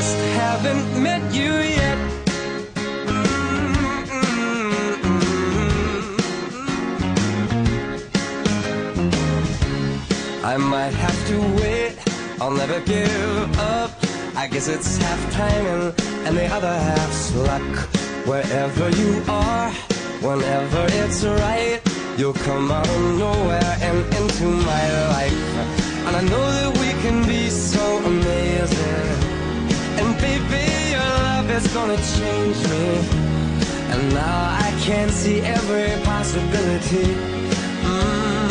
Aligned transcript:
just 0.00 0.18
haven't 0.42 1.02
met 1.02 1.22
you 1.34 1.52
yet. 1.80 1.98
I 10.44 10.56
might 10.56 10.94
have 11.04 11.18
to 11.30 11.36
wait, 11.60 11.94
I'll 12.40 12.52
never 12.52 12.78
give 12.82 13.58
up. 13.58 13.90
I 14.36 14.46
guess 14.46 14.68
it's 14.68 14.98
half 14.98 15.20
timing 15.32 15.92
and 16.26 16.36
the 16.36 16.46
other 16.46 16.74
half's 16.88 17.34
luck. 17.34 17.72
Wherever 18.30 18.90
you 19.00 19.12
are, 19.26 19.70
whenever 20.28 20.82
it's 21.02 21.24
right, 21.24 21.80
you'll 22.16 22.40
come 22.48 22.70
out 22.70 22.88
of 22.88 23.02
nowhere 23.18 23.74
and 23.88 23.98
into 24.18 24.46
my 24.70 24.84
life. 25.14 25.40
And 26.06 26.14
I 26.20 26.22
know 26.32 26.46
that 26.58 26.70
we 26.82 26.90
can 27.02 27.26
be 27.26 27.50
so 27.50 27.84
amazing. 28.12 29.07
Is 31.58 31.74
gonna 31.74 31.96
change 32.18 32.58
me. 32.72 32.86
And 33.92 34.02
now 34.14 34.38
I 34.66 34.68
can 34.86 35.08
see 35.10 35.40
every 35.40 35.90
possibility. 36.04 37.08
Mm. 37.90 38.48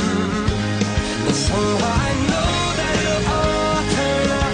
Somehow 1.48 1.94
I 2.08 2.12
know 2.30 2.54
that 2.80 2.94
it'll 3.04 3.26
all 3.38 3.82
turn 3.96 4.28
out. 4.42 4.54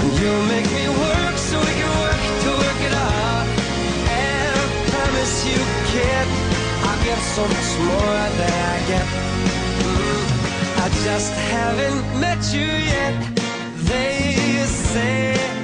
And 0.00 0.10
you'll 0.18 0.46
make 0.54 0.68
me 0.78 0.86
work 1.04 1.36
so 1.48 1.54
we 1.66 1.72
can 1.80 1.92
work 2.04 2.22
to 2.44 2.50
work 2.64 2.80
it 2.88 2.94
out. 3.12 3.46
And 4.22 4.54
I 4.62 4.66
promise 4.90 5.36
you, 5.50 5.60
kid, 5.92 6.26
I'll 6.86 7.00
give 7.06 7.22
so 7.36 7.42
much 7.54 7.70
more 7.90 8.20
than 8.38 8.56
I 8.74 8.78
get. 8.92 9.06
Mm. 9.88 10.24
I 10.84 10.86
just 11.06 11.32
haven't 11.52 12.02
met 12.24 12.40
you 12.56 12.70
yet. 12.94 13.16
They 13.90 14.64
say 14.92 15.63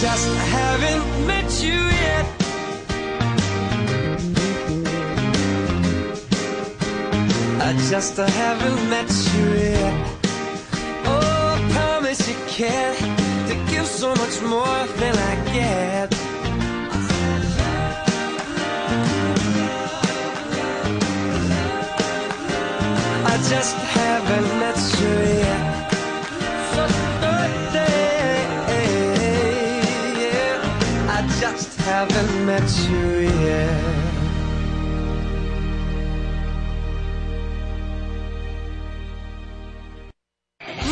just 0.00 0.34
haven't 0.56 1.26
met 1.26 1.62
you 1.62 1.78
yet. 2.04 2.26
I 7.60 7.70
just 7.90 8.16
haven't 8.16 8.88
met 8.88 9.10
you 9.34 9.46
yet. 9.68 9.94
Oh, 11.04 11.54
I 11.54 11.72
promise 11.72 12.26
you 12.26 12.36
can 12.46 12.94
to 13.48 13.54
give 13.70 13.86
so 13.86 14.14
much 14.14 14.40
more 14.40 14.80
than 15.00 15.14
I 15.30 15.34
get. 15.52 16.08
I 23.32 23.36
just 23.52 23.76
haven't 23.76 24.48
met 24.60 24.78
you 24.98 25.08
yet. 25.34 25.39
Haven't 32.08 32.46
met 32.46 32.88
you 32.88 33.18
yet. 33.44 34.00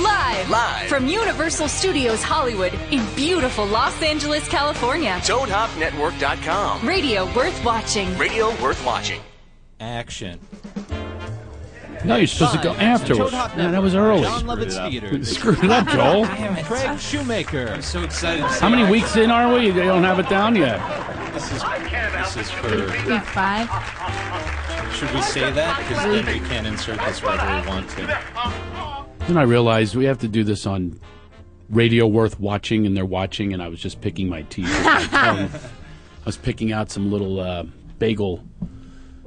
Live, 0.02 0.50
Live. 0.50 0.88
from 0.88 1.06
Universal 1.06 1.68
Studios 1.68 2.22
Hollywood 2.22 2.74
in 2.90 3.04
beautiful 3.14 3.64
Los 3.66 4.00
Angeles, 4.02 4.46
California. 4.48 5.12
ToadHopNetwork.com. 5.22 6.86
Radio 6.86 7.24
worth 7.34 7.64
watching. 7.64 8.16
Radio 8.18 8.48
worth 8.62 8.84
watching. 8.84 9.20
Action. 9.80 10.38
No, 12.04 12.16
you're 12.16 12.26
supposed 12.26 12.54
to 12.54 12.62
go 12.62 12.74
afterwards. 12.74 13.32
Man, 13.32 13.72
that 13.72 13.82
was 13.82 13.94
early. 13.94 14.22
Jon 14.22 14.44
Lovitz 14.44 14.90
Theater. 14.90 15.24
Screwed 15.24 15.62
it 15.64 15.70
up, 15.70 15.88
Joel. 15.92 16.26
Craig 16.64 16.98
Shoemaker. 16.98 17.68
I'm 17.68 17.82
so 17.82 18.02
excited. 18.02 18.42
To 18.42 18.52
see 18.52 18.60
How 18.60 18.68
many 18.68 18.90
weeks 18.90 19.16
in 19.16 19.30
are 19.30 19.52
we? 19.52 19.66
You 19.66 19.72
don't 19.74 20.04
have 20.04 20.18
it 20.18 20.28
down 20.28 20.54
yet. 20.56 20.78
This 21.34 21.52
is, 21.52 21.62
this 22.24 22.36
is 22.36 22.50
for. 22.50 22.86
Week 23.08 23.22
five. 23.24 23.68
Should 24.94 25.12
we 25.12 25.22
say 25.22 25.50
that? 25.52 25.78
Because 25.78 26.04
then 26.04 26.26
we 26.26 26.48
can't 26.48 26.66
insert 26.66 26.98
this 27.00 27.22
wherever 27.22 27.60
we 27.60 27.66
want 27.68 27.88
to. 27.90 29.06
Then 29.26 29.36
I 29.36 29.42
realized 29.42 29.94
we 29.94 30.06
have 30.06 30.18
to 30.18 30.28
do 30.28 30.42
this 30.42 30.66
on 30.66 30.98
radio 31.70 32.06
worth 32.06 32.40
watching, 32.40 32.86
and 32.86 32.96
they're 32.96 33.04
watching, 33.04 33.52
and 33.52 33.62
I 33.62 33.68
was 33.68 33.80
just 33.80 34.00
picking 34.00 34.28
my 34.28 34.42
teeth. 34.42 34.66
with 34.68 34.84
my 34.84 35.02
tongue. 35.10 35.50
I 35.52 36.24
was 36.24 36.36
picking 36.36 36.72
out 36.72 36.90
some 36.90 37.10
little 37.10 37.40
uh, 37.40 37.64
bagel 37.98 38.42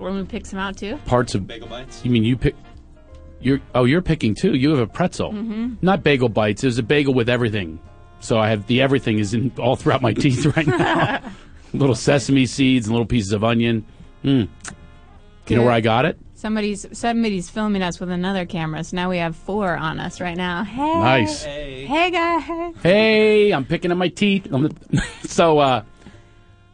Roman 0.01 0.25
picks 0.27 0.49
them 0.51 0.59
out 0.59 0.77
too. 0.77 0.97
parts 1.05 1.35
of. 1.35 1.47
Bagel 1.47 1.67
bites. 1.67 2.03
You 2.03 2.11
mean 2.11 2.23
you 2.23 2.35
pick? 2.37 2.55
You're 3.39 3.59
oh, 3.73 3.85
you're 3.85 4.01
picking 4.01 4.35
too. 4.35 4.53
You 4.55 4.69
have 4.71 4.79
a 4.79 4.87
pretzel, 4.87 5.31
Mhm. 5.31 5.77
not 5.81 6.03
bagel 6.03 6.29
bites. 6.29 6.61
There's 6.61 6.77
a 6.77 6.83
bagel 6.83 7.13
with 7.13 7.29
everything. 7.29 7.79
So 8.19 8.37
I 8.37 8.49
have 8.49 8.67
the 8.67 8.81
everything 8.81 9.17
is 9.19 9.33
in 9.33 9.51
all 9.57 9.75
throughout 9.75 10.01
my 10.03 10.13
teeth 10.13 10.45
right 10.55 10.67
now. 10.67 11.21
little 11.73 11.95
sesame 11.95 12.45
seeds 12.45 12.85
and 12.87 12.93
little 12.93 13.07
pieces 13.07 13.31
of 13.31 13.43
onion. 13.43 13.85
Mm. 14.23 14.47
You 15.47 15.55
know 15.55 15.63
where 15.63 15.71
I 15.71 15.81
got 15.81 16.05
it? 16.05 16.19
Somebody's 16.35 16.85
somebody's 16.97 17.49
filming 17.49 17.81
us 17.81 17.99
with 17.99 18.09
another 18.11 18.45
camera, 18.45 18.83
so 18.83 18.95
now 18.95 19.09
we 19.09 19.17
have 19.17 19.35
four 19.35 19.75
on 19.75 19.99
us 19.99 20.21
right 20.21 20.37
now. 20.37 20.63
Hey, 20.63 20.93
Nice. 20.93 21.43
Hey, 21.43 22.09
guys. 22.11 22.75
Hey, 22.83 23.51
I'm 23.51 23.65
picking 23.65 23.91
at 23.91 23.97
my 23.97 24.07
teeth. 24.09 24.47
So 25.27 25.59
uh, 25.59 25.83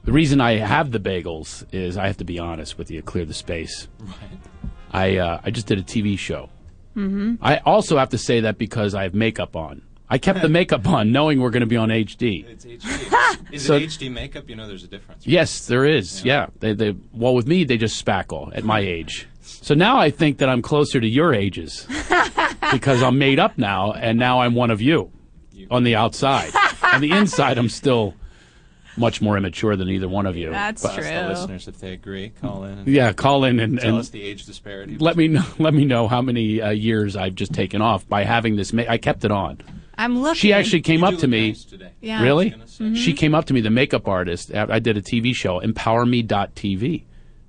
the 0.07 0.13
reason 0.13 0.39
I 0.39 0.53
have 0.53 0.91
the 0.93 1.01
bagels 1.01 1.65
is 1.73 1.97
I 1.97 2.07
have 2.07 2.15
to 2.17 2.23
be 2.23 2.39
honest 2.39 2.77
with 2.77 2.89
you, 2.89 3.01
clear 3.01 3.25
the 3.25 3.33
space. 3.33 3.89
Right. 3.99 4.15
I 4.89 5.17
uh, 5.17 5.41
I 5.43 5.51
just 5.51 5.67
did 5.67 5.79
a 5.79 5.83
TV 5.83 6.17
show. 6.17 6.49
Mm-hmm. 6.95 7.35
I 7.41 7.57
also 7.57 7.97
have 7.97 8.07
to 8.11 8.17
say 8.17 8.39
that 8.39 8.57
because 8.57 8.95
I 8.95 9.03
have 9.03 9.13
makeup 9.13 9.57
on. 9.57 9.81
I 10.09 10.17
kept 10.17 10.41
the 10.41 10.47
makeup 10.47 10.87
on, 10.87 11.11
knowing 11.11 11.41
we're 11.41 11.49
going 11.49 11.59
to 11.59 11.65
be 11.67 11.75
on 11.75 11.89
HD. 11.89 12.45
It's 12.47 12.63
HD. 12.63 13.53
Is 13.53 13.65
So- 13.65 13.75
it 13.75 13.83
HD 13.89 14.09
makeup? 14.09 14.49
You 14.49 14.55
know, 14.55 14.65
there's 14.65 14.85
a 14.85 14.87
difference. 14.87 15.27
Yes, 15.27 15.67
there 15.67 15.83
is. 15.83 16.23
Yeah, 16.23 16.47
they, 16.61 16.71
they 16.71 16.95
well 17.11 17.35
with 17.35 17.45
me 17.45 17.65
they 17.65 17.75
just 17.75 18.03
spackle 18.03 18.55
at 18.55 18.63
my 18.63 18.79
age. 18.79 19.27
So 19.41 19.75
now 19.75 19.99
I 19.99 20.09
think 20.09 20.37
that 20.37 20.47
I'm 20.47 20.61
closer 20.61 21.01
to 21.01 21.07
your 21.07 21.33
ages 21.33 21.85
because 22.71 23.03
I'm 23.03 23.17
made 23.19 23.39
up 23.39 23.57
now, 23.57 23.91
and 23.91 24.17
now 24.17 24.39
I'm 24.39 24.55
one 24.55 24.71
of 24.71 24.81
you 24.81 25.11
on 25.69 25.83
the 25.83 25.95
outside. 25.97 26.51
on 26.81 27.01
the 27.01 27.11
inside, 27.11 27.57
I'm 27.57 27.67
still 27.67 28.13
much 28.97 29.21
more 29.21 29.37
immature 29.37 29.75
than 29.75 29.89
either 29.89 30.07
one 30.09 30.25
of 30.25 30.35
you. 30.35 30.49
That's 30.51 30.81
But- 30.83 30.97
Ask 30.99 31.07
the 31.07 31.27
listeners 31.29 31.67
if 31.67 31.79
they 31.79 31.93
agree. 31.93 32.29
Call 32.41 32.63
in. 32.65 32.79
And 32.79 32.87
Yeah, 32.87 33.13
call 33.13 33.43
in 33.43 33.59
and, 33.59 33.79
tell 33.79 33.89
and 33.89 33.97
us 33.99 34.09
the 34.09 34.21
age 34.23 34.45
disparity. 34.45 34.97
let 34.97 35.15
me 35.15 35.27
know. 35.27 35.43
Let 35.59 35.73
me 35.73 35.85
know 35.85 36.07
how 36.07 36.21
many 36.21 36.61
uh, 36.61 36.71
years 36.71 37.15
I've 37.15 37.35
just 37.35 37.53
taken 37.53 37.81
off 37.81 38.07
by 38.09 38.23
having 38.23 38.55
this. 38.55 38.73
Ma- 38.73 38.83
I 38.89 38.97
kept 38.97 39.23
it 39.25 39.31
on. 39.31 39.59
I'm 39.99 40.19
looking. 40.21 40.35
She 40.35 40.53
actually 40.53 40.81
came 40.81 41.03
up 41.03 41.17
to 41.17 41.27
me. 41.27 41.55
Yeah. 42.01 42.21
Really? 42.21 42.51
Mhm. 42.51 42.95
She 42.95 43.13
came 43.13 43.33
up 43.33 43.45
to 43.45 43.53
me, 43.53 43.61
the 43.61 43.71
makeup 43.71 44.07
artist. 44.07 44.53
I 44.53 44.65
I 44.69 44.79
did 44.79 44.95
a 44.97 45.01
TV 45.01 45.33
show, 45.33 45.59
EmpowerMe.tv. 45.61 47.03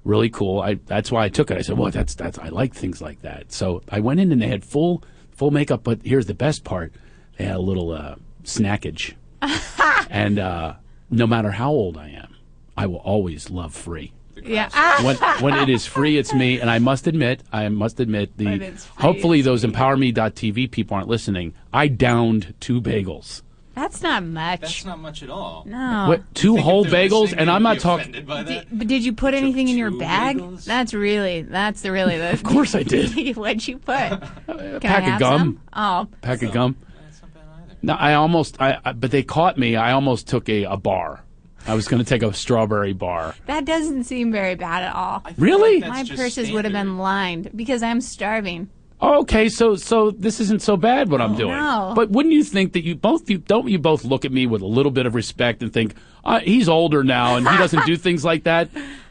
Really 0.04 0.30
cool. 0.30 0.60
I, 0.60 0.74
that's 0.86 1.12
why 1.12 1.24
I 1.24 1.28
took 1.28 1.50
it. 1.50 1.58
I 1.58 1.60
said, 1.62 1.76
"Well, 1.76 1.90
that's 1.90 2.14
that's 2.14 2.38
I 2.38 2.48
like 2.48 2.74
things 2.74 3.02
like 3.02 3.20
that." 3.22 3.52
So 3.52 3.82
I 3.90 4.00
went 4.00 4.20
in 4.20 4.32
and 4.32 4.40
they 4.40 4.46
had 4.46 4.64
full 4.64 5.02
full 5.32 5.50
makeup. 5.50 5.82
But 5.84 6.00
here's 6.04 6.24
the 6.26 6.34
best 6.34 6.64
part: 6.64 6.92
they 7.36 7.44
had 7.44 7.56
a 7.56 7.60
little 7.60 7.90
uh, 7.92 8.14
snackage, 8.44 9.12
and 10.10 10.38
uh, 10.38 10.74
no 11.10 11.26
matter 11.26 11.50
how 11.52 11.70
old 11.70 11.96
I 11.96 12.08
am, 12.10 12.34
I 12.76 12.86
will 12.86 12.96
always 12.96 13.50
love 13.50 13.74
free. 13.74 14.12
Yeah. 14.42 14.68
Ah, 14.72 15.00
When 15.02 15.16
when 15.42 15.54
it 15.62 15.68
is 15.68 15.84
free, 15.84 16.16
it's 16.16 16.32
me. 16.32 16.60
And 16.60 16.70
I 16.70 16.78
must 16.78 17.06
admit, 17.08 17.42
I 17.52 17.68
must 17.68 17.98
admit, 17.98 18.36
the 18.36 18.44
free, 18.58 18.72
hopefully 18.96 19.42
those 19.42 19.64
me. 19.66 19.72
EmpowerMe.tv 19.72 20.70
people 20.70 20.94
aren't 20.96 21.08
listening. 21.08 21.54
I 21.72 21.88
downed 21.88 22.54
two 22.60 22.80
bagels. 22.80 23.42
that's 23.74 24.00
not 24.00 24.22
much. 24.24 24.60
That's 24.60 24.84
not 24.84 25.00
much 25.00 25.22
at 25.24 25.30
all. 25.30 25.64
no. 25.66 26.06
What 26.08 26.34
two 26.36 26.56
whole 26.56 26.84
bagels? 26.84 27.34
And 27.36 27.50
I'm 27.50 27.64
not 27.64 27.80
talking. 27.80 28.02
offended 28.10 28.26
by 28.28 28.44
that. 28.44 28.66
But 28.70 28.86
did 28.86 29.04
you 29.04 29.12
put 29.12 29.34
anything 29.34 29.66
in 29.68 29.76
your 29.76 29.90
bag? 29.90 30.38
bagels? 30.38 30.64
That's 30.64 30.94
really, 30.94 31.42
that's 31.42 31.80
the 31.82 31.90
really 31.90 32.16
the. 32.16 32.30
Of 32.38 32.44
course 32.44 32.76
I 32.76 32.84
did. 32.84 33.36
What'd 33.36 33.66
you 33.66 33.78
put? 33.78 33.96
A 33.96 34.78
pack 34.80 35.14
of 35.14 35.18
gum. 35.18 35.38
some? 35.40 35.60
Oh, 35.72 36.06
Pack 36.22 36.42
of 36.44 36.52
gum. 36.52 36.76
That's 37.04 37.22
not 37.22 37.34
bad 37.34 37.42
either. 37.56 37.66
No, 37.82 37.94
I 37.94 38.14
almost. 38.14 38.60
I, 38.60 38.78
I 38.84 38.92
but 38.92 39.10
they 39.10 39.22
caught 39.22 39.58
me. 39.58 39.76
I 39.76 39.92
almost 39.92 40.26
took 40.28 40.48
a, 40.48 40.64
a 40.64 40.76
bar. 40.76 41.22
I 41.66 41.74
was 41.74 41.86
going 41.86 42.02
to 42.02 42.08
take 42.08 42.22
a 42.22 42.32
strawberry 42.32 42.94
bar. 42.94 43.34
that 43.46 43.64
doesn't 43.66 44.04
seem 44.04 44.32
very 44.32 44.54
bad 44.54 44.84
at 44.84 44.94
all. 44.94 45.22
Really? 45.36 45.80
like 45.80 45.90
My 45.90 45.96
that's 45.98 46.08
just 46.08 46.20
purses 46.20 46.50
would 46.50 46.64
have 46.64 46.72
been 46.72 46.96
lined 46.96 47.50
because 47.54 47.82
I'm 47.82 48.00
starving. 48.00 48.70
Oh, 49.00 49.20
okay, 49.20 49.48
so 49.48 49.76
so 49.76 50.10
this 50.10 50.40
isn't 50.40 50.60
so 50.60 50.76
bad 50.76 51.10
what 51.10 51.20
I'm 51.20 51.36
doing. 51.36 51.52
no. 51.52 51.92
But 51.94 52.10
wouldn't 52.10 52.34
you 52.34 52.42
think 52.42 52.72
that 52.72 52.84
you 52.84 52.96
both 52.96 53.30
you 53.30 53.38
don't 53.38 53.68
you 53.68 53.78
both 53.78 54.04
look 54.04 54.24
at 54.24 54.32
me 54.32 54.46
with 54.46 54.60
a 54.62 54.66
little 54.66 54.90
bit 54.90 55.06
of 55.06 55.14
respect 55.14 55.62
and 55.62 55.72
think 55.72 55.94
uh, 56.24 56.40
he's 56.40 56.68
older 56.68 57.04
now 57.04 57.36
and 57.36 57.48
he 57.48 57.56
doesn't 57.56 57.86
do 57.86 57.96
things 58.06 58.24
like 58.24 58.44
that? 58.44 58.68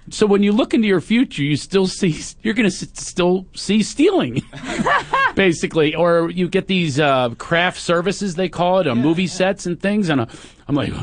So 0.10 0.26
when 0.26 0.42
you 0.42 0.52
look 0.54 0.74
into 0.74 0.88
your 0.88 1.02
future, 1.02 1.44
you 1.44 1.56
still 1.58 1.86
see 1.88 2.18
you're 2.42 2.54
going 2.54 2.70
to 2.70 2.76
s- 2.76 2.88
still 2.94 3.46
see 3.54 3.84
stealing, 3.84 4.42
basically, 5.36 5.96
or 5.96 6.30
you 6.32 6.48
get 6.48 6.68
these 6.68 7.00
uh, 7.00 7.30
craft 7.38 7.80
services 7.80 8.36
they 8.36 8.50
call 8.50 8.80
it 8.80 8.88
on 8.88 9.00
movie 9.02 9.28
sets 9.28 9.66
and 9.66 9.80
things. 9.80 10.10
And 10.10 10.22
uh, 10.22 10.26
I'm 10.68 10.76
like, 10.76 10.94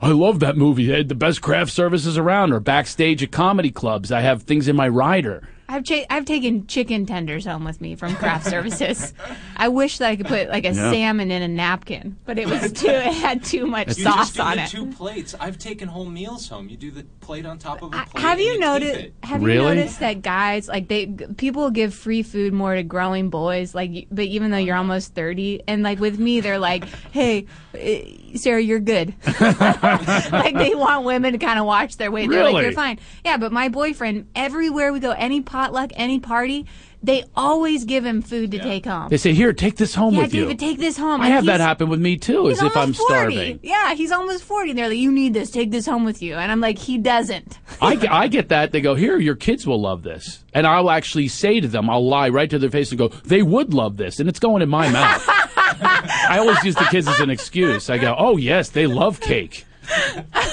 I 0.00 0.10
love 0.10 0.40
that 0.40 0.56
movie. 0.56 0.86
They 0.86 0.98
had 0.98 1.08
the 1.08 1.14
best 1.14 1.42
craft 1.42 1.72
services 1.72 2.16
around. 2.16 2.52
Or 2.52 2.60
backstage 2.60 3.22
at 3.22 3.32
comedy 3.32 3.70
clubs, 3.70 4.12
I 4.12 4.20
have 4.20 4.42
things 4.42 4.68
in 4.68 4.76
my 4.76 4.88
rider. 4.88 5.48
I've 5.68 5.84
cha- 5.84 6.04
I've 6.10 6.24
taken 6.26 6.66
chicken 6.66 7.06
tenders 7.06 7.46
home 7.46 7.64
with 7.64 7.80
me 7.80 7.94
from 7.94 8.14
craft 8.16 8.46
services. 8.46 9.14
I 9.56 9.68
wish 9.68 9.98
that 9.98 10.08
I 10.10 10.16
could 10.16 10.26
put 10.26 10.48
like 10.50 10.64
a 10.64 10.72
Yeah. 10.74 10.90
salmon 10.90 11.30
in 11.30 11.40
a 11.40 11.48
napkin, 11.48 12.16
but 12.26 12.38
it 12.38 12.48
was 12.48 12.72
too 12.72 12.88
it 12.88 13.14
had 13.14 13.42
too 13.42 13.66
much 13.66 13.96
You 13.96 14.04
sauce 14.04 14.14
just 14.16 14.34
do 14.36 14.42
on 14.42 14.56
the 14.58 14.62
it. 14.64 14.68
two 14.70 14.86
plates. 14.86 15.34
I've 15.40 15.58
taken 15.58 15.88
whole 15.88 16.04
meals 16.04 16.48
home. 16.48 16.68
You 16.68 16.76
do 16.76 16.90
the 16.90 17.04
plate 17.20 17.46
on 17.46 17.58
top 17.58 17.80
of 17.82 17.94
a 17.94 17.96
I- 17.98 18.04
plate. 18.04 18.22
have 18.22 18.38
and 18.38 18.46
you 18.46 18.58
noticed? 18.58 19.08
Have 19.22 19.42
Really? 19.42 19.56
you 19.70 19.74
noticed 19.76 20.00
that 20.00 20.20
guys 20.20 20.68
like 20.68 20.88
they 20.88 21.06
people 21.36 21.70
give 21.70 21.94
free 21.94 22.22
food 22.22 22.52
more 22.52 22.74
to 22.74 22.82
growing 22.82 23.30
boys? 23.30 23.74
Like, 23.74 24.08
but 24.10 24.24
even 24.26 24.50
though 24.50 24.58
you're 24.58 24.76
almost 24.76 25.14
thirty, 25.14 25.62
and 25.66 25.82
like 25.82 26.00
with 26.00 26.18
me, 26.18 26.40
they're 26.40 26.58
like, 26.58 26.84
"Hey, 27.12 27.46
uh, 27.74 28.36
Sarah, 28.36 28.60
you're 28.60 28.80
good." 28.80 29.14
like 29.40 30.54
they 30.54 30.74
want 30.74 31.04
women 31.04 31.32
to 31.32 31.38
kind 31.38 31.58
of 31.58 31.64
watch 31.66 31.96
their 31.96 32.10
weight. 32.10 32.28
They're 32.30 32.42
like, 32.44 32.52
Really? 32.52 32.64
"You're 32.64 32.72
fine." 32.72 32.98
Yeah, 33.24 33.36
but 33.36 33.52
my 33.52 33.68
boyfriend, 33.68 34.26
everywhere 34.34 34.92
we 34.92 35.00
go, 35.00 35.12
any 35.12 35.40
potluck, 35.52 35.92
any 35.94 36.18
party, 36.18 36.66
they 37.02 37.24
always 37.36 37.84
give 37.84 38.06
him 38.06 38.22
food 38.22 38.52
to 38.52 38.58
take 38.58 38.86
home. 38.86 39.08
They 39.08 39.16
say, 39.16 39.34
"Here, 39.34 39.52
take 39.52 39.76
this 39.76 39.94
home 39.94 40.14
yeah, 40.14 40.22
with 40.22 40.34
you." 40.34 40.42
David, 40.44 40.58
take 40.58 40.78
this 40.78 40.96
home. 40.96 41.20
I 41.20 41.28
have 41.28 41.44
that 41.46 41.60
happen 41.60 41.88
with 41.88 42.00
me 42.00 42.16
too, 42.16 42.48
as 42.48 42.62
if 42.62 42.76
I'm 42.76 42.92
40. 42.92 42.94
starving. 42.94 43.60
Yeah, 43.62 43.94
he's 43.94 44.12
almost 44.12 44.44
40. 44.44 44.72
They're 44.72 44.88
like, 44.88 44.98
you 44.98 45.12
need 45.12 45.34
this. 45.34 45.50
Take 45.50 45.70
this 45.70 45.84
home 45.84 46.04
with 46.04 46.22
you. 46.22 46.34
And 46.36 46.50
I'm 46.50 46.60
like, 46.60 46.78
he 46.78 46.96
doesn't. 46.98 47.58
I, 47.80 47.96
get- 47.96 48.12
I 48.12 48.28
get 48.28 48.48
that. 48.48 48.72
They 48.72 48.80
go, 48.80 48.94
here, 48.94 49.18
your 49.18 49.34
kids 49.34 49.66
will 49.66 49.80
love 49.80 50.02
this. 50.02 50.44
And 50.54 50.66
I'll 50.66 50.90
actually 50.90 51.28
say 51.28 51.60
to 51.60 51.68
them, 51.68 51.90
I'll 51.90 52.06
lie 52.06 52.28
right 52.28 52.48
to 52.48 52.58
their 52.58 52.70
face 52.70 52.90
and 52.90 52.98
go, 52.98 53.08
they 53.08 53.42
would 53.42 53.74
love 53.74 53.96
this. 53.96 54.20
And 54.20 54.28
it's 54.28 54.38
going 54.38 54.62
in 54.62 54.68
my 54.68 54.88
mouth. 54.90 55.24
I 55.28 56.36
always 56.38 56.62
use 56.64 56.76
the 56.76 56.86
kids 56.90 57.08
as 57.08 57.20
an 57.20 57.30
excuse. 57.30 57.90
I 57.90 57.98
go, 57.98 58.14
oh, 58.16 58.36
yes, 58.36 58.70
they 58.70 58.86
love 58.86 59.20
cake. 59.20 59.64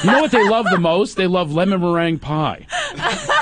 You 0.04 0.12
know 0.12 0.22
what 0.22 0.32
they 0.32 0.48
love 0.48 0.66
the 0.70 0.78
most? 0.80 1.18
They 1.18 1.28
love 1.28 1.54
lemon 1.54 1.82
meringue 1.82 2.20
pie. 2.20 2.66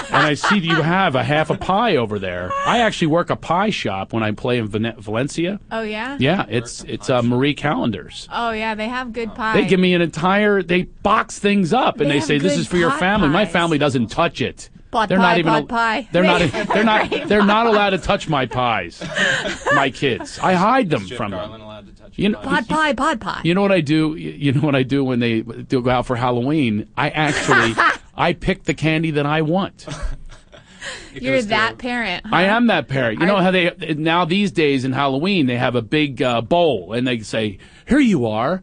And 0.10 0.16
I 0.26 0.34
see 0.34 0.60
that 0.60 0.66
you 0.66 0.82
have 0.82 1.16
a 1.16 1.24
half 1.24 1.50
a 1.50 1.58
pie 1.58 1.96
over 1.98 2.18
there. 2.20 2.52
I 2.66 2.80
actually 2.80 3.08
work 3.08 3.30
a 3.30 3.36
pie 3.36 3.70
shop 3.70 4.14
when 4.14 4.24
I 4.24 4.32
play 4.32 4.58
in 4.58 4.68
Ven- 4.68 4.96
Valencia. 4.98 5.60
Oh, 5.72 5.82
yeah? 5.82 6.18
Yeah, 6.20 6.46
it's 6.50 6.84
it's 6.86 7.10
uh, 7.10 7.22
Marie 7.22 7.54
Callender's. 7.54 8.28
Oh, 8.32 8.52
yeah, 8.52 8.74
they 8.76 8.88
have 8.88 9.14
good 9.14 9.34
pie. 9.36 9.54
They 9.62 9.68
give 9.68 9.80
me 9.80 9.94
an 9.94 10.02
entire. 10.02 10.64
They 10.64 10.84
box 10.84 11.38
things 11.40 11.74
up 11.74 12.00
and 12.00 12.06
They 12.10 12.14
they, 12.16 12.20
have 12.20 12.28
say 12.28 12.38
this 12.40 12.54
good 12.54 12.62
is 12.62 12.68
for 12.68 12.78
your 12.78 12.90
pot 12.92 13.00
family. 13.00 13.30
My 13.30 13.44
pies. 13.46 13.54
family 13.54 13.78
doesn't 13.78 14.08
touch 14.08 14.42
it. 14.42 14.70
Pot 14.90 15.10
they're 15.10 15.18
pie, 15.18 15.24
not 15.24 15.38
even. 15.40 15.52
pot 15.52 15.58
al- 15.62 15.66
pie. 15.68 16.08
They're 16.12 16.24
not. 16.24 16.40
They- 16.40 16.64
They're 16.64 16.84
not. 16.84 17.12
They're 17.28 17.46
not 17.46 17.68
allowed 17.68 17.90
to 17.92 17.98
touch 17.98 18.30
my 18.30 18.46
pies. 18.46 19.04
My 19.74 19.90
kids. 19.90 20.40
I 20.40 20.54
hide 20.54 20.90
them 20.90 21.06
Jeff 21.06 21.18
from 21.18 21.32
Garland 21.32 21.62
them. 21.62 21.68
Allowed 22.08 22.16
to 22.16 22.22
You 22.22 22.30
know- 22.30 22.40
pie? 22.40 22.62
Pot 22.62 22.68
pie, 22.68 22.94
pot 22.94 23.20
pie. 23.20 23.42
You 23.44 23.54
know 23.54 23.62
what 23.62 23.72
I 23.72 23.82
do? 23.82 24.16
You 24.16 24.52
know 24.54 24.62
what 24.62 24.76
I 24.76 24.84
do 24.84 25.04
when 25.04 25.20
they 25.20 25.42
do 25.42 25.82
go 25.82 25.90
out 25.90 26.06
for 26.06 26.16
Halloween? 26.16 26.88
I 26.98 27.10
actually, 27.10 27.76
I 28.16 28.34
pick 28.34 28.64
the 28.64 28.74
candy 28.74 29.12
that 29.12 29.26
I 29.26 29.42
want. 29.42 29.86
You're 31.14 31.34
goes 31.36 31.44
to 31.46 31.50
that 31.50 31.74
a- 31.74 31.78
parent. 31.78 32.26
I 32.32 32.44
am 32.44 32.68
that 32.68 32.88
parent. 32.88 33.20
You 33.20 33.26
know 33.26 33.38
how 33.38 33.52
they 33.52 33.72
now 33.98 34.26
these 34.26 34.52
days 34.52 34.86
in 34.86 34.92
Halloween 34.94 35.48
they 35.48 35.58
have 35.58 35.76
a 35.76 35.82
big 35.82 36.22
uh, 36.22 36.42
bowl 36.42 36.94
and 36.94 37.08
they 37.08 37.20
say, 37.20 37.58
"Here 37.88 38.00
you 38.00 38.28
are," 38.28 38.62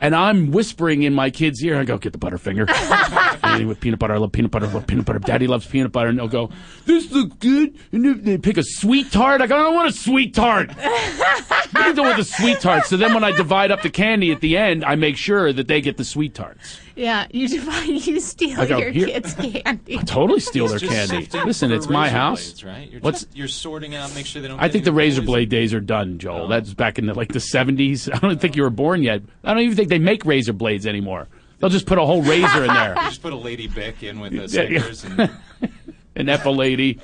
and 0.00 0.14
I'm 0.14 0.50
whispering 0.50 1.04
in 1.04 1.14
my 1.14 1.30
kid's 1.30 1.62
ear. 1.64 1.78
I 1.78 1.84
go, 1.84 1.98
"Get 1.98 2.12
the 2.12 2.18
Butterfinger." 2.18 2.66
Anything 3.52 3.68
with 3.68 3.80
peanut 3.80 3.98
butter. 3.98 4.14
I 4.14 4.18
love 4.18 4.32
peanut 4.32 4.50
butter. 4.50 4.66
I 4.66 4.72
love 4.72 4.86
peanut 4.86 5.04
butter. 5.06 5.18
Daddy 5.18 5.46
loves 5.46 5.66
peanut 5.66 5.92
butter. 5.92 6.08
And 6.08 6.18
they'll 6.18 6.28
go, 6.28 6.50
"This 6.86 7.10
looks 7.12 7.36
good." 7.38 7.74
And 7.92 8.04
they- 8.04 8.32
they 8.32 8.38
pick 8.38 8.56
a 8.56 8.62
sweet 8.64 9.10
tart. 9.12 9.40
I 9.40 9.46
go, 9.46 9.56
"I 9.56 9.62
don't 9.62 9.74
want 9.74 9.88
a 9.88 9.92
sweet 9.92 10.34
tart." 10.34 10.70
what 10.76 11.76
are 11.76 11.88
you 11.88 11.94
doing 11.94 12.08
with 12.08 12.18
a 12.18 12.24
sweet 12.24 12.60
tart? 12.60 12.86
So 12.86 12.96
then 12.96 13.14
when 13.14 13.24
I 13.24 13.32
divide 13.32 13.70
up 13.70 13.82
the 13.82 13.90
candy 13.90 14.30
at 14.32 14.40
the 14.40 14.56
end, 14.56 14.84
I 14.84 14.94
make 14.94 15.16
sure 15.16 15.52
that 15.52 15.68
they 15.68 15.80
get 15.80 15.96
the 15.96 16.04
sweet 16.04 16.34
tarts. 16.34 16.78
Yeah, 16.94 17.26
you 17.30 17.48
divide, 17.48 17.88
you 18.06 18.20
steal 18.20 18.66
go, 18.66 18.78
your 18.78 18.90
"Here." 18.90 19.06
kids' 19.06 19.34
candy. 19.34 19.62
I 19.96 20.02
totally 20.04 20.40
steal 20.40 20.68
their 20.68 20.78
candy. 20.78 21.26
Listen, 21.44 21.72
it's 21.72 21.88
my 21.88 22.10
house. 22.10 22.44
blades, 22.44 22.64
right? 22.64 22.90
You're 22.90 23.00
What's 23.00 23.22
just, 23.24 23.36
you're 23.36 23.48
sorting 23.48 23.94
out, 23.94 24.14
make 24.14 24.26
sure 24.26 24.42
they 24.42 24.48
don't. 24.48 24.60
I 24.60 24.68
think 24.68 24.84
the 24.84 24.92
razor 24.92 25.20
poison. 25.22 25.26
blade 25.26 25.48
days 25.48 25.72
are 25.72 25.80
done, 25.80 26.18
Joel. 26.18 26.42
Oh. 26.42 26.48
That's 26.48 26.74
back 26.74 26.98
in 26.98 27.06
the, 27.06 27.14
like 27.14 27.32
the 27.32 27.38
70s. 27.38 28.10
I 28.14 28.18
don't 28.18 28.40
think 28.40 28.56
you 28.56 28.62
were 28.62 28.70
born 28.70 29.02
yet. 29.02 29.22
I 29.42 29.54
don't 29.54 29.62
even 29.62 29.76
think 29.76 29.88
they 29.88 29.98
make 29.98 30.24
razor 30.26 30.52
blades 30.52 30.86
anymore. 30.86 31.28
They'll 31.62 31.70
just 31.70 31.86
put 31.86 31.96
a 31.96 32.04
whole 32.04 32.22
razor 32.22 32.64
in 32.64 32.74
there. 32.74 32.94
Just 33.04 33.22
put 33.22 33.32
a 33.32 33.36
lady 33.36 33.68
Bic 33.68 34.02
in 34.02 34.18
with 34.18 34.32
the 34.32 34.48
Yeah, 34.48 34.80
yeah. 35.16 35.26
And 35.64 35.78
An 36.16 36.28
Apple 36.28 36.56
lady. 36.56 36.98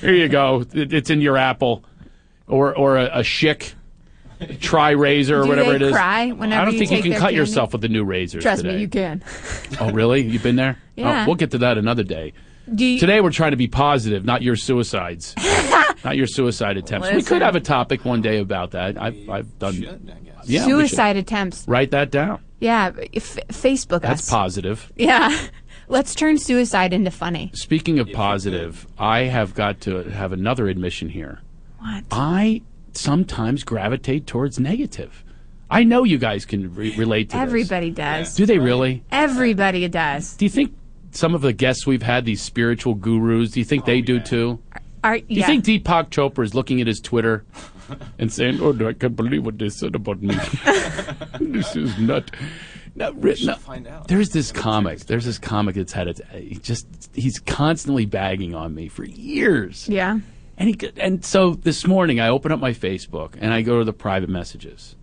Here 0.00 0.14
you 0.14 0.28
go. 0.28 0.64
It's 0.72 1.10
in 1.10 1.20
your 1.20 1.36
apple. 1.36 1.84
Or 2.46 2.76
or 2.78 2.96
a, 2.96 3.06
a 3.06 3.20
Schick 3.22 3.74
Tri 4.60 4.90
razor 4.90 5.40
or 5.40 5.42
Do 5.42 5.48
whatever 5.48 5.70
they 5.70 5.76
it 5.76 5.82
is. 5.82 5.92
cry 5.92 6.30
whenever 6.30 6.62
I 6.62 6.64
don't 6.64 6.74
you 6.74 6.78
think 6.78 6.90
you 6.92 6.96
take 6.98 7.04
can 7.04 7.12
cut 7.14 7.20
candy? 7.22 7.36
yourself 7.36 7.72
with 7.72 7.80
the 7.80 7.88
new 7.88 8.04
razors 8.04 8.44
Trust 8.44 8.62
today. 8.62 8.76
me, 8.76 8.82
you 8.82 8.88
can. 8.88 9.22
Oh, 9.80 9.90
really? 9.90 10.20
You've 10.22 10.42
been 10.44 10.56
there? 10.56 10.78
Yeah. 10.94 11.22
Oh, 11.24 11.26
we'll 11.26 11.34
get 11.36 11.50
to 11.50 11.58
that 11.58 11.76
another 11.78 12.04
day. 12.04 12.34
You, 12.72 12.98
Today 13.00 13.20
we're 13.20 13.32
trying 13.32 13.50
to 13.50 13.56
be 13.56 13.66
positive, 13.66 14.24
not 14.24 14.42
your 14.42 14.54
suicides, 14.56 15.34
not 16.04 16.16
your 16.16 16.26
suicide 16.28 16.76
attempts. 16.76 17.10
We 17.10 17.22
could 17.22 17.42
have 17.42 17.56
a 17.56 17.60
topic 17.60 18.04
one 18.04 18.22
day 18.22 18.38
about 18.38 18.70
that. 18.70 18.96
I've 19.00 19.28
I've 19.28 19.58
done. 19.58 19.74
should, 19.74 20.12
I 20.14 20.20
guess. 20.24 20.48
Yeah, 20.48 20.64
suicide 20.64 21.16
attempts. 21.16 21.66
Write 21.66 21.90
that 21.90 22.10
down. 22.12 22.43
Yeah, 22.60 22.92
f- 23.14 23.38
Facebook 23.48 24.02
That's 24.02 24.22
us. 24.22 24.30
positive. 24.30 24.92
Yeah. 24.96 25.48
Let's 25.86 26.14
turn 26.14 26.38
suicide 26.38 26.94
into 26.94 27.10
funny. 27.10 27.50
Speaking 27.52 27.98
of 27.98 28.10
positive, 28.10 28.86
I 28.98 29.24
have 29.24 29.54
got 29.54 29.82
to 29.82 30.04
have 30.04 30.32
another 30.32 30.68
admission 30.68 31.10
here. 31.10 31.40
What? 31.78 32.04
I 32.10 32.62
sometimes 32.94 33.64
gravitate 33.64 34.26
towards 34.26 34.58
negative. 34.58 35.24
I 35.70 35.84
know 35.84 36.04
you 36.04 36.16
guys 36.16 36.46
can 36.46 36.74
re- 36.74 36.96
relate 36.96 37.30
to 37.30 37.36
this. 37.36 37.42
Everybody 37.42 37.90
does. 37.90 38.34
Do 38.34 38.46
they 38.46 38.58
really? 38.58 39.02
Everybody 39.12 39.86
does. 39.88 40.36
Do 40.36 40.46
you 40.46 40.50
think 40.50 40.74
some 41.10 41.34
of 41.34 41.42
the 41.42 41.52
guests 41.52 41.86
we've 41.86 42.02
had, 42.02 42.24
these 42.24 42.40
spiritual 42.40 42.94
gurus, 42.94 43.50
do 43.50 43.60
you 43.60 43.64
think 43.64 43.84
they 43.84 44.00
do 44.00 44.16
oh, 44.16 44.22
too? 44.22 44.62
Are, 45.02 45.18
Do 45.18 45.24
you 45.28 45.40
yeah. 45.40 45.46
think 45.46 45.64
Deepak 45.64 46.08
Chopra 46.08 46.44
is 46.44 46.54
looking 46.54 46.80
at 46.80 46.86
his 46.86 47.00
Twitter 47.00 47.44
and 48.18 48.32
saying, 48.32 48.60
"Oh, 48.60 48.72
no, 48.72 48.88
I 48.88 48.92
can't 48.92 49.16
believe 49.16 49.44
what 49.44 49.58
they 49.58 49.68
said 49.68 49.94
about 49.94 50.22
me. 50.22 50.34
this 51.40 51.76
is 51.76 51.98
not." 51.98 52.30
No, 52.96 53.12
ri- 53.12 53.36
no. 53.44 53.56
find 53.56 53.86
out. 53.88 54.08
There's 54.08 54.30
this 54.30 54.52
comic. 54.52 55.00
There's 55.00 55.24
this 55.24 55.38
comic 55.38 55.74
that's 55.74 55.92
had 55.92 56.08
it. 56.08 56.20
He 56.32 56.56
just 56.56 56.86
he's 57.12 57.40
constantly 57.40 58.06
bagging 58.06 58.54
on 58.54 58.74
me 58.74 58.88
for 58.88 59.04
years. 59.04 59.88
yeah. 59.88 60.18
And 60.56 60.68
he 60.68 60.90
and 60.98 61.24
so 61.24 61.54
this 61.54 61.84
morning 61.86 62.20
I 62.20 62.28
open 62.28 62.52
up 62.52 62.60
my 62.60 62.72
Facebook 62.72 63.36
and 63.40 63.52
I 63.52 63.62
go 63.62 63.80
to 63.80 63.84
the 63.84 63.92
private 63.92 64.30
messages. 64.30 64.94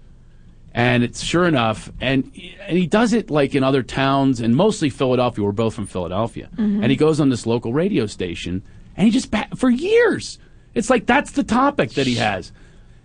And 0.73 1.03
it's 1.03 1.21
sure 1.21 1.45
enough, 1.45 1.91
and 1.99 2.31
and 2.65 2.77
he 2.77 2.87
does 2.87 3.11
it 3.11 3.29
like 3.29 3.55
in 3.55 3.61
other 3.61 3.83
towns 3.83 4.39
and 4.39 4.55
mostly 4.55 4.89
Philadelphia. 4.89 5.43
We're 5.43 5.51
both 5.51 5.73
from 5.73 5.85
Philadelphia, 5.85 6.49
mm-hmm. 6.53 6.81
and 6.81 6.89
he 6.89 6.95
goes 6.95 7.19
on 7.19 7.27
this 7.27 7.45
local 7.45 7.73
radio 7.73 8.05
station, 8.05 8.63
and 8.95 9.05
he 9.05 9.11
just 9.11 9.29
for 9.57 9.69
years. 9.69 10.39
It's 10.73 10.89
like 10.89 11.05
that's 11.05 11.31
the 11.31 11.43
topic 11.43 11.91
that 11.95 12.07
he 12.07 12.15
has. 12.15 12.53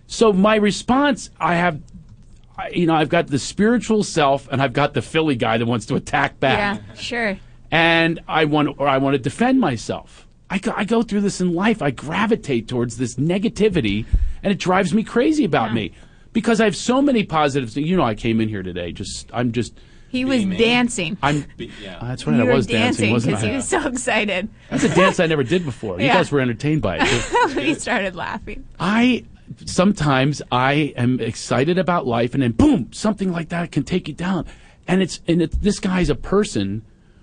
So 0.06 0.32
my 0.32 0.56
response, 0.56 1.30
I 1.40 1.54
have, 1.56 1.80
I, 2.56 2.68
you 2.70 2.86
know, 2.86 2.94
I've 2.94 3.08
got 3.08 3.26
the 3.26 3.38
spiritual 3.38 4.04
self, 4.04 4.48
and 4.50 4.62
I've 4.62 4.72
got 4.72 4.94
the 4.94 5.02
Philly 5.02 5.36
guy 5.36 5.58
that 5.58 5.66
wants 5.66 5.86
to 5.86 5.94
attack 5.96 6.38
back 6.40 6.80
Yeah, 6.80 6.94
sure. 6.94 7.38
and 7.70 8.20
I 8.28 8.44
want 8.44 8.78
or 8.78 8.86
I 8.88 8.98
want 8.98 9.14
to 9.14 9.18
defend 9.18 9.60
myself. 9.60 10.26
I 10.48 10.58
go, 10.58 10.72
I 10.76 10.84
go 10.84 11.02
through 11.02 11.22
this 11.22 11.40
in 11.40 11.54
life. 11.54 11.82
I 11.82 11.90
gravitate 11.90 12.68
towards 12.68 12.98
this 12.98 13.16
negativity, 13.16 14.06
and 14.44 14.52
it 14.52 14.58
drives 14.58 14.94
me 14.94 15.02
crazy 15.02 15.44
about 15.44 15.74
me. 15.74 15.92
because 16.32 16.60
I 16.60 16.64
have 16.66 16.76
so 16.76 17.02
many 17.02 17.24
positives. 17.24 17.76
You 17.76 17.96
know, 17.96 18.04
I 18.04 18.14
came 18.14 18.40
in 18.40 18.48
here 18.48 18.62
today. 18.62 18.92
Just 18.92 19.28
I'm 19.34 19.50
just 19.50 19.74
He 20.08 20.24
was 20.24 20.38
Beaming. 20.42 20.58
dancing. 20.58 21.18
I'm. 21.22 21.46
Be- 21.56 21.72
yeah. 21.82 21.96
Uh, 21.98 22.08
that's 22.08 22.26
right. 22.28 22.36
you 22.36 22.48
I 22.48 22.54
was 22.54 22.66
dancing, 22.68 23.10
wasn't 23.10 23.32
because 23.32 23.44
I? 23.44 23.48
he 23.50 23.56
was 23.56 23.66
so 23.68 23.88
excited. 23.88 24.48
That's 24.70 24.84
a 24.84 24.94
dance 24.94 25.18
I 25.18 25.26
never 25.26 25.42
did 25.42 25.64
before. 25.64 25.98
You 25.98 26.06
Yeah. 26.06 26.14
guys 26.14 26.30
were 26.30 26.40
entertained 26.40 26.80
by 26.80 26.98
it. 27.00 27.56
we 27.56 27.74
started 27.74 28.14
laughing. 28.14 28.64
I 28.78 29.24
sometimes 29.64 30.42
I 30.50 30.94
am 30.96 31.20
excited 31.20 31.78
about 31.78 32.06
life, 32.06 32.34
and 32.34 32.42
then 32.42 32.52
boom, 32.52 32.92
something 32.92 33.32
like 33.32 33.48
that 33.50 33.72
can 33.72 33.84
take 33.84 34.08
you 34.08 34.14
down. 34.14 34.46
And 34.88 35.02
it's 35.02 35.20
and 35.26 35.42
it, 35.42 35.62
this 35.62 35.78
guy's 35.78 36.10
a 36.10 36.14
person 36.14 36.82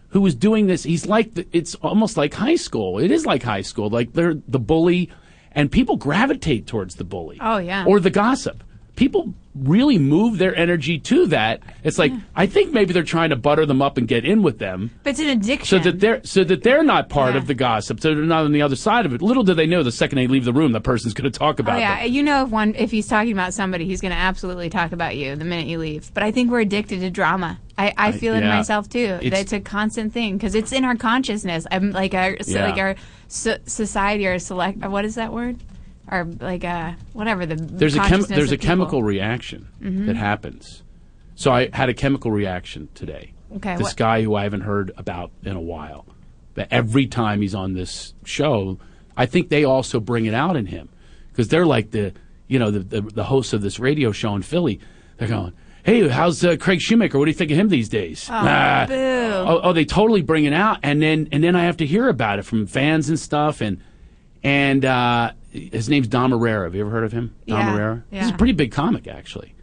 who 0.10 0.26
is 0.26 0.36
doing 0.36 0.68
this. 0.68 0.84
He's 0.84 1.06
like 1.06 1.34
the, 1.34 1.48
it's 1.52 1.76
almost 1.76 2.18
like 2.18 2.34
high 2.34 2.56
school. 2.56 3.00
It 3.00 3.12
is 3.12 3.26
like 3.26 3.44
high 3.44 3.62
school. 3.62 3.90
Like 3.90 4.14
they're 4.14 4.36
the 4.48 4.60
bully, 4.60 5.10
and 5.52 5.72
people 5.72 5.98
gravitate 5.98 6.68
towards 6.68 6.96
the 6.96 7.04
bully. 7.04 7.38
Oh, 7.42 7.58
yeah. 7.58 7.86
or 7.86 8.00
the 8.00 8.10
gossip. 8.10 8.64
People 8.96 9.34
really 9.56 10.00
move 10.00 10.40
their 10.40 10.56
energy 10.56 10.98
to 11.00 11.28
that. 11.28 11.62
It's 11.84 12.00
like 12.00 12.12
I 12.36 12.48
think 12.48 12.74
maybe 12.74 12.92
they're 12.94 13.04
trying 13.04 13.30
to 13.30 13.36
butter 13.36 13.66
them 13.66 13.82
up 13.82 13.98
and 13.98 14.08
get 14.08 14.26
in 14.26 14.42
with 14.42 14.58
them 14.58 14.90
But 15.04 15.12
it's 15.12 15.20
an 15.20 15.28
addiction. 15.30 15.78
so 15.84 15.84
that 15.92 16.00
they're 16.00 16.22
so 16.24 16.44
that 16.44 16.64
they're 16.64 16.84
not 16.84 17.10
part 17.10 17.34
Yeah. 17.34 17.40
of 17.42 17.48
the 17.48 17.54
gossip, 17.54 18.00
so 18.00 18.16
they're 18.16 18.24
not 18.24 18.46
on 18.46 18.52
the 18.52 18.62
other 18.64 18.76
side 18.76 19.06
of 19.06 19.14
it. 19.14 19.22
Little 19.22 19.44
do 19.44 19.54
they 19.54 19.68
know, 19.68 19.84
the 19.84 19.92
second 19.92 20.18
they 20.18 20.28
leave 20.28 20.46
the 20.46 20.54
room, 20.54 20.72
the 20.72 20.82
person's 20.82 21.14
going 21.14 21.32
to 21.32 21.38
talk 21.38 21.60
about. 21.60 21.76
Oh 21.76 21.80
yeah, 21.80 22.04
them. 22.04 22.12
you 22.14 22.24
know 22.24 22.44
if 22.46 22.50
one 22.50 22.74
if 22.76 22.90
he's 22.92 23.08
talking 23.08 23.32
about 23.32 23.54
somebody, 23.54 23.86
he's 23.86 24.02
going 24.02 24.12
to 24.14 24.18
absolutely 24.18 24.70
talk 24.70 24.92
about 24.92 25.16
you 25.16 25.36
the 25.36 25.46
minute 25.46 25.68
you 25.68 25.78
leave. 25.78 26.12
But 26.14 26.24
I 26.24 26.32
think 26.32 26.50
we're 26.50 26.62
addicted 26.62 27.00
to 27.02 27.10
drama. 27.12 27.60
I, 27.78 27.94
I 27.98 28.12
feel 28.12 28.36
it 28.36 28.42
yeah. 28.42 28.56
myself 28.58 28.90
too. 28.90 29.18
It's- 29.22 29.42
It's, 29.42 29.54
a 29.54 29.60
constant 29.60 30.14
thing 30.14 30.38
because 30.38 30.56
it's 30.56 30.72
in 30.72 30.86
our 30.86 30.96
consciousness. 30.96 31.66
I'm 31.72 31.92
like 31.92 32.14
our 32.14 32.38
so 32.42 32.52
Yeah. 32.58 32.66
like 32.70 32.78
our 32.78 32.96
so, 33.28 33.58
society 33.66 34.26
or 34.28 34.38
select. 34.40 34.78
What 34.86 35.06
is 35.06 35.16
that 35.16 35.32
word? 35.34 35.58
Or 36.14 36.26
like 36.40 36.64
uh 36.64 36.94
whatever 37.14 37.46
the 37.46 37.56
There's 37.56 37.96
a 37.96 38.00
chem- 38.02 38.22
there's 38.22 38.52
a 38.52 38.58
people. 38.58 38.68
chemical 38.68 39.04
reaction 39.04 39.68
that 39.82 40.16
happens. 40.16 40.84
So 41.36 41.52
I 41.52 41.70
had 41.74 41.90
a 41.90 41.94
chemical 41.94 42.30
reaction 42.32 42.88
today. 42.94 43.34
Okay, 43.56 43.76
This 43.78 43.88
what- 43.88 43.98
guy 43.98 44.22
who 44.22 44.36
I 44.36 44.44
haven't 44.44 44.62
heard 44.62 44.92
about 44.98 45.32
in 45.44 45.56
a 45.56 45.62
while. 45.62 46.06
But 46.54 46.68
every 46.70 47.08
time 47.08 47.42
he's 47.42 47.56
on 47.56 47.74
this 47.74 48.14
show, 48.26 48.78
I 49.18 49.26
think 49.26 49.50
they 49.50 49.64
also 49.64 50.00
bring 50.00 50.26
it 50.26 50.36
out 50.36 50.56
in 50.56 50.68
him 50.68 50.90
because 51.32 51.48
they're 51.48 51.66
like 51.66 51.90
the 51.92 52.14
you 52.48 52.60
know 52.60 52.70
the, 52.70 52.80
the 52.80 53.02
the 53.02 53.24
hosts 53.24 53.54
of 53.54 53.62
this 53.64 53.80
radio 53.80 54.12
show 54.12 54.36
in 54.36 54.44
Philly. 54.44 54.80
They're 55.18 55.28
going. 55.28 55.54
Hey, 55.84 56.08
how's 56.08 56.46
uh, 56.46 56.56
Craig 56.58 56.80
Shoemaker? 56.80 57.18
What 57.20 57.26
do 57.26 57.32
you 57.32 57.36
think 57.38 57.52
of 57.52 57.58
him 57.58 57.68
these 57.70 57.90
days? 57.90 58.28
Ah. 58.32 58.86
boo. 58.88 58.94
Oh, 58.96 59.60
oh, 59.64 59.74
they 59.74 59.84
totally 59.84 60.22
bring 60.22 60.46
it 60.46 60.54
out, 60.54 60.78
and 60.84 61.02
then 61.02 61.28
and 61.32 61.44
then 61.44 61.56
I 61.56 61.64
have 61.66 61.78
to 61.78 61.86
hear 61.86 62.08
about 62.08 62.40
it 62.40 62.44
from 62.46 62.68
fans 62.68 63.10
and 63.10 63.20
stuff, 63.20 63.60
and 63.62 63.82
and 64.44 64.86
uh, 64.86 65.32
his 65.54 65.88
name's 65.90 66.08
Dom 66.08 66.32
Irrera. 66.32 66.66
Have 66.66 66.76
you 66.76 66.82
ever 66.82 66.90
heard 66.90 67.04
of 67.04 67.12
him? 67.12 67.36
Dom 67.48 67.60
Yeah, 67.60 67.74
Irrera. 67.74 68.04
He's 68.12 68.30
a 68.30 68.34
pretty 68.34 68.54
big 68.54 68.72
comic, 68.72 69.08
actually. 69.08 69.56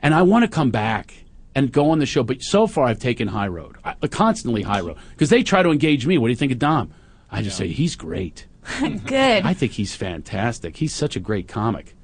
And 0.00 0.12
I 0.14 0.22
want 0.22 0.44
to 0.44 0.48
come 0.50 0.70
back 0.70 1.14
and 1.54 1.72
go 1.72 1.90
on 1.90 1.98
the 2.00 2.06
show, 2.06 2.22
but 2.22 2.42
so 2.42 2.66
far 2.66 2.84
I've 2.84 2.98
taken 2.98 3.28
high 3.28 3.46
road, 3.48 3.76
I, 3.84 3.94
uh, 4.02 4.08
constantly 4.08 4.62
high 4.62 4.80
road, 4.80 4.98
because 5.10 5.30
they 5.30 5.42
try 5.42 5.62
to 5.62 5.70
engage 5.70 6.06
me. 6.06 6.18
What 6.18 6.26
do 6.28 6.30
you 6.30 6.36
think 6.36 6.52
of 6.52 6.58
Dom? 6.58 6.92
I 7.30 7.42
just 7.42 7.56
say 7.56 7.68
he's 7.68 7.96
great. 7.96 8.46
Good. 8.80 9.44
I 9.44 9.54
think 9.54 9.72
he's 9.72 9.94
fantastic. 9.94 10.76
He's 10.76 10.92
such 10.92 11.16
a 11.16 11.20
great 11.20 11.48
comic. 11.48 11.94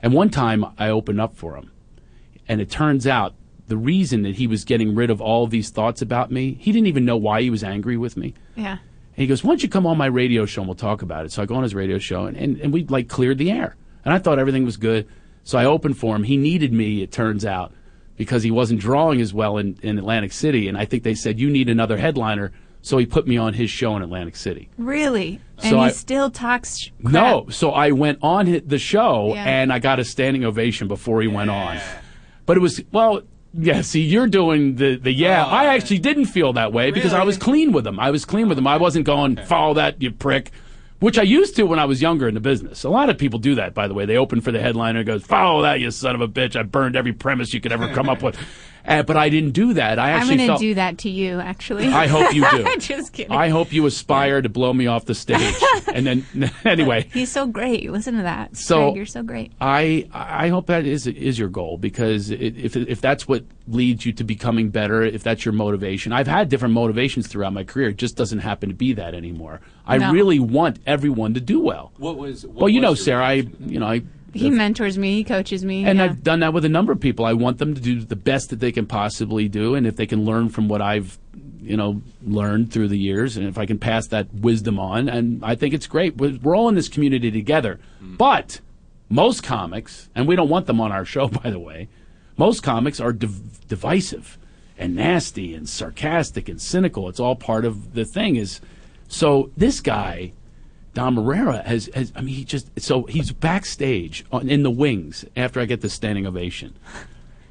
And 0.00 0.12
one 0.12 0.30
time 0.30 0.64
I 0.78 0.88
opened 0.88 1.20
up 1.20 1.36
for 1.36 1.56
him, 1.56 1.70
and 2.48 2.60
it 2.60 2.70
turns 2.70 3.06
out 3.06 3.34
the 3.66 3.76
reason 3.76 4.22
that 4.22 4.36
he 4.36 4.46
was 4.46 4.64
getting 4.64 4.94
rid 4.94 5.10
of 5.10 5.20
all 5.20 5.46
these 5.46 5.70
thoughts 5.70 6.02
about 6.02 6.30
me, 6.30 6.54
he 6.60 6.72
didn't 6.72 6.86
even 6.86 7.04
know 7.04 7.16
why 7.16 7.42
he 7.42 7.50
was 7.50 7.64
angry 7.64 7.96
with 7.96 8.16
me. 8.16 8.34
yeah. 8.54 8.78
And 9.16 9.22
he 9.22 9.26
goes, 9.26 9.44
Why 9.44 9.50
don't 9.50 9.62
you 9.62 9.68
come 9.68 9.86
on 9.86 9.96
my 9.96 10.06
radio 10.06 10.44
show 10.46 10.62
and 10.62 10.68
we'll 10.68 10.74
talk 10.74 11.02
about 11.02 11.24
it? 11.24 11.32
So 11.32 11.42
I 11.42 11.46
go 11.46 11.54
on 11.54 11.62
his 11.62 11.74
radio 11.74 11.98
show 11.98 12.26
and, 12.26 12.36
and, 12.36 12.60
and 12.60 12.72
we 12.72 12.84
like 12.84 13.08
cleared 13.08 13.38
the 13.38 13.50
air. 13.50 13.76
And 14.04 14.12
I 14.12 14.18
thought 14.18 14.38
everything 14.38 14.64
was 14.64 14.76
good. 14.76 15.08
So 15.44 15.58
I 15.58 15.64
opened 15.64 15.98
for 15.98 16.14
him. 16.16 16.24
He 16.24 16.36
needed 16.36 16.72
me, 16.72 17.02
it 17.02 17.12
turns 17.12 17.44
out, 17.44 17.72
because 18.16 18.42
he 18.42 18.50
wasn't 18.50 18.80
drawing 18.80 19.20
as 19.20 19.32
well 19.32 19.58
in, 19.58 19.78
in 19.82 19.98
Atlantic 19.98 20.32
City. 20.32 20.68
And 20.68 20.76
I 20.76 20.84
think 20.84 21.02
they 21.04 21.14
said, 21.14 21.38
You 21.38 21.48
need 21.50 21.68
another 21.68 21.96
headliner. 21.96 22.52
So 22.82 22.98
he 22.98 23.06
put 23.06 23.26
me 23.26 23.38
on 23.38 23.54
his 23.54 23.70
show 23.70 23.96
in 23.96 24.02
Atlantic 24.02 24.36
City. 24.36 24.68
Really. 24.76 25.40
And 25.62 25.76
he 25.76 25.82
I- 25.84 25.90
still 25.90 26.30
talks. 26.30 26.90
Crap. 27.00 27.12
No. 27.14 27.46
So 27.48 27.70
I 27.70 27.92
went 27.92 28.18
on 28.20 28.60
the 28.66 28.78
show 28.78 29.32
Yeah. 29.34 29.44
and 29.46 29.72
I 29.72 29.78
got 29.78 30.00
a 30.00 30.04
standing 30.04 30.44
ovation 30.44 30.86
before 30.86 31.22
he 31.22 31.28
went 31.28 31.48
on. 31.50 31.78
But 32.44 32.58
it 32.58 32.60
was, 32.60 32.82
well, 32.92 33.22
yeah, 33.56 33.82
see, 33.82 34.00
you're 34.00 34.26
doing 34.26 34.76
the, 34.76 34.96
the 34.96 35.12
yeah. 35.12 35.44
Oh, 35.44 35.50
I 35.50 35.74
actually 35.74 35.98
didn't 35.98 36.26
feel 36.26 36.52
that 36.54 36.72
way 36.72 36.90
because 36.90 37.12
I 37.12 37.22
was 37.22 37.38
clean 37.38 37.72
with 37.72 37.84
them. 37.84 38.00
I 38.00 38.10
was 38.10 38.24
clean 38.24 38.48
with 38.48 38.56
them. 38.56 38.66
I 38.66 38.76
wasn't 38.76 39.06
going, 39.06 39.36
follow 39.36 39.74
that, 39.74 40.02
you 40.02 40.10
prick. 40.10 40.50
Which 41.00 41.18
I 41.18 41.22
used 41.22 41.54
to 41.56 41.64
when 41.64 41.78
I 41.78 41.84
was 41.84 42.00
younger 42.00 42.26
in 42.28 42.34
the 42.34 42.40
business. 42.40 42.82
A 42.82 42.88
lot 42.88 43.10
of 43.10 43.18
people 43.18 43.38
do 43.38 43.56
that, 43.56 43.74
by 43.74 43.88
the 43.88 43.94
way. 43.94 44.06
They 44.06 44.16
open 44.16 44.40
for 44.40 44.52
the 44.52 44.60
headliner 44.60 45.00
and 45.00 45.06
goes, 45.06 45.22
follow 45.22 45.62
that, 45.62 45.78
you 45.80 45.90
son 45.90 46.14
of 46.14 46.20
a 46.20 46.28
bitch. 46.28 46.56
I 46.56 46.62
burned 46.62 46.96
every 46.96 47.12
premise 47.12 47.52
you 47.52 47.60
could 47.60 47.72
ever 47.72 47.92
come 47.92 48.08
up 48.08 48.22
with. 48.22 48.38
Uh, 48.86 49.02
but 49.02 49.16
I 49.16 49.30
didn't 49.30 49.52
do 49.52 49.72
that. 49.74 49.98
I 49.98 50.10
actually 50.10 50.32
I'm 50.32 50.36
going 50.36 50.38
to 50.40 50.46
felt. 50.52 50.60
do 50.60 50.74
that 50.74 50.98
to 50.98 51.08
you, 51.10 51.40
actually. 51.40 51.86
I 51.88 52.06
hope 52.06 52.34
you 52.34 52.44
do. 52.50 52.76
Just 52.78 53.14
kidding. 53.14 53.32
I 53.32 53.48
hope 53.48 53.72
you 53.72 53.86
aspire 53.86 54.42
to 54.42 54.48
blow 54.50 54.74
me 54.74 54.86
off 54.86 55.06
the 55.06 55.14
stage. 55.14 55.54
and 55.94 56.06
then, 56.06 56.26
anyway. 56.66 57.08
He's 57.12 57.32
so 57.32 57.46
great. 57.46 57.90
Listen 57.90 58.16
to 58.18 58.22
that. 58.24 58.56
So- 58.56 58.88
Craig, 58.88 58.96
you're 58.96 59.06
so 59.06 59.22
great. 59.22 59.52
I 59.60 60.06
I 60.12 60.48
hope 60.48 60.66
that 60.66 60.84
is 60.84 61.06
is 61.06 61.38
your 61.38 61.48
goal 61.48 61.78
because 61.78 62.30
i- 62.30 62.34
if 62.34 62.76
if 62.76 63.00
that's 63.00 63.26
what 63.26 63.44
leads 63.66 64.04
you 64.04 64.12
to 64.12 64.24
becoming 64.24 64.68
better, 64.68 65.02
if 65.02 65.22
that's 65.22 65.46
your 65.46 65.54
motivation. 65.54 66.12
I've 66.12 66.26
had 66.26 66.50
different 66.50 66.74
motivations 66.74 67.26
throughout 67.26 67.54
my 67.54 67.64
career. 67.64 67.88
It 67.88 67.96
just 67.96 68.16
doesn't 68.16 68.40
happen 68.40 68.68
to 68.68 68.74
be 68.74 68.92
that 68.92 69.14
anymore. 69.14 69.60
I 69.86 69.96
No. 69.96 70.12
really 70.12 70.38
want 70.38 70.78
everyone 70.86 71.32
to 71.34 71.40
do 71.40 71.58
well. 71.60 71.92
What 71.96 72.18
was? 72.18 72.44
What 72.44 72.54
Well, 72.56 72.68
you 72.68 72.80
was 72.80 72.82
know, 72.82 72.88
your 72.90 72.96
Sarah, 72.96 73.24
I 73.26 73.32
you 73.64 73.80
know 73.80 73.86
I. 73.86 74.02
He 74.34 74.50
mentors 74.50 74.98
me. 74.98 75.14
He 75.14 75.24
coaches 75.24 75.64
me. 75.64 75.84
and 75.84 75.98
yeah. 75.98 76.04
I've 76.04 76.22
done 76.22 76.40
that 76.40 76.52
with 76.52 76.64
a 76.64 76.68
number 76.68 76.92
of 76.92 77.00
people. 77.00 77.24
I 77.24 77.32
want 77.32 77.58
them 77.58 77.74
to 77.74 77.80
do 77.80 78.00
the 78.00 78.16
best 78.16 78.50
that 78.50 78.60
they 78.60 78.72
can 78.72 78.86
possibly 78.86 79.48
do, 79.48 79.74
and 79.74 79.86
if 79.86 79.96
they 79.96 80.06
can 80.06 80.24
learn 80.24 80.48
from 80.48 80.68
what 80.68 80.82
I've, 80.82 81.18
you 81.60 81.76
know, 81.76 82.02
learned 82.22 82.72
through 82.72 82.88
the 82.88 82.98
years, 82.98 83.36
and 83.36 83.46
if 83.46 83.58
I 83.58 83.66
can 83.66 83.78
pass 83.78 84.08
that 84.08 84.32
wisdom 84.34 84.78
on, 84.78 85.08
and 85.08 85.44
I 85.44 85.54
think 85.54 85.72
it's 85.74 85.86
great. 85.86 86.16
We're 86.16 86.38
we're 86.42 86.56
all 86.56 86.68
in 86.68 86.74
this 86.74 86.88
community 86.88 87.30
together. 87.30 87.78
Mm. 88.02 88.18
But 88.18 88.60
most 89.08 89.42
comics, 89.42 90.08
and 90.14 90.26
we 90.26 90.36
don't 90.36 90.48
want 90.48 90.66
them 90.66 90.80
on 90.80 90.92
our 90.92 91.04
show, 91.04 91.28
by 91.42 91.50
the 91.50 91.60
way, 91.60 91.88
most 92.36 92.62
comics 92.62 93.00
are 93.00 93.12
div- 93.12 93.66
divisive 93.68 94.38
and 94.76 94.96
nasty 94.96 95.54
and 95.54 95.68
sarcastic 95.68 96.48
and 96.48 96.60
cynical. 96.60 97.08
It's 97.08 97.20
all 97.20 97.36
part 97.36 97.64
of 97.64 97.94
the 97.94 98.04
thing. 98.04 98.36
Is 98.36 98.60
so 99.08 99.50
this 99.56 99.80
guy. 99.80 100.32
Dom 100.94 101.16
Irrera 101.16 101.64
has, 101.64 101.90
has, 101.94 102.12
I 102.14 102.20
mean, 102.20 102.34
he 102.34 102.44
just, 102.44 102.68
so 102.80 103.02
he's 103.04 103.32
backstage 103.32 104.24
on, 104.32 104.48
in 104.48 104.62
the 104.62 104.70
wings 104.70 105.24
after 105.36 105.60
I 105.60 105.64
get 105.66 105.80
the 105.80 105.90
standing 105.90 106.26
ovation. 106.26 106.74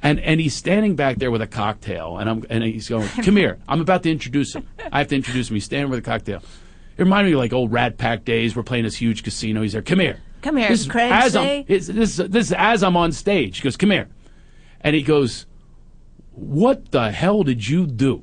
And, 0.02 0.18
and 0.20 0.40
he's 0.40 0.54
standing 0.54 0.96
back 0.96 1.16
there 1.18 1.30
with 1.30 1.40
a 1.42 1.46
cocktail, 1.46 2.18
and, 2.18 2.28
I'm, 2.28 2.44
and 2.50 2.64
he's 2.64 2.88
going, 2.88 3.06
Come 3.22 3.36
here. 3.36 3.58
I'm 3.68 3.80
about 3.80 4.02
to 4.02 4.10
introduce 4.10 4.54
him. 4.54 4.66
I 4.92 4.98
have 4.98 5.08
to 5.08 5.16
introduce 5.16 5.48
him. 5.50 5.54
He's 5.54 5.64
standing 5.64 5.90
with 5.90 5.98
a 5.98 6.02
cocktail. 6.02 6.42
It 6.96 7.02
reminded 7.02 7.30
me 7.30 7.34
of 7.34 7.38
like 7.40 7.52
old 7.52 7.72
Rat 7.72 7.96
Pack 7.98 8.24
days. 8.24 8.54
We're 8.56 8.62
playing 8.62 8.84
this 8.84 8.96
huge 8.96 9.22
casino. 9.22 9.62
He's 9.62 9.72
there. 9.72 9.82
Come 9.82 10.00
here. 10.00 10.20
Come 10.42 10.56
here, 10.58 10.68
This 10.68 10.80
is 10.82 10.88
Craig, 10.88 11.10
as. 11.10 11.34
I'm, 11.36 11.64
this, 11.66 11.88
is- 11.88 12.16
this 12.16 12.46
is 12.48 12.52
as 12.52 12.82
I'm 12.82 12.96
on 12.98 13.12
stage. 13.12 13.58
He 13.58 13.62
goes, 13.62 13.76
Come 13.78 13.90
here. 13.90 14.08
And 14.82 14.94
he 14.94 15.02
goes, 15.02 15.46
What 16.32 16.90
the 16.92 17.10
hell 17.10 17.42
did 17.42 17.66
you 17.66 17.86
do 17.86 18.22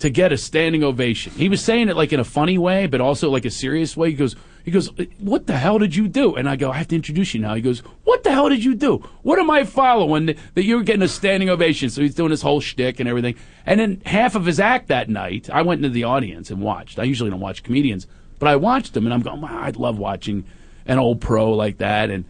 to 0.00 0.10
get 0.10 0.32
a 0.32 0.36
standing 0.36 0.82
ovation? 0.82 1.32
He 1.34 1.48
was 1.48 1.62
saying 1.62 1.88
it 1.88 1.96
like 1.96 2.12
in 2.12 2.18
a 2.20 2.24
funny 2.24 2.58
way, 2.58 2.86
but 2.86 3.00
also 3.00 3.30
like 3.30 3.44
a 3.44 3.50
serious 3.50 3.96
way. 3.96 4.10
He 4.10 4.16
goes, 4.16 4.34
he 4.64 4.70
goes, 4.70 4.90
what 5.18 5.46
the 5.46 5.56
hell 5.56 5.78
did 5.78 5.96
you 5.96 6.08
do? 6.08 6.34
And 6.34 6.48
I 6.48 6.56
go, 6.56 6.70
I 6.70 6.78
have 6.78 6.88
to 6.88 6.96
introduce 6.96 7.34
you 7.34 7.40
now. 7.40 7.54
He 7.54 7.62
goes, 7.62 7.80
what 8.04 8.22
the 8.22 8.30
hell 8.30 8.48
did 8.48 8.62
you 8.62 8.74
do? 8.74 8.98
What 9.22 9.38
am 9.38 9.50
I 9.50 9.64
following 9.64 10.26
that, 10.26 10.64
you're 10.64 10.82
getting 10.82 11.02
a 11.02 11.08
standing 11.08 11.48
ovation? 11.48 11.90
So 11.90 12.02
he's 12.02 12.14
doing 12.14 12.30
his 12.30 12.42
whole 12.42 12.60
shtick 12.60 13.00
and 13.00 13.08
everything. 13.08 13.34
And 13.66 13.80
then 13.80 14.02
half 14.06 14.34
of 14.34 14.46
his 14.46 14.60
act 14.60 14.88
that 14.88 15.08
night, 15.08 15.50
I 15.50 15.62
went 15.62 15.84
into 15.84 15.92
the 15.92 16.04
audience 16.04 16.50
and 16.50 16.60
watched. 16.60 16.98
I 16.98 17.04
usually 17.04 17.30
don't 17.30 17.40
watch 17.40 17.62
comedians, 17.62 18.06
but 18.38 18.48
I 18.48 18.56
watched 18.56 18.96
him 18.96 19.04
and 19.04 19.14
I'm 19.14 19.22
going, 19.22 19.42
I'd 19.44 19.76
love 19.76 19.98
watching 19.98 20.44
an 20.86 20.98
old 20.98 21.20
pro 21.20 21.52
like 21.52 21.78
that. 21.78 22.10
And 22.10 22.24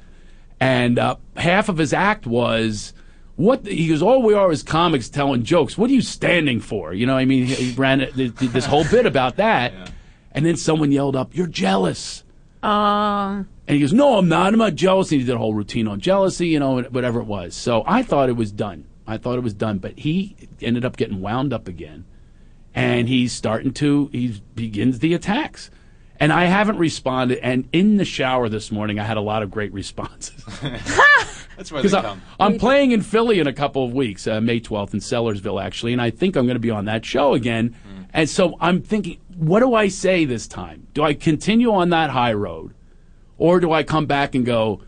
and 0.61 0.99
uh, 0.99 1.17
half 1.37 1.69
of 1.69 1.79
his 1.79 1.93
act 1.93 2.27
was 2.27 2.95
what 3.37 3.67
he 3.67 3.89
goes 3.89 4.03
all 4.03 4.23
we 4.23 4.35
are 4.35 4.53
is 4.53 4.63
comics 4.63 5.09
telling 5.09 5.43
jokes 5.43 5.77
what 5.77 5.91
are 5.91 5.95
you 5.95 6.03
standing 6.03 6.61
for 6.61 6.93
you 6.93 7.07
know 7.07 7.17
i 7.17 7.25
mean 7.25 7.47
he, 7.47 7.73
ran 7.73 8.07
this 8.15 8.67
whole 8.67 8.85
bit 8.85 9.07
about 9.07 9.37
that 9.37 9.73
and 10.33 10.45
then 10.45 10.57
someone 10.57 10.93
yelled 10.93 11.17
up 11.17 11.35
you're 11.35 11.47
jealous. 11.47 12.25
Oh, 12.63 13.45
and 13.67 13.75
he 13.77 13.81
goes 13.81 13.93
no 13.93 14.19
i'm 14.19 14.29
not. 14.29 14.53
I'm 14.53 14.59
not 14.59 14.75
jealous. 14.75 15.11
And 15.11 15.21
he 15.21 15.27
did 15.27 15.35
a 15.35 15.39
whole 15.39 15.55
routine 15.55 15.89
on 15.89 16.01
jealousy 16.01 16.49
you 16.49 16.61
know 16.61 16.83
whatever 16.83 17.21
it 17.21 17.27
was. 17.27 17.55
So 17.55 17.83
i 17.87 18.03
thought 18.03 18.29
it 18.29 18.37
was 18.37 18.53
done. 18.53 18.87
I 19.07 19.19
thought 19.19 19.37
it 19.39 19.43
was 19.43 19.55
done. 19.55 19.79
But 19.79 19.99
he 19.99 20.37
ended 20.61 20.85
up 20.85 20.97
getting 20.97 21.21
wound 21.21 21.53
up 21.53 21.69
again. 21.69 22.05
And 22.75 23.09
he's 23.09 23.33
starting 23.33 23.73
to 23.75 24.09
he 24.13 24.41
begins 24.55 25.01
the 25.01 25.15
attacks. 25.15 25.71
And 26.19 26.33
i 26.33 26.45
haven't 26.45 26.79
responded. 26.79 27.39
And 27.39 27.69
in 27.73 27.97
the 27.97 28.05
shower 28.05 28.49
this 28.49 28.71
morning 28.71 28.99
i 28.99 29.05
had 29.05 29.17
a 29.17 29.23
lot 29.23 29.43
of 29.43 29.51
great 29.51 29.73
responses. 29.73 30.45
That's 31.57 31.71
where 31.71 31.83
they 31.83 31.89
because 31.89 32.03
come. 32.03 32.23
I'm 32.41 32.59
playing 32.59 32.93
in 32.93 33.03
Philly 33.03 33.39
in 33.39 33.47
a 33.47 33.53
couple 33.53 33.85
of 33.85 33.93
weeks, 33.93 34.27
uh, 34.27 34.41
May 34.41 34.61
12th 34.61 34.95
in 34.95 35.01
Sellersville, 35.01 35.63
actually, 35.63 35.93
and 35.93 36.01
I 36.01 36.11
think 36.11 36.37
I'm 36.37 36.47
going 36.47 36.57
to 36.57 36.61
be 36.61 36.71
on 36.71 36.87
that 36.87 37.05
show 37.05 37.35
again. 37.35 37.77
And 38.15 38.29
so 38.29 38.57
I'm 38.61 38.83
thinking, 38.83 39.19
what 39.37 39.61
do 39.61 39.75
I 39.75 39.89
say 39.89 40.25
this 40.25 40.47
time? 40.47 40.87
Do 40.95 41.03
I 41.03 41.15
continue 41.15 41.73
on 41.73 41.91
that 41.91 42.11
high 42.11 42.33
road, 42.33 42.75
or 43.39 43.61
do 43.61 43.73
I 43.73 43.83
come 43.83 44.07
back 44.07 44.35
and 44.35 44.45
go, 44.45 44.83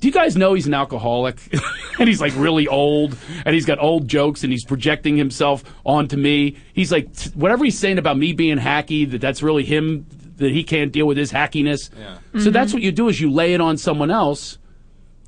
Do 0.00 0.08
you 0.08 0.12
guys 0.12 0.36
know 0.36 0.54
he's 0.54 0.66
an 0.66 0.74
alcoholic? 0.74 1.38
and 1.98 2.08
he's 2.08 2.20
like 2.20 2.32
really 2.36 2.66
old 2.66 3.16
and 3.44 3.54
he's 3.54 3.66
got 3.66 3.78
old 3.78 4.08
jokes 4.08 4.42
and 4.42 4.52
he's 4.52 4.64
projecting 4.64 5.16
himself 5.16 5.64
onto 5.84 6.16
me. 6.16 6.56
He's 6.72 6.90
like, 6.90 7.14
t- 7.14 7.30
whatever 7.34 7.64
he's 7.64 7.78
saying 7.78 7.98
about 7.98 8.18
me 8.18 8.32
being 8.32 8.58
hacky, 8.58 9.10
that 9.10 9.20
that's 9.20 9.42
really 9.42 9.64
him, 9.64 10.06
that 10.36 10.50
he 10.50 10.64
can't 10.64 10.92
deal 10.92 11.06
with 11.06 11.16
his 11.16 11.32
hackiness. 11.32 11.90
Yeah. 11.98 12.18
So 12.40 12.50
that's 12.50 12.70
mm-hmm. 12.70 12.76
what 12.76 12.82
you 12.82 12.92
do 12.92 13.08
is 13.08 13.20
you 13.20 13.30
lay 13.30 13.54
it 13.54 13.60
on 13.60 13.76
someone 13.76 14.10
else. 14.10 14.58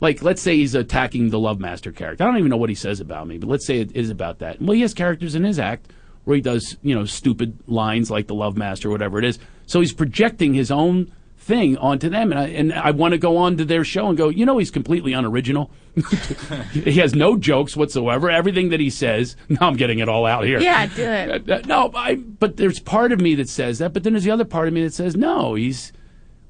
Like, 0.00 0.22
let's 0.22 0.42
say 0.42 0.56
he's 0.56 0.74
attacking 0.74 1.30
the 1.30 1.38
Love 1.38 1.58
Master 1.58 1.90
character. 1.90 2.24
I 2.24 2.26
don't 2.26 2.36
even 2.36 2.50
know 2.50 2.58
what 2.58 2.68
he 2.68 2.74
says 2.74 3.00
about 3.00 3.26
me, 3.26 3.38
but 3.38 3.48
let's 3.48 3.64
say 3.64 3.80
it 3.80 3.96
is 3.96 4.10
about 4.10 4.40
that. 4.40 4.60
Well, 4.60 4.74
he 4.74 4.82
has 4.82 4.92
characters 4.92 5.34
in 5.34 5.44
his 5.44 5.58
act 5.58 5.90
where 6.26 6.34
he 6.34 6.42
does, 6.42 6.76
you 6.82 6.94
know, 6.94 7.04
stupid 7.04 7.56
lines 7.68 8.10
like 8.10 8.26
the 8.26 8.34
Love 8.34 8.56
Master 8.56 8.88
or 8.88 8.90
whatever 8.90 9.18
it 9.18 9.24
is. 9.24 9.38
So 9.66 9.80
he's 9.80 9.94
projecting 9.94 10.54
his 10.54 10.70
own 10.72 11.12
thing 11.38 11.76
onto 11.76 12.08
them, 12.08 12.32
and 12.32 12.40
I, 12.40 12.48
and 12.48 12.72
I 12.72 12.90
want 12.90 13.12
to 13.12 13.18
go 13.18 13.36
on 13.36 13.56
to 13.58 13.64
their 13.64 13.84
show 13.84 14.08
and 14.08 14.18
go, 14.18 14.28
you 14.28 14.44
know, 14.44 14.58
he's 14.58 14.72
completely 14.72 15.12
unoriginal. 15.12 15.70
he 16.72 16.94
has 16.94 17.14
no 17.14 17.36
jokes 17.36 17.76
whatsoever. 17.76 18.28
Everything 18.28 18.70
that 18.70 18.80
he 18.80 18.90
says, 18.90 19.36
now 19.48 19.68
I'm 19.68 19.76
getting 19.76 20.00
it 20.00 20.08
all 20.08 20.26
out 20.26 20.44
here. 20.44 20.60
Yeah, 20.60 20.86
do 20.86 21.02
it. 21.04 21.48
Uh, 21.48 21.54
uh, 21.54 21.62
no, 21.66 21.92
I, 21.94 22.16
but 22.16 22.56
there's 22.56 22.80
part 22.80 23.12
of 23.12 23.20
me 23.20 23.36
that 23.36 23.48
says 23.48 23.78
that, 23.78 23.92
but 23.92 24.02
then 24.02 24.12
there's 24.14 24.24
the 24.24 24.32
other 24.32 24.44
part 24.44 24.66
of 24.66 24.74
me 24.74 24.82
that 24.82 24.94
says, 24.94 25.14
no, 25.14 25.54
he's 25.54 25.92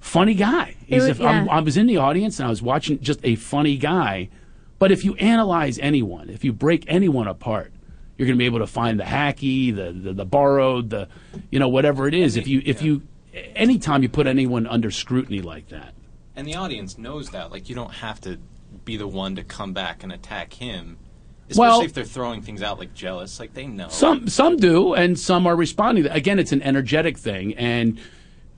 funny 0.01 0.35
guy. 0.35 0.77
He's 0.87 1.05
It 1.05 1.21
a, 1.21 1.23
yeah. 1.23 1.47
I 1.51 1.61
was 1.61 1.77
in 1.77 1.87
the 1.87 1.99
audience 1.99 2.39
and 2.39 2.47
I 2.47 2.51
was 2.51 2.63
watching 2.63 2.99
just 3.01 3.21
a 3.23 3.35
funny 3.35 3.77
guy. 3.77 4.31
But 4.79 4.93
if 4.93 5.05
you 5.05 5.15
analyze 5.17 5.79
anyone, 5.79 6.31
if 6.31 6.43
you 6.45 6.53
break 6.53 6.85
anyone 6.89 7.29
apart, 7.29 7.73
you're 8.17 8.27
going 8.27 8.37
to 8.37 8.43
be 8.43 8.47
able 8.47 8.61
to 8.61 8.67
find 8.67 8.99
the 8.99 9.05
hacky, 9.05 9.75
the, 9.75 9.93
the 9.93 10.13
the 10.13 10.25
borrowed, 10.25 10.91
the 10.91 11.09
you 11.51 11.59
know 11.59 11.69
whatever 11.69 12.09
it 12.09 12.15
is. 12.15 12.37
If 12.37 12.47
you 12.49 12.63
if 12.65 12.83
you 12.83 13.03
anytime 13.55 14.03
you 14.03 14.09
put 14.09 14.27
anyone 14.27 14.67
under 14.67 14.91
scrutiny 14.91 15.43
like 15.43 15.69
that, 15.69 15.95
And 16.37 16.47
the 16.47 16.55
audience 16.55 16.99
knows 16.99 17.31
that. 17.31 17.51
Like, 17.51 17.69
you 17.69 17.75
don't 17.75 17.93
have 17.95 18.21
to 18.23 18.39
be 18.85 18.97
the 18.97 19.09
one 19.09 19.37
to 19.37 19.43
come 19.43 19.73
back 19.73 20.03
and 20.03 20.13
attack 20.13 20.53
him. 20.53 20.99
Especially 21.49 21.61
Well- 21.61 21.81
if 21.83 21.95
they're 21.95 22.05
throwing 22.05 22.43
things 22.43 22.63
out 22.63 22.79
like 22.79 22.95
jealous. 22.95 23.41
Like, 23.41 23.55
they 23.55 23.67
know. 23.67 23.89
Some 23.89 24.29
some 24.29 24.57
do, 24.57 24.95
and 24.95 25.19
some 25.19 25.47
are 25.47 25.57
responding. 25.57 26.07
Again, 26.07 26.39
it's 26.39 26.53
an 26.53 26.63
energetic 26.63 27.17
thing, 27.17 27.55
and 27.55 27.99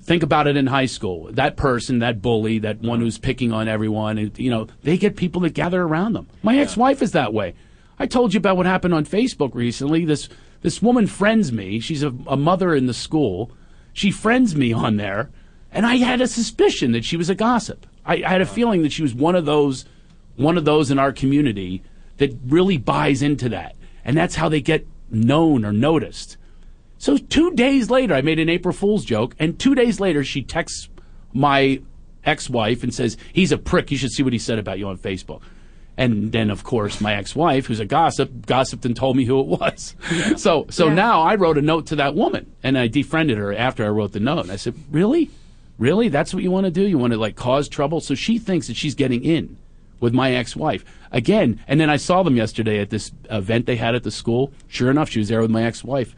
think 0.02 0.22
about 0.22 0.46
it 0.46 0.56
in 0.56 0.66
high 0.68 0.86
school. 0.86 1.28
That 1.32 1.56
person, 1.56 1.98
that 2.00 2.22
bully, 2.22 2.58
that 2.60 2.80
one 2.80 2.98
uh-huh. 2.98 3.04
who's 3.04 3.18
picking 3.18 3.52
on 3.52 3.68
everyone, 3.68 4.18
and, 4.18 4.38
you 4.38 4.50
know, 4.50 4.66
they 4.82 4.96
get 4.96 5.16
people 5.16 5.42
that 5.42 5.54
gather 5.54 5.82
around 5.82 6.14
them. 6.14 6.28
My 6.42 6.58
ex-wife 6.58 7.02
is 7.02 7.12
that 7.12 7.32
way. 7.32 7.54
I 7.98 8.06
told 8.06 8.34
you 8.34 8.38
about 8.38 8.56
what 8.56 8.66
happened 8.66 8.94
on 8.94 9.04
Facebook 9.04 9.54
recently. 9.54 10.04
This 10.04 10.28
this 10.62 10.82
woman 10.82 11.06
friends 11.06 11.52
me. 11.52 11.80
She's 11.80 12.02
a, 12.02 12.12
a 12.26 12.36
mother 12.36 12.74
in 12.74 12.86
the 12.86 12.94
school. 12.94 13.52
She 13.92 14.10
friends 14.10 14.54
me 14.54 14.72
on 14.72 14.96
there, 14.96 15.30
and 15.72 15.86
I 15.86 15.96
had 15.96 16.20
a 16.20 16.26
suspicion 16.28 16.92
that 16.92 17.04
she 17.04 17.16
was 17.16 17.30
a 17.30 17.34
gossip. 17.34 17.86
I, 18.04 18.22
I 18.24 18.28
had 18.28 18.40
a 18.40 18.46
feeling 18.46 18.82
that 18.82 18.92
she 18.92 19.02
was 19.02 19.14
one 19.14 19.34
of 19.34 19.44
those 19.44 19.84
one 20.36 20.56
of 20.56 20.64
those 20.64 20.90
in 20.90 20.98
our 20.98 21.12
community 21.12 21.82
that 22.18 22.36
really 22.46 22.78
buys 22.78 23.22
into 23.22 23.48
that. 23.48 23.74
And 24.04 24.16
that's 24.16 24.36
how 24.36 24.48
they 24.48 24.60
get 24.60 24.86
known 25.10 25.64
or 25.64 25.72
noticed. 25.72 26.36
So 26.98 27.16
two 27.16 27.52
days 27.52 27.90
later, 27.90 28.14
I 28.14 28.22
made 28.22 28.38
an 28.38 28.48
April 28.48 28.72
Fool's 28.72 29.04
joke, 29.04 29.34
and 29.38 29.58
two 29.58 29.74
days 29.74 30.00
later, 30.00 30.24
she 30.24 30.42
texts 30.42 30.88
my 31.32 31.80
ex-wife 32.24 32.82
and 32.82 32.92
says, 32.92 33.16
he's 33.32 33.52
a 33.52 33.58
prick. 33.58 33.90
You 33.90 33.96
should 33.96 34.12
see 34.12 34.22
what 34.22 34.32
he 34.32 34.38
said 34.38 34.58
about 34.58 34.78
you 34.78 34.88
on 34.88 34.98
Facebook. 34.98 35.42
And 35.98 36.30
then, 36.32 36.48
of 36.48 36.62
course, 36.62 37.00
my 37.00 37.14
ex-wife, 37.16 37.66
who's 37.66 37.80
a 37.80 37.84
gossip, 37.84 38.46
gossiped 38.46 38.86
and 38.86 38.94
told 38.96 39.16
me 39.16 39.24
who 39.24 39.40
it 39.40 39.46
was. 39.46 39.96
so, 40.36 40.64
so 40.70 40.86
Yeah. 40.86 40.94
now 40.94 41.22
I 41.22 41.34
wrote 41.34 41.58
a 41.58 41.62
note 41.62 41.86
to 41.88 41.96
that 41.96 42.14
woman, 42.14 42.46
and 42.62 42.78
I 42.78 42.86
defriended 42.86 43.36
her 43.36 43.52
after 43.52 43.84
I 43.84 43.88
wrote 43.88 44.12
the 44.12 44.20
note. 44.20 44.42
And 44.44 44.52
I 44.52 44.56
said, 44.56 44.74
really? 44.92 45.28
Really? 45.76 46.08
That's 46.08 46.32
what 46.32 46.44
you 46.44 46.52
want 46.52 46.66
to 46.66 46.70
do? 46.70 46.82
You 46.82 46.98
want 46.98 47.12
to 47.14 47.18
like 47.18 47.34
cause 47.34 47.68
trouble? 47.68 48.00
So 48.00 48.14
she 48.14 48.38
thinks 48.38 48.68
that 48.68 48.76
she's 48.76 48.94
getting 48.94 49.24
in 49.24 49.56
with 50.00 50.14
my 50.14 50.32
ex-wife 50.34 50.84
again. 51.10 51.58
And 51.66 51.80
then 51.80 51.90
I 51.90 51.96
saw 51.96 52.22
them 52.22 52.36
yesterday 52.36 52.78
at 52.78 52.90
this 52.90 53.10
event 53.28 53.66
they 53.66 53.76
had 53.76 53.96
at 53.96 54.04
the 54.04 54.12
school. 54.12 54.52
Sure 54.68 54.90
enough, 54.90 55.08
she 55.10 55.18
was 55.18 55.28
there 55.28 55.40
with 55.42 55.50
my 55.50 55.64
ex-wife. 55.64 56.14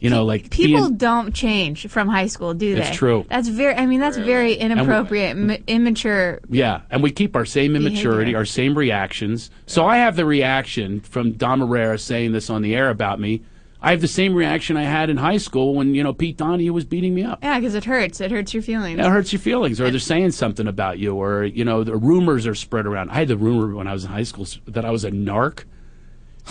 You 0.00 0.10
know, 0.10 0.24
like 0.24 0.50
People 0.50 0.82
being- 0.82 0.96
don't 0.96 1.34
change 1.34 1.88
from 1.88 2.08
high 2.08 2.26
school, 2.28 2.54
do 2.54 2.74
they? 2.76 2.82
It's 2.82 2.96
true. 2.96 3.24
That's 3.28 3.48
very. 3.48 3.74
I 3.74 3.86
mean, 3.86 3.98
that's 4.00 4.16
very 4.16 4.54
inappropriate, 4.54 5.36
m- 5.36 5.56
immature. 5.66 6.40
Yeah, 6.48 6.82
and 6.90 7.02
we 7.02 7.10
keep 7.10 7.34
our 7.34 7.44
same 7.44 7.74
immaturity, 7.74 8.26
Behavior. 8.32 8.38
our 8.38 8.44
same 8.44 8.78
reactions. 8.78 9.50
So 9.66 9.86
I 9.86 9.96
have 9.98 10.14
the 10.16 10.24
reaction 10.24 11.00
from 11.00 11.32
Dom 11.32 11.60
Irrera 11.60 11.98
saying 11.98 12.32
this 12.32 12.48
on 12.48 12.62
the 12.62 12.74
air 12.76 12.90
about 12.90 13.18
me. 13.20 13.42
I 13.80 13.92
have 13.92 14.00
the 14.00 14.08
same 14.08 14.34
reaction 14.34 14.76
I 14.76 14.82
had 14.82 15.08
in 15.08 15.16
high 15.18 15.36
school 15.36 15.74
when 15.74 15.94
you 15.94 16.02
know 16.02 16.12
Pete 16.12 16.36
Donahue 16.36 16.72
was 16.72 16.84
beating 16.84 17.14
me 17.14 17.22
up. 17.24 17.38
Yeah, 17.42 17.58
because 17.60 17.74
it 17.76 17.84
hurts. 17.84 18.20
It 18.20 18.30
hurts 18.30 18.52
your 18.52 18.62
feelings. 18.62 18.98
It 18.98 19.06
hurts 19.06 19.32
your 19.32 19.38
feelings, 19.40 19.80
or 19.80 19.90
they're 19.90 20.00
saying 20.00 20.32
something 20.32 20.66
about 20.66 20.98
you, 20.98 21.14
or 21.14 21.44
you 21.44 21.64
know 21.64 21.84
the 21.84 21.96
rumors 21.96 22.46
are 22.46 22.54
spread 22.56 22.86
around. 22.86 23.10
I 23.10 23.14
had 23.14 23.28
the 23.28 23.36
rumor 23.36 23.74
when 23.74 23.86
I 23.86 23.92
was 23.92 24.04
in 24.04 24.10
high 24.10 24.24
school 24.24 24.46
that 24.66 24.84
I 24.84 24.90
was 24.90 25.04
a 25.04 25.10
narc. 25.12 25.64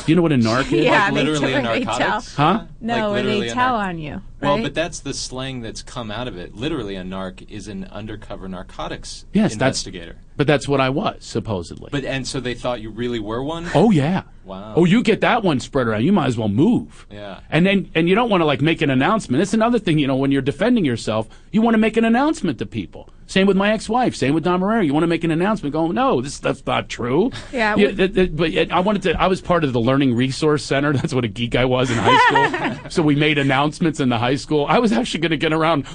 Do 0.06 0.12
you 0.12 0.16
know 0.16 0.22
what 0.22 0.32
a 0.32 0.36
narc 0.36 0.72
is? 0.72 0.86
Yeah, 0.86 1.06
like, 1.06 1.14
they 1.14 1.24
literally 1.24 1.40
tell- 1.40 1.50
a 1.50 1.52
they 1.76 1.84
narcotics? 1.86 2.36
Huh? 2.36 2.64
No, 2.80 2.94
Like, 2.96 3.12
where 3.12 3.24
they 3.24 3.50
tell 3.50 3.74
narc- 3.74 3.88
on 3.90 3.98
you. 4.00 4.22
Well, 4.42 4.62
but 4.62 4.74
that's 4.74 5.00
the 5.00 5.14
slang 5.14 5.62
that's 5.62 5.82
come 5.82 6.12
out 6.12 6.28
of 6.28 6.38
it. 6.38 6.56
Literally, 6.56 6.96
a 6.96 7.04
narc 7.04 7.50
is 7.50 7.68
an 7.68 7.86
undercover 7.86 8.48
narcotics 8.48 9.26
Yes, 9.34 9.52
that's 9.52 9.54
investigator. 9.54 10.18
But 10.36 10.46
that's 10.46 10.68
what 10.68 10.80
I 10.80 10.90
was 10.90 11.26
supposedly. 11.26 11.90
But 11.92 12.06
and 12.06 12.28
so 12.28 12.40
they 12.40 12.54
thought 12.54 12.80
you 12.82 12.92
really 12.92 13.20
were 13.20 13.42
one. 13.44 13.68
Oh 13.74 13.90
yeah. 13.90 14.24
Wow. 14.46 14.74
Oh, 14.78 14.86
you 14.86 15.02
get 15.04 15.20
that 15.22 15.44
one 15.44 15.60
spread 15.60 15.88
around. 15.88 16.06
You 16.06 16.14
might 16.14 16.28
as 16.28 16.38
well 16.38 16.48
move. 16.48 17.08
Yeah. 17.12 17.40
And 17.50 17.66
then 17.66 17.90
and 17.96 18.08
you 18.08 18.14
don't 18.16 18.30
want 18.30 18.42
to 18.42 18.46
like 18.46 18.62
make 18.62 18.82
an 18.84 18.92
announcement. 18.92 19.42
It's 19.42 19.56
another 19.56 19.80
thing, 19.80 19.98
you 19.98 20.06
know, 20.08 20.16
when 20.16 20.32
you're 20.32 20.44
defending 20.44 20.86
yourself, 20.86 21.28
you 21.52 21.62
want 21.64 21.74
to 21.74 21.80
make 21.80 21.98
an 21.98 22.06
announcement 22.06 22.60
to 22.60 22.66
people. 22.68 23.10
Same 23.26 23.46
with 23.46 23.58
my 23.58 23.74
ex-wife. 23.74 24.16
Same 24.16 24.34
with 24.34 24.46
Dom 24.46 24.62
Irrera. 24.62 24.86
You 24.86 24.94
want 24.94 25.04
to 25.04 25.08
make 25.08 25.26
an 25.26 25.32
announcement, 25.32 25.74
going, 25.74 25.94
"No, 25.96 26.22
this 26.22 26.34
stuff's 26.36 26.66
not 26.66 26.88
true." 26.88 27.30
Yeah, 27.52 27.76
You- 27.76 27.88
we- 27.88 27.96
th- 27.96 28.14
th- 28.16 28.36
but 28.36 28.52
yet 28.52 28.72
I 28.72 28.80
wanted 28.80 29.02
to. 29.02 29.22
I 29.22 29.28
was 29.28 29.42
part 29.42 29.66
of 29.66 29.74
the 29.74 29.82
Learning 29.82 30.16
Resource 30.16 30.64
Center. 30.64 30.94
That's 30.98 31.14
what 31.14 31.26
a 31.26 31.28
geek 31.28 31.54
I 31.56 31.66
was 31.66 31.92
in 31.92 31.98
high 32.00 32.78
school. 32.78 32.80
so 32.90 33.02
we 33.04 33.16
made 33.16 33.38
announcements 33.38 34.00
in 34.00 34.08
the 34.08 34.18
high 34.18 34.27
school. 34.36 34.66
I 34.68 34.80
was 34.80 34.92
actually 34.92 35.22
going 35.22 35.32
to 35.32 35.38
get 35.38 35.54
around. 35.54 35.86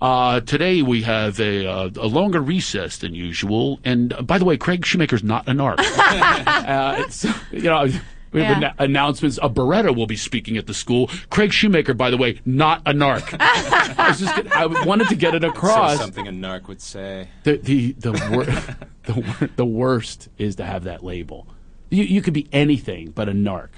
Uh, 0.00 0.40
today 0.40 0.80
we 0.82 1.02
have 1.02 1.40
a, 1.40 1.66
uh, 1.66 1.90
a 1.96 2.06
longer 2.06 2.40
recess 2.40 2.98
than 2.98 3.14
usual, 3.14 3.80
and 3.84 4.12
uh, 4.12 4.22
by 4.22 4.38
the 4.38 4.44
way, 4.44 4.56
Craig 4.56 4.86
Shoemaker's 4.86 5.24
not 5.24 5.48
a 5.48 5.52
narc. 5.52 5.78
uh, 5.98 6.96
it's, 7.04 7.24
you 7.50 7.62
know, 7.62 7.88
we 8.30 8.42
have 8.42 8.60
Yeah. 8.60 8.68
anno- 8.68 8.74
announcements. 8.78 9.38
A 9.42 9.48
Beretta 9.48 9.96
will 9.96 10.06
be 10.06 10.14
speaking 10.16 10.56
at 10.56 10.66
the 10.68 10.74
school. 10.74 11.10
Craig 11.30 11.52
Shoemaker, 11.52 11.94
by 11.94 12.10
the 12.10 12.16
way, 12.16 12.40
not 12.44 12.80
a 12.86 12.92
narc. 12.92 13.36
I, 13.40 14.08
was 14.10 14.20
just 14.20 14.36
get- 14.36 14.52
I 14.54 14.66
wanted 14.66 15.08
to 15.08 15.16
get 15.16 15.34
it 15.34 15.42
So 15.42 15.48
across. 15.48 15.98
something 15.98 16.28
a 16.28 16.32
narc 16.32 16.68
would 16.68 16.80
say. 16.80 17.28
The 17.42 17.56
the 17.56 17.92
the, 17.94 18.12
wor- 18.30 18.44
the 19.14 19.14
wor- 19.20 19.50
the 19.56 19.66
worst 19.66 20.28
is 20.38 20.54
to 20.56 20.64
have 20.64 20.84
that 20.84 21.02
label. 21.02 21.48
You 21.90 22.04
you 22.04 22.22
could 22.22 22.34
be 22.34 22.46
anything 22.52 23.10
but 23.10 23.28
a 23.28 23.32
narc. 23.32 23.70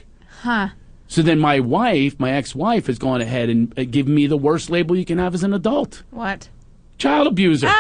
huh? 0.43 0.71
So 1.11 1.23
then 1.23 1.41
my 1.41 1.59
wife, 1.59 2.21
my 2.21 2.31
ex-wife, 2.31 2.87
has 2.87 2.97
gone 2.97 3.21
ahead 3.21 3.49
and 3.49 3.77
uh, 3.77 3.83
given 3.83 4.15
me 4.15 4.29
the 4.29 4.37
worst 4.37 4.71
label 4.71 4.97
you 4.97 5.05
can 5.05 5.19
have 5.19 5.35
as 5.35 5.43
an 5.43 5.53
adult: 5.53 6.05
What? 6.11 6.49
child 6.99 7.27
abuser. 7.27 7.69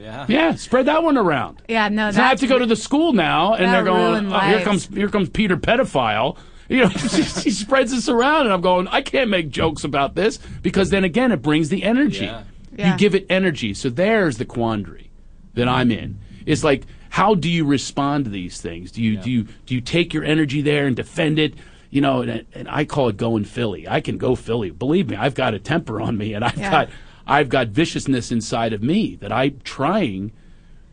Yeah. 0.00 0.24
yeah, 0.30 0.54
spread 0.54 0.86
that 0.86 1.02
one 1.02 1.18
around. 1.18 1.60
Yeah, 1.68 1.90
no. 1.90 2.10
So 2.10 2.22
I 2.22 2.28
have 2.28 2.40
to 2.40 2.46
go 2.46 2.58
to 2.58 2.64
the 2.64 2.74
school 2.74 3.12
now, 3.12 3.52
and 3.52 3.70
they're 3.70 3.84
going, 3.84 4.32
oh, 4.32 4.38
"Here 4.38 4.62
comes, 4.62 4.86
here 4.86 5.10
comes 5.10 5.28
Peter 5.28 5.56
pedophile." 5.56 6.36
You 6.70 6.84
know, 6.84 6.88
she, 6.90 7.24
she 7.24 7.50
spreads 7.50 7.90
this 7.90 8.08
around, 8.08 8.42
and 8.42 8.52
I'm 8.52 8.60
going, 8.60 8.86
"I 8.88 9.02
can't 9.02 9.28
make 9.28 9.50
jokes 9.50 9.82
about 9.82 10.14
this 10.14 10.38
because 10.62 10.90
then 10.90 11.02
again, 11.02 11.32
it 11.32 11.42
brings 11.42 11.68
the 11.68 11.82
energy. 11.82 12.26
Yeah. 12.26 12.44
Yeah. 12.76 12.92
You 12.92 12.98
give 12.98 13.16
it 13.16 13.26
energy. 13.28 13.74
So 13.74 13.90
there's 13.90 14.38
the 14.38 14.44
quandary 14.44 15.10
that 15.54 15.68
I'm 15.68 15.90
in. 15.90 16.20
It's 16.46 16.62
like, 16.62 16.84
how 17.08 17.34
do 17.34 17.50
you 17.50 17.64
respond 17.64 18.24
to 18.24 18.30
these 18.30 18.60
things? 18.60 18.92
Do 18.92 19.02
you 19.02 19.16
do 19.16 19.30
you 19.30 19.48
do 19.66 19.74
you 19.74 19.80
take 19.80 20.14
your 20.14 20.24
energy 20.24 20.62
there 20.62 20.86
and 20.86 20.94
defend 20.94 21.38
it? 21.40 21.54
You 21.90 22.00
know, 22.00 22.22
and, 22.22 22.46
and 22.54 22.68
I 22.68 22.84
call 22.84 23.08
it 23.08 23.16
going 23.16 23.44
Philly. 23.44 23.88
I 23.88 24.00
can 24.00 24.16
go 24.16 24.34
Philly. 24.36 24.70
Believe 24.70 25.08
me, 25.10 25.16
I've 25.16 25.34
got 25.34 25.54
a 25.54 25.58
temper 25.58 26.00
on 26.00 26.16
me, 26.16 26.34
and 26.34 26.44
I've 26.44 26.56
Yeah. 26.56 26.70
got 26.70 26.88
I've 27.26 27.48
got 27.48 27.68
viciousness 27.68 28.32
inside 28.32 28.72
of 28.72 28.82
me 28.82 29.14
that 29.16 29.30
I'm 29.32 29.60
trying 29.62 30.32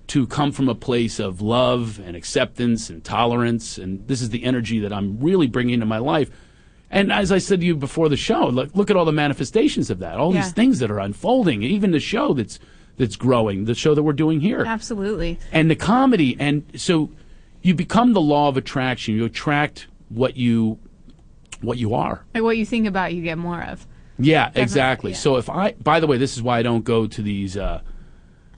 to 0.07 0.27
come 0.27 0.51
from 0.51 0.69
a 0.69 0.75
place 0.75 1.19
of 1.19 1.41
love 1.41 1.99
and 2.05 2.15
acceptance 2.15 2.89
and 2.89 3.03
tolerance. 3.03 3.77
And 3.77 4.07
this 4.07 4.21
is 4.21 4.29
the 4.29 4.43
energy 4.43 4.79
that 4.79 4.93
I'm 4.93 5.19
really 5.19 5.47
bringing 5.47 5.73
into 5.75 5.85
my 5.87 5.97
life. 5.97 6.29
And 6.91 7.11
as 7.11 7.31
I 7.31 7.39
said 7.39 7.59
to 7.61 7.65
you 7.65 7.75
before 7.75 8.07
the 8.07 8.15
show, 8.17 8.47
look, 8.47 8.69
look 8.75 8.89
at 8.89 8.95
all 8.95 9.03
the 9.05 9.11
manifestations 9.11 9.89
of 9.89 9.99
that, 9.99 10.17
all 10.17 10.33
Yeah. 10.33 10.41
these 10.43 10.51
things 10.53 10.79
that 10.79 10.89
are 10.91 10.99
unfolding, 10.99 11.63
even 11.63 11.91
the 11.91 11.99
show 11.99 12.33
that's 12.33 12.59
that's 12.97 13.15
growing, 13.15 13.65
the 13.65 13.75
show 13.75 13.93
that 13.95 14.01
we're 14.03 14.13
doing 14.13 14.39
here, 14.41 14.63
Absolutely. 14.65 15.37
and 15.51 15.69
the 15.69 15.75
comedy. 15.75 16.35
And 16.39 16.63
so 16.75 17.09
you 17.61 17.73
become 17.75 18.13
the 18.13 18.21
law 18.21 18.47
of 18.49 18.57
attraction. 18.57 19.15
You 19.15 19.25
attract 19.25 19.87
what 20.09 20.35
you 20.37 20.79
what 21.61 21.77
you 21.77 21.93
are. 21.93 22.23
Like 22.33 22.43
what 22.43 22.57
you 22.57 22.65
think 22.65 22.87
about, 22.87 23.13
you 23.13 23.21
get 23.21 23.37
more 23.37 23.61
of. 23.61 23.85
Yeah, 24.19 24.51
exactly. 24.55 25.11
yeah. 25.11 25.17
So 25.17 25.37
if 25.37 25.49
I, 25.49 25.73
by 25.73 25.99
the 25.99 26.07
way, 26.07 26.17
this 26.17 26.35
is 26.35 26.43
why 26.43 26.59
I 26.59 26.63
don't 26.63 26.83
go 26.83 27.07
to 27.07 27.21
these. 27.21 27.55
Uh, 27.57 27.81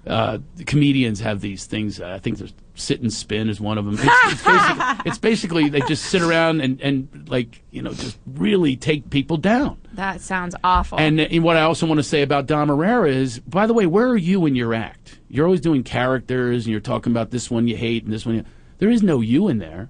uh, 0.08 0.40
comedians 0.66 1.20
have 1.20 1.42
these 1.42 1.66
things. 1.66 2.00
Uh, 2.00 2.08
I 2.08 2.20
think 2.20 2.38
there's 2.38 2.54
sit 2.80 3.02
and 3.02 3.12
spin 3.12 3.50
is 3.50 3.60
one 3.60 3.78
of 3.78 3.86
them. 3.86 3.96
It's, 3.96 4.04
it's, 4.04 4.44
basically, 4.44 4.86
it's 5.06 5.18
basically 5.18 5.70
they 5.70 5.82
just 5.82 6.06
sit 6.06 6.22
around 6.22 6.62
and 6.62 6.82
and 6.82 7.28
like 7.30 7.62
you 7.72 7.82
know 7.82 7.94
just 7.94 8.18
really 8.26 8.76
take 8.76 9.10
people 9.10 9.38
down. 9.38 9.78
That 9.94 10.22
sounds 10.22 10.56
awful. 10.64 10.98
And, 10.98 11.20
and 11.20 11.44
what 11.44 11.58
I 11.58 11.64
also 11.64 11.86
want 11.86 11.98
to 12.00 12.04
say 12.04 12.22
about 12.22 12.46
Dom 12.46 12.70
Irrera 12.70 13.10
is, 13.10 13.40
by 13.40 13.68
the 13.68 13.74
way, 13.74 13.86
where 13.86 14.08
are 14.08 14.18
you 14.18 14.46
in 14.46 14.56
your 14.56 14.74
act? 14.74 15.20
You're 15.28 15.46
always 15.46 15.62
doing 15.62 15.84
characters, 15.84 16.66
and 16.66 16.72
you're 16.72 16.80
talking 16.80 17.12
about 17.12 17.32
this 17.32 17.52
one 17.52 17.68
you 17.68 17.76
hate 17.76 18.06
and 18.06 18.14
this 18.14 18.26
one. 18.26 18.36
You, 18.36 18.46
there 18.78 18.90
is 18.90 19.04
no 19.04 19.20
you 19.20 19.50
in 19.50 19.58
there, 19.58 19.90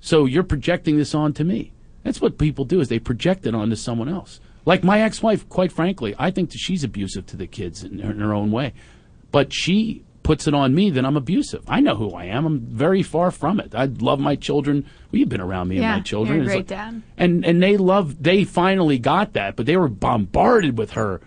so 0.00 0.24
you're 0.24 0.42
projecting 0.42 0.96
this 0.96 1.14
onto 1.14 1.44
me. 1.44 1.71
That's 2.02 2.20
what 2.20 2.38
people 2.38 2.64
do 2.64 2.80
is 2.80 2.88
they 2.88 2.98
project 2.98 3.46
it 3.46 3.54
onto 3.54 3.76
someone 3.76 4.08
else. 4.08 4.40
Like 4.64 4.84
my 4.84 5.00
ex-wife, 5.02 5.48
quite 5.48 5.72
frankly, 5.72 6.14
I 6.18 6.30
think 6.30 6.50
that 6.50 6.58
she's 6.58 6.84
abusive 6.84 7.26
to 7.26 7.36
the 7.36 7.46
kids 7.46 7.82
in, 7.82 8.00
in 8.00 8.20
her 8.20 8.32
own 8.32 8.50
way, 8.50 8.72
but 9.30 9.52
she 9.52 10.04
puts 10.22 10.46
it 10.46 10.54
on 10.54 10.72
me 10.72 10.88
that 10.90 11.04
I'm 11.04 11.16
abusive. 11.16 11.64
I 11.66 11.80
know 11.80 11.96
who 11.96 12.12
I 12.14 12.26
am. 12.26 12.46
I'm 12.46 12.60
very 12.60 13.02
far 13.02 13.32
from 13.32 13.58
it. 13.58 13.74
I 13.74 13.86
love 13.86 14.20
my 14.20 14.36
children. 14.36 14.84
Well, 15.10 15.18
you've 15.18 15.28
been 15.28 15.40
around 15.40 15.66
me 15.68 15.78
Yeah, 15.80 15.94
and 15.94 16.00
my 16.00 16.02
children. 16.04 16.36
you're 16.36 16.44
a 16.44 16.46
great 16.46 16.56
like- 16.58 16.66
dad. 16.68 17.02
and 17.18 17.44
and 17.44 17.60
they 17.60 17.76
love 17.76 18.22
they 18.22 18.44
finally 18.44 18.98
got 18.98 19.32
that, 19.32 19.56
but 19.56 19.66
they 19.66 19.76
were 19.76 19.88
bombarded 19.88 20.78
with 20.78 20.92
her. 20.92 21.20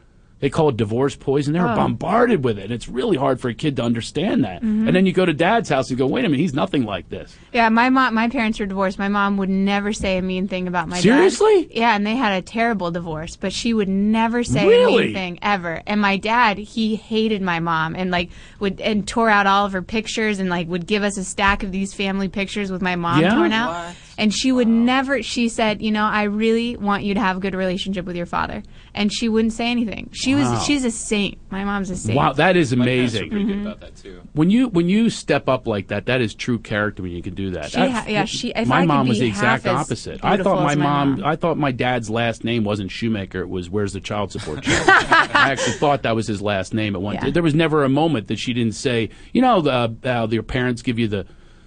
They 0.45 0.51
call 0.51 0.69
it 0.69 0.77
divorce 0.77 1.15
poison. 1.15 1.53
They 1.53 1.59
were 1.59 1.71
Oh. 1.71 1.75
bombarded 1.75 2.43
with 2.43 2.59
it. 2.59 2.69
It's 2.69 2.87
really 2.87 3.17
hard 3.17 3.41
for 3.41 3.49
a 3.49 3.53
kid 3.55 3.77
to 3.77 3.81
understand 3.81 4.43
that. 4.43 4.57
Mm-hmm. 4.61 4.85
And 4.85 4.95
then 4.95 5.07
you 5.07 5.11
go 5.11 5.25
to 5.25 5.33
dad's 5.33 5.69
house 5.69 5.89
and 5.89 5.97
go, 5.97 6.05
wait 6.05 6.23
a 6.23 6.29
minute, 6.29 6.39
he's 6.39 6.53
nothing 6.53 6.85
like 6.85 7.09
this. 7.09 7.35
Yeah, 7.51 7.67
my 7.69 7.89
mom, 7.89 8.13
my 8.13 8.29
parents 8.29 8.59
were 8.59 8.67
divorced. 8.67 8.99
My 8.99 9.07
mom 9.07 9.37
would 9.37 9.49
never 9.49 9.91
say 9.91 10.19
a 10.19 10.21
mean 10.21 10.47
thing 10.47 10.67
about 10.67 10.87
my 10.87 10.97
dad. 10.97 11.01
Seriously? 11.01 11.67
Yeah, 11.75 11.95
and 11.95 12.05
they 12.05 12.15
had 12.15 12.37
a 12.37 12.43
terrible 12.45 12.91
divorce, 12.91 13.35
but 13.35 13.53
she 13.53 13.73
would 13.73 13.89
never 13.89 14.43
say 14.43 14.83
a 14.83 14.85
mean 14.85 15.13
thing 15.15 15.39
ever. 15.41 15.81
And 15.87 15.99
my 15.99 16.17
dad, 16.17 16.59
he 16.59 16.95
hated 16.95 17.41
my 17.41 17.59
mom 17.59 17.95
and 17.95 18.11
like 18.11 18.29
would 18.59 18.79
and 18.81 19.07
tore 19.07 19.31
out 19.31 19.47
all 19.47 19.65
of 19.65 19.71
her 19.73 19.81
pictures 19.81 20.37
and 20.37 20.47
like 20.47 20.67
would 20.67 20.85
give 20.85 21.01
us 21.01 21.17
a 21.17 21.23
stack 21.23 21.63
of 21.63 21.71
these 21.71 21.91
family 21.95 22.27
pictures 22.29 22.71
with 22.71 22.83
my 22.83 22.95
mom 22.95 23.19
Yeah? 23.21 23.33
torn 23.33 23.51
out. 23.51 23.95
And 24.17 24.33
she 24.33 24.51
would 24.51 24.67
never. 24.67 25.21
She 25.23 25.49
said, 25.49 25.81
you 25.81 25.91
know, 25.91 26.03
I 26.05 26.23
really 26.23 26.77
want 26.77 27.03
you 27.03 27.13
to 27.15 27.19
have 27.19 27.37
a 27.37 27.39
good 27.41 27.53
relationship 27.53 28.05
with 28.05 28.15
your 28.15 28.25
father. 28.25 28.63
And 28.93 29.11
she 29.13 29.27
wouldn't 29.27 29.51
say 29.51 29.69
anything. 29.69 30.09
She 30.13 30.35
Wow. 30.35 30.53
was. 30.53 30.63
She's 30.65 30.85
a 30.85 30.91
saint. 30.91 31.37
My 31.51 31.65
mom's 31.65 31.89
a 31.89 31.97
saint. 31.97 32.15
Wow, 32.15 32.31
that 32.33 32.55
is 32.55 32.73
My 32.73 32.85
parents 32.85 33.15
are 33.15 33.17
amazing. 33.23 33.29
pretty 33.29 33.45
Mm-hmm. 33.45 33.53
good 33.63 33.67
about 33.67 33.79
that 33.81 33.95
too. 33.97 34.21
When 34.33 34.49
you 34.49 34.69
when 34.69 34.87
you 34.87 35.09
step 35.09 35.49
up 35.49 35.67
like 35.67 35.87
that, 35.87 36.05
that 36.05 36.21
is 36.21 36.33
true 36.33 36.59
character 36.59 37.03
when 37.03 37.11
you 37.11 37.21
can 37.21 37.33
do 37.33 37.51
that. 37.51 37.71
She 37.71 37.77
I- 37.81 37.87
ha- 37.89 38.05
yeah, 38.07 38.23
she- 38.23 38.51
if 38.55 38.67
my 38.69 38.77
I 38.77 38.81
could 38.81 38.87
mom 38.87 39.07
was 39.09 39.17
be 39.19 39.25
the 39.25 39.29
exact 39.29 39.65
as 39.65 39.75
opposite. 39.75 40.23
I 40.23 40.29
beautiful 40.37 40.55
thought 40.55 40.63
my 40.63 40.71
as 40.71 40.77
my 40.77 40.83
mom, 40.83 41.09
mom. 41.19 41.25
I 41.25 41.35
thought 41.35 41.57
my 41.57 41.71
dad's 41.73 42.09
last 42.09 42.45
name 42.45 42.63
wasn't 42.63 42.91
Shoemaker. 42.91 43.41
It 43.41 43.49
was 43.49 43.69
Where's 43.69 43.91
the 43.91 43.99
Child 43.99 44.31
Support 44.31 44.63
Check. 44.63 44.87
I 44.87 45.51
actually 45.51 45.73
thought 45.73 46.03
that 46.03 46.15
was 46.15 46.25
his 46.27 46.41
last 46.41 46.73
name 46.73 46.95
at 46.95 47.01
one. 47.01 47.15
Yeah. 47.15 47.31
There 47.31 47.43
was 47.43 47.53
never 47.55 47.83
a 47.83 47.89
moment 47.89 48.27
that 48.29 48.39
she 48.39 48.53
didn't 48.53 48.75
say, 48.75 49.09
you 49.33 49.41
know, 49.41 49.59
the, 49.61 49.93
uh, 50.05 50.27
your 50.31 50.43
parents 50.43 50.81
give 50.81 50.97
you 50.99 51.09
the 51.09 51.25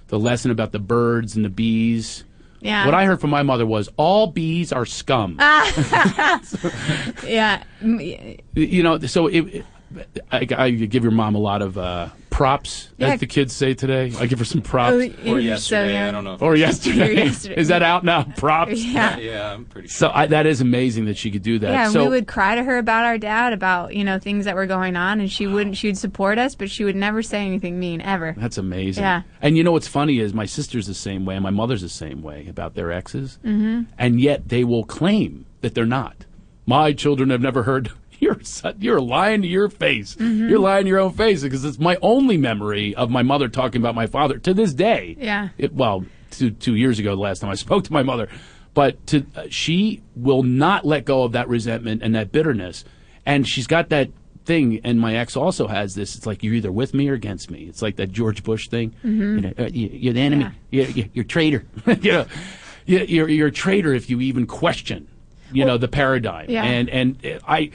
the 0.09 0.19
lesson 0.19 0.51
about 0.51 0.73
the 0.73 0.79
birds 0.79 1.37
and 1.37 1.45
the 1.45 1.51
bees. 1.51 2.25
Yeah. 2.61 2.85
What 2.85 2.94
I 2.94 3.05
heard 3.05 3.21
from 3.21 3.31
my 3.31 3.42
mother 3.42 3.66
was 3.66 3.88
all 3.97 4.29
bees 4.29 4.73
are 4.73 4.85
scum. 4.85 5.33
yeah. 5.38 6.42
Mm, 7.81 8.40
you 8.55 8.83
know, 8.83 8.99
so 9.01 9.29
it, 9.29 9.64
I, 10.33 10.47
I 10.57 10.71
give 10.71 11.03
your 11.03 11.12
mom 11.12 11.35
a 11.35 11.38
lot 11.38 11.62
of 11.62 11.79
uh, 11.79 12.09
props, 12.38 12.90
Yeah. 12.98 13.09
as 13.09 13.20
the 13.20 13.27
kids 13.27 13.53
say 13.53 13.74
today. 13.74 14.12
I 14.16 14.27
give 14.27 14.38
her 14.38 14.44
some 14.44 14.62
props. 14.62 14.92
Oh, 14.92 15.33
Or 15.33 15.40
yesterday, 15.40 15.59
so 15.59 15.92
young. 15.92 16.09
I 16.09 16.11
don't 16.12 16.22
know. 16.22 16.37
Or 16.40 16.55
yesterday. 16.55 17.16
yesterday. 17.24 17.57
Is 17.61 17.66
that 17.66 17.83
out 17.83 18.05
now? 18.05 18.22
Props. 18.37 18.85
Yeah. 18.98 19.16
Yeah, 19.18 19.53
I'm 19.55 19.64
pretty 19.64 19.88
sure. 19.88 20.09
So 20.09 20.12
I, 20.14 20.27
that 20.27 20.46
is 20.46 20.61
amazing 20.61 21.07
that 21.07 21.16
she 21.16 21.33
could 21.33 21.42
do 21.42 21.59
that. 21.59 21.70
Yeah, 21.72 21.85
and 21.85 21.92
so 21.92 22.05
we 22.05 22.11
would 22.11 22.29
cry 22.29 22.55
to 22.55 22.62
her 22.62 22.79
about 22.79 23.05
our 23.05 23.18
dad, 23.18 23.53
about 23.53 23.94
you 23.94 24.05
know 24.05 24.20
things 24.20 24.44
that 24.44 24.55
were 24.55 24.66
going 24.66 24.94
on, 24.94 25.18
and 25.20 25.31
she 25.31 25.48
wouldn't. 25.48 25.77
She 25.77 25.88
would 25.88 25.98
support 25.98 26.38
us, 26.38 26.55
but 26.55 26.70
she 26.70 26.85
would 26.85 26.94
never 26.94 27.22
say 27.22 27.44
anything 27.44 27.81
mean 27.81 28.01
ever. 28.01 28.35
that's 28.38 28.57
amazing. 28.57 29.03
Yeah. 29.03 29.22
And 29.42 29.57
you 29.57 29.64
know 29.64 29.72
what's 29.72 29.88
funny 29.88 30.20
is 30.20 30.33
my 30.33 30.46
sister's 30.46 30.87
the 30.87 30.94
same 30.94 31.24
way, 31.24 31.35
and 31.35 31.42
my 31.42 31.51
mother's 31.51 31.83
the 31.83 31.88
same 31.88 32.22
way 32.22 32.46
about 32.48 32.74
their 32.74 32.92
exes, 32.92 33.38
mm-hmm. 33.44 33.83
and 33.98 34.20
yet 34.20 34.48
they 34.48 34.62
will 34.62 34.85
claim 34.85 35.44
that 35.61 35.74
they're 35.74 35.87
not. 35.87 36.24
My 36.66 36.92
children 36.92 37.31
have 37.31 37.40
never 37.40 37.64
heard. 37.64 37.90
You're 38.20 38.38
you're 38.78 39.00
lying 39.00 39.42
to 39.42 39.48
your 39.48 39.68
face. 39.68 40.14
Mm-hmm. 40.16 40.48
You're 40.48 40.59
lying 40.59 40.85
to 40.85 40.88
your 40.88 40.98
own 40.98 41.12
face 41.12 41.42
because 41.42 41.64
it's 41.64 41.78
my 41.78 41.96
only 42.02 42.37
memory 42.37 42.94
of 42.94 43.11
my 43.11 43.22
mother 43.22 43.48
talking 43.48 43.81
about 43.81 43.94
my 43.94 44.07
father 44.07 44.38
to 44.38 44.52
this 44.54 44.74
day. 44.74 45.16
Yeah. 45.18 45.50
It, 45.57 45.72
well, 45.72 46.04
two 46.33 46.50
two 46.50 46.74
years 46.74 46.98
ago, 46.98 47.14
the 47.14 47.20
last 47.22 47.40
time 47.40 47.50
I 47.50 47.54
spoke 47.66 47.85
to 47.85 47.92
my 47.92 48.02
mother, 48.02 48.28
but 48.74 49.04
to 49.09 49.24
uh, 49.37 49.44
she 49.50 50.02
will 50.16 50.42
not 50.42 50.85
let 50.85 51.04
go 51.04 51.22
of 51.22 51.33
that 51.33 51.48
resentment 51.48 52.02
and 52.02 52.14
that 52.16 52.33
bitterness, 52.33 52.85
and 53.24 53.46
she's 53.48 53.66
got 53.68 53.88
that 53.90 54.11
thing. 54.44 54.81
And 54.83 54.98
my 54.98 55.14
ex 55.16 55.37
also 55.37 55.68
has 55.68 55.94
this. 55.94 56.16
It's 56.16 56.26
like 56.26 56.42
you're 56.42 56.54
either 56.54 56.72
with 56.72 56.94
me 56.94 57.09
or 57.09 57.14
against 57.14 57.50
me. 57.52 57.64
It's 57.68 57.83
like 57.83 57.96
that 57.96 58.11
George 58.11 58.42
Bush 58.42 58.68
thing. 58.68 58.94
You 59.04 59.40
know, 59.40 59.52
uh, 59.59 59.68
you, 59.72 60.12
the 60.12 60.20
enemy. 60.20 60.46
You're, 60.70 60.87
you're, 60.87 61.07
you're 61.14 61.24
a 61.24 61.28
traitor. 61.28 61.64
you 61.87 62.12
know, 62.12 62.26
you- 62.85 62.98
you're 63.04 63.28
you're 63.28 63.48
a 63.48 63.52
traitor 63.52 63.94
if 63.94 64.11
you 64.11 64.20
even 64.22 64.46
question, 64.46 65.07
you 65.52 65.64
know, 65.64 65.78
the 65.78 65.88
paradigm. 65.88 66.50
Yeah. 66.50 66.64
And 66.64 66.88
and 66.90 67.24
uh, 67.24 67.38
I. 67.46 67.70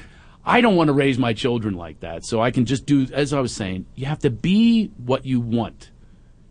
I 0.46 0.62
don't 0.62 0.76
want 0.76 0.90
to 0.90 0.94
raise 0.94 1.18
my 1.18 1.34
children 1.34 1.76
like 1.76 2.02
that, 2.02 2.26
so 2.26 2.42
I 2.42 2.52
can 2.52 2.66
just 2.66 2.86
do 2.86 3.08
as 3.14 3.34
I 3.34 3.40
was 3.40 3.54
saying. 3.54 3.86
You 3.96 4.06
have 4.08 4.20
to 4.20 4.30
be 4.30 4.88
what 4.98 5.26
you 5.26 5.40
want. 5.40 5.92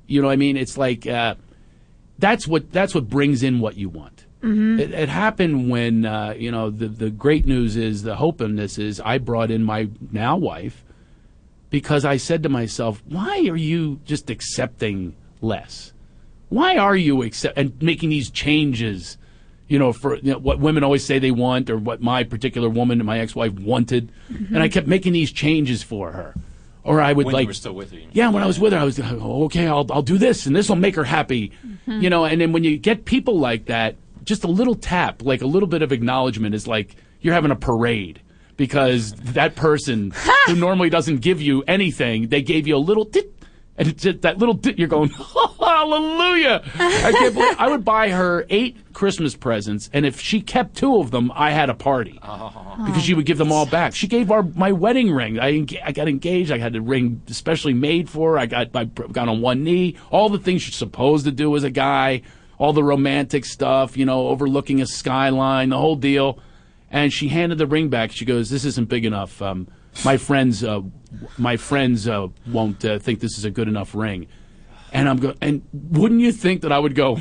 You 0.07 0.21
know 0.21 0.29
what 0.29 0.33
I 0.33 0.37
mean? 0.37 0.57
It's 0.57 0.79
like 0.79 1.07
uh, 1.07 1.35
that's 2.19 2.47
what 2.47 2.73
that's 2.73 2.95
what 2.95 3.09
brings 3.09 3.43
in 3.43 3.61
what 3.61 3.77
you 3.77 3.89
want. 3.89 4.27
Mm-hmm. 4.43 4.81
It, 4.81 4.93
it 4.93 5.09
happened 5.09 5.71
when 5.71 6.07
uh, 6.07 6.35
you 6.37 6.51
know 6.51 6.71
the 6.71 6.89
the 6.89 7.11
great 7.11 7.47
news 7.47 7.77
is 7.77 8.03
the 8.03 8.17
hope 8.17 8.41
in 8.41 8.57
this 8.57 8.79
is 8.79 9.01
I 9.01 9.19
brought 9.19 9.51
in 9.51 9.63
my 9.63 9.89
now 10.11 10.37
wife 10.37 10.85
because 11.71 12.05
I 12.05 12.17
said 12.17 12.43
to 12.43 12.49
myself, 12.49 13.03
why 13.07 13.47
are 13.49 13.57
you 13.57 14.01
just 14.05 14.31
accepting 14.31 15.17
less? 15.41 15.93
Why 16.49 16.77
are 16.77 16.97
you 16.97 17.23
accept 17.23 17.57
and 17.57 17.81
making 17.83 18.11
these 18.11 18.31
changes? 18.31 19.17
You 19.73 19.79
know, 19.79 19.95
for 19.95 20.17
you 20.17 20.33
know, 20.33 20.39
what 20.39 20.59
women 20.59 20.85
always 20.85 21.03
say 21.03 21.19
they 21.19 21.31
want, 21.31 21.71
or 21.71 21.79
what 21.79 22.03
my 22.03 22.25
particular 22.25 22.69
woman, 22.69 23.03
my 23.07 23.21
ex-wife, 23.21 23.55
wanted, 23.55 24.13
and 24.29 24.59
I 24.59 24.69
kept 24.69 24.87
making 24.87 25.15
these 25.15 25.33
changes 25.33 25.83
for 25.83 26.13
her. 26.13 26.35
Or 26.85 27.01
I 27.01 27.15
would 27.15 27.25
when 27.25 27.33
like 27.33 27.45
you 27.45 27.49
were 27.49 27.55
still 27.55 27.73
with 27.73 27.91
her. 27.91 27.99
you 27.99 28.09
yeah, 28.13 28.29
when 28.29 28.43
I 28.43 28.47
was 28.47 28.61
with 28.61 28.75
her, 28.75 28.79
I 28.79 28.85
was 28.85 29.01
oh, 29.01 29.45
okay. 29.45 29.67
I'll 29.67 29.87
I'll 29.91 30.03
do 30.03 30.19
this, 30.19 30.45
and 30.45 30.55
this 30.55 30.69
will 30.69 30.77
make 30.77 30.95
her 30.97 31.05
happy, 31.05 31.53
you 31.87 32.11
know. 32.11 32.27
And 32.27 32.39
then 32.39 32.53
when 32.53 32.65
you 32.65 32.77
get 32.77 33.07
people 33.07 33.39
like 33.39 33.65
that, 33.67 33.97
just 34.25 34.45
a 34.45 34.47
little 34.47 34.75
tap, 34.75 35.23
like 35.23 35.41
a 35.41 35.47
little 35.47 35.69
bit 35.69 35.81
of 35.81 35.91
acknowledgement, 35.91 36.55
is 36.55 36.67
like 36.67 36.95
you're 37.23 37.33
having 37.33 37.51
a 37.51 37.57
parade 37.57 38.21
because 38.59 39.15
that 39.15 39.57
person 39.57 40.13
who 40.49 40.55
normally 40.55 40.91
doesn't 40.91 41.23
give 41.23 41.41
you 41.41 41.65
anything, 41.67 42.29
they 42.29 42.43
gave 42.43 42.67
you 42.67 42.77
a 42.77 42.85
little 42.91 43.07
tit, 43.07 43.32
and 43.79 43.89
it's 43.89 44.03
just 44.03 44.23
that 44.23 44.39
little 44.39 44.57
tit. 44.57 44.79
You're 44.79 44.89
going 44.89 45.11
hallelujah. 45.59 46.63
I 46.79 47.13
can't 47.13 47.35
believe 47.35 47.57
I 47.59 47.69
would 47.71 47.85
buy 47.85 48.11
her 48.11 48.45
eight 48.51 48.77
Christmas 48.93 49.35
presents, 49.37 49.89
and 49.93 50.05
if 50.07 50.21
she 50.21 50.41
kept 50.41 50.77
two 50.77 50.97
of 50.97 51.11
them, 51.11 51.33
I 51.35 51.51
had 51.51 51.71
a 51.71 51.75
party 51.75 52.19
because 52.87 53.03
she 53.03 53.15
would 53.15 53.27
give 53.27 53.39
them 53.39 53.53
all 53.53 53.67
back. 53.67 53.95
She 53.95 54.07
gave 54.07 54.31
our 54.31 54.43
my 54.43 54.73
wedding 54.73 55.11
ring. 55.13 55.39
I 55.39 55.53
enga- 55.53 55.81
I 55.85 55.93
got 55.93 56.09
engaged. 56.09 56.51
I 56.51 56.59
had 56.59 56.77
a 56.77 56.81
ring 56.81 57.23
especially 57.29 57.75
made 57.75 58.09
for. 58.11 58.33
her. 58.33 58.39
I 58.39 58.47
got 58.47 58.75
I 58.75 58.85
got 58.85 59.29
on 59.29 59.41
one 59.41 59.65
knee. 59.65 59.97
All 60.11 60.29
the 60.29 60.39
things 60.39 60.67
you're 60.67 60.73
supposed 60.73 61.25
to 61.25 61.33
do 61.33 61.55
as 61.57 61.65
a 61.65 61.71
guy. 61.71 62.23
All 62.59 62.73
the 62.73 62.85
romantic 62.85 63.45
stuff, 63.45 63.97
you 63.97 64.05
know, 64.05 64.29
overlooking 64.29 64.81
a 64.81 64.87
skyline, 64.87 65.71
the 65.71 65.79
whole 65.79 65.97
deal. 65.97 66.39
And 66.93 67.13
she 67.13 67.27
handed 67.29 67.59
the 67.59 67.67
ring 67.67 67.89
back. 67.89 68.13
She 68.13 68.25
goes, 68.25 68.51
"This 68.51 68.65
isn't 68.65 68.89
big 68.89 69.05
enough. 69.05 69.43
Um, 69.43 69.67
my 70.05 70.17
friends, 70.17 70.63
uh, 70.63 70.83
my 71.39 71.57
friends 71.57 72.09
uh, 72.09 72.29
won't 72.47 72.85
uh, 72.85 72.99
think 72.99 73.21
this 73.21 73.39
is 73.39 73.45
a 73.45 73.51
good 73.51 73.69
enough 73.69 73.95
ring." 73.95 74.27
And 74.93 75.09
I'm 75.09 75.19
going. 75.19 75.37
And 75.41 75.63
wouldn't 75.73 76.21
you 76.21 76.33
think 76.33 76.63
that 76.63 76.73
I 76.73 76.79
would 76.79 76.95
go? 76.95 77.19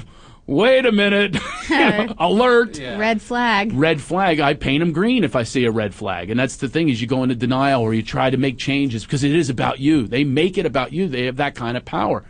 Wait 0.48 0.86
a 0.86 0.92
minute! 0.92 1.36
You 1.70 1.78
know, 1.78 2.14
alert! 2.20 2.78
Yeah. 2.78 2.98
Red 2.98 3.22
flag. 3.22 3.72
red 3.74 4.02
flag, 4.02 4.40
I 4.40 4.54
paint 4.54 4.82
them 4.82 4.92
green 4.92 5.24
if 5.24 5.36
I 5.36 5.44
see 5.44 5.64
a 5.66 5.72
red 5.72 5.94
flag. 5.94 6.30
And 6.30 6.40
that's 6.40 6.58
the 6.58 6.68
thing 6.68 6.90
is 6.90 7.00
you 7.00 7.08
go 7.08 7.24
into 7.24 7.36
denial 7.36 7.82
or 7.82 7.94
you 7.94 8.02
try 8.04 8.30
to 8.30 8.38
make 8.38 8.58
changes 8.58 9.06
because 9.06 9.24
it 9.24 9.34
is 9.34 9.50
about 9.50 9.80
you. 9.80 10.08
They 10.08 10.24
make 10.24 10.58
it 10.58 10.66
about 10.66 10.92
you. 10.92 11.08
They 11.08 11.26
have 11.26 11.38
that 11.38 11.56
kind 11.56 11.78
of 11.78 11.86
power. 11.86 12.26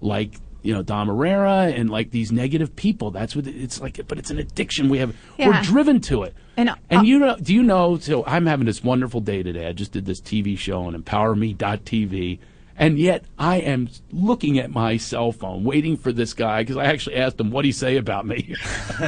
Like, 0.00 0.34
you 0.62 0.72
know, 0.72 0.82
Dom 0.82 1.08
Irrera 1.08 1.72
and 1.78 1.90
like 1.90 2.10
these 2.10 2.32
negative 2.32 2.74
people. 2.76 3.10
That's 3.10 3.34
what 3.34 3.46
it's 3.46 3.80
like, 3.80 4.00
but 4.06 4.18
it's 4.18 4.30
an 4.30 4.38
addiction. 4.38 4.88
We 4.88 4.98
have, 4.98 5.14
we're 5.38 5.62
driven 5.62 6.00
to 6.02 6.22
it. 6.22 6.34
And, 6.56 6.68
uh, 6.68 6.76
and 6.90 7.06
you 7.06 7.18
know, 7.18 7.36
do 7.36 7.54
you 7.54 7.62
know, 7.62 7.98
so 7.98 8.24
I'm 8.26 8.46
having 8.46 8.66
this 8.66 8.82
wonderful 8.82 9.20
day 9.20 9.42
today. 9.42 9.66
I 9.66 9.72
just 9.72 9.92
did 9.92 10.06
this 10.06 10.20
TV 10.20 10.56
show 10.56 10.82
on 10.84 10.94
empowerme.tv. 10.94 12.38
And 12.78 12.98
yet 12.98 13.24
I 13.38 13.56
am 13.58 13.88
looking 14.12 14.58
at 14.58 14.70
my 14.70 14.96
cell 14.96 15.30
phone, 15.30 15.62
waiting 15.64 15.96
for 15.96 16.10
this 16.12 16.32
guy 16.34 16.62
because 16.62 16.76
I 16.76 16.86
actually 16.86 17.16
asked 17.16 17.38
him 17.38 17.50
what 17.50 17.64
he 17.64 17.72
say 17.72 17.96
about 17.96 18.26
me. 18.26 18.54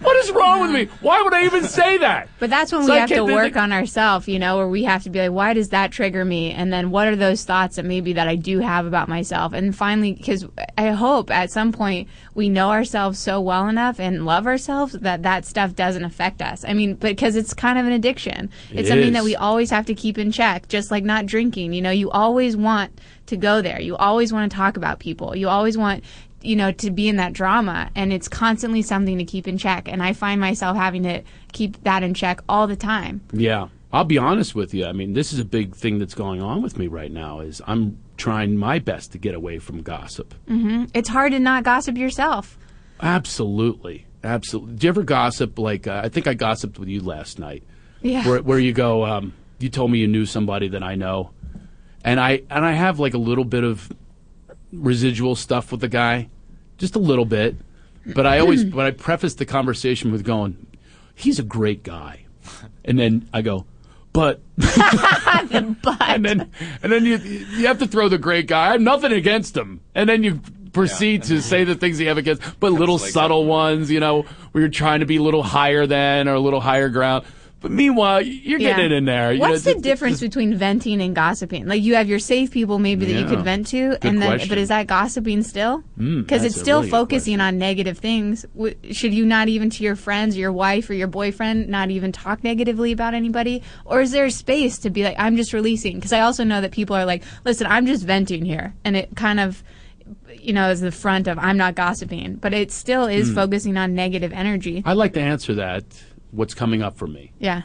what 0.00 0.16
is 0.16 0.30
wrong 0.32 0.60
with 0.62 0.70
me? 0.72 0.84
Why 1.00 1.22
would 1.22 1.32
I 1.32 1.44
even 1.44 1.64
say 1.64 1.98
that? 1.98 2.28
But 2.38 2.50
that's 2.50 2.72
when 2.72 2.82
So 2.84 2.92
we 2.92 2.96
I 2.96 3.00
have 3.00 3.08
to 3.10 3.14
can't- 3.16 3.26
work 3.32 3.56
on 3.56 3.72
ourselves, 3.72 4.26
you 4.28 4.38
know, 4.38 4.56
where 4.56 4.68
we 4.68 4.84
have 4.84 5.02
to 5.04 5.10
be 5.10 5.20
like, 5.20 5.30
why 5.30 5.52
does 5.54 5.68
that 5.70 5.92
trigger 5.92 6.24
me? 6.24 6.50
And 6.52 6.72
then 6.72 6.90
what 6.90 7.06
are 7.08 7.16
those 7.16 7.44
thoughts 7.44 7.76
that 7.76 7.84
maybe 7.84 8.12
that 8.14 8.28
I 8.28 8.34
do 8.36 8.58
have 8.60 8.84
about 8.86 9.08
myself? 9.08 9.52
And 9.52 9.74
finally, 9.74 10.12
because 10.14 10.46
I 10.76 10.88
hope 10.88 11.30
at 11.30 11.50
some 11.50 11.72
point 11.72 12.08
we 12.36 12.50
know 12.50 12.70
ourselves 12.70 13.18
so 13.18 13.40
well 13.40 13.66
enough 13.66 13.98
and 13.98 14.26
love 14.26 14.46
ourselves 14.46 14.92
that 14.92 15.22
that 15.22 15.46
stuff 15.46 15.74
doesn't 15.74 16.04
affect 16.04 16.42
us. 16.42 16.64
I 16.64 16.74
mean, 16.74 16.94
because 16.94 17.34
it's 17.34 17.54
kind 17.54 17.78
of 17.78 17.86
an 17.86 17.92
addiction. 17.92 18.50
It's 18.70 18.82
It 18.82 18.88
something 18.88 19.08
is. 19.08 19.14
that 19.14 19.24
we 19.24 19.34
always 19.34 19.70
have 19.70 19.86
to 19.86 19.94
keep 19.94 20.18
in 20.18 20.30
check, 20.30 20.68
just 20.68 20.90
like 20.90 21.02
not 21.02 21.24
drinking. 21.24 21.72
You 21.72 21.80
know, 21.80 21.90
you 21.90 22.10
always 22.10 22.56
want 22.56 23.00
to 23.26 23.36
go 23.38 23.62
there. 23.62 23.80
You 23.80 23.96
always 23.96 24.32
want 24.34 24.50
to 24.50 24.54
talk 24.56 24.76
about 24.76 24.98
people. 24.98 25.34
You 25.34 25.48
always 25.48 25.78
want 25.78 26.04
you 26.42 26.54
know, 26.54 26.70
to 26.70 26.90
be 26.90 27.08
in 27.08 27.16
that 27.16 27.32
drama. 27.32 27.90
And 27.96 28.12
it's 28.12 28.28
constantly 28.28 28.82
something 28.82 29.18
to 29.18 29.24
keep 29.24 29.48
in 29.48 29.58
check. 29.58 29.88
And 29.88 30.00
I 30.02 30.12
find 30.12 30.40
myself 30.40 30.76
having 30.76 31.02
to 31.02 31.22
keep 31.52 31.82
that 31.82 32.04
in 32.04 32.14
check 32.14 32.40
all 32.48 32.66
the 32.68 32.76
time. 32.76 33.22
Yeah. 33.32 33.68
I'll 33.92 34.04
be 34.04 34.18
honest 34.18 34.54
with 34.54 34.74
you. 34.74 34.84
I 34.86 34.92
mean, 34.92 35.14
this 35.14 35.32
is 35.32 35.38
a 35.38 35.44
big 35.44 35.74
thing 35.74 35.98
that's 35.98 36.14
going 36.14 36.42
on 36.42 36.62
with 36.62 36.78
me 36.78 36.86
right 36.86 37.10
now 37.10 37.40
is 37.40 37.62
I'm 37.66 37.98
trying 38.16 38.56
my 38.56 38.78
best 38.78 39.12
to 39.12 39.18
get 39.18 39.34
away 39.34 39.58
from 39.58 39.82
gossip. 39.82 40.34
It's 40.94 41.08
hard 41.08 41.32
to 41.32 41.38
not 41.38 41.64
gossip 41.64 41.96
yourself. 41.96 42.58
Absolutely. 43.00 44.06
Absolutely. 44.24 44.76
Do 44.76 44.86
you 44.86 44.88
ever 44.88 45.02
gossip 45.02 45.58
like 45.58 45.86
uh, 45.86 46.00
I 46.02 46.08
think 46.08 46.26
I 46.26 46.34
gossiped 46.34 46.78
with 46.78 46.88
you 46.88 47.02
last 47.02 47.38
night. 47.38 47.62
Yeah. 48.02 48.26
Where 48.26 48.42
where 48.42 48.58
you 48.58 48.72
go 48.72 49.04
um, 49.04 49.32
you 49.58 49.68
told 49.68 49.90
me 49.90 49.98
you 49.98 50.08
knew 50.08 50.26
somebody 50.26 50.68
that 50.68 50.82
I 50.82 50.94
know. 50.94 51.30
And 52.04 52.20
I 52.20 52.42
and 52.50 52.64
I 52.64 52.72
have 52.72 52.98
like 52.98 53.14
a 53.14 53.18
little 53.18 53.44
bit 53.44 53.64
of 53.64 53.92
residual 54.72 55.36
stuff 55.36 55.70
with 55.70 55.80
the 55.80 55.88
guy. 55.88 56.28
Just 56.78 56.96
a 56.96 56.98
little 56.98 57.24
bit. 57.24 57.56
But 58.04 58.26
I 58.26 58.38
always 58.38 58.64
but 58.76 58.86
I 58.86 58.90
preface 58.90 59.34
the 59.34 59.46
conversation 59.46 60.12
with 60.12 60.24
going, 60.24 60.66
he's 61.14 61.38
a 61.38 61.44
great 61.44 61.82
guy. 61.82 62.26
And 62.84 62.98
then 62.98 63.28
I 63.32 63.42
go, 63.42 63.66
but 64.16 64.40
and 65.26 66.24
then 66.24 66.50
and 66.82 66.90
then 66.90 67.04
you 67.04 67.18
you 67.18 67.66
have 67.66 67.78
to 67.80 67.86
throw 67.86 68.08
the 68.08 68.16
great 68.16 68.46
guy. 68.46 68.68
I 68.68 68.72
have 68.72 68.80
nothing 68.80 69.12
against 69.12 69.54
him. 69.54 69.82
And 69.94 70.08
then 70.08 70.24
you 70.24 70.40
proceed 70.72 71.24
to 71.24 71.42
say 71.42 71.64
the 71.64 71.74
things 71.74 72.00
you 72.00 72.08
have 72.08 72.16
against, 72.16 72.42
but 72.58 72.72
little 72.72 72.96
like 72.96 73.10
subtle 73.10 73.44
ones, 73.44 73.90
you 73.90 74.00
know, 74.00 74.22
where 74.52 74.62
you're 74.62 74.70
trying 74.70 75.00
to 75.00 75.06
be 75.06 75.16
a 75.16 75.22
little 75.22 75.42
higher 75.42 75.86
than 75.86 76.28
or 76.28 76.34
a 76.34 76.40
little 76.40 76.60
higher 76.60 76.88
ground. 76.88 77.26
But 77.60 77.70
meanwhile, 77.70 78.20
you're 78.20 78.58
getting 78.58 78.84
it 78.84 78.92
in 78.92 79.06
there. 79.06 79.32
You 79.32 79.40
What's 79.40 79.64
know, 79.64 79.72
the 79.72 79.80
difference 79.80 80.20
between 80.20 80.54
venting 80.54 81.00
and 81.00 81.14
gossiping? 81.16 81.66
Like 81.66 81.82
you 81.82 81.94
have 81.94 82.06
your 82.06 82.18
safe 82.18 82.50
people 82.50 82.78
maybe 82.78 83.06
that 83.06 83.18
you 83.18 83.26
could 83.26 83.40
vent 83.40 83.66
to, 83.68 83.90
Good 83.92 84.04
and 84.04 84.20
then 84.20 84.28
question. 84.28 84.48
but 84.50 84.58
is 84.58 84.68
that 84.68 84.86
gossiping 84.86 85.42
still? 85.42 85.82
Because 85.96 86.42
that's 86.42 86.54
it's 86.54 86.60
still 86.60 86.80
really 86.80 86.90
focusing 86.90 87.40
on 87.40 87.58
negative 87.58 87.96
things. 87.98 88.44
W- 88.54 88.76
should 88.92 89.14
you 89.14 89.24
not 89.24 89.48
even 89.48 89.70
to 89.70 89.82
your 89.82 89.96
friends, 89.96 90.36
your 90.36 90.52
wife, 90.52 90.90
or 90.90 90.94
your 90.94 91.08
boyfriend 91.08 91.68
not 91.68 91.90
even 91.90 92.12
talk 92.12 92.44
negatively 92.44 92.92
about 92.92 93.14
anybody? 93.14 93.62
Or 93.86 94.02
is 94.02 94.10
there 94.12 94.28
space 94.28 94.76
to 94.80 94.90
be 94.90 95.02
like, 95.02 95.16
I'm 95.18 95.34
just 95.36 95.54
releasing? 95.54 95.96
Because 95.96 96.12
I 96.12 96.20
also 96.20 96.44
know 96.44 96.60
that 96.60 96.72
people 96.72 96.94
are 96.94 97.06
like, 97.06 97.22
listen, 97.46 97.66
I'm 97.66 97.86
just 97.86 98.04
venting 98.04 98.44
here, 98.44 98.74
and 98.84 98.96
it 98.96 99.16
kind 99.16 99.40
of. 99.40 99.64
You 100.40 100.52
know, 100.52 100.70
is 100.70 100.80
the 100.80 100.92
front 100.92 101.26
of 101.26 101.36
I'm 101.40 101.56
not 101.56 101.74
gossiping, 101.74 102.36
but 102.36 102.54
it 102.54 102.70
still 102.70 103.06
Hmm. 103.06 103.12
is 103.12 103.32
focusing 103.32 103.76
on 103.76 103.94
negative 103.96 104.32
energy. 104.32 104.80
I'd 104.84 104.96
like 104.96 105.14
to 105.14 105.20
answer 105.20 105.54
that. 105.54 105.82
What's 106.30 106.54
coming 106.54 106.82
up 106.82 106.96
for 106.96 107.06
me 107.06 107.32
Yeah. 107.38 107.62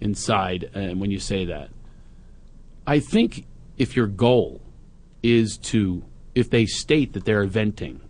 inside, 0.00 0.70
and 0.74 1.00
when 1.00 1.10
you 1.10 1.18
say 1.18 1.44
that, 1.46 1.70
I 2.86 3.00
think 3.00 3.46
if 3.76 3.96
your 3.96 4.06
goal 4.06 4.60
is 5.22 5.58
to, 5.58 6.04
if 6.34 6.50
they 6.50 6.66
state 6.66 7.12
that 7.14 7.24
they're 7.24 7.46
venting, 7.46 8.00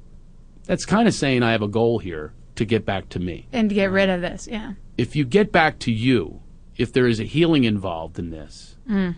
that's 0.64 0.84
kind 0.84 1.08
of 1.08 1.14
saying 1.14 1.42
I 1.42 1.52
have 1.52 1.62
a 1.62 1.68
goal 1.68 1.98
here 1.98 2.32
to 2.56 2.64
get 2.64 2.84
back 2.84 3.08
to 3.10 3.18
me. 3.18 3.46
And 3.52 3.68
to 3.68 3.74
get 3.74 3.90
rid 3.90 4.08
of 4.08 4.20
this, 4.20 4.48
yeah. 4.50 4.74
if 4.98 5.14
you 5.16 5.24
get 5.24 5.52
back 5.52 5.78
to 5.80 5.92
you, 5.92 6.40
if 6.76 6.92
there 6.92 7.06
is 7.06 7.20
a 7.20 7.24
healing 7.24 7.64
involved 7.64 8.18
in 8.18 8.30
this, 8.30 8.76
mm. 8.88 9.14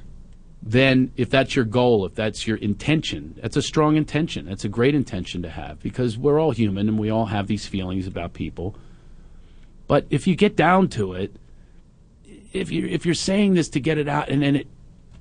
then 0.62 1.10
if 1.16 1.30
that's 1.30 1.56
your 1.56 1.64
goal, 1.64 2.04
if 2.06 2.14
that's 2.14 2.46
your 2.46 2.56
intention, 2.58 3.34
that's 3.40 3.56
a 3.56 3.62
strong 3.62 3.96
intention. 3.96 4.46
That's 4.46 4.64
a 4.64 4.68
great 4.68 4.94
intention 4.94 5.42
to 5.42 5.50
have 5.50 5.80
because 5.80 6.16
we're 6.18 6.38
all 6.40 6.52
human 6.52 6.88
and 6.88 6.98
we 6.98 7.10
all 7.10 7.26
have 7.26 7.46
these 7.46 7.66
feelings 7.66 8.06
about 8.06 8.32
people. 8.32 8.76
But 9.88 10.06
if 10.10 10.28
you 10.28 10.36
get 10.36 10.54
down 10.56 10.88
to 10.90 11.14
it, 11.14 11.34
if 12.52 12.70
you 12.70 12.86
if 12.86 13.04
you're 13.06 13.14
saying 13.14 13.54
this 13.54 13.68
to 13.70 13.80
get 13.80 13.98
it 13.98 14.08
out, 14.08 14.28
and 14.28 14.42
then 14.42 14.56
it, 14.56 14.68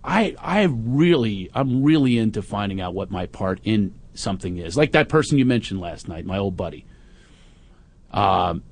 I 0.03 0.35
I 0.39 0.63
really 0.63 1.49
I'm 1.55 1.83
really 1.83 2.17
into 2.19 2.41
finding 2.43 2.81
out 2.81 2.93
what 2.93 3.09
my 3.09 3.25
part 3.25 3.59
in 3.63 3.95
something 4.13 4.57
is. 4.57 4.77
Like 4.77 4.91
that 4.93 5.09
person 5.09 5.37
you 5.39 5.45
mentioned 5.45 5.81
last 5.81 6.07
night, 6.07 6.25
my 6.25 6.37
old 6.37 6.55
buddy 6.57 6.85
Um, 8.11 8.63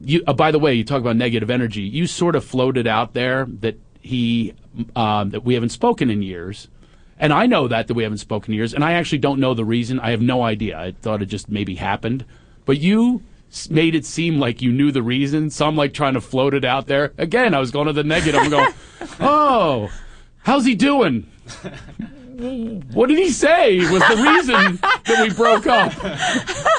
you, 0.00 0.22
uh, 0.26 0.32
by 0.32 0.50
the 0.50 0.58
way, 0.58 0.74
you 0.74 0.84
talk 0.84 1.00
about 1.00 1.16
negative 1.16 1.50
energy. 1.50 1.82
You 1.82 2.06
sort 2.06 2.36
of 2.36 2.44
floated 2.44 2.86
out 2.86 3.14
there 3.14 3.46
that 3.60 3.78
he 4.00 4.54
um, 4.96 5.30
that 5.30 5.44
we 5.44 5.54
haven't 5.54 5.70
spoken 5.70 6.10
in 6.10 6.22
years, 6.22 6.68
and 7.18 7.32
I 7.32 7.46
know 7.46 7.68
that 7.68 7.88
that 7.88 7.94
we 7.94 8.02
haven't 8.04 8.18
spoken 8.18 8.52
in 8.52 8.58
years, 8.58 8.74
and 8.74 8.84
I 8.84 8.92
actually 8.94 9.18
don't 9.18 9.40
know 9.40 9.54
the 9.54 9.64
reason. 9.64 10.00
I 10.00 10.10
have 10.12 10.22
no 10.22 10.42
idea. 10.42 10.78
I 10.78 10.92
thought 10.92 11.22
it 11.22 11.26
just 11.26 11.48
maybe 11.50 11.76
happened, 11.76 12.24
but 12.64 12.78
you 12.78 13.22
made 13.68 13.94
it 13.94 14.04
seem 14.04 14.38
like 14.38 14.62
you 14.62 14.72
knew 14.72 14.92
the 14.92 15.02
reason. 15.02 15.50
So 15.50 15.66
I'm 15.66 15.76
like 15.76 15.92
trying 15.92 16.14
to 16.14 16.20
float 16.20 16.54
it 16.54 16.64
out 16.64 16.86
there 16.86 17.12
again. 17.18 17.54
I 17.54 17.60
was 17.60 17.70
going 17.70 17.86
to 17.86 17.92
the 17.92 18.04
negative. 18.04 18.40
I'm 18.40 18.50
going, 18.50 18.72
oh, 19.20 19.90
how's 20.38 20.64
he 20.64 20.74
doing? 20.74 21.30
What 22.94 23.08
did 23.10 23.18
he 23.18 23.30
say 23.30 23.78
was 23.90 24.00
the 24.08 24.16
reason 24.16 24.78
that 24.80 25.18
we 25.22 25.34
broke 25.34 25.66
up? 25.66 25.92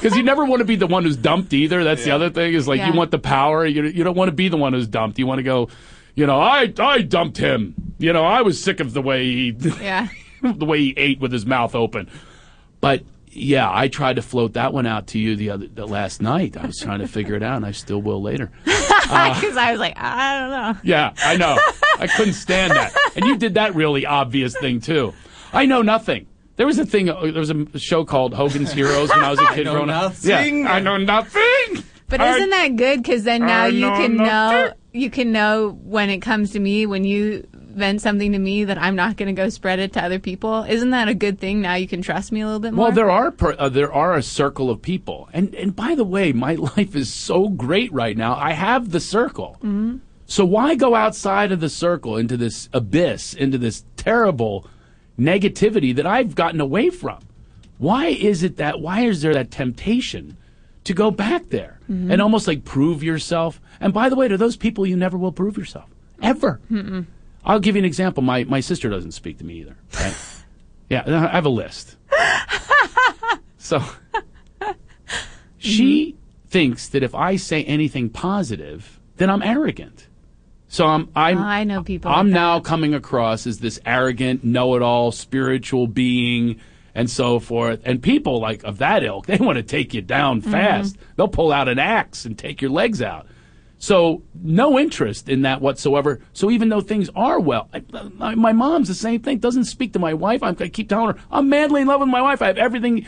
Because 0.02 0.18
you 0.18 0.24
never 0.24 0.44
want 0.44 0.60
to 0.62 0.66
be 0.66 0.76
the 0.76 0.88
one 0.88 1.04
who's 1.04 1.18
dumped 1.18 1.54
either. 1.54 1.84
That's 1.84 2.04
the 2.04 2.12
other 2.12 2.30
thing 2.32 2.54
is 2.54 2.68
like 2.68 2.82
you 2.82 2.94
want 2.94 3.12
the 3.12 3.20
power. 3.20 3.66
You, 3.66 3.84
you 3.84 4.04
don't 4.04 4.16
want 4.18 4.30
to 4.30 4.36
be 4.36 4.50
the 4.50 4.58
one 4.58 4.74
who's 4.74 4.88
dumped. 4.88 5.20
You 5.20 5.28
want 5.28 5.38
to 5.40 5.44
go, 5.44 5.70
you 6.16 6.26
know, 6.26 6.40
I 6.40 6.74
I 6.80 7.02
dumped 7.02 7.38
him. 7.38 7.76
You 8.00 8.12
know, 8.12 8.26
I 8.26 8.42
was 8.42 8.62
sick 8.62 8.80
of 8.80 8.94
the 8.94 9.02
way 9.02 9.24
he 9.26 9.52
Yeah. 9.52 10.08
the 10.42 10.66
way 10.66 10.80
he 10.80 10.94
ate 10.98 11.20
with 11.20 11.32
his 11.32 11.46
mouth 11.46 11.76
open. 11.76 12.10
But 12.80 13.04
yeah, 13.32 13.70
I 13.72 13.88
tried 13.88 14.18
to 14.18 14.22
float 14.22 14.54
that 14.54 14.74
one 14.74 14.86
out 14.86 15.08
to 15.08 15.20
you 15.20 15.36
the 15.36 15.50
other 15.52 15.68
the 15.68 15.88
last 15.88 16.22
night. 16.22 16.58
I 16.58 16.66
was 16.66 16.78
trying 16.80 17.00
to 17.00 17.08
figure 17.08 17.36
it 17.36 17.44
out, 17.44 17.58
and 17.58 17.66
I 17.66 17.72
still 17.72 18.02
will 18.02 18.22
later. 18.22 18.52
Because 19.12 19.58
I 19.58 19.72
was 19.72 19.80
like, 19.82 19.98
I 19.98 20.40
don't 20.40 20.50
know. 20.52 20.82
Yeah, 20.84 21.14
I 21.18 21.36
know. 21.36 21.58
I 22.00 22.08
couldn't 22.08 22.34
stand 22.36 22.72
that. 22.72 22.94
And 23.18 23.26
you 23.26 23.36
did 23.38 23.56
that 23.56 23.76
really 23.76 24.06
obvious 24.06 24.58
thing 24.58 24.80
too. 24.80 25.14
I 25.52 25.66
know 25.66 25.82
nothing. 25.82 26.28
There 26.56 26.66
was 26.66 26.80
a 26.80 26.86
thing. 26.86 27.10
uh, 27.10 27.20
There 27.20 27.34
was 27.34 27.50
a 27.50 27.78
show 27.78 28.06
called 28.06 28.34
Hogan's 28.34 28.72
Heroes 28.72 29.10
when 29.10 29.20
I 29.22 29.30
was 29.30 29.40
a 29.40 29.48
kid 29.54 29.66
know 29.66 29.74
growing 29.74 29.90
up. 29.90 30.04
nothing. 30.14 30.60
Yeah, 30.64 30.72
I 30.72 30.80
know 30.80 30.96
nothing. 30.96 31.84
But 32.08 32.22
I- 32.22 32.38
isn't 32.38 32.50
that 32.52 32.76
good? 32.78 33.04
Because 33.04 33.24
then 33.26 33.42
now 33.42 33.64
I 33.64 33.68
you 33.68 33.82
know 33.82 33.96
can 33.98 34.16
know 34.16 34.74
you 34.94 35.10
can 35.10 35.34
know 35.34 35.78
when 35.84 36.10
it 36.10 36.20
comes 36.22 36.52
to 36.52 36.60
me 36.62 36.86
when 36.86 37.04
you 37.04 37.46
vent 37.76 38.02
something 38.02 38.32
to 38.32 38.40
me 38.40 38.64
that 38.66 38.78
I'm 38.78 38.96
not 38.96 39.18
going 39.18 39.34
to 39.34 39.40
go 39.40 39.50
spread 39.50 39.80
it 39.80 39.94
to 39.94 40.04
other 40.04 40.20
people. 40.20 40.64
Isn't 40.64 40.92
that 40.92 41.08
a 41.08 41.14
good 41.14 41.40
thing? 41.40 41.62
Now 41.62 41.76
you 41.76 41.88
can 41.88 42.02
trust 42.02 42.32
me 42.32 42.42
a 42.42 42.46
little 42.46 42.60
bit 42.60 42.74
more. 42.74 42.86
Well, 42.86 42.96
there 42.96 43.12
are 43.12 43.32
per, 43.32 43.56
uh, 43.58 43.70
there 43.70 43.92
are 43.92 44.16
a 44.16 44.24
circle 44.24 44.70
of 44.70 44.82
people, 44.82 45.30
and 45.34 45.54
and 45.56 45.76
by 45.76 45.96
the 45.96 46.04
way, 46.04 46.34
my 46.34 46.56
life 46.78 46.96
is 46.96 47.12
so 47.12 47.50
great 47.50 47.92
right 47.92 48.18
now. 48.18 48.36
I 48.36 48.52
have 48.54 48.92
the 48.92 49.00
circle, 49.00 49.58
mm-hmm. 49.58 49.98
so 50.26 50.46
why 50.46 50.76
go 50.76 50.96
outside 50.96 51.52
of 51.52 51.60
the 51.60 51.70
circle 51.70 52.18
into 52.18 52.38
this 52.38 52.70
abyss, 52.74 53.34
into 53.34 53.58
this 53.58 53.84
terrible 53.98 54.68
negativity 55.20 55.96
that 55.96 56.06
I've 56.06 56.36
gotten 56.36 56.62
away 56.62 56.90
from? 56.90 57.20
Why 57.78 58.08
is 58.08 58.44
it 58.44 58.58
that? 58.58 58.80
Why 58.80 59.02
is 59.02 59.22
there 59.22 59.34
that 59.34 59.52
temptation 59.52 60.38
to 60.84 60.94
go 60.94 61.12
back 61.12 61.50
there 61.50 61.80
and 61.88 62.22
almost 62.22 62.48
like 62.48 62.64
prove 62.64 63.04
yourself? 63.04 63.60
And 63.80 63.94
by 63.94 64.10
the 64.10 64.16
way, 64.16 64.28
to 64.28 64.38
those 64.38 64.56
people, 64.56 64.86
you 64.86 64.96
never 64.96 65.18
will 65.18 65.32
prove 65.32 65.58
yourself 65.58 65.90
ever. 66.22 66.60
I'll 67.46 67.60
give 67.60 67.76
you 67.76 67.80
an 67.82 67.86
example. 67.86 68.24
My 68.24 68.44
my 68.46 68.60
sister 68.60 68.90
doesn't 68.90 69.12
speak 69.14 69.38
to 69.40 69.44
me 69.46 69.56
either. 69.62 69.76
Right? 70.00 70.16
yeah, 70.90 71.04
I 71.08 71.36
have 71.36 71.46
a 71.46 71.50
list. 71.50 71.98
So 73.58 73.80
she 75.58 76.16
thinks 76.48 76.90
that 76.90 77.04
if 77.04 77.14
I 77.16 77.36
say 77.36 77.64
anything 77.64 78.10
positive, 78.10 79.00
then 79.18 79.30
I'm 79.30 79.42
arrogant. 79.42 80.08
So 80.68 80.86
I'm 80.86 81.10
I'm 81.16 81.38
Oh, 81.38 81.42
I 81.42 81.64
know 81.64 81.84
people 81.84 82.12
I'm 82.12 82.28
like 82.28 82.34
now 82.34 82.60
coming 82.60 82.94
across 82.94 83.46
as 83.46 83.60
this 83.60 83.80
arrogant, 83.86 84.44
know-it-all, 84.44 85.12
spiritual 85.12 85.88
being 85.88 86.60
and 86.96 87.10
so 87.10 87.40
forth. 87.40 87.82
And 87.86 88.02
people 88.02 88.40
like 88.40 88.64
of 88.64 88.80
that 88.80 89.04
ilk, 89.04 89.26
they 89.28 89.38
want 89.38 89.58
to 89.58 89.64
take 89.64 89.94
you 89.94 90.02
down 90.02 90.42
Mm-hmm. 90.42 90.52
fast. 90.52 90.98
They'll 91.16 91.28
pull 91.28 91.52
out 91.52 91.68
an 91.68 91.80
axe 91.80 92.26
and 92.26 92.38
take 92.38 92.62
your 92.62 92.72
legs 92.72 93.02
out. 93.02 93.28
So 93.84 94.22
no 94.40 94.78
interest 94.78 95.28
in 95.28 95.42
that 95.42 95.60
whatsoever. 95.60 96.20
So 96.34 96.52
even 96.52 96.70
though 96.70 96.82
things 96.82 97.10
are 97.16 97.40
well, 97.40 97.68
I, 97.74 97.82
my, 98.14 98.36
my 98.36 98.54
mom's 98.54 98.88
the 98.90 98.94
same 98.94 99.22
thing. 99.24 99.40
Doesn't 99.40 99.64
speak 99.66 99.94
to 99.94 100.00
my 100.00 100.14
wife. 100.14 100.44
I'm, 100.44 100.56
I 100.60 100.68
keep 100.68 100.88
telling 100.88 101.16
her 101.16 101.22
I'm 101.32 101.50
madly 101.50 101.82
in 101.82 101.88
love 101.88 102.00
with 102.00 102.10
my 102.10 102.22
wife. 102.22 102.44
I 102.44 102.48
have 102.48 102.60
everything, 102.60 103.08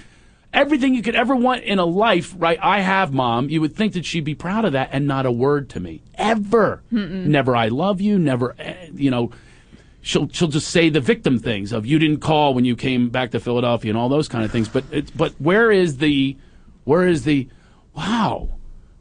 everything 0.51 0.95
you 0.95 1.03
could 1.03 1.15
ever 1.15 1.36
want 1.36 1.62
in 1.63 1.77
a 1.77 1.86
life. 1.86 2.33
Right? 2.36 2.57
I 2.59 2.79
have 2.79 3.13
mom. 3.13 3.49
You 3.49 3.62
would 3.62 3.75
think 3.75 3.93
that 3.93 4.03
she'd 4.03 4.23
be 4.25 4.33
proud 4.33 4.65
of 4.65 4.71
that, 4.73 4.89
and 4.91 5.05
not 5.05 5.27
a 5.27 5.31
word 5.31 5.69
to 5.69 5.79
me 5.79 6.01
ever. 6.15 6.81
Never. 6.89 7.55
I 7.55 7.67
love 7.67 8.01
you. 8.01 8.17
Never. 8.17 8.55
eh, 8.57 8.88
You 8.95 9.12
know. 9.12 9.31
She'll 10.05 10.27
she'll 10.29 10.47
just 10.49 10.69
say 10.69 10.89
the 10.89 10.99
victim 10.99 11.38
things 11.39 11.71
of 11.71 11.86
you 11.86 11.97
didn't 11.99 12.17
call 12.17 12.55
when 12.55 12.65
you 12.65 12.75
came 12.75 13.09
back 13.09 13.29
to 13.31 13.39
Philadelphia 13.39 13.89
and 13.91 13.97
all 13.97 14.09
those 14.09 14.27
kind 14.27 14.43
of 14.43 14.51
things. 14.51 14.67
But 14.67 14.83
it's 14.91 15.12
but 15.12 15.31
where 15.39 15.71
is 15.71 15.97
the 15.99 16.36
where 16.83 17.07
is 17.07 17.23
the 17.23 17.47
wow 17.95 18.49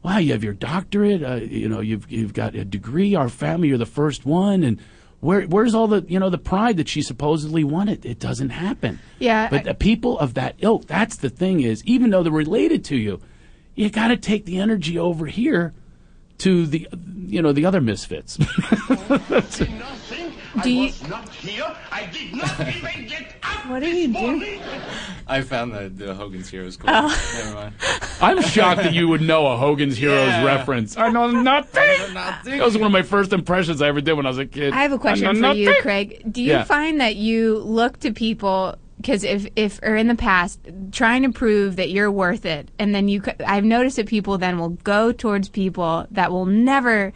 wow 0.02 0.18
you 0.18 0.32
have 0.32 0.44
your 0.44 0.54
doctorate 0.54 1.22
uh, 1.22 1.34
you 1.36 1.68
know 1.68 1.80
you've 1.80 2.10
you've 2.10 2.34
got 2.34 2.54
a 2.54 2.64
degree 2.64 3.14
our 3.14 3.28
family 3.28 3.68
you're 3.68 3.78
the 3.78 3.86
first 3.86 4.26
one 4.26 4.62
and 4.64 4.80
where 5.20 5.42
where's 5.42 5.74
all 5.74 5.86
the 5.86 6.04
you 6.08 6.18
know 6.18 6.30
the 6.30 6.38
pride 6.38 6.76
that 6.76 6.88
she 6.88 7.02
supposedly 7.02 7.62
wanted 7.64 8.04
it 8.04 8.18
doesn't 8.18 8.50
happen 8.50 8.98
Yeah, 9.20 9.48
but 9.48 9.60
I- 9.60 9.64
the 9.64 9.74
people 9.74 10.18
of 10.18 10.34
that 10.34 10.56
ilk 10.58 10.86
that's 10.86 11.16
the 11.16 11.30
thing 11.30 11.60
is 11.60 11.84
even 11.84 12.10
though 12.10 12.22
they're 12.22 12.32
related 12.32 12.84
to 12.86 12.96
you 12.96 13.20
you 13.74 13.88
got 13.90 14.08
to 14.08 14.16
take 14.16 14.44
the 14.44 14.58
energy 14.58 14.98
over 14.98 15.26
here 15.26 15.72
to 16.38 16.66
the 16.66 16.88
you 17.26 17.40
know 17.40 17.52
the 17.52 17.64
other 17.66 17.80
misfits. 17.80 18.36
Do 20.62 20.70
you? 20.70 20.92
not 21.08 21.28
here. 21.30 21.74
I 21.90 22.06
did 22.06 22.34
not 22.34 22.60
even 22.76 23.06
get 23.06 23.34
up. 23.42 23.66
What 23.70 23.82
are 23.82 23.88
you 23.88 24.12
doing? 24.12 24.60
I 25.26 25.40
found 25.40 25.72
the, 25.72 25.88
the 25.88 26.14
Hogan's 26.14 26.48
Heroes 26.50 26.76
quote. 26.78 26.92
Never 27.34 27.54
mind. 27.54 27.74
I'm 28.20 28.42
shocked 28.42 28.82
that 28.82 28.92
you 28.92 29.08
would 29.08 29.22
know 29.22 29.46
a 29.46 29.56
Hogan's 29.56 29.96
Heroes 29.96 30.28
Yeah. 30.28 30.44
reference. 30.44 30.96
I 30.96 31.08
know 31.08 31.30
nothing. 31.30 31.82
Nothing. 32.12 32.58
That 32.58 32.64
was 32.64 32.76
one 32.76 32.86
of 32.86 32.92
my 32.92 33.02
first 33.02 33.32
impressions 33.32 33.80
I 33.80 33.88
ever 33.88 34.00
did 34.00 34.12
when 34.12 34.26
I 34.26 34.28
was 34.30 34.38
a 34.38 34.46
kid. 34.46 34.74
I 34.74 34.82
have 34.82 34.92
a 34.92 34.98
question 34.98 35.40
know 35.40 35.52
for 35.52 35.56
you. 35.58 35.74
Craig. 35.80 36.22
Do 36.30 36.42
you 36.42 36.50
Yeah. 36.50 36.64
find 36.64 37.00
that 37.00 37.16
you 37.16 37.58
look 37.58 37.98
to 38.00 38.12
people 38.12 38.76
because 38.98 39.24
if 39.24 39.48
if 39.56 39.80
or 39.82 39.96
in 39.96 40.06
the 40.06 40.14
past 40.14 40.60
trying 40.92 41.22
to 41.22 41.32
prove 41.32 41.74
that 41.76 41.90
you're 41.90 42.10
worth 42.12 42.44
it, 42.44 42.70
and 42.78 42.94
then 42.94 43.08
you, 43.08 43.20
i've 43.44 43.64
noticed 43.64 43.96
that 43.96 44.06
people 44.06 44.38
then 44.38 44.58
will 44.58 44.68
go 44.68 45.10
towards 45.10 45.48
people 45.48 46.06
that 46.12 46.30
will 46.30 46.46
never 46.46 47.12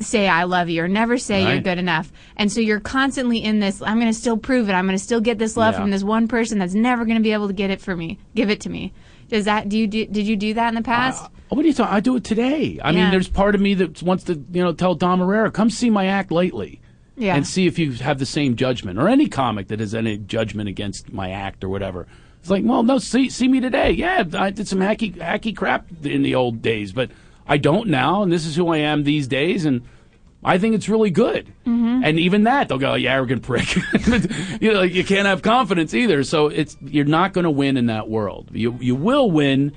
say 0.00 0.28
I 0.28 0.44
love 0.44 0.68
you 0.68 0.82
or 0.84 0.88
never 0.88 1.18
say 1.18 1.42
you're 1.52 1.60
good 1.60 1.78
enough, 1.78 2.12
and 2.36 2.50
so 2.50 2.60
you're 2.60 2.80
constantly 2.80 3.38
in 3.42 3.60
this. 3.60 3.82
I'm 3.82 4.00
going 4.00 4.12
to 4.12 4.18
still 4.18 4.36
prove 4.36 4.68
it. 4.68 4.72
I'm 4.72 4.86
going 4.86 4.98
to 4.98 5.02
still 5.04 5.20
get 5.20 5.38
this 5.38 5.56
love 5.56 5.74
Yeah. 5.74 5.80
from 5.80 5.90
this 5.90 6.02
one 6.02 6.26
person 6.28 6.58
that's 6.58 6.74
never 6.74 7.04
going 7.04 7.16
to 7.18 7.22
be 7.22 7.32
able 7.32 7.46
to 7.48 7.52
get 7.52 7.70
it 7.70 7.80
for 7.80 7.94
me. 7.96 8.18
Give 8.34 8.50
it 8.50 8.60
to 8.62 8.70
me. 8.70 8.92
Does 9.28 9.44
that 9.44 9.68
do 9.68 9.78
you 9.78 9.86
do, 9.86 10.06
did 10.06 10.26
you 10.26 10.36
do 10.36 10.54
that 10.54 10.68
in 10.68 10.74
the 10.74 10.82
past? 10.82 11.24
Uh, 11.24 11.28
what 11.50 11.64
are 11.64 11.68
you 11.68 11.74
talking? 11.74 11.94
I 11.94 12.00
do 12.00 12.16
it 12.16 12.24
today. 12.24 12.80
I 12.82 12.92
mean, 12.92 13.10
there's 13.10 13.28
part 13.28 13.54
of 13.54 13.60
me 13.60 13.74
that 13.74 14.02
wants 14.02 14.24
to, 14.24 14.34
you 14.34 14.62
know, 14.62 14.72
tell 14.72 14.94
Dom 14.94 15.20
Irrera, 15.20 15.52
come 15.52 15.70
see 15.70 15.90
my 15.90 16.06
act 16.06 16.32
lately. 16.32 16.80
Yeah. 17.16 17.36
And 17.36 17.46
see 17.46 17.66
if 17.66 17.78
you 17.78 17.92
have 17.92 18.18
the 18.18 18.24
same 18.24 18.56
judgment, 18.56 18.98
or 18.98 19.06
any 19.06 19.28
comic 19.28 19.68
that 19.68 19.78
has 19.80 19.94
any 19.94 20.16
judgment 20.16 20.70
against 20.70 21.12
my 21.12 21.30
act 21.30 21.62
or 21.62 21.68
whatever. 21.68 22.06
It's 22.40 22.48
like, 22.48 22.64
well, 22.64 22.82
no, 22.82 22.96
see, 22.96 23.28
see 23.28 23.46
me 23.46 23.60
today. 23.60 23.90
Yeah, 23.90 24.24
I 24.32 24.48
did 24.48 24.66
some 24.66 24.78
hacky, 24.78 25.14
hacky 25.16 25.54
crap 25.54 25.84
in 26.02 26.22
the 26.22 26.34
old 26.34 26.62
days, 26.62 26.92
but 26.92 27.10
I 27.46 27.56
don't 27.56 27.88
now, 27.88 28.22
and 28.22 28.30
this 28.30 28.46
is 28.46 28.56
who 28.56 28.68
I 28.68 28.78
am 28.78 29.04
these 29.04 29.26
days, 29.26 29.64
and 29.64 29.82
I 30.42 30.58
think 30.58 30.74
it's 30.74 30.88
really 30.88 31.10
good. 31.10 31.46
Mm-hmm. 31.66 32.02
And 32.04 32.18
even 32.18 32.44
that, 32.44 32.68
they'll 32.68 32.78
go, 32.78 32.94
"You 32.94 33.08
arrogant 33.08 33.42
prick." 33.42 33.74
you 34.60 34.72
know, 34.72 34.80
like, 34.80 34.94
you 34.94 35.04
can't 35.04 35.26
have 35.26 35.42
confidence 35.42 35.92
either. 35.94 36.22
So 36.24 36.46
it's 36.48 36.76
you're 36.80 37.04
not 37.04 37.32
going 37.32 37.44
to 37.44 37.50
win 37.50 37.76
in 37.76 37.86
that 37.86 38.08
world. 38.08 38.50
You 38.52 38.76
you 38.80 38.94
will 38.94 39.30
win 39.30 39.72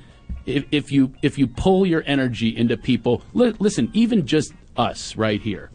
if, 0.46 0.66
if 0.72 0.92
you 0.92 1.14
if 1.22 1.38
you 1.38 1.48
pull 1.48 1.86
your 1.86 2.04
energy 2.06 2.56
into 2.56 2.78
people. 2.78 3.22
Li- 3.34 3.56
listen, 3.60 3.90
even 3.94 4.26
just 4.26 4.54
us 4.78 5.16
right 5.16 5.42
here. 5.42 5.70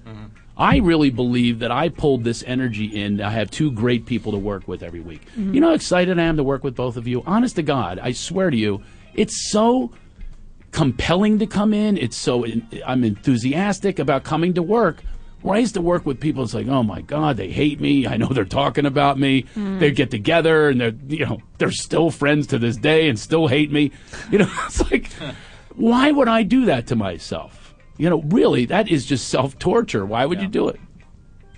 I 0.56 0.78
really 0.78 1.10
believe 1.10 1.60
that 1.60 1.70
I 1.70 1.88
pulled 1.88 2.24
this 2.24 2.42
energy 2.44 2.86
in. 2.86 3.20
I 3.20 3.30
have 3.30 3.48
two 3.48 3.70
great 3.70 4.06
people 4.06 4.32
to 4.32 4.38
work 4.38 4.66
with 4.66 4.82
every 4.82 4.98
week. 4.98 5.22
You 5.36 5.60
know 5.60 5.68
how 5.68 5.74
excited 5.74 6.18
I 6.18 6.24
am 6.24 6.36
to 6.36 6.42
work 6.42 6.64
with 6.64 6.74
both 6.74 6.96
of 6.96 7.06
you? 7.06 7.22
Honest 7.24 7.54
to 7.56 7.62
God, 7.62 8.00
I 8.00 8.10
swear 8.10 8.50
to 8.50 8.56
you, 8.56 8.82
it's 9.14 9.52
so 9.52 9.92
compelling 10.72 11.38
to 11.38 11.46
come 11.46 11.72
in. 11.72 11.96
It's 11.96 12.16
so 12.16 12.44
I'm 12.86 13.04
enthusiastic 13.04 13.98
about 13.98 14.24
coming 14.24 14.54
to 14.54 14.62
work. 14.62 15.02
Where 15.42 15.54
I 15.56 15.60
used 15.60 15.74
to 15.74 15.80
work 15.80 16.04
with 16.04 16.18
people, 16.18 16.42
it's 16.42 16.52
like, 16.52 16.66
oh 16.66 16.82
my 16.82 17.00
God, 17.00 17.36
they 17.36 17.48
hate 17.48 17.80
me. 17.80 18.08
I 18.08 18.16
know 18.16 18.26
they're 18.26 18.44
talking 18.44 18.86
about 18.86 19.18
me. 19.20 19.42
Hmm. 19.54 19.78
They 19.78 19.92
get 19.92 20.10
together 20.10 20.68
and 20.68 20.80
they're, 20.80 20.94
you 21.06 21.24
know, 21.24 21.38
they're 21.58 21.70
still 21.70 22.10
friends 22.10 22.48
to 22.48 22.58
this 22.58 22.76
day 22.76 23.08
and 23.08 23.16
still 23.18 23.46
hate 23.46 23.70
me. 23.70 23.92
You 24.32 24.38
know, 24.40 24.50
it's 24.66 24.90
like, 24.90 25.10
why 25.76 26.10
would 26.10 26.26
I 26.28 26.42
do 26.42 26.64
that 26.66 26.88
to 26.88 26.96
myself? 26.96 27.72
You 27.98 28.10
know, 28.10 28.22
really, 28.22 28.64
that 28.66 28.88
is 28.88 29.06
just 29.06 29.28
self 29.28 29.58
torture. 29.58 30.04
Why 30.04 30.26
would 30.26 30.40
you 30.42 30.48
do 30.48 30.68
it? 30.68 30.80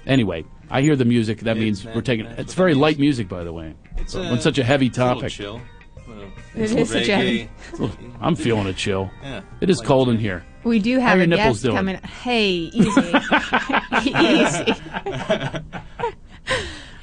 Anyway, 0.06 0.44
I 0.70 0.82
hear 0.82 0.94
the 0.94 1.04
music. 1.04 1.40
That 1.40 1.56
means 1.56 1.84
man, 1.84 1.94
we're 1.94 2.02
taking. 2.02 2.26
man, 2.26 2.34
It's 2.38 2.54
very 2.54 2.74
light 2.74 2.98
music, 2.98 3.28
by 3.28 3.44
the 3.44 3.52
way. 3.52 3.74
It's 3.96 4.14
on 4.14 4.40
such 4.40 4.58
a 4.58 4.64
heavy 4.64 4.86
it's 4.86 4.98
a 4.98 5.04
little 5.04 5.20
topic. 5.20 5.32
chill. 5.32 5.60
Little- 6.54 6.76
It 6.78 6.80
is 6.82 6.90
such 6.90 7.08
a- 7.08 7.48
reggae. 7.80 7.90
I'm 8.20 8.34
feeling 8.36 8.66
a 8.66 8.72
chill. 8.72 9.10
Yeah. 9.22 9.40
It 9.60 9.70
is 9.70 9.78
Like 9.78 9.86
cold 9.88 10.08
in 10.08 10.18
here. 10.18 10.44
We 10.64 10.78
do 10.78 10.98
have 10.98 11.16
your 11.16 11.24
a 11.24 11.26
nipples 11.26 11.56
guest 11.58 11.62
doing? 11.64 11.76
coming. 11.76 11.96
Hey, 11.96 12.50
easy, 12.50 13.00
easy. 14.04 14.74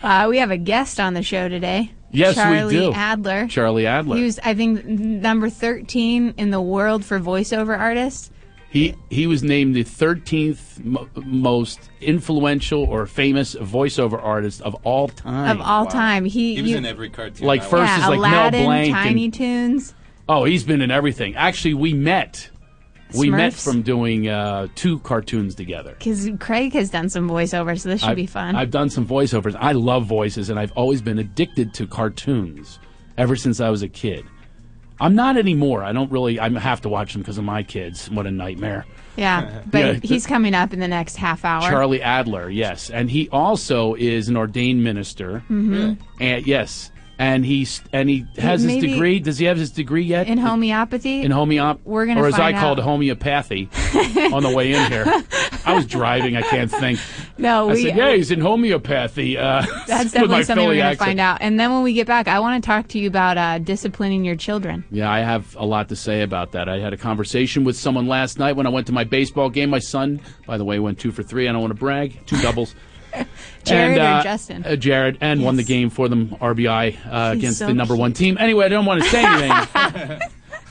Uh, 0.03 0.27
we 0.30 0.38
have 0.38 0.51
a 0.51 0.58
guest 0.58 0.99
on 0.99 1.13
the 1.15 1.23
show 1.23 1.49
today. 1.49 1.91
Yes, 2.12 2.36
we 2.38 2.41
Charlie 2.41 2.75
do. 2.75 2.93
Adler. 2.93 3.47
Charlie 3.47 3.88
Adler. 3.88 4.15
He 4.15 4.23
was, 4.23 4.39
I 4.43 4.53
think, 4.53 4.86
number 4.86 5.49
thirteen 5.49 6.34
in 6.38 6.51
the 6.51 6.62
world 6.62 7.03
for 7.03 7.19
voiceover 7.19 7.77
artists. 7.77 8.30
He 8.69 8.95
he 9.10 9.27
was 9.27 9.43
named 9.43 9.75
the 9.75 9.84
13th 9.84 10.84
mo- 10.84 11.08
most 11.15 11.89
influential 12.01 12.84
or 12.84 13.06
famous 13.06 13.56
voiceover 13.56 14.21
artist 14.21 14.62
of 14.62 14.75
all 14.84 15.08
time. 15.08 15.60
Of 15.60 15.65
all 15.65 15.86
time, 15.86 16.25
he, 16.25 16.56
He 16.56 16.62
was 16.62 16.71
you- 16.71 16.77
in 16.77 16.86
every 16.86 17.10
cartoon. 17.10 17.47
Like 17.47 17.62
I 17.62 17.65
first 17.65 17.89
yeah, 17.89 17.95
is 18.03 18.10
like 18.10 18.19
Mel 18.19 18.41
Aladdin, 18.41 18.65
Blanc 18.65 18.91
Tiny 18.93 19.25
and- 19.25 19.34
Toons. 19.34 19.93
oh, 20.27 20.43
he's 20.43 20.63
been 20.65 20.82
in 20.82 20.91
everything. 20.91 21.36
Actually, 21.36 21.75
we 21.75 21.93
met. 21.93 22.49
We 23.17 23.30
met 23.30 23.53
Smurfs? 23.53 23.63
from 23.63 23.82
doing 23.84 24.27
uh, 24.27 24.67
two 24.75 24.99
cartoons 24.99 25.56
together. 25.56 25.95
Because 25.97 26.30
Craig 26.41 26.73
has 26.73 26.89
done 26.89 27.08
some 27.08 27.30
voiceovers, 27.30 27.80
so 27.80 27.88
this 27.89 28.01
should 28.01 28.10
I've, 28.10 28.15
be 28.17 28.25
fun. 28.25 28.53
I've 28.58 28.69
done 28.69 28.89
some 28.89 29.08
voiceovers. 29.08 29.56
I 29.58 29.71
love 29.71 30.06
voices, 30.06 30.49
and 30.49 30.60
I've 30.60 30.73
always 30.73 31.01
been 31.01 31.17
addicted 31.17 31.73
to 31.75 31.88
cartoons 31.88 32.80
ever 33.17 33.38
since 33.38 33.62
I 33.62 33.69
was 33.69 33.82
a 33.82 33.88
kid. 33.88 34.25
I'm 34.99 35.15
not 35.15 35.38
anymore. 35.38 35.83
I 35.83 35.91
don't 35.91 36.12
really. 36.12 36.39
I 36.39 36.49
have 36.60 36.81
to 36.81 36.89
watch 36.89 37.13
them 37.13 37.21
because 37.21 37.38
of 37.38 37.43
my 37.43 37.63
kids. 37.63 38.10
What 38.10 38.25
a 38.25 38.31
nightmare. 38.31 38.86
yeah, 39.15 39.62
but 39.69 39.79
Yeah. 39.79 39.93
he's 40.03 40.25
coming 40.25 40.53
up 40.53 40.73
in 40.73 40.79
the 40.79 40.88
next 40.88 41.17
half 41.17 41.43
hour. 41.45 41.62
Charlie 41.62 42.01
Adler, 42.01 42.49
yes, 42.49 42.89
and 42.89 43.10
he 43.10 43.29
also 43.29 43.93
is 43.95 44.29
an 44.29 44.38
ordained 44.38 44.83
minister. 44.83 45.43
Mm-hmm. 45.49 45.93
And 46.21 46.47
yes, 46.47 46.91
and 47.19 47.45
he's 47.45 47.82
and 47.91 48.10
he 48.10 48.25
has 48.38 48.62
his 48.62 48.77
degree. 48.77 49.19
Does 49.19 49.38
he 49.38 49.45
have 49.45 49.58
his 49.58 49.71
degree 49.71 50.03
yet? 50.03 50.27
in 50.27 50.38
homeopathy. 50.38 51.21
in 51.21 51.32
homeop, 51.32 51.80
We're 51.84 52.06
gonna 52.06 52.21
or 52.21 52.27
as 52.27 52.36
I 52.36 52.38
find 52.51 52.58
call 52.58 52.73
it, 52.77 52.80
homeopathy. 52.84 53.69
on 54.34 54.43
the 54.43 54.53
way 54.56 54.73
in 54.73 54.91
here, 54.91 55.06
I 55.65 55.73
was 55.73 55.86
driving. 55.86 56.36
I 56.36 56.41
can't 56.41 56.69
think. 56.71 56.99
no, 57.38 57.69
I 57.69 57.73
we. 57.73 57.84
said, 57.84 57.97
"Yeah, 57.97 58.13
he's 58.13 58.32
in 58.32 58.39
homeopathy." 58.41 59.38
Uh, 59.38 59.65
That's 59.88 60.12
definitely 60.12 60.43
something 60.43 60.65
we're 60.65 60.73
going 60.75 60.77
to 60.80 60.84
accent. 60.91 61.08
find 61.08 61.19
out. 61.19 61.38
And 61.41 61.60
then 61.60 61.71
when 61.73 61.84
we 61.84 61.93
get 61.93 62.08
back, 62.08 62.27
I 62.27 62.39
want 62.39 62.63
to 62.63 62.67
talk 62.67 62.88
to 62.89 62.99
you 62.99 63.08
about 63.08 63.38
uh, 63.38 63.60
disciplining 63.60 64.23
your 64.23 64.36
children. 64.36 64.84
Yeah, 64.91 65.12
I 65.12 65.19
have 65.19 65.56
a 65.56 65.65
lot 65.65 65.89
to 65.89 65.95
say 65.95 66.21
about 66.21 66.51
that. 66.51 66.69
I 66.69 66.80
had 66.80 66.93
a 66.93 66.97
conversation 66.97 67.63
with 67.63 67.75
someone 67.77 68.08
last 68.08 68.38
night 68.39 68.56
when 68.56 68.67
I 68.67 68.69
went 68.69 68.88
to 68.88 68.93
my 68.93 69.03
baseball 69.03 69.49
game. 69.49 69.69
My 69.69 69.80
son, 69.80 70.21
by 70.45 70.58
the 70.58 70.65
way, 70.65 70.80
went 70.80 70.99
two 70.99 71.12
for 71.12 71.23
three. 71.23 71.47
I 71.47 71.51
don't 71.51 71.62
want 71.62 71.71
to 71.71 71.80
brag. 71.80 72.25
Two 72.25 72.38
doubles. 72.41 72.75
Jared 73.63 73.97
and, 73.97 74.01
or 74.01 74.19
uh, 74.19 74.23
Justin? 74.23 74.65
Uh, 74.65 74.75
Jared, 74.75 75.17
and 75.21 75.43
won 75.43 75.56
the 75.56 75.63
game 75.63 75.89
for 75.89 76.08
them, 76.08 76.30
RBI, 76.41 76.97
uh, 77.06 77.34
against 77.34 77.60
so 77.60 77.67
the 77.67 77.73
number 77.73 77.95
one 77.95 78.13
team. 78.13 78.38
Anyway, 78.39 78.65
I 78.65 78.69
don't 78.69 78.86
want 78.86 79.03
to 79.03 79.10
say 79.10 79.23
anything, 79.25 80.19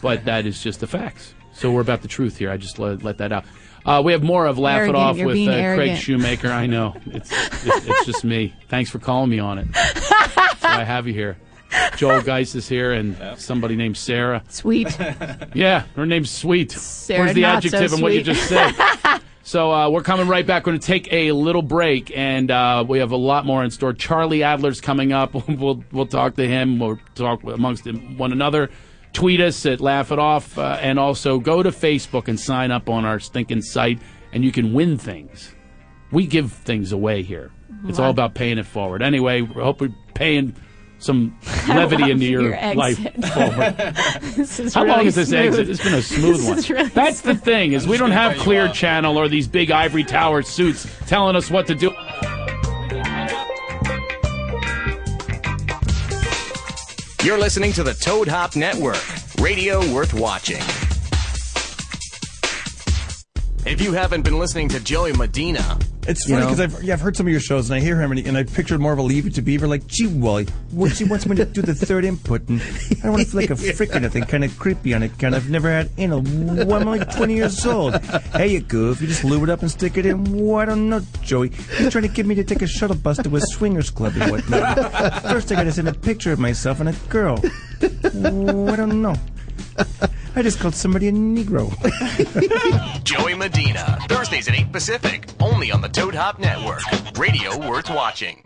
but 0.00 0.24
that 0.24 0.46
is 0.46 0.62
just 0.62 0.80
the 0.80 0.87
facts. 0.87 1.35
So 1.52 1.72
we're 1.72 1.80
about 1.80 2.02
the 2.02 2.09
truth 2.09 2.37
here. 2.37 2.50
I 2.50 2.56
just 2.56 2.78
let, 2.78 3.02
let 3.02 3.18
that 3.18 3.32
out. 3.32 3.44
Uh, 3.85 4.02
we 4.04 4.12
have 4.12 4.22
more 4.22 4.46
of 4.46 4.59
Laugh 4.59 4.78
Arrogant. 4.78 4.96
It 4.96 5.00
Off 5.00 5.16
You're 5.16 5.26
with 5.28 5.37
uh, 5.38 5.44
Craig 5.44 5.59
arrogant. 5.59 5.98
Shoemaker. 6.00 6.48
I 6.48 6.66
know. 6.66 6.96
It's, 7.06 7.30
it's, 7.32 7.87
it's 7.87 8.06
just 8.06 8.24
me. 8.24 8.52
Thanks 8.68 8.90
for 8.90 8.98
calling 8.98 9.30
me 9.30 9.38
on 9.38 9.59
it. 9.59 9.68
That's 9.72 10.64
I 10.64 10.82
have 10.82 11.06
you 11.06 11.14
here. 11.14 11.38
Joel 11.96 12.20
Geis 12.22 12.54
is 12.54 12.68
here, 12.68 12.92
and 12.92 13.16
somebody 13.38 13.76
named 13.76 13.96
Sarah. 13.96 14.42
Sweet. 14.48 14.96
Yeah, 15.54 15.85
her 15.94 16.06
name's 16.06 16.30
Sweet. 16.30 16.72
Sarah, 16.72 17.24
Where's 17.24 17.35
the 17.35 17.42
not 17.42 17.62
so 17.62 17.68
adjective 17.68 17.92
and 17.92 18.02
what 18.02 18.12
you 18.12 18.22
just 18.22 18.48
said? 18.48 18.72
So 19.46 19.72
uh, 19.72 19.88
we're 19.88 20.02
coming 20.02 20.26
right 20.26 20.44
back. 20.44 20.66
We're 20.66 20.72
going 20.72 20.80
to 20.80 20.87
take 20.88 21.12
a 21.12 21.30
little 21.30 21.62
break, 21.62 22.11
and 22.16 22.50
uh, 22.50 22.85
we 22.87 22.98
have 22.98 23.12
a 23.12 23.16
lot 23.16 23.46
more 23.46 23.62
in 23.62 23.70
store. 23.70 23.92
Charlie 23.92 24.42
Adler's 24.42 24.80
coming 24.80 25.12
up. 25.12 25.35
We'll 25.48 25.85
we'll 25.92 26.09
talk 26.09 26.35
to 26.35 26.48
him. 26.48 26.80
We'll 26.80 26.98
talk 27.14 27.44
amongst 27.44 27.87
one 27.87 28.32
another. 28.32 28.70
Tweet 29.12 29.40
us 29.40 29.64
at 29.64 29.80
Laugh 29.80 30.11
It 30.11 30.18
Off, 30.18 30.59
uh, 30.59 30.78
and 30.80 30.98
also 30.98 31.38
go 31.38 31.62
to 31.62 31.70
Facebook 31.70 32.26
and 32.26 32.40
sign 32.40 32.72
up 32.72 32.90
on 32.90 33.04
our 33.04 33.20
stinking 33.20 33.62
site, 33.62 34.00
and 34.32 34.44
you 34.44 34.50
can 34.50 34.72
win 34.72 34.98
things. 34.98 35.54
We 36.11 36.26
give 36.26 36.50
things 36.50 36.90
away 36.90 37.22
here. 37.22 37.52
It's 37.87 38.00
all 38.00 38.11
about 38.11 38.35
paying 38.35 38.59
it 38.59 38.66
forward. 38.66 39.00
Anyway, 39.00 39.42
we 39.42 39.62
hope 39.62 39.80
we're 39.80 39.94
paying 40.14 40.56
some 40.98 41.37
levity 41.68 42.11
into 42.11 42.24
your, 42.26 42.42
your 42.42 42.74
life 42.74 43.04
exit. 43.04 43.32
forward. 43.32 43.76
this 44.37 44.59
is 44.61 44.74
How 44.74 44.82
really 44.85 44.96
long 44.96 45.06
is 45.06 45.14
this 45.14 45.28
smooth. 45.28 45.40
exit? 45.46 45.68
It's 45.70 45.82
been 45.85 45.94
a 45.94 46.02
smooth 46.02 46.37
This 46.37 46.46
one. 46.48 46.59
is 46.59 46.70
really 46.70 46.88
That's 46.90 47.20
the 47.20 47.35
thing 47.35 47.72
is 47.72 47.87
we 47.87 47.96
don't 47.96 48.11
have 48.12 48.37
Clear. 48.38 48.68
Channel 48.68 49.16
or 49.18 49.28
these 49.28 49.46
big 49.46 49.70
ivory 49.70 50.04
tower 50.04 50.42
suits 50.42 50.87
telling 51.06 51.37
us 51.37 51.50
what 51.50 51.66
to 51.68 51.74
do. 51.74 51.90
You're 57.22 57.38
listening 57.38 57.72
to 57.72 57.82
the 57.82 57.92
Toad 57.94 58.28
Hop 58.28 58.54
Network, 58.54 59.02
radio 59.40 59.80
worth 59.92 60.14
watching. 60.14 60.62
If 63.66 63.81
you 63.81 63.92
haven't 63.92 64.22
been 64.22 64.38
listening 64.38 64.68
to 64.70 64.81
Joey 64.81 65.12
Medina, 65.12 65.79
It's 66.07 66.24
funny 66.31 66.42
because 66.42 66.61
I've, 66.61 66.83
yeah, 66.85 66.94
I've 66.94 67.00
heard 67.00 67.16
some 67.16 67.26
of 67.26 67.33
your 67.33 67.40
shows 67.40 67.68
and 67.68 67.76
I 67.76 67.81
hear 67.81 68.00
him 68.00 68.12
and, 68.12 68.20
he- 68.20 68.26
and 68.26 68.37
I 68.37 68.44
pictured 68.44 68.79
more 68.81 68.92
of 68.92 68.98
a 69.00 69.02
Leave 69.02 69.26
It 69.26 69.35
to 69.35 69.42
Beaver 69.42 69.67
like, 69.67 69.87
gee, 69.88 70.06
Wally, 70.06 70.44
what 70.71 70.94
she 70.94 71.02
wants 71.02 71.27
me 71.27 71.35
to 71.35 71.44
do 71.44 71.62
the 71.62 71.75
third 71.75 72.04
input 72.04 72.48
and 72.48 72.62
I 73.02 73.10
want 73.10 73.23
to 73.23 73.29
feel 73.29 73.40
like 73.40 73.50
a 73.50 73.56
freak 73.75 73.94
on 73.96 74.04
it 74.04 74.14
and 74.14 74.29
kind 74.29 74.44
of 74.44 74.56
creepy 74.56 74.94
on 74.94 75.02
it. 75.02 75.19
Kind 75.19 75.35
of 75.35 75.50
never 75.50 75.69
had 75.69 75.90
anal. 75.98 76.21
Well, 76.23 76.75
I'm 76.75 76.85
like 76.87 77.12
20 77.17 77.35
years 77.35 77.67
old. 77.67 77.96
Hey, 78.33 78.52
you 78.52 78.60
goof, 78.60 79.00
you 79.00 79.08
just 79.08 79.25
lube 79.25 79.42
it 79.42 79.50
up 79.50 79.62
and 79.62 79.71
stick 79.71 79.96
it 79.98 80.06
in. 80.06 80.25
Well, 80.46 80.56
I 80.60 80.64
don't 80.64 80.88
know, 80.88 81.00
Joey. 81.23 81.48
He's 81.77 81.90
trying 81.90 82.02
to 82.02 82.08
get 82.08 82.25
me 82.25 82.37
to 82.37 82.44
take 82.44 82.62
a 82.62 82.69
shuttle 82.69 82.96
bus 82.96 83.17
to 83.19 83.37
a 83.37 83.40
swingers 83.40 83.90
club 83.90 84.12
and 84.17 84.31
whatnot. 84.31 85.23
First, 85.23 85.50
I 85.50 85.56
got 85.56 85.64
to 85.64 85.73
send 85.73 85.88
a 85.88 85.92
picture 85.94 86.31
of 86.33 86.38
myself 86.38 86.79
and 86.79 86.88
a 86.88 86.92
girl. 87.08 87.42
Well, 88.14 88.71
I 88.71 88.77
don't 88.77 89.02
know. 89.02 89.17
I 90.37 90.42
just 90.42 90.61
called 90.61 90.75
somebody 90.75 91.09
a 91.09 91.13
Negro. 91.13 91.73
Joey 93.04 93.35
Medina, 93.35 93.98
Thursdays 94.09 94.48
at 94.48 94.54
8 94.54 94.73
Pacific, 94.73 95.27
only 95.40 95.71
on 95.71 95.81
the 95.81 95.88
Toad 95.88 96.15
Hop 96.15 96.38
Network. 96.38 96.83
Radio 97.19 97.57
worth 97.69 97.88
watching. 97.90 98.42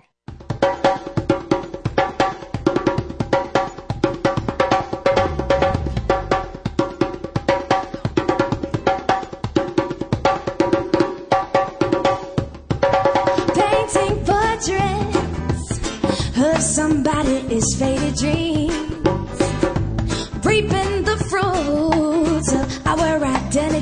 painting 13.54 14.24
portraits 14.24 15.80
of 16.38 16.62
somebody's 16.62 17.74
faded 17.78 18.14
dreams, 18.16 18.89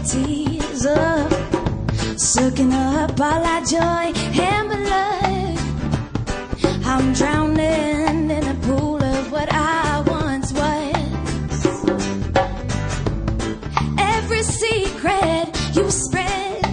identities, 0.09 0.87
of 0.87 1.33
soaking 2.19 2.73
up 2.73 3.21
all 3.21 3.45
our 3.45 3.61
joy 3.65 4.13
and 4.41 4.69
blood. 4.69 5.59
I'm 6.85 7.13
drowning 7.13 8.31
in 8.31 8.47
a 8.47 8.55
pool 8.63 9.03
of 9.03 9.33
what 9.33 9.49
I 9.53 10.03
once 10.07 10.53
was. 10.53 11.67
Every 13.99 14.43
secret 14.43 15.49
you 15.77 15.91
spread 15.91 16.65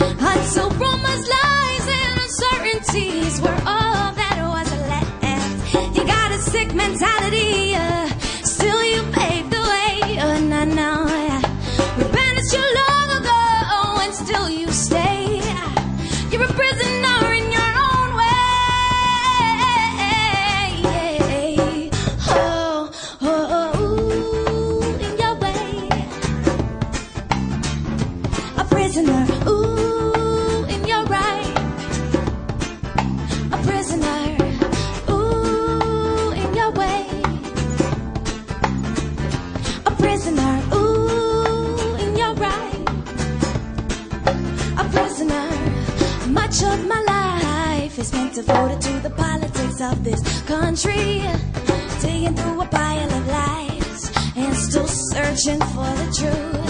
until 0.00 0.70
rumors, 0.70 1.28
lies, 1.28 1.86
and 1.88 2.20
uncertainties 2.20 3.40
were 3.40 3.62
all 3.66 4.12
that 4.12 4.38
was 4.40 4.70
left. 4.88 5.96
You 5.96 6.04
got 6.04 6.32
a 6.32 6.38
sick 6.38 6.74
mentality, 6.74 7.74
uh, 7.76 8.08
country, 50.60 51.22
digging 52.02 52.34
through 52.34 52.60
a 52.60 52.66
pile 52.66 53.10
of 53.18 53.26
lies 53.26 54.12
and 54.36 54.54
still 54.54 54.86
searching 54.86 55.60
for 55.72 55.90
the 56.00 56.08
truth 56.18 56.62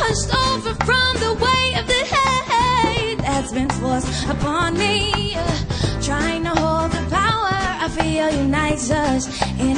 hunched 0.00 0.30
over 0.46 0.72
from 0.86 1.12
the 1.24 1.32
weight 1.44 1.74
of 1.80 1.86
the 1.86 2.02
hate 2.14 3.18
that's 3.18 3.52
been 3.52 3.68
forced 3.80 4.26
upon 4.28 4.78
me. 4.78 5.36
Trying 6.00 6.44
to 6.44 6.54
hold 6.62 6.92
the 6.92 7.04
power 7.10 7.56
I 7.84 7.88
feel 7.90 8.30
unites 8.44 8.90
us 8.90 9.22
in 9.60 9.76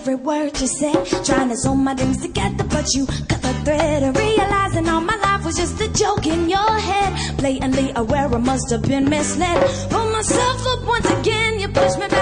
every 0.00 0.14
word 0.14 0.58
you 0.58 0.66
said, 0.66 1.04
trying 1.26 1.50
to 1.50 1.56
sew 1.56 1.74
my 1.74 1.94
dreams 1.94 2.22
together, 2.22 2.64
but 2.64 2.86
you 2.94 3.04
cut 3.28 3.42
the 3.42 3.52
thread. 3.64 4.16
Realizing 4.16 4.88
all 4.88 5.02
my 5.02 5.16
life 5.16 5.44
was 5.44 5.56
just 5.56 5.78
a 5.82 5.92
joke 5.92 6.26
in 6.26 6.48
your 6.48 6.72
head. 6.88 7.36
Blatantly 7.36 7.92
aware 7.96 8.34
I 8.34 8.38
must 8.38 8.70
have 8.70 8.82
been 8.82 9.10
misled. 9.10 9.58
Pull 9.90 10.10
myself 10.10 10.66
up 10.72 10.86
once 10.86 11.10
again, 11.18 11.60
you 11.60 11.68
push 11.68 11.96
me 11.98 12.08
back 12.08 12.19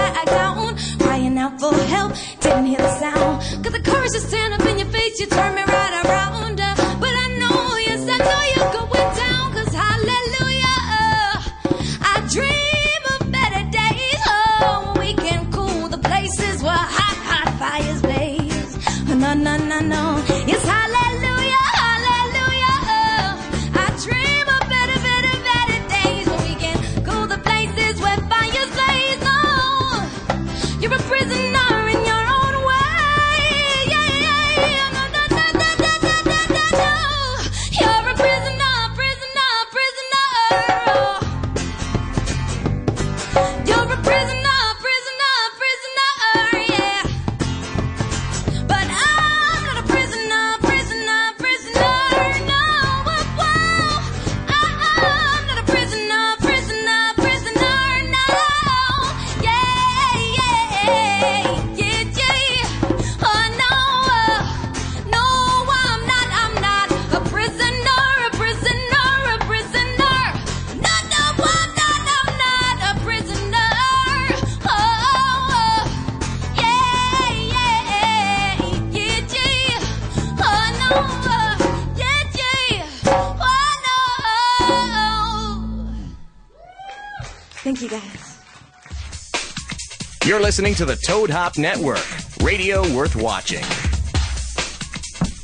listening 90.49 90.73
to 90.73 90.83
the 90.83 90.95
Toad 90.95 91.29
Hop 91.29 91.59
Network. 91.59 92.03
Radio 92.41 92.81
worth 92.95 93.15
watching. 93.15 93.61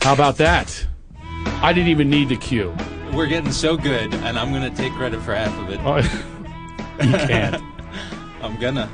How 0.01 0.13
about 0.15 0.35
that? 0.37 0.87
I 1.61 1.73
didn't 1.73 1.89
even 1.89 2.09
need 2.09 2.29
the 2.29 2.35
cue. 2.35 2.75
We're 3.13 3.27
getting 3.27 3.51
so 3.51 3.77
good, 3.77 4.15
and 4.15 4.39
I'm 4.39 4.51
gonna 4.51 4.71
take 4.71 4.93
credit 4.93 5.21
for 5.21 5.35
half 5.35 5.55
of 5.59 5.69
it. 5.69 5.79
Oh, 5.83 5.97
you 7.05 7.11
can't. 7.27 7.61
I'm 8.41 8.59
gonna. 8.59 8.89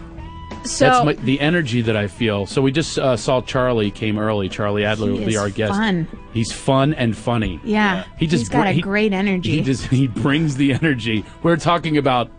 So 0.66 0.84
That's 0.84 1.06
my, 1.06 1.14
the 1.14 1.40
energy 1.40 1.80
that 1.80 1.96
I 1.96 2.08
feel. 2.08 2.46
So 2.46 2.62
we 2.62 2.74
just 2.74 3.00
uh, 3.00 3.16
saw 3.16 3.40
Charlie 3.40 3.90
came 3.90 4.20
early. 4.20 4.50
Charlie 4.50 4.84
Adler 4.84 5.14
will 5.14 5.26
be 5.26 5.38
our 5.38 5.50
guest. 5.50 5.72
fun. 5.72 6.10
He's 6.34 6.52
fun 6.52 6.94
and 6.94 7.16
funny. 7.16 7.62
yeah, 7.64 8.04
He 8.20 8.28
just 8.28 8.42
he's 8.42 8.50
got 8.50 8.64
br- 8.64 8.68
a 8.68 8.72
he- 8.74 8.82
great 8.82 9.14
energy. 9.14 9.52
He 9.52 9.62
just 9.62 9.86
he 9.86 10.08
brings 10.08 10.58
the 10.58 10.74
energy. 10.74 11.24
We're 11.42 11.56
talking 11.56 11.96
about 11.98 12.30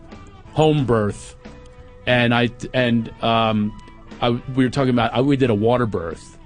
home 0.51 0.85
birth, 0.85 1.35
and 2.05 2.33
I 2.33 2.49
and 2.73 3.09
um, 3.23 3.77
I, 4.21 4.29
we 4.29 4.63
were 4.63 4.69
talking 4.69 4.91
about 4.91 5.13
I, 5.13 5.21
we 5.21 5.37
did 5.37 5.49
a 5.49 5.55
water 5.55 5.85
birth, 5.85 6.37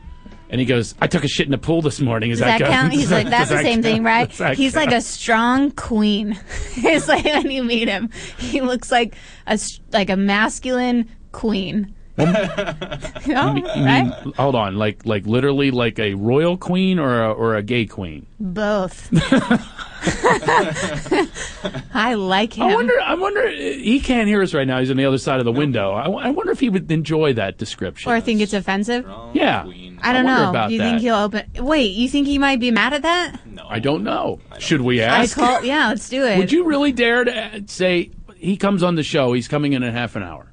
and 0.49 0.59
he 0.59 0.65
goes, 0.65 0.95
"I 1.01 1.07
took 1.07 1.23
a 1.23 1.27
shit 1.27 1.45
in 1.45 1.51
the 1.51 1.57
pool 1.57 1.81
this 1.81 1.99
morning." 1.99 2.31
Is 2.31 2.39
Does 2.39 2.47
that 2.47 2.59
good?" 2.59 2.67
count? 2.67 2.93
He's 2.93 3.11
like, 3.17 3.29
that's 3.29 3.49
the 3.49 3.55
that 3.55 3.63
same 3.63 3.81
thing, 3.81 4.03
right? 4.03 4.31
That 4.33 4.57
He's 4.57 4.75
like 4.75 4.91
a 4.91 5.01
strong 5.01 5.71
queen. 5.71 6.39
it's 6.75 7.07
like 7.07 7.25
when 7.25 7.51
you 7.51 7.63
meet 7.63 7.87
him, 7.87 8.09
he 8.37 8.61
looks 8.61 8.91
like 8.91 9.15
a 9.45 9.59
like 9.91 10.09
a 10.09 10.17
masculine 10.17 11.09
queen. 11.31 11.93
You 12.17 12.25
You 13.35 13.53
mean- 13.53 13.65
right? 13.65 14.13
hold 14.37 14.55
on, 14.55 14.75
like 14.77 15.05
like 15.05 15.25
literally 15.25 15.71
like 15.71 15.99
a 15.99 16.13
royal 16.15 16.57
queen 16.57 16.97
or 16.99 17.23
a, 17.23 17.31
or 17.31 17.55
a 17.55 17.61
gay 17.63 17.85
queen. 17.85 18.25
Both. 18.39 19.09
I 21.93 22.13
like 22.13 22.53
him. 22.53 22.67
I 22.67 22.75
wonder. 22.75 22.93
I 23.01 23.15
wonder. 23.15 23.49
He 23.49 23.99
can't 23.99 24.27
hear 24.27 24.41
us 24.41 24.53
right 24.53 24.67
now. 24.67 24.79
He's 24.79 24.91
on 24.91 24.97
the 24.97 25.05
other 25.05 25.17
side 25.17 25.39
of 25.39 25.45
the 25.45 25.51
window. 25.51 25.91
I, 25.91 26.05
I 26.09 26.29
wonder 26.29 26.51
if 26.51 26.59
he 26.59 26.69
would 26.69 26.89
enjoy 26.91 27.33
that 27.33 27.57
description. 27.57 28.11
or 28.11 28.21
think 28.21 28.41
it's 28.41 28.53
offensive. 28.53 29.05
yeah, 29.33 29.65
I 30.01 30.13
don't 30.13 30.25
wonder 30.25 30.43
know. 30.43 30.49
about 30.49 30.67
Do 30.69 30.75
you 30.75 30.79
that. 30.81 30.89
think 30.89 31.01
he'll 31.01 31.15
open? 31.15 31.45
Wait, 31.65 31.91
you 31.93 32.07
think 32.09 32.27
he 32.27 32.37
might 32.37 32.59
be 32.59 32.71
mad 32.71 32.93
at 32.93 33.01
that? 33.01 33.45
No, 33.47 33.65
I 33.67 33.79
don't 33.79 34.03
know. 34.03 34.39
Should 34.59 34.81
we 34.81 35.01
ask? 35.01 35.17
I 35.19 35.23
ask? 35.23 35.35
call. 35.35 35.63
Yeah, 35.65 35.89
let's 35.89 36.07
do 36.09 36.25
it. 36.25 36.37
Would 36.37 36.51
you 36.51 36.65
really 36.65 36.91
dare 36.91 37.23
to 37.25 37.63
say 37.67 38.11
he 38.37 38.55
comes 38.57 38.83
on 38.83 38.95
the 38.95 39.03
show? 39.03 39.33
He's 39.33 39.47
coming 39.47 39.73
in 39.73 39.83
in 39.83 39.93
half 39.93 40.15
an 40.15 40.23
hour. 40.23 40.51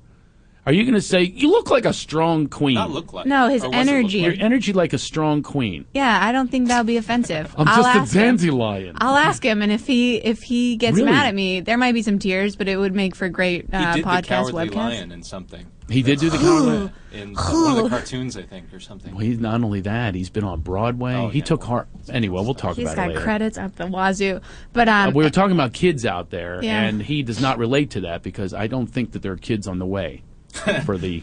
Are 0.67 0.73
you 0.73 0.83
going 0.85 0.95
to 0.95 1.03
say 1.03 1.23
you 1.23 1.51
look 1.51 1.71
like 1.71 1.85
a 1.85 1.93
strong 1.93 2.47
queen? 2.47 2.77
Not 2.77 2.91
look 2.91 3.13
like. 3.13 3.27
No, 3.27 3.49
his 3.49 3.63
Or 3.65 3.69
what's 3.69 3.77
it 3.77 3.87
look 3.87 3.89
energy. 3.97 4.19
Your 4.21 4.35
energy 4.39 4.73
like 4.73 4.95
a 4.95 4.99
strong 4.99 5.43
queen. 5.43 5.85
Yeah, 5.93 6.19
I 6.23 6.33
don't 6.33 6.51
think 6.51 6.69
that'll 6.69 6.85
be 6.85 6.97
offensive. 6.97 7.55
I'm 7.59 7.69
I'll 7.69 7.77
just 7.83 7.89
ask 7.89 8.17
a 8.17 8.19
him. 8.19 8.97
I'll 8.99 9.17
ask 9.17 9.45
him, 9.45 9.61
and 9.61 9.71
if 9.71 9.87
he 9.87 10.17
if 10.17 10.43
he 10.43 10.77
gets 10.77 10.97
Really? 10.97 11.11
mad 11.11 11.27
at 11.27 11.35
me, 11.35 11.61
there 11.61 11.77
might 11.77 11.93
be 11.93 12.01
some 12.03 12.19
tears, 12.19 12.57
but 12.57 12.67
it 12.69 12.77
would 12.79 12.95
make 12.95 13.15
for 13.15 13.29
great 13.29 13.67
He 13.71 13.77
uh, 13.77 13.95
did 13.95 14.05
the 14.05 14.09
podcast 14.09 14.25
Cowardly 14.27 14.69
webcast. 14.71 14.75
Lion 14.75 15.13
in 15.13 15.23
something. 15.23 15.67
He 15.91 16.03
did 16.03 16.19
do 16.19 16.31
the 16.31 16.39
cowardly. 16.39 16.91
In 17.13 17.35
one 17.35 17.77
of 17.77 17.85
the 17.85 17.89
cartoons, 17.91 18.39
I 18.39 18.43
think, 18.43 18.73
or 18.73 18.81
something. 18.81 19.13
Well, 19.15 19.21
he's 19.23 19.39
not 19.39 19.63
only 19.63 19.83
that. 19.83 20.15
He's 20.15 20.31
been 20.31 20.45
on 20.45 20.61
Broadway. 20.63 21.13
Oh, 21.15 21.29
he 21.29 21.41
yeah. 21.41 21.45
took 21.45 21.63
heart. 21.63 21.89
Anyway, 22.09 22.43
we'll 22.43 22.55
talk 22.55 22.77
He's 22.77 22.87
about 22.87 22.97
got 22.97 23.05
it 23.11 23.15
later. 23.15 23.21
credits 23.21 23.59
up 23.59 23.77
the 23.77 23.87
wazoo, 23.87 24.41
but 24.73 24.89
Uh, 24.89 24.93
um, 25.09 25.15
we 25.15 25.23
were 25.25 25.29
talking 25.31 25.55
about 25.55 25.75
kids 25.75 26.07
out 26.07 26.31
there, 26.31 26.61
Yeah. 26.65 26.81
and 26.85 27.03
he 27.03 27.23
does 27.23 27.39
not 27.39 27.59
relate 27.59 27.91
to 27.91 28.01
that 28.01 28.23
because 28.23 28.55
I 28.55 28.67
don't 28.67 28.87
think 28.87 29.13
that 29.13 29.21
there 29.21 29.33
are 29.33 29.37
kids 29.37 29.69
on 29.69 29.79
the 29.79 29.85
way 29.87 30.23
for 30.85 30.97
the 30.99 31.23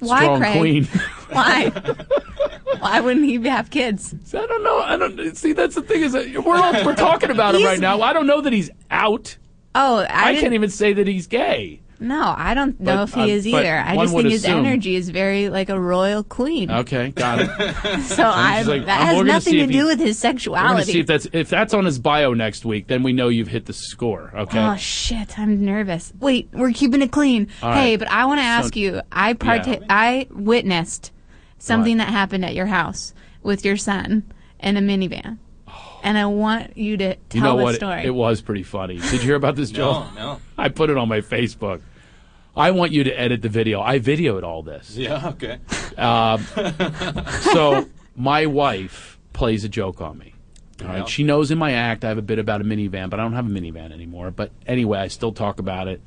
Why, 0.00 0.22
strong 0.22 0.40
Craig? 0.40 0.58
queen. 0.58 0.84
why 1.30 1.70
why 2.78 3.00
wouldn't 3.00 3.26
he 3.26 3.36
have 3.48 3.70
kids? 3.70 4.14
I 4.34 4.46
don't 4.46 4.62
know. 4.64 4.78
I 4.80 4.96
don't 4.96 5.36
see. 5.36 5.52
That's 5.52 5.74
the 5.74 5.82
thing 5.82 6.02
is 6.02 6.12
that 6.12 6.26
we're 6.44 6.56
all, 6.56 6.84
we're 6.84 6.94
talking 6.96 7.30
about 7.30 7.54
him 7.54 7.60
He's- 7.60 7.70
right 7.72 7.80
now. 7.80 8.00
I 8.00 8.12
don't 8.12 8.26
know 8.26 8.40
that 8.40 8.52
he's 8.52 8.70
out. 8.90 9.36
Oh, 9.74 9.98
I, 9.98 10.06
I, 10.08 10.26
didn't- 10.32 10.40
can't 10.42 10.54
even 10.54 10.70
say 10.70 10.92
that 10.94 11.06
he's 11.06 11.26
gay. 11.26 11.80
No, 12.00 12.34
I 12.36 12.54
don't 12.54 12.80
know 12.80 13.02
if 13.02 13.12
he 13.12 13.20
uh, 13.20 13.26
is 13.26 13.46
either. 13.46 13.76
I 13.76 13.94
just 13.96 14.14
would 14.14 14.22
think 14.22 14.32
his 14.32 14.44
assume. 14.44 14.64
energy 14.64 14.96
is 14.96 15.10
very 15.10 15.50
like 15.50 15.68
a 15.68 15.78
royal 15.78 16.24
queen. 16.24 16.70
Okay, 16.70 17.10
got 17.10 17.40
it. 17.40 17.50
So 18.04 18.22
I, 18.24 18.62
like, 18.62 18.86
that 18.86 19.00
I'm- 19.02 19.16
has 19.16 19.24
nothing 19.26 19.52
to 19.52 19.58
if 19.60 19.70
he- 19.70 19.76
do 19.76 19.86
with 19.86 19.98
his 19.98 20.22
We're 20.22 20.30
going 20.32 20.36
to 20.38 20.40
sexuality. 20.40 20.92
see 20.92 21.00
if 21.00 21.06
that's 21.06 21.26
if 21.32 21.48
that's 21.50 21.74
on 21.74 21.84
his 21.84 21.98
bio 21.98 22.32
next 22.32 22.64
week. 22.64 22.86
Then 22.86 23.02
we 23.02 23.12
know 23.12 23.28
you've 23.28 23.48
hit 23.48 23.66
the 23.66 23.72
score. 23.74 24.32
Okay. 24.34 24.58
Oh 24.58 24.76
shit! 24.76 25.38
I'm 25.38 25.64
nervous. 25.64 26.12
Wait, 26.18 26.48
we're 26.52 26.72
keeping 26.72 27.02
it 27.02 27.12
clean. 27.12 27.48
All 27.62 27.72
hey, 27.72 27.90
right. 27.90 27.98
but 27.98 28.10
I 28.10 28.24
want 28.24 28.38
to 28.40 28.44
ask 28.44 28.72
So- 28.74 28.80
you. 28.80 29.00
I 29.12 29.34
part. 29.34 29.66
Yeah. 29.66 29.80
I 29.90 30.26
witnessed 30.30 31.12
something 31.58 31.98
What? 31.98 32.06
that 32.06 32.10
happened 32.12 32.44
at 32.46 32.54
your 32.54 32.66
house 32.66 33.12
with 33.42 33.64
your 33.64 33.76
son 33.76 34.24
in 34.58 34.76
a 34.76 34.80
minivan, 34.80 35.36
and 36.02 36.16
I 36.18 36.24
want 36.26 36.76
you 36.76 36.96
to 36.96 37.14
tell 37.14 37.22
you 37.34 37.40
know 37.42 37.56
the 37.58 37.62
what? 37.62 37.74
story. 37.74 38.04
It 38.04 38.14
was 38.14 38.40
pretty 38.40 38.62
funny. 38.62 38.96
Did 38.98 39.12
you 39.12 39.18
hear 39.20 39.34
about 39.36 39.56
this, 39.56 39.70
Joel? 39.78 40.06
No, 40.14 40.32
no. 40.34 40.40
I 40.58 40.68
put 40.70 40.88
it 40.90 40.96
on 40.96 41.08
my 41.08 41.20
Facebook. 41.20 41.82
I 42.56 42.72
want 42.72 42.92
you 42.92 43.04
to 43.04 43.12
edit 43.12 43.42
the 43.42 43.48
video. 43.48 43.80
I 43.80 43.98
videoed 43.98 44.42
all 44.42 44.62
this. 44.62 44.96
Yeah, 44.96 45.28
okay. 45.28 45.58
Um, 45.96 46.44
so 47.52 47.86
my 48.16 48.46
wife 48.46 49.18
plays 49.32 49.64
a 49.64 49.68
joke 49.68 50.00
on 50.00 50.18
me. 50.18 50.34
All 50.82 50.88
right. 50.88 50.98
Yeah. 50.98 51.04
She 51.04 51.24
knows 51.24 51.50
in 51.50 51.58
my 51.58 51.72
act 51.72 52.04
I 52.04 52.08
have 52.08 52.18
a 52.18 52.22
bit 52.22 52.38
about 52.38 52.60
a 52.60 52.64
minivan, 52.64 53.10
but 53.10 53.20
I 53.20 53.22
don't 53.22 53.34
have 53.34 53.46
a 53.46 53.50
minivan 53.50 53.92
anymore. 53.92 54.30
But 54.30 54.50
anyway, 54.66 54.98
I 54.98 55.08
still 55.08 55.32
talk 55.32 55.58
about 55.58 55.88
it. 55.88 56.00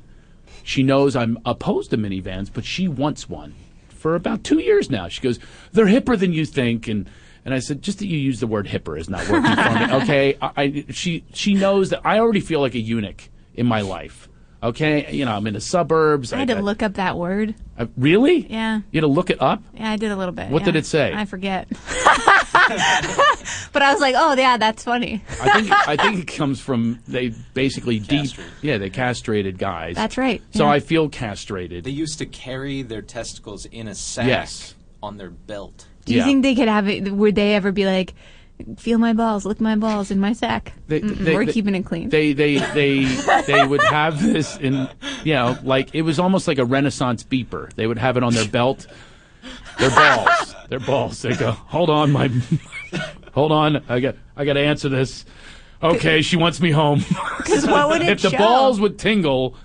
She 0.62 0.82
knows 0.82 1.14
I'm 1.14 1.38
opposed 1.44 1.90
to 1.90 1.98
minivans, 1.98 2.50
but 2.52 2.64
she 2.64 2.88
wants 2.88 3.28
one 3.28 3.54
for 3.88 4.14
about 4.14 4.44
two 4.44 4.58
years 4.58 4.90
now. 4.90 5.08
She 5.08 5.20
goes, 5.20 5.38
"They're 5.72 5.86
hipper 5.86 6.18
than 6.18 6.32
you 6.32 6.44
think," 6.46 6.88
and 6.88 7.08
and 7.44 7.52
I 7.54 7.58
said, 7.58 7.82
"Just 7.82 7.98
that 7.98 8.06
you 8.06 8.18
use 8.18 8.40
the 8.40 8.46
word 8.46 8.66
hipper 8.66 8.98
is 8.98 9.08
not 9.08 9.28
working 9.28 9.54
for 9.54 9.70
me." 9.70 9.92
Okay, 10.02 10.36
I, 10.40 10.50
I 10.56 10.84
she 10.90 11.24
she 11.32 11.54
knows 11.54 11.90
that 11.90 12.00
I 12.04 12.18
already 12.18 12.40
feel 12.40 12.60
like 12.60 12.74
a 12.74 12.80
eunuch 12.80 13.28
in 13.54 13.66
my 13.66 13.80
life. 13.82 14.28
Okay, 14.64 15.12
you 15.12 15.26
know 15.26 15.32
I'm 15.32 15.46
in 15.46 15.52
the 15.52 15.60
suburbs. 15.60 16.32
I 16.32 16.38
had 16.38 16.48
to 16.48 16.62
look 16.62 16.82
up 16.82 16.94
that 16.94 17.18
word. 17.18 17.54
I- 17.78 17.88
really? 17.98 18.50
Yeah. 18.50 18.80
You 18.90 19.00
had 19.00 19.02
to 19.02 19.08
look 19.08 19.28
it 19.28 19.42
up. 19.42 19.62
Yeah, 19.74 19.90
I 19.90 19.96
did 19.96 20.10
a 20.10 20.16
little 20.16 20.32
bit. 20.32 20.48
What 20.48 20.62
yeah. 20.62 20.66
did 20.66 20.76
it 20.76 20.86
say? 20.86 21.12
I 21.14 21.26
forget. 21.26 21.68
but 21.68 21.78
I 23.82 23.92
was 23.92 24.00
like, 24.00 24.14
oh 24.16 24.34
yeah, 24.34 24.56
that's 24.56 24.84
funny. 24.84 25.22
I 25.42 25.60
think 25.60 25.88
I 25.88 25.96
think 25.96 26.20
it 26.20 26.34
comes 26.34 26.60
from 26.60 27.00
they 27.06 27.34
basically 27.52 27.98
deep 27.98 28.30
yeah 28.62 28.78
they 28.78 28.88
castrated 28.88 29.58
guys. 29.58 29.96
That's 29.96 30.16
right. 30.16 30.42
So 30.52 30.64
yeah. 30.64 30.70
I 30.70 30.80
feel 30.80 31.10
castrated. 31.10 31.84
They 31.84 31.90
used 31.90 32.16
to 32.18 32.26
carry 32.26 32.80
their 32.80 33.02
testicles 33.02 33.66
in 33.66 33.86
a 33.86 33.94
sack 33.94 34.26
Yes. 34.26 34.74
on 35.02 35.18
their 35.18 35.30
belt. 35.30 35.86
Do 36.06 36.14
you 36.14 36.20
yeah. 36.20 36.24
think 36.24 36.42
they 36.42 36.54
could 36.54 36.68
have 36.68 36.88
it? 36.88 37.12
Would 37.12 37.34
they 37.34 37.54
ever 37.54 37.70
be 37.70 37.84
like, 37.84 38.14
feel 38.76 38.98
my 38.98 39.12
balls, 39.12 39.44
lick 39.44 39.60
my 39.60 39.76
balls 39.76 40.10
in 40.10 40.18
my 40.20 40.32
sack? 40.32 40.72
They- 40.86 41.00
they- 41.00 41.34
we're 41.34 41.44
they- 41.46 41.52
keeping 41.52 41.74
it 41.74 41.84
clean. 41.84 42.08
They 42.08 42.32
they 42.32 42.56
they 42.72 43.04
they 43.46 43.66
would 43.66 43.82
have 43.84 44.22
this 44.22 44.56
in 44.58 44.88
you 45.24 45.34
know 45.34 45.56
like 45.62 45.94
it 45.94 46.02
was 46.02 46.18
almost 46.18 46.46
like 46.48 46.58
a 46.58 46.64
Renaissance 46.64 47.24
beeper. 47.24 47.72
They 47.74 47.86
would 47.86 47.98
have 47.98 48.16
it 48.16 48.22
on 48.22 48.32
their 48.34 48.48
belt. 48.48 48.86
Their 49.78 49.90
balls. 49.90 50.54
Their 50.68 50.80
balls. 50.80 51.20
They 51.22 51.34
go. 51.34 51.50
Hold 51.52 51.90
on, 51.90 52.12
my. 52.12 52.30
hold 53.32 53.52
on. 53.52 53.82
I 53.88 54.00
got. 54.00 54.14
I 54.36 54.44
got 54.44 54.54
to 54.54 54.60
answer 54.60 54.88
this. 54.88 55.24
Okay, 55.82 56.22
she 56.22 56.36
wants 56.36 56.60
me 56.60 56.70
home. 56.70 57.04
Because 57.38 57.66
what 57.66 57.88
would 57.90 58.00
it 58.02 58.08
if 58.08 58.22
the 58.22 58.30
show? 58.30 58.38
balls 58.38 58.80
would 58.80 58.98
tingle. 58.98 59.56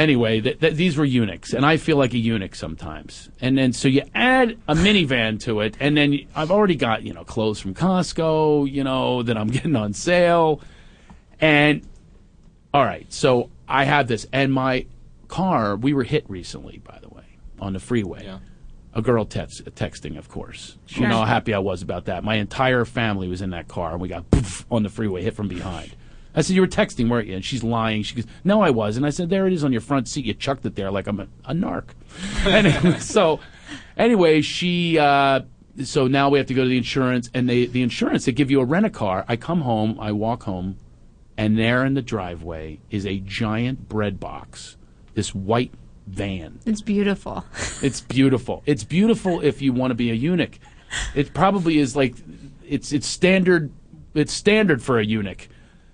Anyway, 0.00 0.40
th- 0.40 0.58
th- 0.60 0.74
these 0.76 0.96
were 0.96 1.04
eunuchs, 1.04 1.52
and 1.52 1.66
I 1.66 1.76
feel 1.76 1.98
like 1.98 2.14
a 2.14 2.18
eunuch 2.18 2.54
sometimes. 2.54 3.28
And 3.38 3.58
then 3.58 3.74
so 3.74 3.86
you 3.86 4.02
add 4.14 4.56
a 4.66 4.74
minivan 4.74 5.38
to 5.40 5.60
it, 5.60 5.76
and 5.78 5.94
then 5.94 6.20
I've 6.34 6.50
already 6.50 6.74
got 6.74 7.02
you 7.02 7.12
know 7.12 7.22
clothes 7.22 7.60
from 7.60 7.74
Costco, 7.74 8.70
you 8.70 8.82
know 8.82 9.22
that 9.22 9.36
I'm 9.36 9.48
getting 9.56 9.76
on 9.76 9.92
sale, 9.92 10.62
and 11.38 11.86
all 12.72 12.82
right, 12.82 13.12
so 13.12 13.50
I 13.68 13.84
have 13.84 14.08
this, 14.08 14.26
and 14.32 14.50
my 14.50 14.86
car. 15.28 15.76
We 15.76 15.92
were 15.92 16.04
hit 16.04 16.24
recently, 16.30 16.78
by 16.78 16.98
the 17.02 17.10
way, 17.10 17.24
on 17.60 17.74
the 17.74 17.80
freeway. 17.80 18.24
Yeah. 18.24 18.38
A 18.94 19.02
girl 19.02 19.26
text, 19.26 19.62
texting, 19.66 20.16
of 20.16 20.30
course. 20.30 20.78
Sure. 20.86 21.02
You 21.02 21.08
know 21.10 21.18
how 21.18 21.26
happy 21.26 21.52
I 21.52 21.58
was 21.58 21.82
about 21.82 22.06
that. 22.06 22.24
My 22.24 22.36
entire 22.36 22.86
family 22.86 23.28
was 23.28 23.42
in 23.42 23.50
that 23.50 23.68
car, 23.68 23.92
and 23.92 24.00
we 24.00 24.08
got 24.08 24.30
poof 24.30 24.64
on 24.70 24.82
the 24.82 24.88
freeway, 24.88 25.22
hit 25.22 25.36
from 25.36 25.46
behind. 25.48 25.94
I 26.34 26.42
said, 26.42 26.54
"You 26.54 26.60
were 26.62 26.68
texting, 26.68 27.08
weren't 27.08 27.28
you?" 27.28 27.34
And 27.34 27.44
she's 27.44 27.62
lying. 27.62 28.02
She 28.02 28.14
goes, 28.14 28.26
"No, 28.44 28.62
I 28.62 28.70
was." 28.70 28.96
And 28.96 29.04
I 29.04 29.10
said, 29.10 29.30
"There 29.30 29.46
it 29.46 29.52
is 29.52 29.64
on 29.64 29.72
your 29.72 29.80
front 29.80 30.08
seat. 30.08 30.24
You 30.24 30.34
chucked 30.34 30.64
it 30.66 30.76
there 30.76 30.90
like 30.90 31.06
I'm 31.06 31.20
a, 31.20 31.28
a 31.44 31.54
narc." 31.54 31.84
anyway, 32.46 32.98
so 32.98 33.40
anyway, 33.96 34.40
she. 34.40 34.98
Uh, 34.98 35.40
so 35.84 36.06
now 36.06 36.28
we 36.28 36.38
have 36.38 36.48
to 36.48 36.54
go 36.54 36.62
to 36.62 36.68
the 36.68 36.76
insurance, 36.76 37.30
and 37.34 37.48
they 37.48 37.66
the 37.66 37.82
insurance 37.82 38.24
they 38.24 38.32
give 38.32 38.50
you 38.50 38.60
a 38.60 38.64
rent 38.64 38.86
a 38.86 38.90
car. 38.90 39.24
I 39.28 39.36
come 39.36 39.62
home, 39.62 39.98
I 40.00 40.12
walk 40.12 40.44
home, 40.44 40.76
and 41.36 41.58
there 41.58 41.84
in 41.84 41.94
the 41.94 42.02
driveway 42.02 42.80
is 42.90 43.06
a 43.06 43.18
giant 43.20 43.88
bread 43.88 44.20
box, 44.20 44.76
this 45.14 45.34
white 45.34 45.72
van. 46.06 46.58
it's 46.66 46.82
beautiful. 46.82 47.44
It's 47.82 48.00
beautiful. 48.02 48.62
It's 48.66 48.84
beautiful 48.84 49.40
if 49.40 49.62
you 49.62 49.72
want 49.72 49.90
to 49.90 49.94
be 49.94 50.10
a 50.10 50.14
eunuch. 50.14 50.58
It 51.14 51.32
probably 51.32 51.78
is 51.78 51.96
like 51.96 52.14
it's 52.66 52.92
it's 52.92 53.06
standard 53.06 53.72
it's 54.14 54.32
standard 54.32 54.82
for 54.82 54.98
a 54.98 55.04
eunuch. 55.04 55.48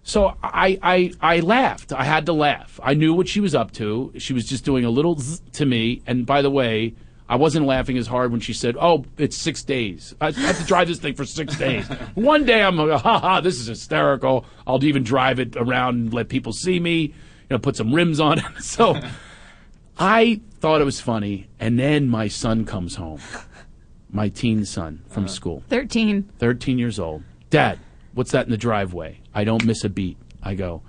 So 0.07 0.37
I, 0.41 0.79
I 0.85 1.13
I 1.21 1.41
laughed. 1.41 1.93
I 1.93 2.05
had 2.05 2.27
to 2.27 2.33
laugh. 2.33 2.79
I 2.81 2.95
knew 2.95 3.13
what 3.13 3.27
she 3.27 3.41
was 3.41 3.57
up 3.57 3.73
to. 3.73 4.13
She 4.19 4.33
was 4.33 4.49
just 4.49 4.65
doing 4.65 4.85
a 4.85 4.91
little 4.91 5.17
zzz 5.19 5.43
to 5.55 5.67
me. 5.67 6.01
And 6.07 6.25
by 6.25 6.43
the 6.43 6.51
way, 6.51 6.95
I 7.29 7.35
wasn't 7.35 7.67
laughing 7.67 7.99
as 7.99 8.07
hard 8.07 8.31
when 8.31 8.39
she 8.39 8.53
said, 8.53 8.77
"Oh, 8.81 9.05
it's 9.19 9.37
six 9.37 9.65
days. 9.65 10.15
I 10.21 10.31
have 10.31 10.59
to 10.59 10.65
drive 10.65 10.87
this 10.87 11.01
thing 11.01 11.15
for 11.15 11.25
six 11.25 11.57
days." 11.59 11.89
One 12.15 12.45
day 12.45 12.63
I'm 12.63 12.77
like, 12.77 13.01
"Ha 13.01 13.19
ha, 13.19 13.41
this 13.41 13.59
is 13.59 13.67
hysterical." 13.67 14.47
I'll 14.65 14.83
even 14.85 15.03
drive 15.03 15.41
it 15.41 15.57
around 15.57 15.97
and 15.97 16.15
let 16.15 16.29
people 16.29 16.53
see 16.53 16.79
me. 16.79 16.99
You 17.01 17.13
know, 17.51 17.59
put 17.59 17.75
some 17.75 17.93
rims 17.93 18.21
on 18.21 18.39
it. 18.39 18.45
So 18.61 19.01
I 19.99 20.41
thought 20.61 20.81
it 20.81 20.85
was 20.85 21.01
funny, 21.01 21.49
and 21.59 21.81
then 21.81 22.09
my 22.09 22.29
son 22.29 22.65
comes 22.65 22.95
home, 22.95 23.21
my 24.09 24.29
teen 24.29 24.65
son 24.67 25.03
from 25.09 25.25
uh-huh. 25.25 25.33
school, 25.33 25.63
Thirteen. 25.69 26.31
13 26.39 26.79
years 26.79 27.01
old. 27.01 27.25
Dad, 27.51 27.81
what's 28.15 28.31
that 28.31 28.47
in 28.47 28.53
the 28.53 28.57
driveway? 28.57 29.19
I 29.37 29.45
don't 29.45 29.67
miss 29.67 29.85
a 29.85 29.91
beat. 29.91 30.17
I 30.43 30.55
go, 30.55 30.81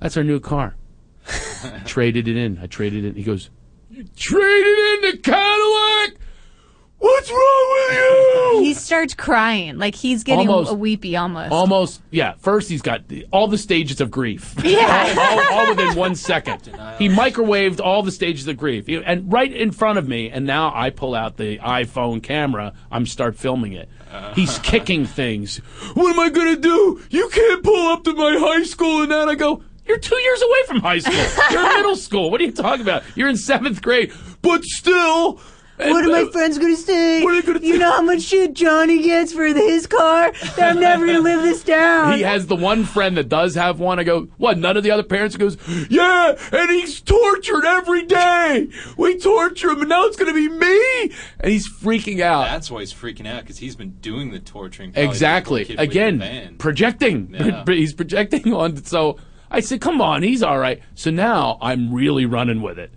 that's 0.00 0.16
our 0.16 0.24
new 0.24 0.40
car. 0.40 0.74
traded 1.84 2.28
it 2.28 2.36
in. 2.36 2.58
I 2.58 2.66
traded 2.66 3.04
it. 3.04 3.08
In. 3.08 3.14
He 3.14 3.22
goes, 3.22 3.50
you 3.90 4.04
traded 4.16 4.78
in 4.78 5.10
the 5.10 5.18
Cadillac? 5.18 6.18
What's 6.98 7.30
wrong 7.30 7.86
with 7.88 7.96
you? 7.98 8.60
He 8.64 8.74
starts 8.74 9.14
crying, 9.14 9.76
like 9.78 9.94
he's 9.94 10.22
getting 10.22 10.48
Almost. 10.48 10.70
a 10.70 10.74
weepy 10.74 11.16
almost. 11.16 11.50
Almost, 11.50 12.02
yeah. 12.10 12.34
First, 12.38 12.68
he's 12.70 12.82
got 12.82 13.08
the, 13.08 13.26
all 13.32 13.48
the 13.48 13.56
stages 13.58 14.00
of 14.00 14.10
grief. 14.10 14.54
Yeah. 14.62 15.14
all, 15.18 15.40
all, 15.40 15.52
all 15.52 15.68
within 15.74 15.94
one 15.96 16.14
second. 16.14 16.66
He 16.98 17.08
microwaved 17.08 17.80
all 17.80 18.02
the 18.02 18.12
stages 18.12 18.46
of 18.48 18.56
grief, 18.56 18.86
and 18.88 19.30
right 19.32 19.50
in 19.52 19.70
front 19.72 19.98
of 19.98 20.08
me. 20.08 20.30
And 20.30 20.46
now 20.46 20.72
I 20.74 20.90
pull 20.90 21.14
out 21.14 21.36
the 21.38 21.58
iPhone 21.58 22.22
camera. 22.22 22.74
I'm 22.90 23.06
start 23.06 23.36
filming 23.36 23.72
it. 23.72 23.88
He's 24.34 24.58
kicking 24.60 25.06
things. 25.06 25.58
What 25.94 26.12
am 26.12 26.20
I 26.20 26.30
gonna 26.30 26.56
do? 26.56 27.00
You 27.10 27.28
can't 27.28 27.62
pull 27.62 27.88
up 27.88 28.04
to 28.04 28.14
my 28.14 28.36
high 28.38 28.64
school 28.64 29.02
and 29.02 29.10
that. 29.12 29.28
I 29.28 29.34
go. 29.34 29.62
You're 29.86 29.98
two 29.98 30.16
years 30.16 30.42
away 30.42 30.58
from 30.66 30.80
high 30.80 31.00
school. 31.00 31.14
You're 31.50 31.76
middle 31.76 31.96
school. 31.96 32.30
What 32.30 32.40
are 32.40 32.44
you 32.44 32.52
talking 32.52 32.82
about? 32.82 33.02
You're 33.16 33.28
in 33.28 33.36
seventh 33.36 33.82
grade. 33.82 34.12
But 34.42 34.62
still. 34.64 35.40
What 35.88 36.04
are 36.04 36.08
my 36.08 36.30
friends 36.30 36.58
gonna 36.58 36.76
say? 36.76 37.22
What 37.22 37.34
are 37.34 37.40
they 37.40 37.46
gonna 37.46 37.66
you 37.66 37.78
know 37.78 37.90
how 37.90 38.02
much 38.02 38.22
shit 38.22 38.54
Johnny 38.54 39.02
gets 39.02 39.32
for 39.32 39.44
his 39.46 39.86
car? 39.86 40.32
That 40.56 40.70
I'm 40.76 40.80
never 40.80 41.06
gonna 41.06 41.20
live 41.20 41.42
this 41.42 41.62
down. 41.64 42.14
He 42.14 42.22
has 42.22 42.46
the 42.46 42.56
one 42.56 42.84
friend 42.84 43.16
that 43.16 43.28
does 43.28 43.54
have 43.54 43.80
one. 43.80 43.98
I 43.98 44.04
go, 44.04 44.28
what? 44.36 44.58
None 44.58 44.76
of 44.76 44.82
the 44.82 44.90
other 44.90 45.02
parents 45.02 45.36
goes, 45.36 45.56
yeah, 45.88 46.36
and 46.52 46.70
he's 46.70 47.00
tortured 47.00 47.64
every 47.64 48.04
day. 48.04 48.68
We 48.96 49.18
torture 49.18 49.70
him, 49.70 49.80
and 49.80 49.88
now 49.88 50.04
it's 50.06 50.16
going 50.16 50.32
to 50.32 50.34
be 50.34 50.48
me. 50.48 51.14
And 51.40 51.50
he's 51.52 51.68
freaking 51.68 52.20
out. 52.20 52.44
That's 52.44 52.70
why 52.70 52.80
he's 52.80 52.92
freaking 52.92 53.26
out 53.26 53.42
because 53.42 53.58
he's 53.58 53.76
been 53.76 53.96
doing 54.00 54.30
the 54.30 54.38
torturing. 54.38 54.92
exactly. 54.94 55.64
before 55.64 55.82
Again, 55.82 56.56
projecting. 56.58 57.34
Yeah. 57.38 57.64
He's 57.68 57.94
projecting 57.94 58.52
on. 58.52 58.84
So 58.84 59.16
I 59.50 59.60
said, 59.60 59.80
come 59.80 60.00
on, 60.00 60.22
he's 60.22 60.42
all 60.42 60.58
right. 60.58 60.80
So 60.94 61.10
now 61.10 61.58
I'm 61.60 61.92
really 61.92 62.26
running 62.26 62.62
with 62.62 62.78
it. 62.78 62.92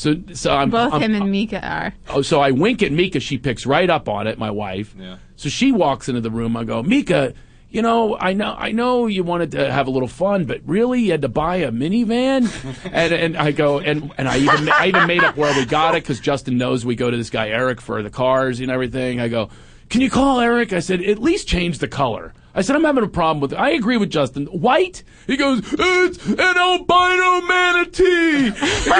So, 0.00 0.16
so 0.32 0.56
I'm 0.56 0.70
Both 0.70 0.94
I'm- 0.94 1.02
him 1.02 1.14
and 1.14 1.24
uh, 1.24 1.26
Mika 1.26 1.62
are. 1.62 1.92
Oh, 2.08 2.22
so 2.22 2.40
I 2.40 2.52
wink 2.52 2.82
at 2.82 2.90
Mika. 2.90 3.20
She 3.20 3.36
picks 3.36 3.66
right 3.66 3.90
up 3.90 4.08
on 4.08 4.26
it. 4.26 4.38
My 4.38 4.50
wife. 4.50 4.94
Yeah. 4.98 5.18
So 5.36 5.50
she 5.50 5.72
walks 5.72 6.08
into 6.08 6.22
the 6.22 6.30
room. 6.30 6.56
I 6.56 6.64
go, 6.64 6.82
Mika. 6.82 7.34
You 7.68 7.82
know, 7.82 8.16
I 8.18 8.32
know, 8.32 8.56
I 8.58 8.72
know 8.72 9.06
you 9.06 9.22
wanted 9.22 9.52
to 9.52 9.70
have 9.70 9.86
a 9.86 9.90
little 9.90 10.08
fun, 10.08 10.46
but 10.46 10.62
really, 10.64 11.02
you 11.02 11.10
had 11.12 11.22
to 11.22 11.28
buy 11.28 11.56
a 11.56 11.70
minivan. 11.70 12.50
and 12.92 13.12
and 13.12 13.36
I 13.36 13.52
go, 13.52 13.78
and 13.78 14.10
and 14.16 14.26
I 14.26 14.38
even 14.38 14.70
I 14.70 14.86
even 14.86 15.06
made 15.06 15.22
up 15.22 15.36
where 15.36 15.54
we 15.54 15.66
got 15.66 15.94
it 15.94 16.02
because 16.02 16.18
Justin 16.18 16.56
knows 16.56 16.84
we 16.84 16.96
go 16.96 17.10
to 17.10 17.16
this 17.16 17.28
guy 17.30 17.50
Eric 17.50 17.82
for 17.82 18.02
the 18.02 18.10
cars 18.10 18.58
and 18.58 18.70
everything. 18.70 19.20
I 19.20 19.28
go, 19.28 19.50
can 19.90 20.00
you 20.00 20.08
call 20.08 20.40
Eric? 20.40 20.72
I 20.72 20.80
said, 20.80 21.02
at 21.02 21.18
least 21.18 21.46
change 21.46 21.78
the 21.78 21.88
color. 21.88 22.32
I 22.54 22.62
said, 22.62 22.74
I'm 22.76 22.84
having 22.84 23.04
a 23.04 23.08
problem 23.08 23.40
with 23.40 23.52
it. 23.52 23.56
I 23.56 23.70
agree 23.70 23.96
with 23.96 24.10
Justin. 24.10 24.46
White? 24.46 25.04
He 25.26 25.36
goes, 25.36 25.60
it's 25.72 26.26
an 26.28 26.40
albino 26.40 27.40
manatee. 27.46 28.44
You're 28.46 28.52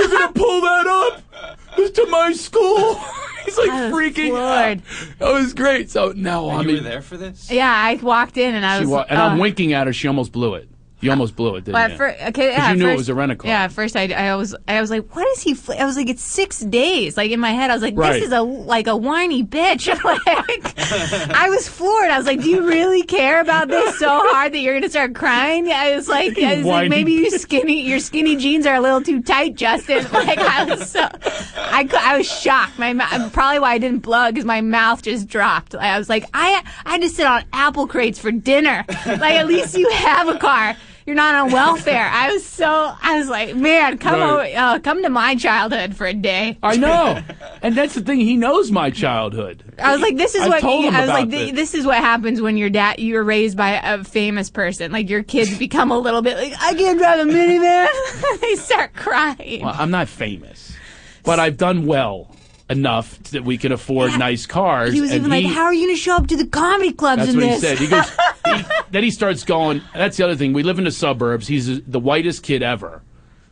going 0.09 0.29
to 0.29 0.33
pull 0.35 0.61
that 0.61 0.87
up 0.87 1.93
to 1.95 2.07
my 2.07 2.33
school. 2.33 2.95
He's 3.45 3.57
like 3.59 3.71
I 3.71 3.91
freaking 3.91 4.29
floored. 4.29 4.79
out. 4.79 5.19
That 5.19 5.33
was 5.33 5.55
great. 5.55 5.91
So 5.91 6.13
now 6.15 6.49
I 6.49 6.61
you 6.63 6.75
were 6.75 6.81
there 6.81 7.03
for 7.03 7.17
this? 7.17 7.51
Yeah, 7.51 7.73
I 7.73 7.95
walked 7.95 8.37
in 8.37 8.55
and 8.55 8.65
I 8.65 8.79
she 8.79 8.85
was. 8.85 8.91
wa- 8.91 9.07
and 9.09 9.19
uh, 9.19 9.25
I'm 9.25 9.39
winking 9.39 9.73
at 9.73 9.87
her. 9.87 9.93
She 9.93 10.07
almost 10.07 10.31
blew 10.31 10.55
it. 10.55 10.69
You 11.03 11.11
almost 11.11 11.35
blew 11.35 11.57
it, 11.57 11.65
didn't 11.65 11.75
Well, 11.75 11.91
you? 11.91 11.97
fir- 11.97 12.17
okay, 12.29 12.51
yeah, 12.53 12.71
you 12.73 12.77
knew 12.77 12.89
it 12.89 12.97
was 12.97 13.09
a 13.09 13.15
rent-a-car. 13.15 13.49
Yeah, 13.51 13.63
at 13.65 13.73
first 13.73 13.97
I, 13.97 14.09
I 14.13 14.37
was 14.37 14.55
I 14.69 14.81
was 14.83 14.91
like, 14.91 15.15
what 15.15 15.27
is 15.29 15.41
he? 15.41 15.55
Fl-? 15.55 15.73
I 15.73 15.85
was 15.87 15.97
like, 15.97 16.09
it's 16.11 16.23
six 16.23 16.61
days. 16.61 17.17
Like 17.17 17.31
in 17.31 17.41
my 17.41 17.53
head, 17.53 17.71
I 17.71 17.75
was 17.75 17.83
like, 17.83 17.95
Right. 17.97 18.15
this 18.15 18.25
is 18.25 18.33
a 18.33 18.43
like 18.43 18.87
a 18.87 18.97
whiny 18.97 19.43
bitch. 19.43 19.87
like, 20.05 21.31
I 21.37 21.49
was 21.49 21.67
floored. 21.69 22.11
I 22.11 22.19
was 22.19 22.27
like, 22.27 22.43
do 22.43 22.51
you 22.51 22.67
really 22.69 23.03
care 23.03 23.41
about 23.41 23.69
this 23.69 23.99
so 23.99 24.09
hard 24.09 24.53
that 24.53 24.59
you're 24.59 24.75
gonna 24.75 24.91
start 24.91 25.15
crying? 25.15 25.71
I 25.71 25.95
was 25.97 26.09
like, 26.09 26.39
I 26.39 26.57
was 26.57 26.67
like 26.67 26.91
maybe 26.91 27.13
you 27.13 27.31
skinny 27.31 27.83
your 27.89 27.99
skinny 27.99 28.37
jeans 28.37 28.67
are 28.67 28.75
a 28.75 28.81
little 28.81 29.01
too 29.03 29.23
tight, 29.23 29.55
Justin. 29.55 30.07
Like 30.13 30.39
I 30.39 30.65
was 30.65 30.91
so 30.91 31.01
I 31.01 31.89
I 31.99 32.19
was 32.19 32.27
shocked. 32.31 32.79
My 32.79 32.93
probably 33.33 33.59
why 33.59 33.73
I 33.73 33.79
didn't 33.79 34.01
blow 34.01 34.29
because 34.31 34.45
my 34.45 34.61
mouth 34.61 35.03
just 35.03 35.29
dropped. 35.29 35.75
I 35.75 35.99
was 35.99 36.09
like, 36.09 36.25
I 36.35 36.63
I 36.85 36.93
had 36.93 37.01
to 37.03 37.09
sit 37.09 37.27
on 37.27 37.45
apple 37.53 37.87
crates 37.87 38.19
for 38.19 38.31
dinner. 38.31 38.85
Like 39.07 39.35
at 39.35 39.47
least 39.47 39.77
you 39.79 39.89
have 39.91 40.29
a 40.29 40.39
car. 40.39 40.77
You're 41.11 41.17
not 41.17 41.35
on 41.35 41.51
welfare. 41.51 42.09
I 42.09 42.33
was 42.33 42.47
so 42.47 42.69
I 43.03 43.19
was 43.19 43.29
like, 43.29 43.57
man, 43.57 43.99
come 43.99 44.21
Right. 44.21 44.55
over, 44.55 44.77
uh, 44.77 44.79
come 44.79 45.03
to 45.03 45.11
my 45.11 45.35
childhood 45.35 45.97
for 45.97 46.07
a 46.07 46.15
day. 46.15 46.57
I 46.63 46.77
know, 46.77 47.21
and 47.63 47.75
that's 47.75 47.95
the 47.95 48.01
thing. 48.01 48.21
He 48.21 48.37
knows 48.37 48.71
my 48.71 48.91
childhood. 48.91 49.65
I 49.77 49.91
was 49.91 50.01
like, 50.03 50.17
this 50.17 50.37
is 50.37 50.43
I've 50.43 50.49
what 50.51 50.63
I 50.63 51.01
was 51.01 51.09
like. 51.09 51.31
this. 51.31 51.51
This. 51.51 51.73
this 51.73 51.75
is 51.81 51.85
what 51.85 51.97
happens 51.99 52.41
when 52.41 52.57
your 52.57 52.71
dad 52.71 53.01
you're 53.01 53.25
raised 53.25 53.57
by 53.57 53.71
a 53.73 54.05
famous 54.05 54.51
person. 54.51 54.93
Like 54.93 55.11
your 55.11 55.25
kids 55.25 55.59
become 55.59 55.91
a 55.91 55.99
little 55.99 56.23
bit 56.23 56.37
like, 56.37 56.53
I 56.61 56.75
can't 56.75 56.97
drive 56.97 57.19
a 57.19 57.25
minivan. 57.25 58.41
they 58.41 58.55
start 58.55 58.95
crying. 58.95 59.65
Well, 59.65 59.75
I'm 59.77 59.91
not 59.91 60.07
famous, 60.07 60.77
but 61.25 61.41
I've 61.41 61.57
done 61.57 61.87
well 61.87 62.31
enough 62.71 63.19
that 63.25 63.45
we 63.45 63.59
can 63.59 63.73
afford 63.73 64.19
nice 64.19 64.47
cars. 64.47 64.95
he 64.95 65.01
was 65.01 65.11
and 65.11 65.21
even 65.27 65.31
like, 65.31 65.45
"How 65.45 65.65
are 65.65 65.75
you 65.75 65.87
going 65.87 65.97
to 65.97 66.01
show 66.01 66.15
up 66.17 66.29
to 66.29 66.37
the 66.37 66.47
comedy 66.47 66.93
clubs 66.93 67.23
That's 67.23 67.33
in 67.35 67.41
what 67.41 67.61
this?" 67.61 67.61
he 67.61 67.67
said. 67.67 67.79
He 67.79 67.87
goes. 67.89 68.11
he, 68.67 68.73
then 68.91 69.03
he 69.03 69.11
starts 69.11 69.45
going. 69.45 69.83
That's 69.95 70.17
the 70.17 70.25
other 70.25 70.37
thing. 70.37 70.53
We 70.53 70.63
live 70.63 70.79
in 70.79 70.85
the 70.85 70.91
suburbs. 70.91 71.47
He's 71.49 71.83
the 71.83 72.01
whitest 72.01 72.43
kid 72.43 72.63
ever. 72.63 73.03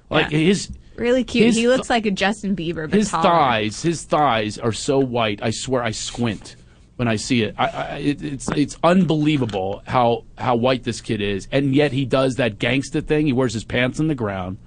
Like 0.09 0.31
Yeah. 0.31 0.39
his 0.39 0.71
really 0.97 1.25
cute. 1.25 1.47
his 1.47 1.57
he 1.57 1.69
looks 1.69 1.91
like 1.91 2.07
a 2.07 2.11
Justin 2.11 2.57
Bieber, 2.57 2.89
but 2.89 2.97
his 2.99 3.11
taller. 3.11 3.23
thighs. 3.25 3.83
His 3.83 4.05
thighs 4.05 4.59
are 4.59 4.73
so 4.73 4.99
white. 4.99 5.41
I 5.43 5.51
swear, 5.51 5.83
I 5.83 5.91
squint 5.91 6.57
when 6.97 7.09
I 7.09 7.16
see 7.16 7.43
it. 7.43 7.55
I, 7.59 7.66
I, 7.69 7.97
it 7.99 8.23
it's 8.23 8.49
it's 8.51 8.77
unbelievable 8.85 9.83
how 9.87 10.25
how 10.37 10.57
white 10.57 10.85
this 10.85 11.01
kid 11.01 11.21
is, 11.21 11.47
and 11.53 11.75
yet 11.75 11.93
he 11.93 12.05
does 12.05 12.37
that 12.37 12.59
gangsta 12.59 13.05
thing. 13.05 13.27
He 13.27 13.33
wears 13.33 13.53
his 13.53 13.64
pants 13.64 14.01
on 14.01 14.09
the 14.09 14.14
ground, 14.14 14.59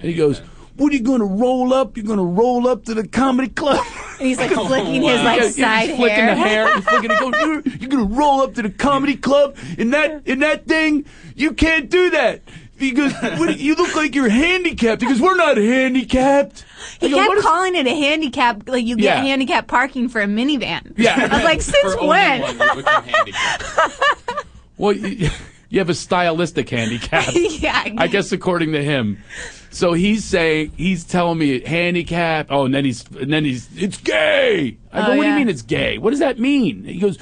and 0.00 0.08
he 0.08 0.14
goes. 0.14 0.40
What 0.78 0.92
are 0.92 0.96
you 0.96 1.02
gonna 1.02 1.24
roll 1.26 1.74
up? 1.74 1.96
You're 1.96 2.06
gonna 2.06 2.24
roll 2.24 2.66
up 2.66 2.84
to 2.86 2.94
the 2.94 3.06
comedy 3.06 3.48
club. 3.48 3.84
And 4.18 4.26
he's 4.28 4.38
like 4.38 4.50
flicking 4.66 5.02
his 5.02 5.22
like 5.22 5.40
Yeah, 5.40 5.44
yeah, 5.44 5.50
side 5.50 5.88
he's 5.90 5.96
flicking 5.98 6.16
hair. 6.16 6.34
the 6.34 6.40
hair. 6.40 6.74
He's 6.76 6.84
flicking 6.84 7.10
it. 7.10 7.18
Going, 7.20 7.34
you're, 7.40 7.62
you're 7.78 7.90
gonna 7.90 8.04
roll 8.04 8.40
up 8.40 8.54
to 8.54 8.62
the 8.62 8.70
comedy 8.70 9.16
club 9.16 9.56
in 9.76 9.90
that 9.90 10.22
in 10.26 10.38
that 10.40 10.66
thing. 10.66 11.04
You 11.36 11.52
can't 11.52 11.90
do 11.90 12.10
that. 12.10 12.42
He 12.78 12.92
goes, 12.92 13.12
what, 13.12 13.58
you 13.58 13.74
look 13.74 13.96
like 13.96 14.14
you're 14.14 14.28
handicapped. 14.28 15.02
He 15.02 15.08
goes, 15.08 15.20
we're 15.20 15.34
not 15.36 15.56
handicapped. 15.56 16.64
He 17.00 17.10
go, 17.10 17.16
kept 17.16 17.28
"What 17.28 17.38
is-" 17.38 17.44
calling 17.44 17.74
it 17.74 17.88
a 17.88 17.90
handicap, 17.90 18.68
like 18.68 18.86
you 18.86 18.94
get 18.94 19.04
Yeah. 19.04 19.20
handicap 19.20 19.66
parking 19.66 20.08
for 20.08 20.20
a 20.20 20.26
minivan. 20.26 20.92
Yeah. 20.96 21.28
I 21.28 21.34
was 21.38 21.44
like, 21.44 21.60
since 21.60 21.94
For 21.94 21.98
only 21.98 22.08
when? 22.08 22.40
one, 22.42 22.50
you 22.56 22.74
become 22.76 23.02
handicapped. 23.04 23.64
Well, 24.76 24.92
you, 24.92 25.28
you 25.68 25.78
have 25.78 25.90
a 25.90 25.94
stylistic 25.94 26.70
handicap. 26.70 27.28
yeah, 27.34 27.84
I 27.98 28.06
guess 28.06 28.32
according 28.32 28.72
to 28.72 28.82
him. 28.82 29.22
So 29.70 29.92
he's 29.92 30.24
saying 30.24 30.72
he's 30.76 31.04
telling 31.04 31.38
me 31.38 31.60
handicap. 31.60 32.46
Oh, 32.50 32.64
and 32.64 32.74
then 32.74 32.84
he's 32.84 33.04
and 33.10 33.32
then 33.32 33.44
he's 33.44 33.68
it's 33.76 33.98
gay. 33.98 34.78
I 34.92 35.06
go, 35.06 35.12
Oh, 35.12 35.16
what 35.16 35.22
do 35.24 35.28
you 35.28 35.34
mean 35.36 35.48
it's 35.48 35.62
gay? 35.62 35.98
What 35.98 36.10
does 36.10 36.20
that 36.20 36.38
mean? 36.38 36.84
He 36.84 36.98
goes, 36.98 37.18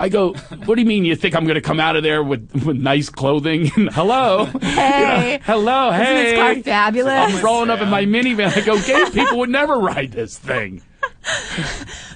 I 0.00 0.08
go, 0.08 0.32
what 0.32 0.74
do 0.74 0.80
you 0.80 0.86
mean? 0.86 1.04
You 1.04 1.14
think 1.14 1.36
I'm 1.36 1.44
going 1.44 1.54
to 1.54 1.60
come 1.60 1.78
out 1.78 1.94
of 1.94 2.02
there 2.02 2.24
with, 2.24 2.50
with 2.66 2.76
nice 2.76 3.08
clothing? 3.08 3.66
hello, 3.92 4.46
Hey. 4.60 5.38
hello, 5.44 5.92
Isn't 5.92 6.04
hey. 6.04 6.24
this 6.24 6.38
car 6.38 6.54
fabulous? 6.64 7.12
I'm 7.12 7.44
rolling 7.44 7.70
up 7.70 7.80
in 7.80 7.88
my 7.88 8.04
minivan. 8.04 8.48
I 8.56 8.62
go, 8.62 8.82
gay 8.82 9.08
people 9.12 9.38
would 9.38 9.50
never 9.50 9.78
ride 9.78 10.10
this 10.10 10.36
thing. 10.36 10.82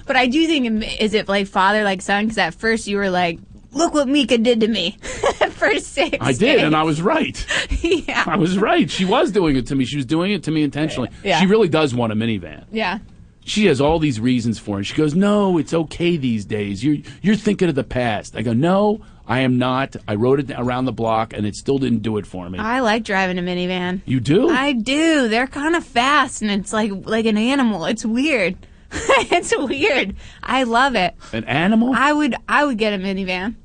But 0.05 0.17
I 0.17 0.27
do 0.27 0.45
think, 0.47 0.99
is 0.99 1.13
it 1.13 1.29
like 1.29 1.47
father, 1.47 1.83
like 1.85 2.01
son? 2.01 2.25
Because 2.25 2.37
at 2.37 2.53
first 2.55 2.87
you 2.87 2.97
were 2.97 3.09
like, 3.09 3.39
look 3.77 3.93
what 3.93 4.07
Mika 4.07 4.37
did 4.37 4.59
to 4.61 4.67
me. 4.67 4.97
for 5.51 5.79
six 5.79 6.17
I 6.21 6.33
did, 6.33 6.59
and 6.59 6.75
I 6.75 6.83
was 6.83 7.01
right. 7.01 7.45
yeah. 7.81 8.23
I 8.27 8.37
was 8.37 8.57
right. 8.57 8.89
She 8.89 9.05
was 9.05 9.31
doing 9.31 9.55
it 9.55 9.67
to 9.67 9.75
me. 9.75 9.85
She 9.85 9.97
was 9.97 10.05
doing 10.05 10.31
it 10.31 10.43
to 10.43 10.51
me 10.51 10.63
intentionally. 10.63 11.09
Yeah. 11.23 11.39
She 11.39 11.47
really 11.47 11.69
does 11.69 11.93
want 11.95 12.13
a 12.13 12.15
minivan. 12.15 12.65
Yeah. 12.71 12.99
She 13.43 13.65
has 13.67 13.79
all 13.79 13.97
these 13.97 14.19
reasons 14.19 14.59
for 14.59 14.79
it. 14.81 14.83
She 14.83 14.93
goes, 14.95 15.15
"No, 15.15 15.57
it's 15.57 15.73
okay 15.73 16.17
these 16.17 16.43
days. 16.43 16.83
You're 16.83 16.97
you're 17.21 17.37
thinking 17.37 17.69
of 17.69 17.75
the 17.75 17.83
past." 17.83 18.35
I 18.35 18.41
go, 18.41 18.51
"No, 18.51 18.99
I 19.25 19.39
am 19.39 19.57
not. 19.57 19.95
I 20.05 20.15
rode 20.15 20.41
it 20.41 20.51
around 20.57 20.83
the 20.83 20.91
block, 20.91 21.31
and 21.33 21.45
it 21.45 21.55
still 21.55 21.77
didn't 21.77 22.01
do 22.01 22.17
it 22.17 22.27
for 22.27 22.49
me." 22.49 22.59
I 22.59 22.81
like 22.81 23.05
driving 23.05 23.39
a 23.39 23.41
minivan. 23.41 24.01
you 24.05 24.19
do? 24.19 24.49
I 24.49 24.73
do. 24.73 25.29
They're 25.29 25.47
kind 25.47 25.77
of 25.77 25.85
fast, 25.85 26.41
and 26.41 26.51
it's 26.51 26.73
like 26.73 26.91
like 27.05 27.25
an 27.25 27.37
animal. 27.37 27.85
It's 27.85 28.05
weird. 28.05 28.57
it's 28.91 29.55
weird. 29.57 30.15
I 30.43 30.63
love 30.63 30.95
it. 30.95 31.15
An 31.31 31.45
animal? 31.45 31.93
I 31.95 32.11
would 32.11 32.35
I 32.49 32.65
would 32.65 32.77
get 32.77 32.93
a 32.93 32.97
minivan. 32.97 33.55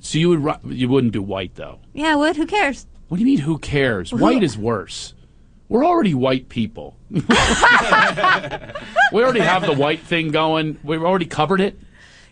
So 0.00 0.18
you 0.18 0.28
would 0.30 0.58
you 0.66 0.88
wouldn't 0.88 1.12
do 1.12 1.22
white 1.22 1.54
though. 1.54 1.80
Yeah, 1.92 2.14
what? 2.16 2.36
Who 2.36 2.46
cares? 2.46 2.86
What 3.08 3.18
do 3.18 3.20
you 3.22 3.26
mean? 3.26 3.38
Who 3.38 3.58
cares? 3.58 4.12
White 4.12 4.42
is 4.42 4.58
worse. 4.58 5.14
We're 5.68 5.84
already 5.84 6.14
white 6.14 6.48
people. 6.48 6.96
we 7.10 7.20
already 9.12 9.40
have 9.40 9.66
the 9.66 9.74
white 9.76 10.00
thing 10.00 10.30
going. 10.30 10.78
We've 10.84 11.02
already 11.02 11.26
covered 11.26 11.60
it. 11.60 11.78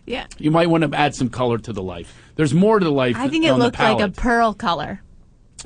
Yeah. 0.07 0.27
You 0.39 0.51
might 0.51 0.69
want 0.69 0.85
to 0.91 0.97
add 0.97 1.15
some 1.15 1.29
color 1.31 1.59
to 1.59 1.73
the 1.73 1.83
life. 1.83 2.15
There's 2.37 2.55
more 2.55 2.79
to 2.79 2.85
the 2.85 2.93
life. 2.93 3.17
I 3.17 3.29
think 3.29 3.45
it 3.45 3.49
on 3.49 3.59
the 3.59 3.67
looked 3.67 3.79
like 3.79 3.95
a 3.95 3.99
palette. 3.99 4.17
pearl 4.17 4.55
color. 4.55 5.01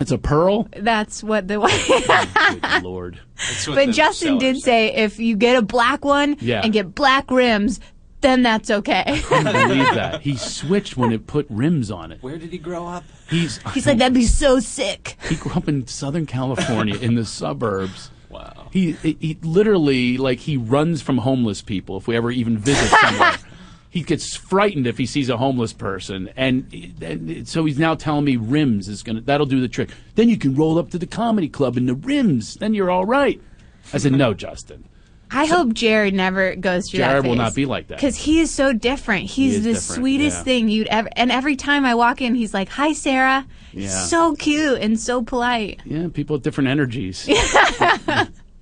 It's 0.01 0.13
a 0.13 0.19
pearl. 0.19 0.69
That's 0.77 1.23
what 1.25 1.49
the. 1.49 1.57
Oh, 1.61 2.59
good 2.73 2.83
lord. 2.85 3.21
That's 3.37 3.67
what 3.67 3.75
but 3.75 3.87
the 3.87 3.93
Justin 3.93 4.39
did 4.39 4.57
sellers 4.59 4.65
say 4.65 4.95
if 4.95 5.19
you 5.19 5.37
get 5.37 5.57
a 5.57 5.63
black 5.63 6.05
one 6.05 6.37
Yeah. 6.41 6.61
and 6.63 6.73
get 6.73 6.95
black 6.95 7.31
rims, 7.31 7.81
then 8.21 8.43
that's 8.43 8.71
okay. 8.71 9.05
I 9.07 9.19
can't 9.19 9.45
believe 9.69 9.95
that. 9.95 10.21
He 10.23 10.37
switched 10.37 10.97
when 10.97 11.13
it 11.13 11.27
put 11.27 11.47
rims 11.49 11.91
on 11.91 12.13
it. 12.13 12.23
Where 12.23 12.39
did 12.39 12.51
he 12.51 12.59
grow 12.59 12.87
up? 12.87 13.05
He's 13.31 13.59
He's 13.75 13.87
like 13.87 13.99
that'd 13.99 14.15
be 14.15 14.25
so 14.25 14.61
sick. 14.61 15.17
he 15.29 15.37
grew 15.37 15.53
up 15.53 15.69
in 15.69 15.87
Southern 15.87 16.27
California 16.27 16.97
in 16.97 17.15
the 17.15 17.25
suburbs. 17.25 18.11
Wow. 18.31 18.69
He, 18.71 18.93
he 18.93 19.17
he 19.21 19.39
literally 19.43 20.19
like 20.19 20.41
he 20.41 20.59
runs 20.59 21.01
from 21.01 21.17
homeless 21.17 21.63
people 21.63 21.97
if 21.97 22.07
we 22.07 22.15
ever 22.15 22.31
even 22.31 22.59
visit 22.59 22.91
somewhere. 23.01 23.37
he 23.89 24.03
gets 24.03 24.37
frightened 24.37 24.87
if 24.87 24.99
he 24.99 25.07
sees 25.07 25.31
a 25.31 25.39
homeless 25.39 25.73
person, 25.73 26.29
and, 26.37 26.71
and 27.01 27.49
so 27.49 27.65
he's 27.65 27.79
now 27.79 27.95
telling 27.95 28.27
me 28.27 28.37
rims 28.37 28.87
is 28.87 29.03
gonna 29.03 29.23
that'll 29.23 29.47
do 29.47 29.63
the 29.63 29.69
trick. 29.69 29.89
Then 30.15 30.29
you 30.29 30.37
can 30.37 30.55
roll 30.55 30.79
up 30.79 30.91
to 30.91 30.99
the 30.99 31.07
comedy 31.07 31.49
club 31.49 31.79
in 31.79 31.87
the 31.87 31.95
rims. 31.95 32.57
Then 32.57 32.75
you're 32.75 32.91
all 32.91 33.07
right. 33.07 33.41
I 33.95 33.97
said, 33.97 34.13
no, 34.13 34.35
Justin. 34.35 34.85
I 35.31 35.47
hope 35.47 35.75
Jared 35.75 36.15
never 36.15 36.57
goes 36.57 36.91
through 36.91 37.01
that. 37.01 37.11
Jared 37.11 37.27
will 37.27 37.35
not 37.37 37.55
be 37.55 37.67
like 37.67 37.89
that. 37.89 37.97
because 37.97 38.17
he 38.17 38.41
is 38.41 38.51
so 38.51 38.73
different. 38.73 39.27
He's 39.27 39.57
is 39.57 39.65
the 39.65 39.73
different, 39.73 39.85
sweetest 39.97 40.39
yeah. 40.39 40.43
thing 40.45 40.69
you'd 40.69 40.87
ever. 40.89 41.09
And 41.17 41.31
every 41.31 41.57
time 41.57 41.85
I 41.85 41.95
walk 41.95 42.21
in, 42.21 42.35
he's 42.35 42.55
like, 42.55 42.69
"Hi, 42.71 42.93
Sarah." 42.93 43.47
Yeah. 43.73 43.89
So 43.89 44.35
cute 44.35 44.81
and 44.81 44.99
so 44.99 45.23
polite. 45.23 45.81
Yeah, 45.85 46.09
people 46.13 46.35
with 46.37 46.43
different 46.43 46.69
energies. 46.69 47.29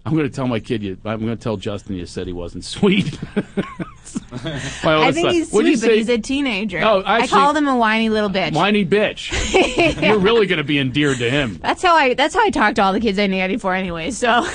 I'm 0.07 0.15
going 0.15 0.29
to 0.29 0.35
tell 0.35 0.47
my 0.47 0.61
kid 0.61 0.85
you. 0.85 0.97
I'm 1.05 1.19
going 1.19 1.37
to 1.37 1.43
tell 1.43 1.57
Justin 1.57 1.97
you 1.97 2.07
said 2.07 2.29
he 2.29 2.33
wasn't 2.33 2.65
sweet. 2.65 3.19
I 3.37 5.11
think 5.11 5.27
son. 5.27 5.35
he's 5.35 5.51
What'd 5.51 5.67
sweet, 5.67 5.81
but 5.81 5.91
say? 5.91 5.97
he's 5.97 6.09
a 6.09 6.19
teenager. 6.19 6.81
Oh, 6.81 7.01
I 7.03 7.17
actually- 7.19 7.31
called 7.31 7.57
him 7.57 7.67
a 7.67 7.77
whiny 7.77 8.09
little 8.09 8.31
bitch. 8.31 8.55
whiny 8.55 8.87
bitch. 8.87 10.01
You're 10.03 10.19
really 10.19 10.47
going 10.47 10.59
to 10.59 10.65
be 10.65 10.79
endeared 10.79 11.19
to 11.19 11.29
him. 11.29 11.59
That's 11.61 11.83
how 11.83 11.97
I. 11.97 12.15
That's 12.15 12.35
how 12.37 12.43
I 12.43 12.51
talk 12.51 12.77
to 12.77 12.83
all 12.83 12.93
the 12.93 13.01
kids 13.01 13.19
I 13.19 13.27
nanny 13.27 13.57
for, 13.57 13.75
anyway. 13.75 14.13
So 14.13 14.47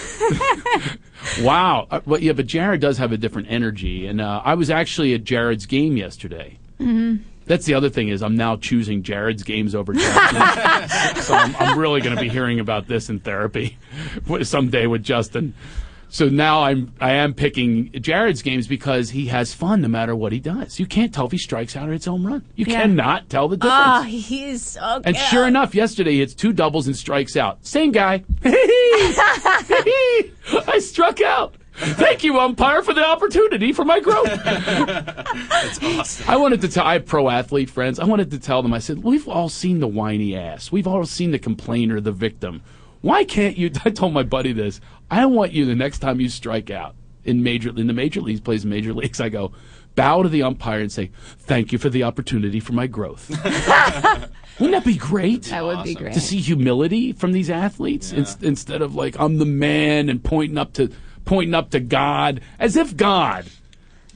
Wow. 1.41 1.87
Uh, 1.91 1.99
but 2.05 2.21
yeah, 2.21 2.33
but 2.33 2.47
Jared 2.47 2.81
does 2.81 2.97
have 2.97 3.11
a 3.11 3.17
different 3.17 3.47
energy, 3.51 4.07
and 4.07 4.19
uh, 4.21 4.41
I 4.43 4.55
was 4.55 4.69
actually 4.69 5.13
at 5.13 5.23
Jared's 5.23 5.65
game 5.65 5.97
yesterday. 5.97 6.57
Mhm. 6.79 7.21
That's 7.45 7.65
the 7.65 7.73
other 7.73 7.89
thing 7.89 8.09
is 8.09 8.21
I'm 8.23 8.35
now 8.35 8.55
choosing 8.55 9.03
Jared's 9.03 9.43
games 9.43 9.75
over 9.75 9.93
Justin's. 9.93 11.23
so 11.25 11.33
I'm, 11.33 11.55
I'm 11.57 11.77
really 11.77 11.99
going 12.01 12.15
to 12.15 12.21
be 12.21 12.29
hearing 12.29 12.59
about 12.59 12.87
this 12.87 13.09
in 13.09 13.19
therapy 13.19 13.77
someday 14.43 14.87
with 14.87 15.03
Justin. 15.03 15.53
So 16.09 16.27
now 16.29 16.63
I'm 16.63 16.93
I 16.99 17.11
am 17.13 17.33
picking 17.33 17.89
Jared's 17.93 18.41
games 18.41 18.67
because 18.67 19.09
he 19.11 19.27
has 19.27 19.53
fun 19.53 19.79
no 19.81 19.87
matter 19.87 20.13
what 20.15 20.33
he 20.33 20.39
does. 20.39 20.77
You 20.79 20.85
can't 20.85 21.13
tell 21.13 21.25
if 21.25 21.31
he 21.31 21.37
strikes 21.37 21.75
out 21.77 21.87
or 21.87 21.93
hits 21.93 22.05
home 22.05 22.27
run. 22.27 22.43
You 22.55 22.65
Yeah. 22.67 22.81
cannot 22.81 23.29
tell 23.29 23.47
the 23.47 23.55
difference. 23.57 23.75
oh, 23.85 24.01
he 24.03 24.43
is 24.49 24.61
so. 24.65 25.01
And 25.05 25.15
sure 25.15 25.47
enough, 25.47 25.73
yesterday 25.73 26.11
he 26.11 26.19
hits 26.19 26.33
two 26.33 26.51
doubles 26.53 26.87
and 26.87 26.95
strikes 26.97 27.37
out. 27.37 27.65
Same 27.65 27.91
guy. 27.93 28.23
I 30.67 30.79
struck 30.79 31.21
out. 31.21 31.55
Thank 31.73 32.23
you, 32.23 32.37
umpire, 32.39 32.81
for 32.83 32.93
the 32.93 33.05
opportunity 33.05 33.71
for 33.71 33.85
my 33.85 33.99
growth. 33.99 34.25
That's 34.43 35.81
awesome. 35.83 36.29
I 36.29 36.35
wanted 36.35 36.61
to 36.61 36.67
tell 36.67 36.85
I 36.85 36.93
have 36.93 37.05
pro 37.05 37.29
athlete 37.29 37.69
friends. 37.69 37.97
I 37.97 38.05
wanted 38.05 38.29
to 38.31 38.39
tell 38.39 38.61
them. 38.61 38.73
I 38.73 38.79
said, 38.79 39.03
"We've 39.03 39.27
all 39.27 39.49
seen 39.49 39.79
the 39.79 39.87
whiny 39.87 40.35
ass. 40.35 40.71
We've 40.71 40.87
all 40.87 41.05
seen 41.05 41.31
the 41.31 41.39
complainer, 41.39 42.01
the 42.01 42.11
victim. 42.11 42.61
Why 43.01 43.23
can't 43.23 43.57
you?" 43.57 43.71
I 43.85 43.89
told 43.89 44.13
my 44.13 44.23
buddy 44.23 44.53
this. 44.53 44.81
I 45.09 45.25
want 45.25 45.53
you 45.53 45.65
the 45.65 45.75
next 45.75 45.99
time 45.99 46.19
you 46.19 46.29
strike 46.29 46.69
out 46.69 46.95
in 47.23 47.41
major 47.41 47.69
in 47.69 47.87
the 47.87 47.93
major 47.93 48.21
leagues, 48.21 48.41
plays 48.41 48.65
major 48.65 48.93
leagues. 48.93 49.21
I 49.21 49.29
go, 49.29 49.53
bow 49.95 50.23
to 50.23 50.29
the 50.29 50.43
umpire 50.43 50.79
and 50.79 50.91
say, 50.91 51.11
"Thank 51.39 51.71
you 51.71 51.77
for 51.77 51.89
the 51.89 52.03
opportunity 52.03 52.59
for 52.59 52.73
my 52.73 52.87
growth." 52.87 53.29
Wouldn't 54.59 54.83
that 54.83 54.85
be 54.85 54.97
great? 54.97 55.43
That 55.43 55.63
would 55.63 55.83
be 55.83 55.95
great. 55.95 56.13
to 56.13 56.19
see 56.19 56.39
humility 56.39 57.13
from 57.13 57.31
these 57.31 57.49
athletes 57.49 58.11
ins- 58.11 58.37
instead 58.41 58.81
of 58.81 58.93
like 58.93 59.19
I'm 59.19 59.37
the 59.37 59.45
man 59.45 60.07
and 60.09 60.23
pointing 60.23 60.57
up 60.57 60.73
to 60.73 60.91
pointing 61.25 61.55
up 61.55 61.71
to 61.71 61.79
God 61.79 62.41
as 62.59 62.75
if 62.75 62.95
God, 62.95 63.45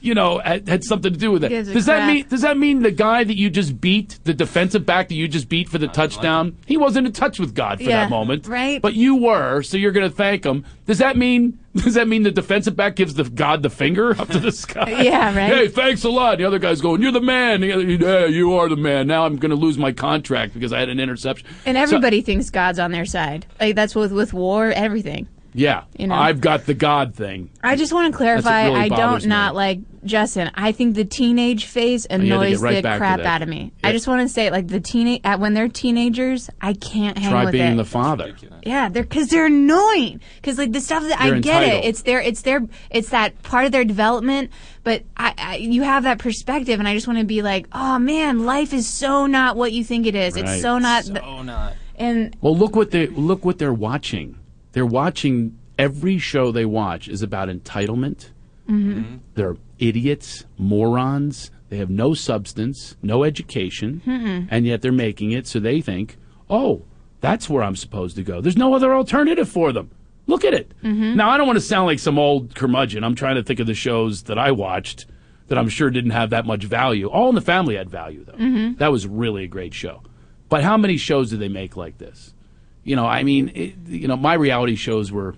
you 0.06 0.14
know, 0.14 0.38
had, 0.38 0.68
had 0.68 0.84
something 0.84 1.12
to 1.12 1.18
do 1.18 1.30
with 1.32 1.44
it. 1.44 1.48
Does 1.50 1.86
that 1.86 1.96
crap. 1.98 2.08
mean 2.14 2.28
does 2.28 2.40
that 2.42 2.56
mean 2.56 2.82
the 2.82 2.90
guy 2.90 3.24
that 3.24 3.36
you 3.36 3.50
just 3.50 3.80
beat, 3.80 4.18
the 4.24 4.32
defensive 4.32 4.86
back 4.86 5.08
that 5.08 5.14
you 5.14 5.28
just 5.28 5.48
beat 5.48 5.68
for 5.68 5.78
the 5.78 5.88
touchdown, 5.88 6.56
he 6.66 6.76
wasn't 6.76 7.06
in 7.06 7.12
touch 7.12 7.38
with 7.38 7.54
God 7.54 7.78
for 7.78 7.84
Yeah, 7.84 8.04
that 8.04 8.10
moment, 8.10 8.46
right. 8.46 8.80
But 8.80 8.94
you 8.94 9.16
were, 9.16 9.62
so 9.62 9.76
you're 9.76 9.92
going 9.92 10.08
to 10.08 10.14
thank 10.16 10.44
him. 10.44 10.64
Does 10.86 10.98
that 10.98 11.16
mean 11.16 11.58
does 11.76 11.94
that 11.94 12.08
mean 12.08 12.22
the 12.22 12.30
defensive 12.30 12.74
back 12.76 12.96
gives 12.96 13.14
the 13.14 13.24
God 13.24 13.62
the 13.62 13.68
finger 13.68 14.18
up 14.18 14.28
to 14.30 14.38
the 14.38 14.52
sky? 14.64 15.02
Yeah, 15.02 15.36
right. 15.36 15.52
Hey, 15.52 15.68
thanks 15.68 16.04
a 16.04 16.08
lot. 16.08 16.38
The 16.38 16.44
other 16.44 16.58
guy's 16.58 16.80
going, 16.80 17.02
"You're 17.02 17.12
the 17.12 17.20
man." 17.20 17.60
The 17.60 17.72
other, 17.72 17.82
yeah, 17.84 18.24
you 18.26 18.54
are 18.54 18.68
the 18.68 18.76
man. 18.76 19.06
Now 19.06 19.26
I'm 19.26 19.36
going 19.36 19.50
to 19.50 19.56
lose 19.56 19.76
my 19.76 19.92
contract 19.92 20.54
because 20.54 20.72
I 20.72 20.78
had 20.80 20.88
an 20.88 21.00
interception. 21.00 21.46
And 21.66 21.76
So- 21.76 21.82
everybody 21.82 22.22
thinks 22.22 22.48
God's 22.48 22.78
on 22.78 22.92
their 22.92 23.04
side. 23.04 23.44
Like 23.60 23.74
that's 23.74 23.94
with 23.94 24.12
with 24.12 24.32
war, 24.32 24.70
everything. 24.70 25.28
Yeah, 25.56 25.84
You 25.98 26.06
know? 26.06 26.14
I've 26.14 26.40
got 26.40 26.66
the 26.66 26.74
God 26.74 27.14
thing. 27.14 27.50
I 27.64 27.76
just 27.76 27.92
want 27.92 28.12
to 28.12 28.16
clarify. 28.16 28.66
really 28.66 28.76
I 28.80 28.88
don't 28.88 29.22
me. 29.22 29.28
not 29.28 29.54
like 29.54 29.80
Justin. 30.04 30.50
I 30.54 30.70
think 30.72 30.94
the 30.94 31.04
teenage 31.04 31.64
phase 31.64 32.06
annoys 32.08 32.60
right 32.60 32.82
the 32.82 32.96
crap 32.96 33.20
out 33.20 33.42
of 33.42 33.48
me. 33.48 33.72
Yeah. 33.82 33.88
I 33.88 33.92
just 33.92 34.06
want 34.06 34.20
to 34.22 34.28
say, 34.32 34.50
like 34.50 34.68
the 34.68 34.80
teenage 34.80 35.22
when 35.38 35.54
they're 35.54 35.68
teenagers, 35.68 36.48
I 36.60 36.74
can't 36.74 37.16
hang 37.18 37.30
Try 37.30 37.44
with 37.46 37.52
being 37.52 37.72
it. 37.72 37.76
the 37.76 37.84
father. 37.84 38.36
Yeah, 38.64 38.88
they're 38.90 39.02
because 39.02 39.28
they're 39.28 39.46
annoying. 39.46 40.20
Because 40.36 40.58
like 40.58 40.72
the 40.72 40.80
stuff 40.80 41.02
that 41.04 41.20
I 41.20 41.30
They're 41.30 41.40
get 41.40 41.62
entitled. 41.62 41.84
it, 41.84 41.88
it's 41.88 42.02
their, 42.02 42.20
it's 42.20 42.42
their, 42.42 42.60
it's 42.90 43.08
that 43.08 43.42
part 43.42 43.64
of 43.64 43.72
their 43.72 43.84
development. 43.84 44.50
But 44.84 45.04
I, 45.16 45.34
I 45.38 45.56
you 45.56 45.82
have 45.82 46.04
that 46.04 46.18
perspective, 46.18 46.78
and 46.78 46.86
I 46.86 46.94
just 46.94 47.06
want 47.08 47.18
to 47.18 47.24
be 47.24 47.42
like, 47.42 47.66
oh 47.72 47.98
man, 47.98 48.44
life 48.44 48.72
is 48.72 48.86
so 48.86 49.26
not 49.26 49.56
what 49.56 49.72
you 49.72 49.82
think 49.82 50.06
it 50.06 50.14
is. 50.14 50.34
Right. 50.34 50.44
It's 50.44 50.62
so 50.62 50.78
not. 50.78 51.04
th- 51.04 51.18
Oh, 51.24 51.42
not. 51.42 51.74
and 51.96 52.36
Well, 52.40 52.56
look 52.56 52.76
what 52.76 52.90
they 52.90 53.06
look 53.08 53.44
what 53.44 53.58
they're 53.58 53.72
watching. 53.72 54.38
They're 54.76 54.84
watching 54.84 55.56
every 55.78 56.18
show 56.18 56.52
they 56.52 56.66
watch 56.66 57.08
is 57.08 57.22
about 57.22 57.48
entitlement. 57.48 58.28
Mhm. 58.68 59.20
They're 59.34 59.56
idiots, 59.78 60.44
morons. 60.58 61.50
They 61.70 61.78
have 61.78 61.88
no 61.88 62.12
substance, 62.12 62.94
no 63.02 63.24
education, 63.24 64.02
Mm-mm. 64.06 64.48
and 64.50 64.66
yet 64.66 64.82
they're 64.82 64.92
making 64.92 65.32
it 65.32 65.46
so 65.46 65.60
they 65.60 65.80
think, 65.80 66.18
"Oh, 66.50 66.82
that's 67.22 67.48
where 67.48 67.62
I'm 67.62 67.74
supposed 67.74 68.16
to 68.16 68.22
go." 68.22 68.42
There's 68.42 68.58
no 68.58 68.74
other 68.74 68.94
alternative 68.94 69.48
for 69.48 69.72
them. 69.72 69.88
Look 70.26 70.44
at 70.44 70.52
it. 70.52 70.74
Mhm. 70.84 71.14
Now, 71.16 71.30
I 71.30 71.38
don't 71.38 71.46
want 71.46 71.56
to 71.56 71.64
sound 71.64 71.86
like 71.86 71.98
some 71.98 72.18
old 72.18 72.54
curmudgeon. 72.54 73.02
I'm 73.02 73.14
trying 73.14 73.36
to 73.36 73.42
think 73.42 73.60
of 73.60 73.66
the 73.66 73.72
shows 73.74 74.24
that 74.24 74.38
I 74.38 74.50
watched 74.50 75.06
that 75.48 75.56
I'm 75.56 75.70
sure 75.70 75.88
didn't 75.88 76.10
have 76.10 76.28
that 76.30 76.44
much 76.44 76.64
value. 76.64 77.06
All 77.06 77.30
in 77.30 77.34
the 77.34 77.40
Family 77.40 77.76
had 77.76 77.88
value, 77.88 78.24
though. 78.26 78.36
Mhm. 78.44 78.76
That 78.76 78.92
was 78.92 79.06
really 79.06 79.44
a 79.44 79.48
great 79.48 79.72
show. 79.72 80.02
But 80.50 80.64
how 80.64 80.76
many 80.76 80.98
shows 80.98 81.30
did 81.30 81.40
they 81.40 81.48
make 81.48 81.78
like 81.78 81.96
this? 81.96 82.34
You 82.86 82.94
know, 82.94 83.04
I 83.04 83.24
mean, 83.24 83.50
it, 83.52 83.74
you 83.88 84.06
know, 84.06 84.16
my 84.16 84.34
reality 84.34 84.76
shows 84.76 85.10
were 85.10 85.34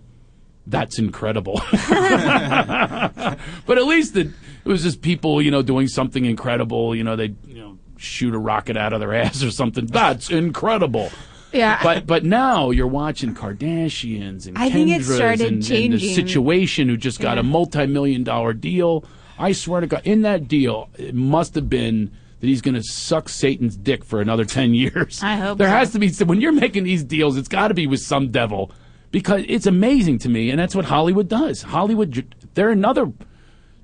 that's 0.67 0.99
incredible. 0.99 1.63
but 1.73 3.39
at 3.79 3.87
least 3.87 4.15
it, 4.17 4.27
it 4.27 4.69
was 4.69 4.83
just 4.83 5.01
people, 5.01 5.41
you 5.41 5.51
know, 5.51 5.63
doing 5.63 5.89
something 5.89 6.27
incredible. 6.27 6.95
You 6.95 7.05
know, 7.05 7.17
they 7.17 7.35
you 7.47 7.55
know 7.55 7.79
shoot 7.97 8.35
a 8.35 8.39
rocket 8.39 8.77
out 8.77 8.93
of 8.93 9.01
their 9.01 9.15
ass 9.23 9.43
or 9.43 9.51
something. 9.51 9.87
That's 9.87 10.31
incredible. 10.31 11.11
Yeah. 11.51 11.83
But 11.83 12.07
but 12.07 12.23
now 12.23 12.69
you're 12.69 12.87
watching 12.87 13.35
Kardashians 13.35 14.47
and 14.47 14.59
I 14.59 14.69
Kendras 14.69 15.41
and, 15.41 15.71
and 15.71 15.95
the 15.95 16.15
situation 16.15 16.91
who 16.91 16.99
just 16.99 17.19
got 17.19 17.39
a 17.39 17.43
multi-million 17.43 18.25
dollar 18.25 18.53
deal. 18.53 19.07
I 19.39 19.53
swear 19.53 19.81
to 19.81 19.87
God, 19.87 20.03
in 20.05 20.21
that 20.23 20.49
deal, 20.49 20.91
it 20.99 21.15
must 21.15 21.55
have 21.55 21.71
been 21.71 22.11
that 22.41 22.47
he's 22.47 22.61
going 22.63 22.75
to 22.75 22.83
suck 22.83 23.29
Satan's 23.29 23.77
dick 23.77 24.05
for 24.05 24.21
another 24.21 24.45
ten 24.45 24.75
years. 24.75 25.21
I 25.23 25.37
hope 25.37 25.59
there 25.59 25.69
so. 25.69 25.73
has 25.77 25.93
to 25.93 25.99
be 25.99 26.11
when 26.25 26.41
you're 26.41 26.53
making 26.53 26.85
these 26.85 27.05
deals. 27.05 27.37
It's 27.37 27.49
got 27.49 27.69
to 27.69 27.75
be 27.75 27.87
with 27.87 28.01
some 28.01 28.31
devil 28.31 28.71
because 29.11 29.45
it's 29.49 29.67
amazing 29.67 30.19
to 30.21 30.29
me, 30.29 30.51
and 30.51 30.59
that's 30.59 30.75
what 30.75 30.85
Hollywood 30.85 31.29
does. 31.29 31.63
Hollywood, 31.63 32.35
they're 32.55 32.71
another 32.71 33.13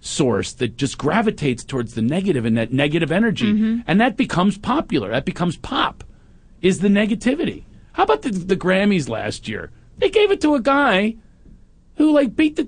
source 0.00 0.52
that 0.54 0.76
just 0.76 0.98
gravitates 0.98 1.64
towards 1.64 1.94
the 1.94 2.02
negative 2.02 2.44
and 2.44 2.56
that 2.58 2.72
negative 2.72 3.10
energy, 3.10 3.52
Mhm. 3.52 3.84
and 3.86 4.00
that 4.00 4.16
becomes 4.16 4.58
popular. 4.58 5.10
That 5.10 5.24
becomes 5.24 5.56
pop. 5.56 6.04
Is 6.60 6.80
the 6.80 6.88
negativity? 6.88 7.64
How 7.92 8.02
about 8.04 8.22
the, 8.22 8.30
the 8.30 8.56
Grammys 8.56 9.08
last 9.08 9.48
year? 9.48 9.70
They 9.98 10.10
gave 10.10 10.30
it 10.30 10.40
to 10.42 10.54
a 10.54 10.60
guy 10.60 11.16
who 11.96 12.12
like 12.12 12.34
beat 12.34 12.56
the 12.56 12.64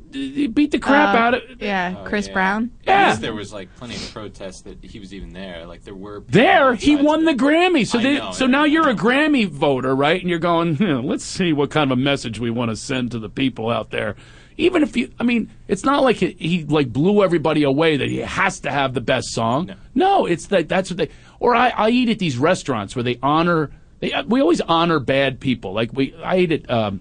beat 0.48 0.70
the 0.70 0.78
crap 0.78 1.14
Uh, 1.14 1.18
out 1.18 1.34
of. 1.34 1.42
Yeah, 1.60 1.96
Oh, 1.98 2.04
Chris 2.08 2.26
yeah. 2.28 2.32
Brown. 2.32 2.70
At 2.86 3.08
least 3.08 3.20
there 3.22 3.34
was 3.34 3.52
like 3.52 3.74
plenty 3.76 3.96
of 3.96 4.12
protests 4.12 4.62
that 4.62 4.82
he 4.84 4.98
was 5.00 5.12
even 5.12 5.32
there. 5.32 5.66
Like 5.66 5.82
there 5.84 5.94
were. 5.94 6.22
There, 6.28 6.74
he 6.74 6.96
won 6.96 7.24
the. 7.24 7.32
Grammy. 7.34 7.86
So, 7.86 7.98
they, 7.98 8.18
know, 8.18 8.32
so 8.32 8.44
yeah. 8.44 8.50
now 8.50 8.64
you're 8.64 8.88
a 8.88 8.94
Grammy 8.94 9.48
voter, 9.48 9.94
right? 9.94 10.20
And 10.20 10.30
you're 10.30 10.38
going, 10.38 10.76
"Hmm, 10.76 11.00
let's 11.04 11.24
see 11.24 11.52
what 11.52 11.70
kind 11.70 11.90
of 11.90 11.98
a 11.98 12.00
message 12.00 12.38
we 12.38 12.50
want 12.50 12.70
to 12.70 12.76
send 12.76 13.10
to 13.12 13.18
the 13.18 13.28
people 13.28 13.68
out 13.70 13.90
there. 13.90 14.16
Even 14.58 14.82
if 14.82 14.96
you, 14.96 15.10
I 15.20 15.22
mean, 15.24 15.50
it's 15.68 15.84
not 15.84 16.02
like 16.02 16.16
he, 16.16 16.30
he 16.38 16.64
like 16.64 16.90
blew 16.90 17.22
everybody 17.22 17.62
away 17.62 17.98
that 17.98 18.08
he 18.08 18.18
has 18.18 18.60
to 18.60 18.70
have 18.70 18.94
the 18.94 19.02
best 19.02 19.32
song. 19.34 19.74
No, 19.94 20.24
it's 20.24 20.46
that 20.46 20.68
that's 20.68 20.88
what 20.90 20.96
they. 20.96 21.10
Or 21.40 21.54
I, 21.54 21.68
I 21.70 21.90
eat 21.90 22.08
at 22.08 22.18
these 22.18 22.38
restaurants 22.38 22.96
where 22.96 23.02
they 23.02 23.18
honor. 23.22 23.70
They, 24.00 24.12
we 24.26 24.40
always 24.40 24.60
honor 24.62 24.98
bad 24.98 25.40
people. 25.40 25.72
Like 25.72 25.90
we, 25.92 26.14
I 26.22 26.36
ate 26.36 26.52
at 26.52 26.70
um, 26.70 27.00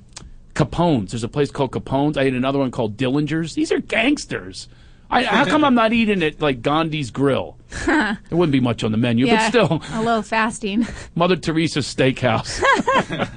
Capone's. 0.55 1.11
There's 1.11 1.23
a 1.23 1.29
place 1.29 1.51
called 1.51 1.71
Capone's. 1.71 2.17
I 2.17 2.23
ate 2.23 2.33
another 2.33 2.59
one 2.59 2.71
called 2.71 2.97
Dillinger's. 2.97 3.53
These 3.53 3.71
are 3.71 3.79
gangsters. 3.79 4.67
I, 5.09 5.23
how 5.23 5.45
come 5.45 5.63
I'm 5.63 5.75
not 5.75 5.93
eating 5.93 6.23
at 6.23 6.41
like 6.41 6.61
Gandhi's 6.61 7.11
Grill? 7.11 7.57
There 7.85 8.17
wouldn't 8.31 8.51
be 8.51 8.59
much 8.59 8.83
on 8.83 8.91
the 8.91 8.97
menu, 8.97 9.27
yeah, 9.27 9.35
but 9.35 9.49
still, 9.49 9.83
a 9.93 10.01
little 10.01 10.23
fasting. 10.23 10.87
Mother 11.15 11.35
Teresa's 11.35 11.93
Steakhouse. 11.93 12.59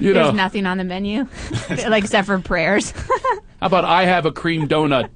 you 0.00 0.12
There's 0.12 0.26
know, 0.26 0.30
nothing 0.32 0.66
on 0.66 0.78
the 0.78 0.84
menu, 0.84 1.28
like 1.70 2.02
except 2.04 2.26
for 2.26 2.38
prayers. 2.40 2.90
how 2.90 3.66
about 3.66 3.84
I 3.84 4.06
have 4.06 4.26
a 4.26 4.32
cream 4.32 4.66
donut 4.66 5.10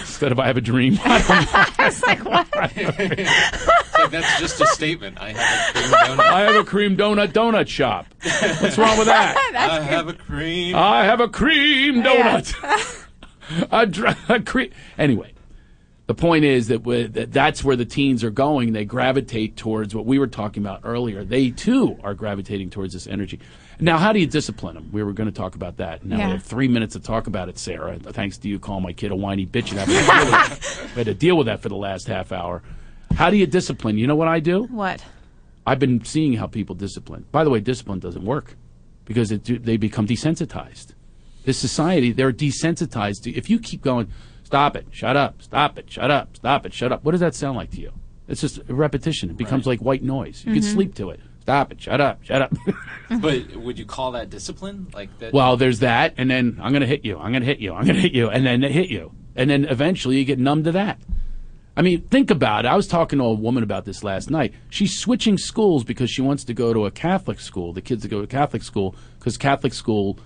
instead 0.00 0.32
of 0.32 0.38
I 0.38 0.46
have 0.46 0.56
a 0.56 0.60
dream? 0.60 0.98
I 1.04 1.18
don't 1.18 1.28
know. 1.28 1.74
I 1.78 1.86
was 1.86 2.02
like, 2.02 2.24
what? 2.24 2.54
Like 2.54 2.76
like 2.76 4.10
that's 4.10 4.40
just 4.40 4.60
a 4.60 4.66
statement. 4.66 5.18
I 5.20 5.32
have 5.32 5.74
a 5.74 5.74
cream 5.74 5.90
donut. 5.90 6.20
I 6.20 6.40
have 6.40 6.54
a 6.54 6.64
cream 6.64 6.96
donut 6.96 7.28
donut 7.28 7.68
shop. 7.68 8.06
What's 8.60 8.78
wrong 8.78 8.98
with 8.98 9.06
that? 9.06 9.36
I 9.70 9.80
have 9.80 10.08
a 10.08 10.14
cream. 10.14 10.76
I 10.76 11.04
have 11.04 11.20
a 11.20 11.28
cream 11.28 12.02
donut. 12.02 13.06
a, 13.70 13.86
dr- 13.86 14.30
a 14.30 14.40
cream. 14.40 14.70
Anyway, 14.96 15.32
the 16.06 16.14
point 16.14 16.44
is 16.44 16.68
that, 16.68 16.82
with, 16.82 17.14
that 17.14 17.32
that's 17.32 17.62
where 17.62 17.76
the 17.76 17.84
teens 17.84 18.24
are 18.24 18.30
going. 18.30 18.72
They 18.72 18.84
gravitate 18.84 19.56
towards 19.56 19.94
what 19.94 20.06
we 20.06 20.18
were 20.18 20.26
talking 20.26 20.62
about 20.62 20.80
earlier. 20.84 21.24
They 21.24 21.50
too 21.50 21.98
are 22.02 22.14
gravitating 22.14 22.70
towards 22.70 22.94
this 22.94 23.06
energy. 23.06 23.40
Now, 23.80 23.98
how 23.98 24.12
do 24.12 24.18
you 24.18 24.26
discipline 24.26 24.74
them? 24.74 24.90
We 24.92 25.02
were 25.02 25.12
going 25.12 25.28
to 25.28 25.34
talk 25.34 25.54
about 25.54 25.76
that. 25.76 26.04
Now 26.04 26.18
Yeah. 26.18 26.26
we 26.26 26.32
have 26.32 26.42
three 26.42 26.68
minutes 26.68 26.94
to 26.94 27.00
talk 27.00 27.26
about 27.26 27.48
it, 27.48 27.58
Sarah. 27.58 27.98
Thanks 27.98 28.38
to 28.38 28.48
you 28.48 28.58
calling 28.58 28.82
my 28.82 28.92
kid 28.92 29.12
a 29.12 29.16
whiny 29.16 29.46
bitch 29.46 29.70
and 29.70 29.78
having 29.78 29.94
to 29.98 30.04
deal 30.04 30.48
with. 30.48 30.92
We 30.94 31.00
had 31.00 31.06
to 31.06 31.14
deal 31.14 31.36
with 31.36 31.46
that 31.46 31.60
for 31.60 31.68
the 31.68 31.76
last 31.76 32.08
half 32.08 32.32
hour. 32.32 32.62
How 33.14 33.30
do 33.30 33.36
you 33.36 33.46
discipline? 33.46 33.96
You 33.96 34.06
know 34.06 34.16
what 34.16 34.28
I 34.28 34.40
do? 34.40 34.64
What? 34.64 35.04
I've 35.66 35.78
been 35.78 36.04
seeing 36.04 36.34
how 36.34 36.46
people 36.46 36.74
discipline. 36.74 37.26
By 37.30 37.44
the 37.44 37.50
way, 37.50 37.60
discipline 37.60 37.98
doesn't 37.98 38.24
work 38.24 38.56
because 39.04 39.30
it, 39.30 39.64
they 39.64 39.76
become 39.76 40.06
desensitized. 40.06 40.94
This 41.44 41.58
society, 41.58 42.12
they're 42.12 42.32
desensitized. 42.32 43.22
To, 43.22 43.34
if 43.34 43.48
you 43.48 43.58
keep 43.58 43.82
going, 43.82 44.08
stop 44.44 44.76
it, 44.76 44.86
shut 44.90 45.16
up, 45.16 45.42
stop 45.42 45.78
it, 45.78 45.90
shut 45.90 46.10
up, 46.10 46.36
stop 46.36 46.66
it, 46.66 46.74
shut 46.74 46.90
up. 46.92 47.04
What 47.04 47.12
does 47.12 47.20
that 47.20 47.34
sound 47.34 47.56
like 47.56 47.70
to 47.72 47.80
you? 47.80 47.92
It's 48.28 48.40
just 48.40 48.58
a 48.68 48.74
repetition. 48.74 49.30
It 49.30 49.36
becomes 49.36 49.66
like 49.66 49.80
white 49.80 50.02
noise. 50.02 50.44
You 50.44 50.52
can 50.52 50.62
mm-hmm. 50.62 50.72
sleep 50.72 50.94
to 50.96 51.10
it. 51.10 51.20
Stop 51.48 51.72
it, 51.72 51.80
shut 51.80 51.98
up, 51.98 52.22
shut 52.24 52.42
up. 52.42 52.54
But 53.22 53.56
would 53.56 53.78
you 53.78 53.86
call 53.86 54.12
that 54.12 54.28
discipline? 54.28 54.88
Like 54.92 55.18
that? 55.20 55.32
well, 55.32 55.56
there's 55.56 55.78
that, 55.78 56.12
and 56.18 56.30
then 56.30 56.58
I'm 56.60 56.72
going 56.72 56.82
to 56.82 56.86
hit 56.86 57.06
you, 57.06 57.16
I'm 57.18 57.32
going 57.32 57.40
to 57.40 57.46
hit 57.46 57.58
you, 57.58 57.72
I'm 57.72 57.84
going 57.86 57.96
to 57.96 58.02
hit 58.02 58.12
you, 58.12 58.28
and 58.28 58.44
then 58.44 58.60
they 58.60 58.70
hit 58.70 58.90
you. 58.90 59.12
And 59.34 59.48
then 59.48 59.64
eventually 59.64 60.18
you 60.18 60.26
get 60.26 60.38
numb 60.38 60.64
to 60.64 60.72
that. 60.72 61.00
I 61.74 61.80
mean, 61.80 62.02
think 62.08 62.30
about 62.30 62.66
it. 62.66 62.68
I 62.68 62.76
was 62.76 62.86
talking 62.86 63.18
to 63.18 63.24
a 63.24 63.32
woman 63.32 63.62
about 63.62 63.86
this 63.86 64.04
last 64.04 64.30
night. 64.30 64.52
She's 64.68 64.98
switching 64.98 65.38
schools 65.38 65.84
because 65.84 66.10
she 66.10 66.20
wants 66.20 66.44
to 66.44 66.52
go 66.52 66.74
to 66.74 66.84
a 66.84 66.90
Catholic 66.90 67.40
school. 67.40 67.72
The 67.72 67.80
kids 67.80 68.02
that 68.02 68.08
go 68.08 68.20
to 68.20 68.26
Catholic 68.26 68.62
school 68.62 68.94
because 69.18 69.38
Catholic 69.38 69.72
school, 69.72 70.18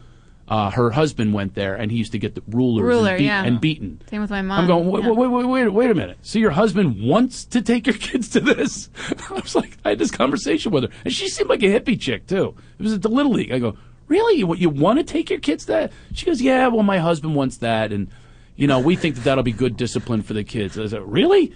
uh, 0.53 0.71
her 0.71 0.91
husband 0.91 1.33
went 1.33 1.55
there 1.55 1.75
and 1.77 1.91
he 1.91 1.97
used 1.97 2.13
to 2.13 2.19
get 2.19 2.35
the 2.35 2.43
rulers 2.49 2.85
Ruler, 2.85 3.11
and, 3.13 3.19
beat- 3.19 3.25
yeah. 3.25 3.45
and 3.45 3.61
beaten. 3.61 4.01
Same 4.11 4.21
with 4.21 4.31
my 4.31 4.43
mom. 4.43 4.61
I'm 4.61 4.67
going. 4.67 4.87
Wait, 4.87 5.03
Yeah. 5.05 5.11
wait, 5.13 5.29
wait, 5.29 5.45
wait, 5.47 5.69
wait 5.69 5.91
a 5.91 5.95
minute. 5.95 6.19
So 6.21 6.39
your 6.39 6.51
husband 6.51 7.01
wants 7.03 7.45
to 7.47 7.63
take 7.63 7.87
your 7.87 7.97
kids 8.09 8.29
to 8.31 8.41
this? 8.41 8.91
I 9.31 9.33
was 9.35 9.55
like, 9.55 9.79
I 9.85 9.91
had 9.91 9.99
this 9.99 10.11
conversation 10.11 10.71
with 10.71 10.85
her, 10.85 10.91
and 11.05 11.15
she 11.15 11.29
seemed 11.29 11.49
like 11.49 11.63
a 11.63 11.67
hippie 11.81 11.99
chick 11.99 12.27
too. 12.27 12.55
It 12.79 12.83
was 12.83 12.93
at 12.93 13.01
the 13.03 13.09
little 13.09 13.33
league. 13.33 13.51
I 13.51 13.59
go, 13.61 13.79
really? 14.09 14.35
You, 14.39 14.55
you 14.55 14.69
want 14.69 14.99
to 14.99 15.05
take 15.05 15.31
your 15.31 15.41
kids 15.41 15.65
to 15.67 15.73
that? 15.73 15.93
She 16.13 16.27
goes, 16.27 16.43
yeah. 16.43 16.67
Well, 16.69 16.83
my 16.83 16.99
husband 16.99 17.35
wants 17.35 17.57
that, 17.59 17.91
and 17.91 18.09
you 18.55 18.67
know, 18.67 18.79
we 18.79 18.95
think 18.95 19.15
that 19.15 19.25
that'll 19.25 19.45
be 19.45 19.53
good 19.53 19.79
discipline 19.79 20.21
for 20.21 20.35
the 20.35 20.45
kids. 20.45 20.79
I 20.79 20.87
said, 20.87 21.01
really? 21.11 21.55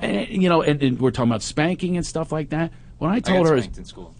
And, 0.00 0.42
you 0.42 0.48
know, 0.48 0.62
and, 0.62 0.82
and 0.82 0.98
we're 0.98 1.10
talking 1.10 1.30
about 1.30 1.42
spanking 1.42 1.96
and 1.98 2.06
stuff 2.06 2.32
like 2.32 2.48
that. 2.50 2.72
When 2.98 3.10
I 3.10 3.16
I 3.16 3.20
told 3.20 3.44
got 3.46 3.52
her 3.52 3.60
spanked 3.60 3.78
in 3.78 3.84
school 3.84 4.14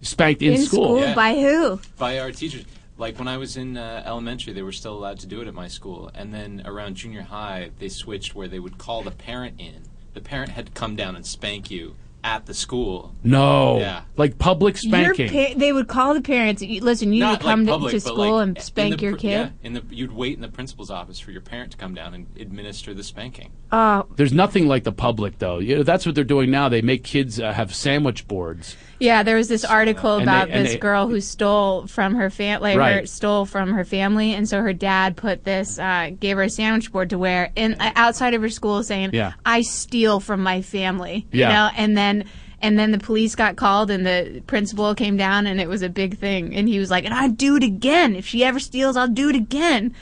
spanked 0.00 0.42
in, 0.42 0.52
In 0.54 0.62
school, 0.62 1.00
Yeah. 1.00 1.14
by 1.14 1.34
who? 1.34 1.80
by 1.98 2.18
our 2.18 2.30
teachers. 2.30 2.64
Like 2.96 3.18
when 3.18 3.26
I 3.28 3.36
was 3.38 3.56
in 3.56 3.76
uh, 3.76 4.02
elementary, 4.06 4.52
they 4.52 4.62
were 4.62 4.72
still 4.72 4.94
allowed 4.96 5.18
to 5.20 5.26
do 5.26 5.40
it 5.40 5.48
at 5.48 5.54
my 5.54 5.68
school, 5.68 6.10
and 6.14 6.32
then 6.32 6.62
around 6.64 6.94
junior 6.94 7.22
high, 7.22 7.70
they 7.80 7.88
switched 7.88 8.34
where 8.34 8.46
they 8.48 8.60
would 8.60 8.78
call 8.78 9.02
the 9.02 9.10
parent 9.10 9.56
in. 9.60 9.82
The 10.14 10.20
parent 10.20 10.52
had 10.52 10.66
to 10.66 10.72
come 10.72 10.94
down 10.94 11.16
and 11.16 11.26
spank 11.26 11.70
you 11.72 11.96
at 12.22 12.46
the 12.46 12.54
school. 12.54 13.14
no, 13.22 13.78
Yeah. 13.80 14.02
like 14.16 14.38
public 14.38 14.78
spanking. 14.78 15.30
Your 15.30 15.48
pa- 15.48 15.58
they 15.58 15.72
would 15.74 15.88
call 15.88 16.14
the 16.14 16.22
parents. 16.22 16.62
"You- 16.62 16.80
Listen, 16.80 17.12
you 17.12 17.22
need 17.22 17.32
to 17.32 17.38
come 17.38 17.60
like 17.60 17.66
to- 17.66 17.72
public, 17.72 17.90
to, 17.90 17.96
but 17.98 18.02
school 18.14 18.36
like 18.36 18.42
and 18.44 18.62
spank 18.62 18.96
the 18.96 19.02
your 19.02 19.16
kid. 19.16 19.28
Yeah, 19.30 19.48
in 19.62 19.74
the 19.74 19.82
you'd 19.90 20.12
wait 20.12 20.34
in 20.36 20.40
the 20.40 20.48
principal's 20.48 20.90
office 20.90 21.18
for 21.20 21.32
your 21.32 21.42
parent 21.42 21.72
to 21.72 21.76
come 21.76 21.94
down 21.94 22.14
and 22.14 22.26
administer 22.40 22.94
the 22.94 23.02
spanking. 23.02 23.50
Oh, 23.72 24.06
There's 24.16 24.32
nothing 24.32 24.68
like 24.68 24.84
the 24.84 24.92
public, 24.92 25.38
though. 25.38 25.58
You 25.58 25.76
know, 25.78 25.82
that's 25.82 26.06
what 26.06 26.14
they're 26.14 26.24
doing 26.24 26.50
now. 26.50 26.70
They 26.70 26.80
make 26.80 27.04
kids 27.04 27.38
uh, 27.40 27.52
have 27.52 27.74
sandwich 27.74 28.26
boards. 28.26 28.74
Yeah. 29.04 29.22
There 29.22 29.36
was 29.36 29.48
this 29.48 29.64
article 29.64 30.16
about 30.18 30.48
they- 30.48 30.62
this 30.62 30.72
they- 30.72 30.78
girl 30.78 31.06
who 31.08 31.20
stole 31.20 31.86
from 31.86 32.14
her 32.16 32.30
family. 32.30 32.72
Her 32.72 32.78
Right. 32.78 33.08
stole 33.08 33.44
from 33.44 33.72
her 33.74 33.84
family, 33.84 34.32
and 34.34 34.48
so 34.48 34.60
her 34.60 34.72
dad 34.72 35.16
put 35.16 35.44
this, 35.44 35.78
uh, 35.78 36.10
gave 36.18 36.36
her 36.36 36.44
a 36.44 36.50
sandwich 36.50 36.90
board 36.92 37.10
to 37.10 37.18
wear 37.18 37.50
in 37.56 37.74
uh, 37.78 37.92
outside 37.96 38.34
of 38.34 38.42
her 38.42 38.48
school, 38.48 38.82
saying, 38.82 39.10
Yeah. 39.12 39.32
"I 39.46 39.60
steal 39.60 40.20
from 40.20 40.42
my 40.42 40.62
family." 40.62 41.26
Yeah. 41.30 41.48
You 41.48 41.54
know, 41.54 41.70
and 41.76 41.96
then. 41.96 42.24
And 42.62 42.78
then 42.78 42.92
the 42.92 42.98
police 42.98 43.34
got 43.34 43.56
called, 43.56 43.90
and 43.90 44.06
the 44.06 44.40
principal 44.46 44.94
came 44.94 45.18
down, 45.18 45.46
and 45.46 45.60
it 45.60 45.68
was 45.68 45.82
a 45.82 45.90
big 45.90 46.16
thing. 46.16 46.54
And 46.56 46.66
he 46.66 46.78
was 46.78 46.90
like, 46.90 47.04
"And 47.04 47.12
I'd 47.12 47.36
do 47.36 47.56
it 47.56 47.62
again 47.62 48.16
if 48.16 48.26
she 48.26 48.42
ever 48.42 48.58
steals. 48.58 48.96
I'll 48.96 49.06
do 49.06 49.28
it 49.28 49.36
again." 49.36 49.92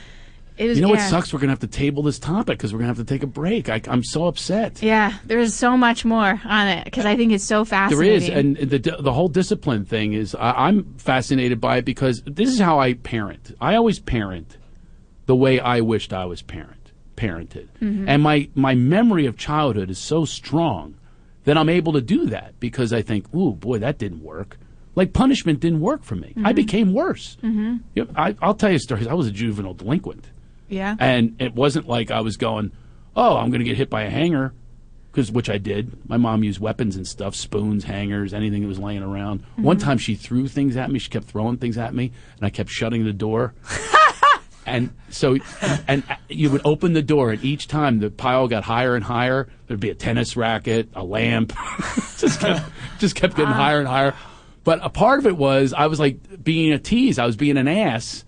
You 0.57 0.81
know 0.81 0.89
what 0.89 0.99
sucks? 1.01 1.33
We're 1.33 1.39
gonna 1.39 1.51
have 1.51 1.59
to 1.59 1.67
table 1.67 2.03
this 2.03 2.19
topic 2.19 2.57
because 2.57 2.73
we're 2.73 2.79
gonna 2.79 2.87
have 2.89 2.97
to 2.97 3.03
take 3.03 3.23
a 3.23 3.27
break. 3.27 3.69
I, 3.69 3.81
I'm 3.87 4.03
so 4.03 4.27
upset. 4.27 4.81
Yeah, 4.83 5.13
there's 5.25 5.53
so 5.53 5.75
much 5.77 6.05
more 6.05 6.39
on 6.45 6.67
it 6.67 6.85
because 6.85 7.05
I 7.05 7.15
think 7.15 7.31
it's 7.31 7.43
so 7.43 7.65
fascinating. 7.65 8.13
is, 8.13 8.29
and 8.29 8.57
the 8.69 8.97
the 8.99 9.13
whole 9.13 9.29
discipline 9.29 9.85
thing 9.85 10.13
is. 10.13 10.35
I, 10.35 10.67
I'm 10.67 10.93
fascinated 10.97 11.59
by 11.61 11.77
it 11.77 11.85
because 11.85 12.21
this 12.25 12.49
is 12.49 12.59
how 12.59 12.79
I 12.79 12.93
parent. 12.93 13.55
I 13.59 13.75
always 13.75 13.99
parent 13.99 14.57
the 15.25 15.35
way 15.35 15.59
I 15.59 15.81
wished 15.81 16.13
I 16.13 16.25
was 16.25 16.41
parent 16.41 16.79
parented, 17.15 17.67
Mm-hmm. 17.81 18.09
and 18.09 18.21
my 18.23 18.49
my 18.55 18.73
memory 18.75 19.25
of 19.27 19.37
childhood 19.37 19.89
is 19.89 19.97
so 19.99 20.25
strong 20.25 20.95
that 21.45 21.57
I'm 21.57 21.69
able 21.69 21.93
to 21.93 22.01
do 22.01 22.25
that 22.27 22.59
because 22.59 22.91
I 22.93 23.01
think, 23.01 23.33
ooh, 23.35 23.51
boy, 23.53 23.79
that 23.79 23.97
didn't 23.97 24.23
work. 24.23 24.57
Like 24.95 25.11
punishment 25.13 25.59
didn't 25.59 25.79
work 25.81 26.03
for 26.03 26.15
me. 26.15 26.33
I 26.43 26.53
became 26.53 26.93
worse. 26.93 27.37
Mm-hmm. 27.43 27.77
Yep, 27.95 28.09
I, 28.15 28.35
I'll 28.41 28.53
tell 28.53 28.71
you 28.71 28.79
stories. 28.79 29.07
I 29.07 29.13
was 29.13 29.27
a 29.27 29.31
juvenile 29.31 29.73
delinquent. 29.73 30.29
Yeah. 30.73 30.95
And 30.99 31.35
it 31.39 31.55
wasn't 31.55 31.87
like 31.87 32.11
I 32.11 32.21
was 32.21 32.37
going, 32.37 32.71
oh, 33.15 33.37
I'm 33.37 33.49
going 33.49 33.59
to 33.59 33.65
get 33.65 33.77
hit 33.77 33.89
by 33.89 34.03
a 34.03 34.09
hanger, 34.09 34.53
because 35.11 35.31
which 35.31 35.49
I 35.49 35.57
did. 35.57 36.09
My 36.09 36.17
mom 36.17 36.43
used 36.43 36.59
weapons 36.59 36.95
and 36.95 37.07
stuff, 37.07 37.35
spoons, 37.35 37.83
hangers, 37.83 38.33
anything 38.33 38.61
that 38.61 38.67
was 38.67 38.79
laying 38.79 39.03
around. 39.03 39.41
Mm-hmm. 39.41 39.63
One 39.63 39.77
time 39.77 39.97
she 39.97 40.15
threw 40.15 40.47
things 40.47 40.75
at 40.75 40.91
me. 40.91 40.99
She 40.99 41.09
kept 41.09 41.25
throwing 41.25 41.57
things 41.57 41.77
at 41.77 41.93
me, 41.93 42.11
and 42.37 42.45
I 42.45 42.49
kept 42.49 42.69
shutting 42.69 43.05
the 43.05 43.13
door. 43.13 43.53
and 44.65 44.89
so, 45.09 45.37
and 45.87 46.03
uh, 46.09 46.15
you 46.29 46.49
would 46.49 46.61
open 46.65 46.93
the 46.93 47.03
door, 47.03 47.31
and 47.31 47.43
each 47.43 47.67
time 47.67 47.99
the 47.99 48.09
pile 48.09 48.47
got 48.47 48.63
higher 48.63 48.95
and 48.95 49.03
higher. 49.03 49.47
There'd 49.67 49.79
be 49.79 49.91
a 49.91 49.95
tennis 49.95 50.35
racket, 50.35 50.89
a 50.95 51.03
lamp, 51.03 51.53
just 52.17 52.39
kept, 52.39 52.69
just 52.99 53.15
kept 53.15 53.35
getting 53.35 53.53
ah. 53.53 53.57
higher 53.57 53.79
and 53.79 53.87
higher. 53.87 54.15
But 54.63 54.79
a 54.81 54.89
part 54.89 55.19
of 55.19 55.27
it 55.27 55.37
was 55.37 55.73
I 55.73 55.87
was 55.87 55.99
like 55.99 56.43
being 56.43 56.71
a 56.71 56.79
tease. 56.79 57.19
I 57.19 57.25
was 57.25 57.35
being 57.35 57.57
an 57.57 57.67
ass 57.67 58.23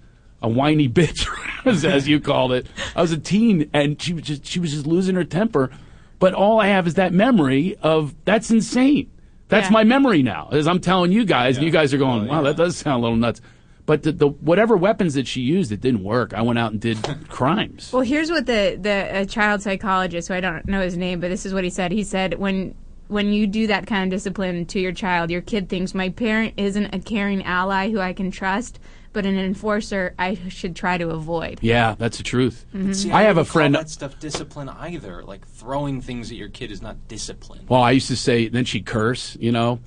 a 0.45 0.49
whiny 0.49 0.87
bitch, 0.87 1.27
as, 1.65 1.83
as 1.83 2.07
you 2.07 2.19
called 2.19 2.51
it. 2.53 2.67
I 2.95 3.01
was 3.01 3.11
a 3.11 3.17
teen, 3.17 3.69
and 3.73 4.01
she 4.01 4.13
was 4.13 4.23
just 4.23 4.45
she 4.45 4.59
was 4.59 4.71
just 4.71 4.85
losing 4.87 5.15
her 5.15 5.23
temper. 5.23 5.71
But 6.19 6.33
all 6.33 6.59
I 6.61 6.67
have 6.67 6.87
is 6.87 6.93
that 6.93 7.11
memory 7.13 7.75
of 7.81 8.15
that's 8.25 8.49
insane. 8.51 9.11
That's 9.49 9.67
Yeah. 9.67 9.73
my 9.73 9.83
memory 9.83 10.23
now. 10.23 10.49
As 10.51 10.67
I'm 10.67 10.79
telling 10.79 11.11
you 11.11 11.25
guys, 11.25 11.57
and 11.57 11.65
you 11.65 11.71
guys 11.71 11.93
are 11.93 11.97
going, 11.97 12.21
Well, 12.27 12.29
"Wow, 12.29 12.37
yeah. 12.43 12.51
that 12.53 12.57
does 12.57 12.77
sound 12.77 12.99
a 12.99 13.03
little 13.03 13.17
nuts." 13.17 13.41
But 13.85 14.01
the, 14.01 14.11
the 14.13 14.27
whatever 14.29 14.75
weapons 14.75 15.13
that 15.13 15.27
she 15.27 15.41
used, 15.41 15.71
it 15.71 15.79
didn't 15.81 16.03
work. 16.03 16.33
I 16.33 16.41
went 16.41 16.57
out 16.57 16.71
and 16.71 16.81
did 16.81 16.97
crimes. 17.29 17.91
Well, 17.93 18.01
here's 18.01 18.31
what 18.31 18.45
the 18.45 18.77
the 18.81 19.27
child 19.29 19.61
psychologist, 19.61 20.27
who 20.29 20.33
I 20.33 20.39
don't 20.39 20.65
know 20.67 20.81
his 20.81 20.97
name, 20.97 21.19
but 21.19 21.29
this 21.29 21.45
is 21.45 21.53
what 21.53 21.63
he 21.63 21.69
said. 21.69 21.91
He 21.91 22.03
said 22.03 22.35
when 22.39 22.73
when 23.07 23.31
you 23.33 23.45
do 23.45 23.67
that 23.67 23.85
kind 23.85 24.11
of 24.11 24.15
discipline 24.17 24.65
to 24.67 24.79
your 24.79 24.91
child, 24.91 25.29
your 25.29 25.41
kid 25.41 25.69
thinks 25.69 25.93
my 25.93 26.09
parent 26.09 26.55
isn't 26.57 26.95
a 26.95 26.99
caring 26.99 27.43
ally 27.43 27.91
who 27.91 27.99
I 27.99 28.13
can 28.13 28.31
trust, 28.31 28.79
but 29.15 29.25
an 29.25 29.39
enforcer 29.39 30.13
I 30.19 30.37
should 30.49 30.75
try 30.75 30.97
to 30.97 31.09
avoid. 31.11 31.59
Yeah, 31.61 31.95
that's 31.97 32.17
the 32.17 32.23
truth. 32.23 32.65
Mm-hmm. 32.75 32.91
See, 32.91 33.11
I 33.11 33.23
have 33.23 33.37
a 33.37 33.39
wouldn't 33.39 33.47
call 33.47 33.53
friend. 33.53 33.75
that 33.75 33.89
stuff 33.89 34.19
discipline 34.19 34.67
either. 34.67 35.23
Like 35.23 35.47
throwing 35.47 36.01
things 36.01 36.29
at 36.31 36.37
your 36.37 36.49
kid 36.49 36.69
is 36.69 36.81
not 36.81 37.07
discipline. 37.07 37.65
Well, 37.69 37.81
I 37.81 37.91
used 37.91 38.09
to 38.09 38.17
say, 38.17 38.49
then 38.49 38.65
she'd 38.65 38.85
curse, 38.85 39.37
you 39.39 39.53
know, 39.53 39.79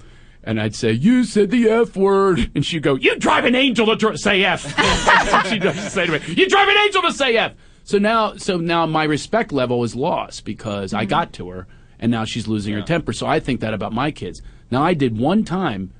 and 0.42 0.58
I'd 0.58 0.74
say, 0.74 0.92
"You 0.92 1.24
said 1.24 1.50
the 1.50 1.68
f 1.68 1.94
word," 1.94 2.50
and 2.54 2.64
she'd 2.64 2.82
go, 2.82 2.94
"You 2.94 3.18
drive 3.18 3.44
an 3.44 3.54
angel 3.54 3.84
to 3.86 3.96
dr- 3.96 4.18
say 4.18 4.42
f." 4.44 4.74
That's 4.76 5.30
what 5.30 5.46
she'd 5.46 5.90
say 5.90 6.06
to 6.06 6.12
me. 6.12 6.20
You 6.34 6.48
drive 6.48 6.68
an 6.68 6.78
angel 6.78 7.02
to 7.02 7.12
say 7.12 7.36
f. 7.36 7.52
So 7.84 7.98
now, 7.98 8.34
so 8.36 8.56
now 8.56 8.86
my 8.86 9.04
respect 9.04 9.52
level 9.52 9.84
is 9.84 9.94
lost 9.94 10.46
because 10.46 10.94
I 10.94 11.02
mm-hmm. 11.02 11.10
got 11.10 11.32
to 11.34 11.50
her, 11.50 11.66
and 11.98 12.10
now 12.10 12.24
she's 12.24 12.48
losing 12.48 12.72
her 12.72 12.82
temper. 12.82 13.12
So 13.12 13.26
I 13.26 13.40
think 13.40 13.60
that 13.60 13.74
about 13.74 13.92
my 13.92 14.10
kids. 14.10 14.40
Now 14.70 14.82
I 14.82 14.94
did 14.94 15.18
one 15.18 15.44
time, 15.44 15.92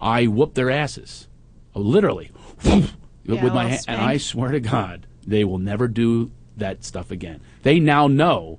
I 0.00 0.28
whooped 0.28 0.54
their 0.54 0.70
asses, 0.70 1.26
Oh, 1.76 1.80
literally, 2.64 2.90
with 3.26 3.54
my 3.54 3.66
hand, 3.68 3.84
and. 3.88 4.00
I 4.00 4.16
swear 4.18 4.50
to 4.52 4.60
God, 4.60 5.06
they 5.26 5.44
will 5.44 5.58
never 5.58 5.88
do 5.88 6.30
that 6.56 6.84
stuff 6.84 7.10
again. 7.10 7.40
They 7.62 7.80
now 7.80 8.06
know. 8.06 8.58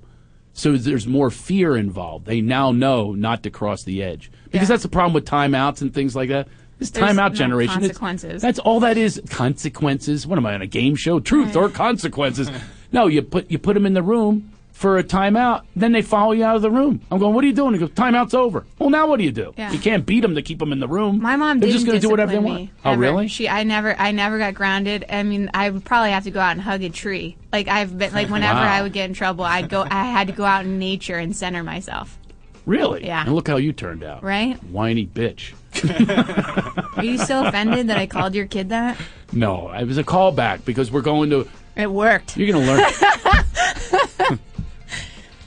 So 0.53 0.75
there's 0.75 1.05
more 1.07 1.29
fear 1.29 1.77
involved. 1.77 2.25
They 2.25 2.41
now 2.41 2.71
know 2.71 3.13
not 3.13 3.43
to 3.43 3.49
cross 3.51 3.83
the 3.83 4.01
edge 4.01 4.31
because 4.45 4.61
Yeah. 4.67 4.73
that's 4.73 4.83
the 4.83 4.89
problem 4.89 5.13
with 5.13 5.25
timeouts 5.25 5.81
and 5.81 5.93
things 5.93 6.15
like 6.15 6.29
that. 6.29 6.47
This 6.79 6.89
There's 6.91 7.11
timeout 7.11 7.33
generation. 7.33 7.79
consequences. 7.79 8.41
That's 8.41 8.59
all 8.59 8.79
that 8.81 8.97
is. 8.97 9.21
Consequences. 9.29 10.27
What 10.27 10.37
am 10.37 10.45
I 10.45 10.53
on 10.53 10.61
a 10.61 10.67
game 10.67 10.95
show? 10.95 11.19
Truth 11.19 11.55
or 11.55 11.69
consequences? 11.69 12.49
no, 12.91 13.07
you 13.07 13.21
put 13.23 13.49
you 13.49 13.57
put 13.57 13.73
them 13.73 13.85
in 13.85 13.93
the 13.93 14.03
room 14.03 14.51
for 14.77 14.99
a 14.99 15.03
timeout. 15.03 15.63
Then 15.75 15.91
they 15.91 16.03
follow 16.03 16.33
you 16.33 16.43
out 16.45 16.55
of 16.55 16.61
the 16.61 16.69
room. 16.69 17.01
I'm 17.09 17.17
going. 17.17 17.33
What 17.33 17.43
are 17.43 17.47
you 17.47 17.53
doing? 17.53 17.73
He 17.73 17.79
goes. 17.79 17.89
Timeout's 17.89 18.35
over. 18.35 18.63
Well, 18.77 18.91
now 18.91 19.07
what 19.07 19.17
do 19.17 19.23
you 19.23 19.31
do? 19.31 19.51
Yeah. 19.57 19.71
You 19.71 19.79
can't 19.79 20.05
beat 20.05 20.19
them 20.21 20.35
to 20.35 20.41
keep 20.43 20.59
them 20.59 20.71
in 20.71 20.79
the 20.79 20.87
room. 20.87 21.19
My 21.19 21.35
mom 21.35 21.59
They're 21.59 21.67
didn't 21.67 21.73
just 21.73 21.85
going 21.87 21.99
to 21.99 22.05
do 22.05 22.11
whatever 22.11 22.33
they 22.33 22.39
want. 22.39 22.61
me, 22.61 22.71
Oh, 22.85 22.93
really? 22.95 23.27
She, 23.27 23.49
I 23.49 23.63
never, 23.63 23.95
I 23.99 24.11
never 24.11 24.37
got 24.37 24.53
grounded. 24.53 25.03
I 25.09 25.23
mean, 25.23 25.49
I 25.53 25.71
would 25.71 25.83
probably 25.83 26.11
have 26.11 26.25
to 26.25 26.31
go 26.31 26.39
out 26.39 26.51
and 26.51 26.61
hug 26.61 26.83
a 26.83 26.89
tree. 26.89 27.37
Like 27.51 27.67
I've 27.67 27.97
been, 27.97 28.13
like 28.13 28.29
whenever 28.31 28.59
Wow. 28.59 28.71
I 28.71 28.81
would 28.83 28.93
get 28.93 29.09
in 29.09 29.15
trouble, 29.15 29.45
I'd 29.45 29.67
go, 29.67 29.81
I 29.89 30.05
had 30.05 30.27
to 30.27 30.33
go 30.33 30.45
out 30.45 30.65
in 30.65 30.77
nature 30.77 31.17
and 31.17 31.35
center 31.35 31.63
myself. 31.63 32.15
Really? 32.67 33.05
Yeah. 33.07 33.23
And 33.23 33.33
look 33.33 33.47
how 33.47 33.57
you 33.57 33.73
turned 33.73 34.03
out. 34.03 34.21
Right? 34.23 34.61
Whiny 34.65 35.07
bitch. 35.07 35.53
Are 36.97 37.03
you 37.03 37.17
still 37.17 37.45
offended 37.47 37.87
that 37.87 37.97
I 37.97 38.05
called 38.05 38.35
your 38.35 38.45
kid 38.45 38.69
that? 38.69 38.97
No, 39.31 39.71
it 39.71 39.85
was 39.85 39.97
a 39.97 40.03
callback 40.03 40.65
because 40.65 40.91
we're 40.91 41.01
going 41.01 41.29
to. 41.31 41.47
It 41.75 41.89
worked. 41.91 42.37
You're 42.37 42.51
going 42.53 42.65
to 42.65 42.73
learn. 42.73 44.39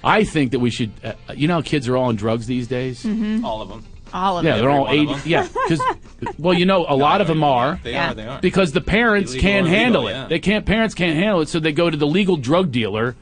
I 0.03 0.25
think 0.25 0.53
that 0.53 0.59
we 0.61 0.71
should. 0.71 0.93
Uh, 1.05 1.13
you 1.35 1.49
know 1.49 1.55
how 1.55 1.63
kids 1.63 1.89
are 1.89 1.97
all 1.97 2.05
on 2.05 2.17
drugs 2.17 2.47
these 2.47 2.67
days? 2.69 3.05
Mhm. 3.05 3.45
All 3.45 3.61
of 3.63 3.69
them. 3.69 3.85
All 4.13 4.39
of 4.39 4.45
them. 4.45 4.51
Yeah, 4.51 4.57
them. 4.57 4.63
they're 4.65 4.71
all 4.71 4.87
Every 4.89 5.07
one 5.07 5.09
eighty. 5.09 5.13
of 5.13 5.23
them. 5.23 5.31
Yeah, 5.31 5.49
because 5.69 6.35
well, 6.39 6.55
you 6.55 6.67
know, 6.67 6.85
a 6.89 6.97
lot 6.97 7.21
of 7.21 7.27
them 7.27 7.45
are. 7.45 7.79
They 7.85 7.93
Yeah. 7.93 8.11
are. 8.11 8.15
They 8.15 8.27
are. 8.27 8.41
because 8.41 8.73
the 8.73 8.81
parents 8.81 9.33
Illegal 9.33 9.49
can't 9.51 9.67
or 9.67 9.71
legal, 9.71 9.79
handle 9.85 10.09
it. 10.09 10.13
yeah. 10.13 10.27
They 10.29 10.39
can't. 10.39 10.65
Parents 10.67 10.95
can't 10.95 11.17
handle 11.17 11.41
it, 11.43 11.49
so 11.49 11.61
they 11.61 11.73
go 11.73 11.91
to 11.91 11.97
the 11.97 12.07
legal 12.07 12.37
drug 12.37 12.73
dealer. 12.73 13.15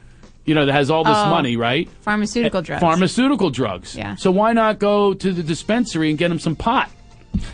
You 0.45 0.55
know 0.55 0.65
that 0.65 0.73
has 0.73 0.89
all 0.89 1.03
this 1.03 1.15
Oh. 1.17 1.29
money, 1.29 1.57
right? 1.57 1.87
Pharmaceutical 2.01 2.61
drugs. 2.63 2.81
Pharmaceutical 2.81 3.49
drugs. 3.51 3.95
Yeah. 3.95 4.15
So 4.15 4.31
why 4.31 4.53
not 4.53 4.79
go 4.79 5.13
to 5.13 5.31
the 5.31 5.43
dispensary 5.43 6.09
and 6.09 6.17
get 6.17 6.29
them 6.29 6.39
some 6.39 6.55
pot? 6.55 6.89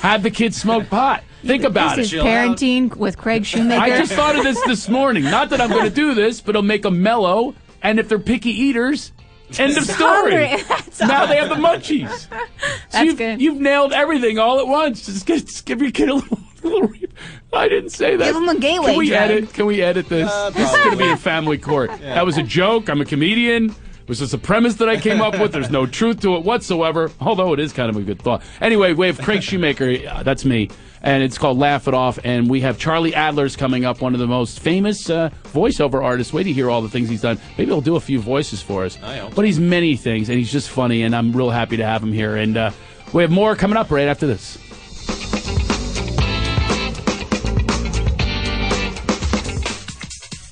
Have 0.00 0.22
the 0.22 0.30
kids 0.30 0.56
smoke 0.56 0.88
pot. 0.88 1.22
Think 1.44 1.64
about 1.64 1.94
it. 1.98 2.02
this 2.02 2.12
it. 2.12 2.16
is 2.16 2.22
parenting 2.22 2.94
with 2.96 3.18
Craig 3.18 3.44
Shoemaker. 3.44 3.80
I 3.82 3.98
just 3.98 4.12
thought 4.12 4.36
of 4.36 4.44
this 4.44 4.58
this 4.64 4.88
morning. 4.88 5.24
Not 5.24 5.50
that 5.50 5.60
I'm 5.60 5.68
going 5.70 5.84
to 5.84 5.90
do 5.90 6.14
this, 6.14 6.40
but 6.40 6.50
it'll 6.50 6.62
make 6.62 6.82
them 6.82 7.02
mellow. 7.02 7.54
And 7.82 7.98
if 7.98 8.08
they're 8.08 8.18
picky 8.18 8.50
eaters, 8.50 9.12
end 9.58 9.76
of 9.76 9.84
story. 9.84 10.36
That's 10.68 11.00
now 11.00 11.26
they 11.26 11.36
have 11.36 11.48
the 11.48 11.56
munchies. 11.56 12.08
So 12.10 12.28
That's 12.90 13.04
you've, 13.04 13.18
good. 13.18 13.40
You've 13.40 13.60
nailed 13.60 13.92
everything 13.92 14.38
all 14.38 14.60
at 14.60 14.66
once. 14.66 15.06
Just, 15.06 15.26
just 15.26 15.66
give 15.66 15.82
your 15.82 15.90
kid 15.90 16.08
a 16.08 16.14
little. 16.14 16.38
little 16.62 16.82
re- 16.88 17.06
I 17.52 17.68
didn't 17.68 17.90
say 17.90 18.14
that. 18.16 18.24
Give 18.24 18.36
'em 18.36 18.48
a 18.48 18.58
gateway 18.58 18.90
Can 18.92 18.98
we 18.98 19.08
drug. 19.08 19.20
edit? 19.30 19.52
Can 19.52 19.66
we 19.66 19.82
edit 19.82 20.08
this? 20.08 20.30
Uh, 20.30 20.50
this 20.50 20.70
is 20.70 20.76
going 20.76 20.90
to 20.92 20.96
be 20.96 21.08
in 21.10 21.16
family 21.16 21.58
court. 21.58 21.90
Yeah. 22.00 22.14
That 22.14 22.24
was 22.24 22.38
a 22.38 22.42
joke. 22.42 22.88
I'm 22.88 23.00
a 23.00 23.04
comedian. 23.04 23.70
It 23.70 24.08
was 24.08 24.18
just 24.20 24.32
a 24.34 24.38
premise 24.38 24.76
that 24.76 24.88
I 24.88 24.96
came 24.96 25.20
up 25.20 25.38
with. 25.38 25.52
There's 25.52 25.70
no 25.70 25.86
truth 25.86 26.20
to 26.22 26.36
it 26.36 26.44
whatsoever, 26.44 27.10
although 27.20 27.52
it 27.52 27.60
is 27.60 27.72
kind 27.72 27.88
of 27.90 27.96
a 27.96 28.02
good 28.02 28.20
thought. 28.22 28.42
Anyway, 28.60 28.92
we 28.94 29.06
have 29.06 29.18
Craig 29.18 29.42
Shoemaker. 29.42 29.96
uh, 30.10 30.22
That's 30.22 30.44
me. 30.44 30.70
And 31.02 31.22
it's 31.22 31.36
called 31.36 31.58
Laugh 31.58 31.88
It 31.88 31.94
Off. 31.94 32.18
And 32.24 32.48
we 32.48 32.60
have 32.60 32.78
Charlie 32.78 33.12
Adler's 33.12 33.56
coming 33.56 33.84
up, 33.84 34.00
one 34.00 34.14
of 34.14 34.20
the 34.20 34.26
most 34.26 34.60
famous 34.60 35.10
uh, 35.10 35.30
voiceover 35.46 36.02
artists. 36.02 36.32
Wait 36.32 36.44
to 36.44 36.52
hear 36.52 36.70
all 36.70 36.80
the 36.80 36.88
things 36.88 37.08
he's 37.08 37.22
done. 37.22 37.38
Maybe 37.58 37.70
he'll 37.70 37.80
do 37.80 37.96
a 37.96 38.00
few 38.00 38.20
voices 38.20 38.62
for 38.62 38.84
us. 38.84 38.98
I 39.02 39.16
hope 39.16 39.34
But 39.34 39.44
he's 39.44 39.58
many 39.58 39.96
things, 39.96 40.28
and 40.28 40.38
he's 40.38 40.52
just 40.52 40.70
funny, 40.70 41.02
and 41.02 41.14
I'm 41.14 41.32
real 41.32 41.50
happy 41.50 41.76
to 41.78 41.84
have 41.84 42.02
him 42.02 42.12
here. 42.12 42.36
And 42.36 42.56
uh, 42.56 42.70
we 43.12 43.22
have 43.22 43.32
more 43.32 43.56
coming 43.56 43.76
up 43.76 43.90
right 43.90 44.08
after 44.08 44.26
this. 44.26 44.58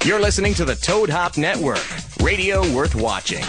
You're 0.05 0.21
listening 0.21 0.55
to 0.55 0.65
the 0.65 0.75
Toad 0.75 1.11
Hop 1.11 1.37
Network, 1.37 1.85
radio 2.23 2.61
worth 2.75 2.95
watching. 2.95 3.45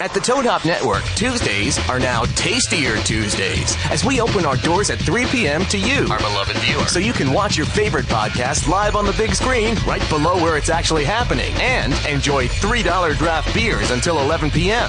At 0.00 0.14
the 0.14 0.20
Toad 0.20 0.46
Hop 0.46 0.64
Network, 0.64 1.02
Tuesdays 1.16 1.76
are 1.88 1.98
now 1.98 2.22
Tastier 2.36 2.98
Tuesdays 2.98 3.76
as 3.90 4.04
we 4.04 4.20
open 4.20 4.46
our 4.46 4.56
doors 4.58 4.90
at 4.90 5.00
3 5.00 5.26
p.m. 5.26 5.64
to 5.64 5.76
you, 5.76 6.06
our 6.08 6.20
beloved 6.20 6.56
viewer. 6.58 6.86
So 6.86 7.00
you 7.00 7.12
can 7.12 7.32
watch 7.32 7.56
your 7.56 7.66
favorite 7.66 8.06
podcast 8.06 8.68
live 8.68 8.94
on 8.94 9.06
the 9.06 9.12
big 9.14 9.34
screen 9.34 9.74
right 9.88 10.08
below 10.08 10.36
where 10.36 10.56
it's 10.56 10.68
actually 10.68 11.04
happening 11.04 11.52
and 11.54 11.92
enjoy 12.06 12.46
$3 12.46 13.16
draft 13.16 13.52
beers 13.52 13.90
until 13.90 14.20
11 14.20 14.52
p.m. 14.52 14.88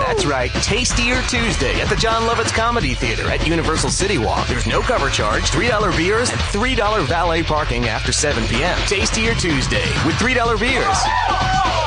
That's 0.00 0.26
right, 0.26 0.50
Tastier 0.50 1.22
Tuesday 1.28 1.80
at 1.80 1.88
the 1.88 1.94
Jon 1.94 2.22
Lovitz 2.28 2.52
Comedy 2.52 2.94
Theater 2.94 3.30
at 3.30 3.46
Universal 3.46 3.90
City 3.90 4.18
Walk. 4.18 4.48
There's 4.48 4.66
no 4.66 4.80
cover 4.80 5.08
charge, 5.08 5.44
$3 5.52 5.96
beers, 5.96 6.30
and 6.30 6.40
$3 6.40 7.06
valet 7.06 7.44
parking 7.44 7.84
after 7.84 8.10
7 8.10 8.42
p.m. 8.48 8.76
Tastier 8.88 9.34
Tuesday 9.34 9.86
with 10.04 10.16
$3 10.16 10.58
beers. 10.58 10.98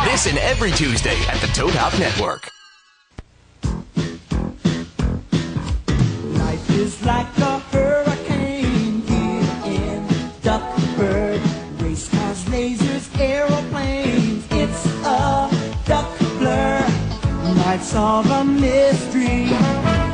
This 0.05 0.27
and 0.27 0.37
every 0.37 0.71
Tuesday 0.71 1.19
at 1.27 1.41
the 1.41 1.47
Toad 1.47 1.73
Hop 1.73 1.99
Network. 1.99 2.44
Is 6.75 7.01
like 7.05 7.37
a 7.37 7.59
hurricane 7.71 9.01
here 9.01 9.49
in 9.65 10.07
Duckburg. 10.41 11.41
Race 11.81 12.09
cars, 12.09 12.43
lasers, 12.45 13.07
aeroplanes. 13.19 14.45
It's 14.51 14.85
a 15.05 15.49
duck 15.85 16.17
blur. 16.37 16.85
Might 17.65 17.81
solve 17.81 18.29
a 18.29 18.43
mystery 18.43 20.04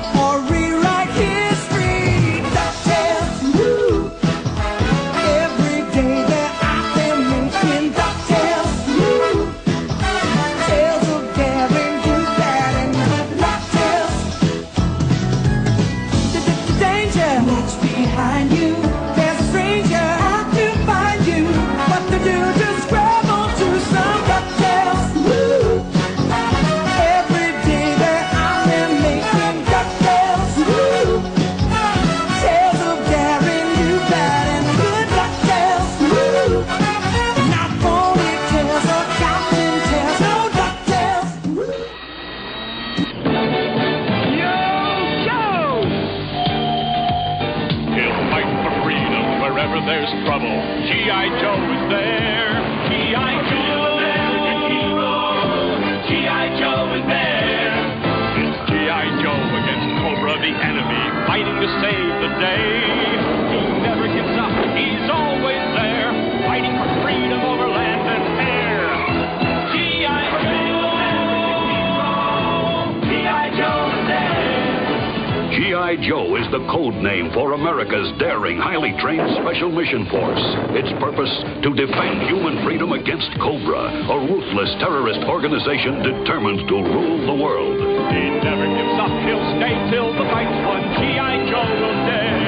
G.I. 75.91 76.07
Joe 76.07 76.35
is 76.39 76.47
the 76.51 76.63
code 76.71 76.95
name 77.03 77.31
for 77.33 77.51
America's 77.51 78.17
daring, 78.17 78.57
highly 78.57 78.95
trained 79.03 79.27
Special 79.43 79.69
Mission 79.69 80.07
Force. 80.07 80.39
Its 80.71 80.87
purpose 81.03 81.31
to 81.63 81.75
defend 81.75 82.31
human 82.31 82.63
freedom 82.63 82.93
against 82.93 83.27
Cobra, 83.43 83.91
a 83.91 84.17
ruthless 84.23 84.71
terrorist 84.79 85.19
organization 85.27 85.99
determined 85.99 86.63
to 86.69 86.75
rule 86.79 87.27
the 87.27 87.35
world. 87.43 87.75
He 88.07 88.23
never 88.39 88.71
gives 88.71 88.95
up. 89.03 89.11
He'll 89.27 89.43
stay 89.59 89.75
till 89.91 90.15
the 90.15 90.23
fight's 90.31 90.55
won. 90.63 90.79
G.I. 90.95 91.51
Joe 91.51 91.67
will 91.75 91.99
dare. 92.07 92.39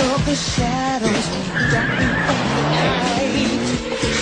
of 0.00 0.24
the 0.24 0.34
shadows, 0.34 1.26
dropping 1.70 2.14
from 2.26 2.40
the 2.56 2.64
night. 2.70 3.66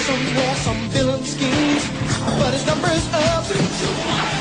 Somewhere, 0.07 0.55
some 0.57 0.81
villain 0.91 1.25
schemes, 1.25 1.85
but 2.39 2.53
his 2.53 2.67
number's 2.67 3.07
up. 3.15 4.38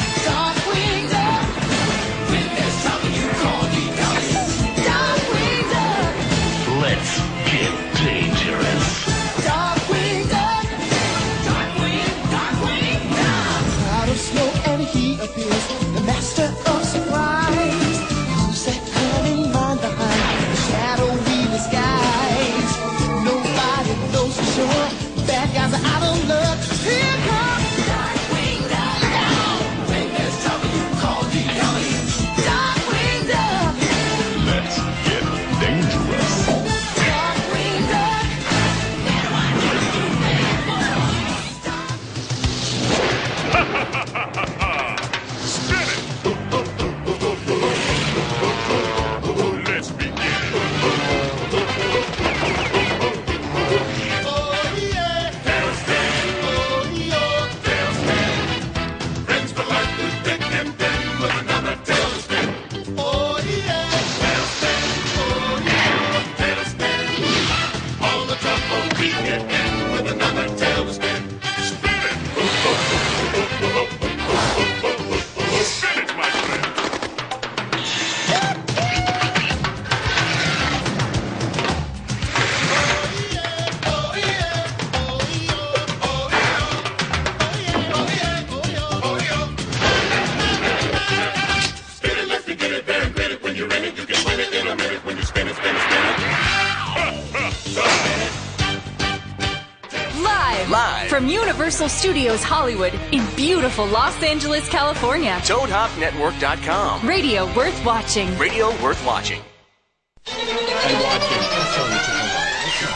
Universal 101.87 102.09
Studios 102.11 102.43
Hollywood 102.43 102.93
in 103.13 103.25
beautiful 103.35 103.85
Los 103.85 104.21
Angeles, 104.21 104.67
California. 104.67 105.39
ToadHopNetwork.com. 105.43 107.07
Radio 107.07 107.45
worth 107.55 107.85
watching. 107.85 108.37
Radio 108.37 108.69
worth 108.83 109.03
watching. 109.05 109.41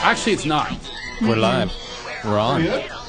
Actually, 0.04 0.34
it's 0.34 0.46
not. 0.46 0.74
We're 1.22 1.38
live. 1.38 1.72
We're 2.26 2.38
on. 2.38 2.68
Oh, 2.68 3.02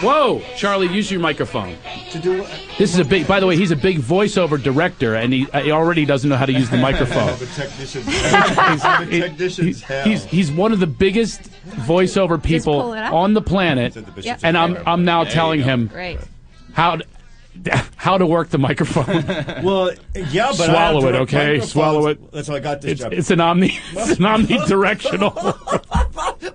Whoa, 0.00 0.40
Charlie, 0.54 0.86
use 0.86 1.10
your 1.10 1.18
microphone. 1.18 1.76
To 2.12 2.20
do 2.20 2.42
what? 2.42 2.50
This 2.78 2.94
is 2.94 3.00
a 3.00 3.04
big. 3.04 3.26
By 3.26 3.40
the 3.40 3.46
way, 3.48 3.56
he's 3.56 3.72
a 3.72 3.76
big 3.76 3.98
voiceover 3.98 4.62
director, 4.62 5.16
and 5.16 5.32
he, 5.32 5.46
he 5.46 5.72
already 5.72 6.04
doesn't 6.04 6.30
know 6.30 6.36
how 6.36 6.46
to 6.46 6.52
use 6.52 6.70
the 6.70 6.76
microphone. 6.76 7.36
The 7.38 7.46
technicians. 7.46 8.06
the 8.06 9.18
technicians 9.20 9.82
have. 9.82 10.06
He's 10.06 10.24
he's 10.24 10.52
one 10.52 10.72
of 10.72 10.78
the 10.78 10.86
biggest 10.86 11.50
voiceover 11.70 12.40
people 12.40 12.80
pull 12.80 12.92
it 12.92 12.97
up. 12.97 12.97
On 13.12 13.34
the 13.34 13.42
planet, 13.42 13.96
Yep. 14.16 14.40
and 14.42 14.56
I'm 14.56 14.76
I'm 14.86 15.04
now 15.04 15.24
telling 15.24 15.62
him 15.62 15.86
Great. 15.88 16.18
how 16.72 16.96
to, 16.96 17.04
how 17.96 18.18
to 18.18 18.26
work 18.26 18.50
the 18.50 18.58
microphone. 18.58 19.24
Well, 19.64 19.90
yeah, 20.14 20.52
but 20.56 20.70
I 20.70 20.72
have 20.72 20.92
swallow 20.92 21.08
it, 21.08 21.14
okay? 21.16 21.60
Swallow 21.60 22.06
it. 22.06 22.32
That's 22.32 22.48
how 22.48 22.54
I 22.54 22.60
got 22.60 22.80
this 22.82 22.92
It's, 22.92 23.00
job. 23.00 23.12
it's 23.12 23.30
an 23.30 23.40
omni. 23.40 23.78
It's 23.96 24.18
an 24.18 24.24
omnidirectional. 24.24 25.32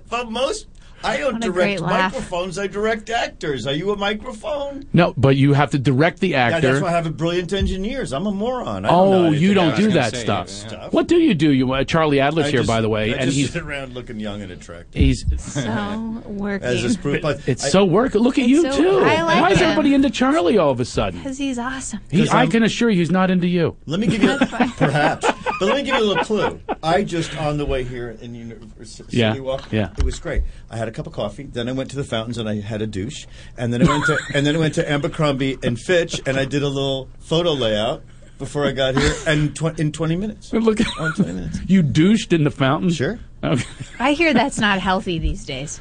but 0.08 0.30
most, 0.30 0.66
I 1.04 1.18
don't 1.18 1.40
direct 1.40 1.80
microphones. 1.82 2.58
I 2.58 2.66
direct 2.66 3.10
actors. 3.10 3.66
Are 3.66 3.72
you 3.72 3.92
a 3.92 3.96
microphone? 3.96 4.84
No, 4.92 5.14
but 5.16 5.36
you 5.36 5.52
have 5.52 5.70
to 5.72 5.78
direct 5.78 6.20
the 6.20 6.28
Yeah, 6.28 6.46
actor. 6.46 6.72
that's 6.72 6.82
why 6.82 6.88
I 6.88 6.92
have 6.92 7.16
brilliant 7.16 7.52
engineers. 7.52 8.12
I'm 8.12 8.26
a 8.26 8.32
moron. 8.32 8.84
I 8.84 8.88
don't 8.88 9.10
know 9.10 9.26
Oh, 9.26 9.30
you 9.30 9.54
don't 9.54 9.76
do 9.76 9.90
that 9.92 10.14
stuff. 10.16 10.92
What 10.92 11.06
do 11.08 11.16
you 11.16 11.34
do? 11.34 11.50
You 11.50 11.72
uh, 11.72 11.84
Charlie 11.84 12.20
Adler's 12.20 12.46
I 12.46 12.50
here, 12.50 12.60
just- 12.60 12.68
by 12.68 12.80
the 12.80 12.88
way, 12.88 13.12
I 13.12 13.16
and 13.18 13.24
just 13.26 13.36
he's 13.36 13.52
sit 13.52 13.62
around 13.62 13.94
looking 13.94 14.18
young 14.20 14.42
and 14.42 14.50
attractive. 14.52 15.00
he's 15.00 15.24
So 15.54 16.22
working. 16.26 16.66
As 16.68 16.82
is 16.84 16.96
proof, 16.96 17.22
but 17.22 17.46
it's 17.48 17.64
I- 17.64 17.68
so 17.68 17.84
work. 17.84 18.14
Look 18.14 18.38
at 18.38 18.48
you 18.48 18.62
so- 18.62 18.76
too. 18.76 18.98
I 19.04 19.22
like 19.22 19.40
Why 19.42 19.50
is 19.50 19.60
everybody 19.62 19.94
into 19.94 20.10
Charlie 20.10 20.58
all 20.58 20.70
of 20.70 20.80
a 20.80 20.84
sudden? 20.84 21.20
Because 21.20 21.38
he's 21.38 21.58
awesome. 21.58 22.00
He, 22.10 22.18
'Cause 22.18 22.30
I 22.30 22.46
can 22.46 22.62
assure 22.62 22.90
you, 22.90 22.98
he's 22.98 23.10
not 23.10 23.30
into 23.30 23.46
you. 23.46 23.76
Let 23.86 24.00
me 24.00 24.06
give 24.06 24.22
you 24.22 24.36
perhaps, 24.76 25.26
but 25.66 25.74
let 25.74 25.76
me 25.76 25.82
give 25.90 25.96
you 25.96 26.02
a 26.04 26.06
little 26.06 26.24
clue. 26.24 26.60
I 26.82 27.02
just 27.02 27.36
on 27.36 27.56
the 27.58 27.66
way 27.66 27.84
here 27.84 28.10
in 28.20 28.34
University 28.34 29.16
Yeah, 29.16 29.38
Walk. 29.38 29.70
yeah. 29.72 29.92
it 29.98 30.04
was 30.04 30.18
great. 30.18 30.42
I 30.70 30.76
had 30.76 30.88
a 30.88 30.92
cup 30.92 31.06
of 31.06 31.12
coffee, 31.12 31.44
then 31.44 31.68
I 31.68 31.72
went 31.72 31.90
to 31.90 31.96
the 31.96 32.04
fountains 32.04 32.38
and 32.38 32.48
I 32.48 32.60
had 32.60 32.82
a 32.82 32.86
douche, 32.86 33.26
and 33.56 33.72
then 33.72 33.82
I 33.82 33.88
went 33.90 34.06
to 34.06 34.18
and 34.34 34.46
then 34.46 34.56
I 34.56 34.58
went 34.58 34.74
to 34.74 34.88
Abercrombie 34.90 35.58
and 35.62 35.78
Fitch 35.78 36.20
and 36.26 36.36
I 36.38 36.44
did 36.44 36.62
a 36.62 36.68
little 36.68 37.08
photo 37.20 37.52
layout 37.52 38.02
before 38.38 38.66
I 38.66 38.72
got 38.72 38.96
here, 38.96 39.12
and 39.28 39.54
tw- 39.54 39.78
in 39.78 39.92
twenty 39.92 40.16
minutes. 40.16 40.52
Look, 40.52 40.78
Oh, 40.98 41.06
in 41.06 41.12
20 41.12 41.32
minutes. 41.32 41.58
you 41.68 41.82
douched 41.82 42.32
in 42.32 42.42
the 42.44 42.50
fountain. 42.50 42.90
Sure. 42.90 43.18
Okay. 43.44 43.64
I 44.00 44.12
hear 44.12 44.34
that's 44.34 44.58
not 44.58 44.80
healthy 44.80 45.18
these 45.20 45.44
days. 45.44 45.80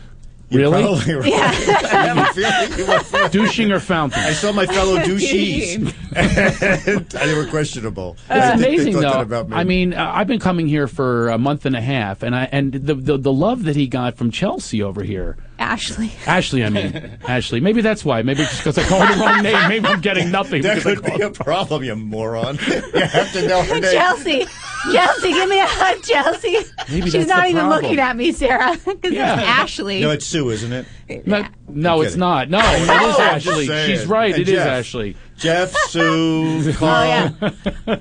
You're 0.53 0.69
Really? 0.71 0.83
probably 0.83 1.13
right. 1.15 1.29
Yeah. 1.29 1.37
I 1.93 2.07
have 2.07 2.17
a 2.17 2.33
feeling 2.33 2.79
you 2.79 2.85
were- 3.23 3.29
Douching 3.29 3.71
or 3.71 3.79
fountain? 3.79 4.19
I 4.23 4.33
saw 4.33 4.51
my 4.51 4.65
fellow 4.65 4.97
douchies, 4.99 5.75
and 6.15 7.05
they 7.09 7.33
were 7.35 7.47
questionable. 7.47 8.17
I 8.29 8.37
It's 8.53 8.61
think 8.61 8.67
amazing, 8.75 8.99
though. 9.01 9.21
about 9.21 9.49
me. 9.49 9.55
I 9.55 9.63
mean, 9.63 9.93
uh, 9.93 10.11
I've 10.13 10.27
been 10.27 10.39
coming 10.39 10.67
here 10.67 10.87
for 10.87 11.29
a 11.29 11.37
month 11.37 11.65
and 11.65 11.75
a 11.75 11.81
half, 11.81 12.21
and 12.23 12.35
I 12.35 12.43
and 12.51 12.71
the, 12.73 12.93
the 12.95 13.17
the 13.17 13.33
love 13.33 13.63
that 13.63 13.75
he 13.75 13.87
got 13.87 14.15
from 14.15 14.29
Chelsea 14.31 14.81
over 14.83 15.03
here. 15.03 15.37
Ashley. 15.63 16.11
Ashley, 16.27 16.63
I 16.63 16.69
mean, 16.69 17.17
Ashley. 17.27 17.59
Maybe 17.59 17.81
that's 17.81 18.03
why. 18.03 18.21
Maybe 18.21 18.43
just 18.43 18.57
because 18.59 18.77
I 18.77 18.83
called 18.87 19.09
the 19.09 19.19
wrong 19.23 19.41
name. 19.41 19.57
Maybe 19.69 19.85
I'm 19.87 20.01
getting 20.01 20.29
nothing. 20.31 20.61
that 20.63 20.81
could 20.81 21.03
be 21.03 21.21
a 21.21 21.29
problem, 21.29 21.83
you 21.83 21.95
moron. 21.95 22.57
You 22.67 23.01
have 23.01 23.31
to 23.33 23.47
know 23.47 23.63
her 23.63 23.79
name. 23.79 23.91
Chelsea. 23.93 24.45
Chelsea, 24.91 25.31
give 25.31 25.47
me 25.49 25.59
a 25.59 25.65
hug, 25.65 26.03
Chelsea. 26.03 26.57
Maybe 26.91 27.03
She's 27.09 27.13
that's 27.13 27.27
not 27.27 27.43
the 27.43 27.47
even 27.49 27.61
problem. 27.61 27.81
looking 27.83 27.99
at 27.99 28.17
me, 28.17 28.31
Sarah. 28.33 28.77
Because 28.85 29.13
Yeah. 29.13 29.35
it's 29.39 29.43
Ashley. 29.47 30.01
No, 30.01 30.11
it's 30.11 30.25
Sue, 30.25 30.49
isn't 30.49 30.73
it? 30.73 31.25
No, 31.25 31.45
no 31.69 32.01
it's 32.01 32.15
not. 32.17 32.49
No, 32.49 32.59
it 32.59 32.81
is 32.81 32.89
Ashley. 33.19 33.67
She's 33.87 34.05
right. 34.05 34.33
And 34.33 34.41
It 34.41 34.49
is 34.49 34.55
Jeff. 34.55 34.67
Ashley. 34.67 35.15
Jeff, 35.37 35.73
Sue, 35.87 36.63
oh, 36.67 36.73
Carl. 36.75 37.99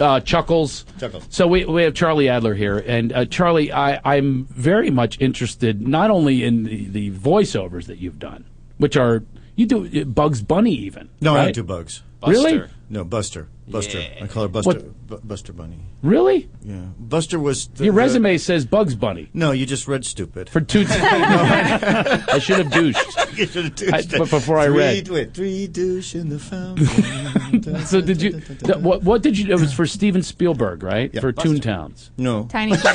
Uh, 0.00 0.20
Chuckles. 0.20 0.84
Chuckles. 0.98 1.26
So 1.30 1.46
we, 1.46 1.64
we 1.64 1.82
have 1.82 1.94
Charlie 1.94 2.28
Adler 2.28 2.54
here, 2.54 2.78
and 2.78 3.12
uh, 3.12 3.24
Charlie, 3.26 3.72
I, 3.72 4.00
I'm 4.04 4.44
very 4.46 4.90
much 4.90 5.20
interested 5.20 5.86
not 5.86 6.10
only 6.10 6.44
in 6.44 6.64
the, 6.64 6.86
the 6.86 7.10
voiceovers 7.10 7.86
that 7.86 7.98
you've 7.98 8.18
done, 8.18 8.44
which 8.78 8.96
are 8.96 9.24
you 9.56 9.66
do 9.66 9.86
uh, 9.86 10.04
Bugs 10.04 10.42
Bunny 10.42 10.72
even. 10.72 11.08
No, 11.20 11.34
I 11.34 11.44
don't 11.44 11.54
do 11.54 11.62
bugs. 11.64 12.02
Really? 12.26 12.62
No, 12.90 13.04
Buster. 13.04 13.48
Buster. 13.68 14.02
I 14.22 14.26
call 14.28 14.44
her 14.44 14.48
Buster. 14.48 14.80
Bu- 14.80 15.20
Buster 15.22 15.52
Bunny. 15.52 15.78
Really? 16.02 16.48
Yeah. 16.62 16.86
Buster 16.98 17.38
was. 17.38 17.66
The, 17.68 17.84
Your 17.84 17.92
the- 17.92 17.98
resume 17.98 18.38
says 18.38 18.64
Bugs 18.64 18.94
Bunny 18.94 19.28
No, 19.34 19.52
you 19.52 19.66
just 19.66 19.86
read 19.86 20.06
stupid. 20.06 20.48
for 20.48 20.60
two. 20.62 20.84
I 20.88 22.38
should 22.40 22.58
have 22.58 22.70
douched. 22.70 23.16
You 23.38 23.46
should 23.46 23.64
have 23.66 23.76
douched 23.76 24.14
I- 24.14 24.18
but 24.18 24.30
before 24.30 24.58
I 24.58 24.66
read. 24.66 25.08
Wait, 25.08 25.32
three 25.34 25.66
douche 25.68 26.14
in 26.16 26.28
the 26.30 26.38
fountain. 26.40 27.78
So 27.86 28.00
did 28.00 28.20
you? 28.22 28.40
th- 28.40 28.78
what, 28.78 29.02
what 29.04 29.22
did 29.22 29.38
you? 29.38 29.52
It 29.54 29.60
was 29.60 29.72
for 29.72 29.86
Steven 29.86 30.22
Spielberg, 30.22 30.82
right? 30.82 31.10
Yeah. 31.12 31.20
for 31.20 31.32
Buster. 31.32 31.58
Towns. 31.58 32.10
No. 32.16 32.44
Tiny 32.50 32.72
Tim. 32.76 32.94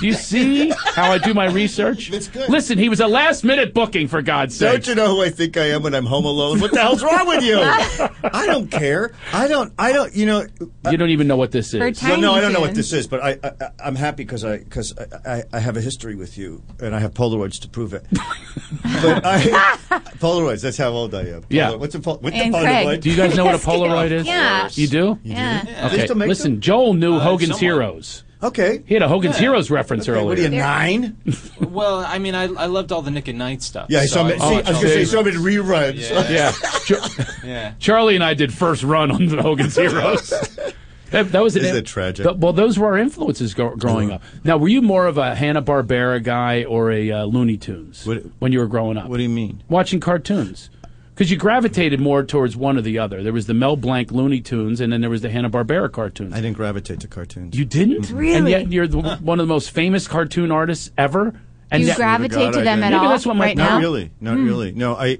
Do 0.00 0.06
you 0.06 0.14
see 0.14 0.72
how 0.94 1.12
I 1.12 1.18
do 1.18 1.34
my 1.34 1.46
research? 1.46 2.10
It's 2.12 2.28
good. 2.28 2.48
Listen, 2.48 2.78
he 2.78 2.88
was 2.88 3.00
a 3.00 3.06
last 3.06 3.44
minute 3.44 3.74
booking 3.74 4.08
for 4.08 4.22
God's 4.22 4.56
sake. 4.56 4.72
Don't 4.72 4.86
you 4.88 4.94
know 4.94 5.08
who 5.08 5.22
I 5.22 5.30
think 5.30 5.56
I 5.56 5.70
am 5.70 5.82
when 5.82 5.94
I'm 5.94 6.06
home 6.06 6.24
alone? 6.24 6.60
What 6.60 6.72
the 6.72 6.80
hell's 6.80 7.02
wrong 7.02 7.26
with 7.26 7.42
you? 7.42 7.58
I 7.60 8.46
don't 8.46 8.70
care. 8.70 9.12
I 9.32 9.48
don't. 9.48 9.72
I 9.78 9.92
don't. 9.92 10.14
You 10.14 10.26
know. 10.26 10.46
Uh, 10.84 10.90
you 10.90 10.96
don't 10.96 11.10
even 11.10 11.26
know 11.26 11.36
what 11.36 11.52
this 11.52 11.74
is. 11.74 12.02
No, 12.02 12.16
no, 12.16 12.32
I 12.34 12.40
don't 12.40 12.52
know 12.52 12.60
what 12.60 12.74
this 12.74 12.92
is, 12.92 13.06
but 13.06 13.22
I, 13.22 13.38
I 13.42 13.70
I'm 13.84 13.94
happy 13.96 14.24
because 14.24 14.44
I 14.44 14.58
because 14.58 14.94
I, 14.98 15.36
I, 15.38 15.42
I 15.54 15.58
have 15.60 15.76
a 15.76 15.80
history 15.80 16.14
with 16.14 16.36
you 16.38 16.62
and 16.80 16.94
I 16.94 17.00
have 17.00 17.14
Polaroids 17.14 17.60
to 17.60 17.68
prove 17.68 17.94
it. 17.94 18.04
but 18.10 19.24
I 19.24 19.40
Polaroids. 20.18 20.62
That's 20.62 20.76
how 20.76 20.90
old 20.90 21.14
I 21.14 21.22
am. 21.22 21.44
Yeah. 21.48 21.74
What's 21.74 21.94
a 21.94 22.00
pol- 22.00 22.18
what's 22.18 22.36
And 22.36 22.54
a 22.54 22.60
Craig. 22.60 22.86
Polaroid? 22.86 23.00
Do 23.00 23.10
you 23.10 23.16
guys 23.16 23.36
know 23.36 23.44
what 23.44 23.54
a 23.54 23.58
Polaroid 23.58 24.10
is? 24.10 24.26
Yeah. 24.26 24.68
You 24.72 24.86
do? 24.86 25.18
Yeah. 25.22 25.88
They 25.88 26.04
Okay. 26.04 26.14
Listen, 26.14 26.52
them? 26.52 26.60
Joel 26.60 26.94
knew 26.94 27.16
uh, 27.16 27.20
Hogan's 27.20 27.58
somewhat. 27.58 27.60
Heroes. 27.60 28.24
Okay. 28.42 28.82
He 28.86 28.94
had 28.94 29.02
a 29.02 29.08
Hogan's 29.08 29.36
Heroes 29.38 29.70
reference 29.70 30.08
Okay, 30.08 30.12
earlier. 30.18 30.26
What 30.28 30.38
are 30.38 30.42
you 30.42 30.48
nine? 30.48 31.16
Well, 31.60 32.00
I 32.00 32.18
mean, 32.18 32.34
I, 32.34 32.44
I 32.44 32.66
loved 32.66 32.90
all 32.90 33.00
the 33.02 33.10
Nick 33.10 33.28
at 33.28 33.34
Night 33.36 33.62
stuff. 33.62 33.86
Yeah, 33.90 34.00
I 34.00 34.06
so 34.06 34.14
saw 34.16 34.24
me. 34.24 34.38
See, 34.38 34.44
I 34.44 34.54
was 34.56 34.64
gonna 34.64 34.88
say 34.88 35.00
all 35.00 35.06
so 35.06 35.22
many 35.22 35.36
reruns. 35.36 36.10
Yeah. 36.10 36.28
yeah. 36.30 36.52
Char- 36.84 37.26
Yeah. 37.46 37.72
Charlie 37.78 38.14
and 38.16 38.24
I 38.24 38.34
did 38.34 38.52
first 38.52 38.82
run 38.82 39.10
on 39.10 39.26
the 39.26 39.40
Hogan's 39.42 39.76
Heroes. 39.76 40.30
That, 41.10 41.32
that 41.32 41.42
was 41.42 41.56
an 41.56 41.64
Isn't 41.64 41.76
it 41.76 41.86
tragic? 41.86 42.24
th- 42.24 42.38
well, 42.38 42.52
those 42.52 42.78
were 42.78 42.86
our 42.88 42.98
influences 42.98 43.52
go- 43.54 43.74
growing 43.76 44.10
up. 44.10 44.22
Now, 44.44 44.56
were 44.56 44.68
you 44.68 44.80
more 44.82 45.06
of 45.06 45.18
a 45.18 45.34
Hanna 45.34 45.60
Barbera 45.62 46.22
guy 46.22 46.64
or 46.64 46.90
a 46.92 47.10
uh, 47.10 47.24
Looney 47.24 47.56
Tunes 47.56 48.06
What- 48.06 48.22
when 48.40 48.52
you 48.52 48.58
were 48.60 48.66
growing 48.68 48.96
up? 48.96 49.08
What 49.08 49.16
do 49.18 49.22
you 49.22 49.28
mean? 49.28 49.62
Watching 49.68 50.00
cartoons. 50.00 50.70
Because 51.20 51.30
you 51.30 51.36
gravitated 51.36 52.00
more 52.00 52.22
towards 52.24 52.56
one 52.56 52.78
or 52.78 52.80
the 52.80 52.98
other. 52.98 53.22
There 53.22 53.34
was 53.34 53.44
the 53.44 53.52
Mel 53.52 53.76
Blanc 53.76 54.10
Looney 54.10 54.40
Tunes, 54.40 54.80
and 54.80 54.90
then 54.90 55.02
there 55.02 55.10
was 55.10 55.20
the 55.20 55.28
Hanna 55.28 55.50
Barbera 55.50 55.92
cartoons. 55.92 56.32
I 56.32 56.36
didn't 56.40 56.56
gravitate 56.56 57.00
to 57.00 57.08
cartoons. 57.08 57.58
You 57.58 57.66
didn't? 57.66 58.08
Really? 58.08 58.36
And 58.38 58.48
yet 58.48 58.72
you're 58.72 58.86
the, 58.86 59.16
one 59.16 59.38
of 59.38 59.46
the 59.46 59.52
most 59.52 59.70
famous 59.70 60.08
cartoon 60.08 60.50
artists 60.50 60.90
ever. 60.96 61.38
And 61.70 61.80
Do 61.80 61.80
you 61.80 61.86
yet, 61.88 61.96
gravitate 61.98 62.38
God, 62.38 62.52
to 62.52 62.64
them 62.64 62.78
didn't. 62.80 62.84
at 62.84 62.90
Maybe 62.92 62.94
all 63.04 63.10
that's 63.10 63.26
what 63.26 63.36
my- 63.36 63.44
right 63.48 63.56
Not 63.58 63.64
Not 63.68 63.74
now? 63.74 63.80
really. 63.80 64.10
Not 64.18 64.38
really. 64.38 64.72
No, 64.72 64.94
I. 64.96 65.18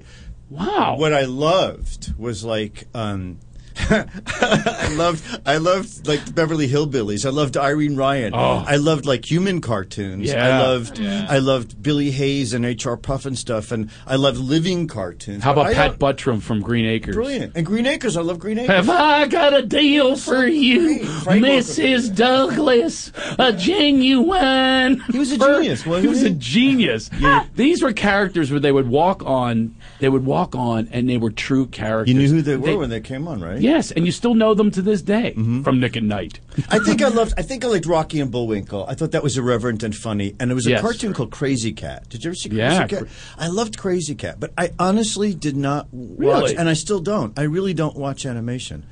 wow. 0.49 0.95
What 0.97 1.13
I 1.13 1.25
loved 1.25 2.15
was 2.17 2.43
like. 2.43 2.87
Um, 2.95 3.37
I 3.89 4.93
loved, 4.95 5.39
I 5.45 5.57
loved 5.57 6.07
like 6.07 6.33
Beverly 6.35 6.67
Hillbillies. 6.67 7.25
I 7.25 7.29
loved 7.29 7.57
Irene 7.57 7.95
Ryan. 7.95 8.33
Oh. 8.33 8.63
I 8.67 8.75
loved 8.77 9.05
like 9.05 9.29
human 9.29 9.61
cartoons. 9.61 10.29
I 10.31 10.33
Yeah. 10.35 10.59
loved, 10.61 10.99
I 11.01 11.37
loved 11.39 11.81
Billie 11.81 12.11
Hayes 12.11 12.53
and 12.53 12.65
H.R. 12.65 12.97
Pufnstuf, 12.97 13.71
and 13.71 13.89
I 14.05 14.15
loved 14.15 14.37
living 14.37 14.87
cartoons. 14.87 15.43
How 15.43 15.53
about 15.53 15.67
I 15.67 15.73
Pat 15.73 15.99
Buttram 15.99 16.41
from 16.41 16.61
Green 16.61 16.85
Acres? 16.85 17.15
Brilliant. 17.15 17.53
And 17.55 17.65
Green 17.65 17.85
Acres. 17.87 18.17
I 18.17 18.21
love 18.21 18.39
Green 18.39 18.59
Acres. 18.59 18.75
Have 18.75 18.89
I 18.89 19.27
got 19.27 19.53
a 19.53 19.61
deal 19.61 20.15
for 20.15 20.45
you, 20.45 20.99
Great. 20.99 21.05
Frank 21.23 21.45
Mrs. 21.45 22.15
Douglas? 22.15 23.11
A 23.39 23.53
genuine. 23.53 24.99
He 25.11 25.19
was 25.19 25.31
a 25.31 25.37
genius, 25.37 25.85
wasn't 25.85 26.03
he 26.03 26.07
was 26.09 26.21
he? 26.21 26.27
a 26.27 26.31
genius. 26.31 27.09
These 27.55 27.81
were 27.81 27.93
characters 27.93 28.51
where 28.51 28.59
they 28.59 28.71
would 28.71 28.87
walk 28.87 29.23
on. 29.25 29.75
They 30.01 30.09
would 30.09 30.25
walk 30.25 30.55
on, 30.55 30.89
and 30.91 31.07
they 31.07 31.17
were 31.17 31.31
true 31.31 31.67
characters. 31.67 32.11
You 32.13 32.19
knew 32.19 32.27
who 32.27 32.41
they 32.41 32.57
were 32.57 32.77
when 32.79 32.89
they 32.89 32.99
came 32.99 33.27
on, 33.27 33.39
right? 33.39 33.61
Yes, 33.61 33.91
and 33.91 34.05
you 34.05 34.11
still 34.11 34.33
know 34.33 34.53
them 34.53 34.69
to 34.71 34.81
this 34.81 35.01
day 35.01 35.33
Mm-hmm. 35.37 35.61
from 35.61 35.79
Nick 35.79 35.95
at 35.95 36.03
Night. 36.03 36.39
I 36.69 36.79
think 36.79 37.01
I 37.01 37.07
loved. 37.07 37.35
I 37.37 37.43
think 37.43 37.63
I 37.63 37.67
liked 37.69 37.85
Rocky 37.85 38.19
and 38.19 38.29
Bullwinkle. 38.31 38.85
I 38.89 38.95
thought 38.95 39.11
that 39.11 39.23
was 39.23 39.37
irreverent 39.37 39.83
and 39.83 39.95
funny. 39.95 40.35
And 40.39 40.49
there 40.49 40.55
was 40.55 40.67
a 40.67 40.71
Yes. 40.71 40.81
cartoon 40.81 41.13
called 41.13 41.31
Krazy 41.31 41.73
Kat. 41.77 42.09
Did 42.09 42.23
you 42.23 42.29
ever 42.31 42.35
see 42.35 42.49
Yeah. 42.49 42.87
Krazy 42.87 42.89
Kat? 42.89 43.03
I 43.37 43.47
loved 43.47 43.77
Krazy 43.77 44.17
Kat, 44.17 44.39
but 44.39 44.51
I 44.57 44.71
honestly 44.79 45.33
did 45.33 45.55
not 45.55 45.87
watch, 45.93 46.17
Really? 46.43 46.57
and 46.57 46.67
I 46.67 46.73
still 46.73 46.99
don't. 46.99 47.37
I 47.39 47.43
really 47.43 47.73
don't 47.73 47.95
watch 47.95 48.25
animation. 48.25 48.83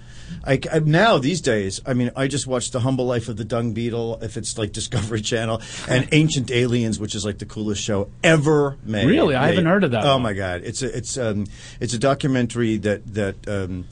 I, 0.45 0.59
I- 0.71 0.79
now 0.79 1.17
these 1.17 1.41
days, 1.41 1.81
I 1.85 1.93
mean, 1.93 2.11
I 2.15 2.27
just 2.27 2.47
watch 2.47 2.71
The 2.71 2.79
Humble 2.81 3.05
Life 3.05 3.27
of 3.29 3.37
the 3.37 3.43
Dung 3.45 3.73
Beetle 3.73 4.19
if 4.21 4.37
it's 4.37 4.57
like 4.57 4.71
Discovery 4.71 5.21
Channel, 5.21 5.61
and 5.87 6.07
Ancient 6.11 6.51
Aliens, 6.51 6.99
which 6.99 7.15
is 7.15 7.25
like 7.25 7.37
the 7.39 7.45
coolest 7.45 7.81
show 7.83 8.09
ever 8.23 8.77
made. 8.83 9.05
Really? 9.07 9.35
I 9.35 9.47
haven't 9.47 9.65
heard 9.65 9.83
of 9.83 9.91
that 9.91 10.05
Oh 10.05 10.13
one. 10.13 10.21
my 10.23 10.33
god, 10.33 10.61
it's 10.63 10.81
a 10.81 10.95
it's 10.97 11.17
um 11.17 11.45
it's 11.79 11.93
a 11.93 11.99
documentary 11.99 12.77
that 12.77 13.13
that 13.13 13.47
um 13.47 13.85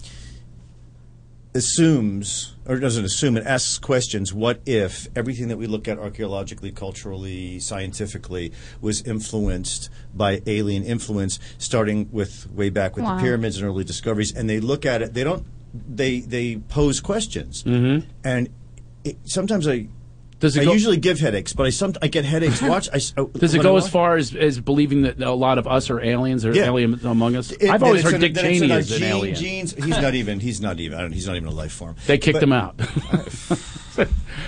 assumes 1.55 2.53
or 2.67 2.77
doesn't 2.77 3.03
assume 3.05 3.35
it 3.35 3.43
asks 3.45 3.79
questions 3.79 4.31
what 4.31 4.61
if 4.67 5.07
everything 5.15 5.47
that 5.47 5.57
we 5.57 5.65
look 5.65 5.87
at 5.87 5.97
archaeologically 5.97 6.71
culturally 6.71 7.59
scientifically 7.59 8.51
was 8.79 9.01
influenced 9.03 9.89
by 10.13 10.39
alien 10.45 10.83
influence 10.83 11.39
starting 11.57 12.07
with 12.11 12.47
way 12.51 12.69
back 12.69 12.95
with 12.95 13.05
Wow. 13.05 13.15
the 13.15 13.23
pyramids 13.23 13.57
and 13.57 13.65
early 13.65 13.83
discoveries 13.83 14.35
and 14.35 14.47
they 14.47 14.59
look 14.59 14.85
at 14.85 15.01
it 15.01 15.15
they 15.15 15.23
don't 15.23 15.45
they 15.73 16.19
they 16.21 16.57
pose 16.57 16.99
questions 16.99 17.63
and 17.65 18.49
it, 19.03 19.17
sometimes 19.25 19.67
i 19.67 19.87
Does 20.39 20.55
it 20.57 20.61
I 20.61 20.65
go- 20.65 20.73
usually 20.73 20.97
give 20.97 21.19
headaches, 21.19 21.53
but 21.53 21.65
I 21.65 21.69
some 21.71 21.93
I 22.01 22.07
get 22.07 22.23
headaches. 22.25 22.61
Watch. 22.73 22.89
I, 22.93 22.97
s- 22.97 23.13
uh, 23.17 23.23
Does 23.33 23.53
it 23.55 23.57
when 23.59 23.65
I 23.67 23.69
go 23.71 23.77
as 23.77 23.87
far 23.89 24.17
as, 24.17 24.35
as 24.35 24.59
believing 24.59 25.01
that 25.03 25.19
a 25.21 25.31
lot 25.31 25.57
of 25.57 25.65
us 25.67 25.89
are 25.89 25.99
aliens 25.99 26.45
or 26.45 26.53
Yeah. 26.53 26.65
alien 26.65 26.99
among 27.05 27.35
us? 27.35 27.51
It- 27.51 27.69
I've 27.69 27.81
always 27.83 28.03
heard 28.03 28.15
in- 28.15 28.21
Dick 28.21 28.33
then 28.35 28.43
Cheney 28.43 28.71
is 28.71 28.91
an 28.91 28.99
gene- 28.99 29.07
alien. 29.09 29.35
Genes, 29.35 29.73
he's 29.73 29.87
not 29.87 30.13
even. 30.13 30.39
He's 30.39 30.61
not 30.61 30.79
even. 30.79 30.97
I 30.97 31.01
don't, 31.01 31.11
he's 31.13 31.25
not 31.27 31.35
even 31.37 31.47
a 31.47 31.51
life 31.51 31.71
form. 31.71 31.95
They 32.05 32.17
kicked 32.17 32.35
But- 32.35 32.43
him 32.43 32.53
out. 32.53 32.77
no, 32.77 32.85
They- 33.97 34.05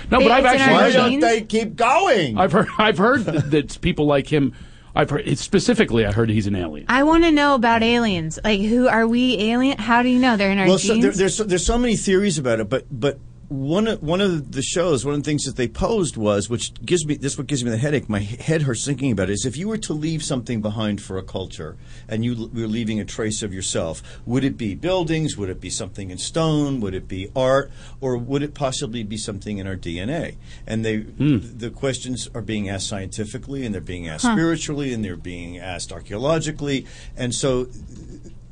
but 0.08 0.30
I've 0.30 0.44
it's 0.44 0.54
in 0.54 0.60
our 0.70 0.80
actually 0.82 0.92
Why 0.92 0.92
don't 0.92 1.20
they 1.20 1.40
keep 1.42 1.74
going? 1.76 2.38
I've 2.38 2.52
heard 2.52 2.68
I've 2.78 2.98
heard 2.98 3.24
that, 3.24 3.50
that 3.50 3.80
people 3.80 4.06
like 4.06 4.28
him. 4.28 4.52
I've 4.94 5.10
heard 5.10 5.38
specifically. 5.38 6.04
I 6.04 6.12
heard 6.12 6.30
he's 6.30 6.46
an 6.46 6.56
alien. 6.56 6.86
I 6.88 7.02
want 7.04 7.24
to 7.24 7.30
know 7.30 7.54
about 7.54 7.82
aliens. 7.82 8.38
Like, 8.42 8.60
who 8.60 8.88
are 8.88 9.06
we 9.06 9.38
alien? 9.38 9.78
How 9.78 10.02
do 10.02 10.08
you 10.08 10.18
know 10.18 10.36
they're 10.36 10.50
in 10.50 10.58
our 10.58 10.66
well, 10.66 10.78
so 10.78 10.94
genes? 10.94 11.04
there, 11.04 11.12
there's 11.12 11.36
so, 11.36 11.44
there's 11.44 11.64
so 11.64 11.78
many 11.78 11.96
theories 11.96 12.38
about 12.38 12.60
it, 12.60 12.68
but 12.68 12.86
but 12.90 13.18
one 13.50 13.88
of, 13.88 14.00
one 14.00 14.20
of 14.20 14.52
the 14.52 14.62
shows, 14.62 15.04
one 15.04 15.14
of 15.14 15.20
the 15.22 15.24
things 15.28 15.42
that 15.42 15.56
they 15.56 15.66
posed 15.66 16.16
was, 16.16 16.48
which 16.48 16.72
gives 16.84 17.04
me 17.04 17.16
this, 17.16 17.36
what 17.36 17.48
gives 17.48 17.64
me 17.64 17.70
the 17.70 17.78
headache. 17.78 18.08
My 18.08 18.20
head 18.20 18.62
hurts 18.62 18.86
thinking 18.86 19.10
about 19.10 19.28
it. 19.28 19.32
Is 19.32 19.44
if 19.44 19.56
you 19.56 19.66
were 19.66 19.78
to 19.78 19.92
leave 19.92 20.22
something 20.22 20.62
behind 20.62 21.02
for 21.02 21.18
a 21.18 21.22
culture, 21.24 21.76
and 22.08 22.24
you 22.24 22.48
were 22.54 22.68
leaving 22.68 23.00
a 23.00 23.04
trace 23.04 23.42
of 23.42 23.52
yourself, 23.52 24.02
would 24.24 24.44
it 24.44 24.56
be 24.56 24.76
buildings? 24.76 25.36
Would 25.36 25.48
it 25.48 25.60
be 25.60 25.68
something 25.68 26.12
in 26.12 26.18
stone? 26.18 26.80
Would 26.80 26.94
it 26.94 27.08
be 27.08 27.28
art? 27.34 27.72
Or 28.00 28.16
would 28.16 28.44
it 28.44 28.54
possibly 28.54 29.02
be 29.02 29.16
something 29.16 29.58
in 29.58 29.66
our 29.66 29.76
DNA? 29.76 30.36
And 30.64 30.84
they 30.84 30.98
hmm. 30.98 31.38
the 31.40 31.70
questions 31.70 32.28
are 32.32 32.42
being 32.42 32.68
asked 32.68 32.86
scientifically, 32.86 33.66
and 33.66 33.74
they're 33.74 33.80
being 33.80 34.06
asked 34.06 34.26
Huh. 34.26 34.34
spiritually, 34.34 34.92
and 34.92 35.04
they're 35.04 35.16
being 35.16 35.58
asked 35.58 35.92
archaeologically, 35.92 36.86
and 37.16 37.34
so 37.34 37.66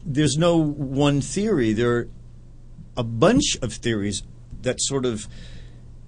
there's 0.04 0.36
no 0.36 0.56
one 0.56 1.20
theory. 1.20 1.72
There 1.72 1.96
are 1.96 2.08
a 2.96 3.04
bunch 3.04 3.56
of 3.62 3.74
theories 3.74 4.24
that 4.62 4.80
sort 4.80 5.04
of 5.06 5.28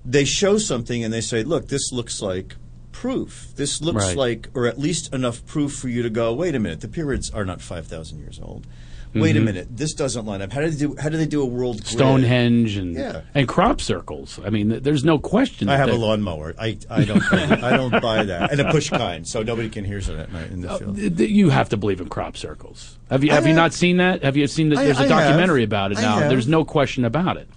they 0.04 0.24
show 0.24 0.56
something 0.58 1.04
and 1.04 1.12
they 1.12 1.20
say, 1.20 1.42
"Look, 1.42 1.68
this 1.68 1.92
looks 1.92 2.22
like 2.22 2.56
proof. 2.92 3.52
This 3.56 3.80
looks 3.80 4.04
Right. 4.08 4.16
like, 4.16 4.48
or 4.54 4.66
at 4.66 4.78
least 4.78 5.12
enough 5.14 5.44
proof 5.46 5.72
for 5.74 5.88
you 5.88 6.02
to 6.02 6.10
go. 6.10 6.32
Wait 6.34 6.54
a 6.54 6.58
minute, 6.58 6.80
the 6.80 6.88
pyramids 6.88 7.30
are 7.30 7.44
not 7.44 7.60
five 7.60 7.86
thousand 7.86 8.18
years 8.20 8.40
old. 8.42 8.66
Wait 9.12 9.36
a 9.36 9.40
Mhm. 9.40 9.44
minute, 9.44 9.68
this 9.76 9.92
doesn't 9.92 10.24
line 10.24 10.40
up. 10.40 10.52
How 10.52 10.60
did 10.60 10.72
they 10.74 10.78
do? 10.86 10.94
How 10.96 11.08
do 11.08 11.16
they 11.16 11.26
do 11.26 11.42
a 11.42 11.44
world 11.44 11.78
grid? 11.78 11.88
Stonehenge 11.88 12.76
and 12.76 12.94
Yeah. 12.94 13.22
and 13.34 13.48
crop 13.48 13.80
circles. 13.80 14.38
I 14.44 14.50
mean, 14.50 14.78
there's 14.84 15.02
no 15.04 15.18
question. 15.18 15.68
I 15.68 15.76
have 15.76 15.88
a 15.90 15.94
lawnmower. 15.96 16.54
I, 16.58 16.76
I 16.88 17.04
don't 17.04 17.20
I 17.32 17.76
don't 17.76 18.00
buy 18.00 18.22
that, 18.24 18.52
and 18.52 18.60
a 18.60 18.70
push 18.70 18.88
kind, 18.88 19.26
so 19.26 19.42
nobody 19.42 19.68
can 19.68 19.84
hear 19.84 19.98
it 19.98 20.08
at 20.08 20.32
night 20.32 20.52
in 20.52 20.60
the 20.60 20.68
field. 20.78 20.96
Th- 20.96 21.16
th- 21.16 21.30
You 21.30 21.50
have 21.50 21.68
to 21.70 21.76
believe 21.76 22.00
in 22.00 22.08
crop 22.08 22.36
circles. 22.36 22.98
Have 23.10 23.24
you 23.24 23.32
I 23.32 23.34
have 23.34 23.48
you 23.48 23.52
not 23.54 23.72
seen 23.74 23.96
that? 23.96 24.22
Have 24.22 24.36
you 24.36 24.46
seen 24.46 24.68
that? 24.68 24.78
I- 24.78 24.84
There's 24.84 24.98
a 24.98 25.00
I 25.00 25.02
have. 25.08 25.10
documentary 25.10 25.64
about 25.64 25.90
it 25.90 25.98
now. 26.00 26.28
There's 26.28 26.46
no 26.48 26.64
question 26.64 27.04
about 27.04 27.36
it. 27.36 27.48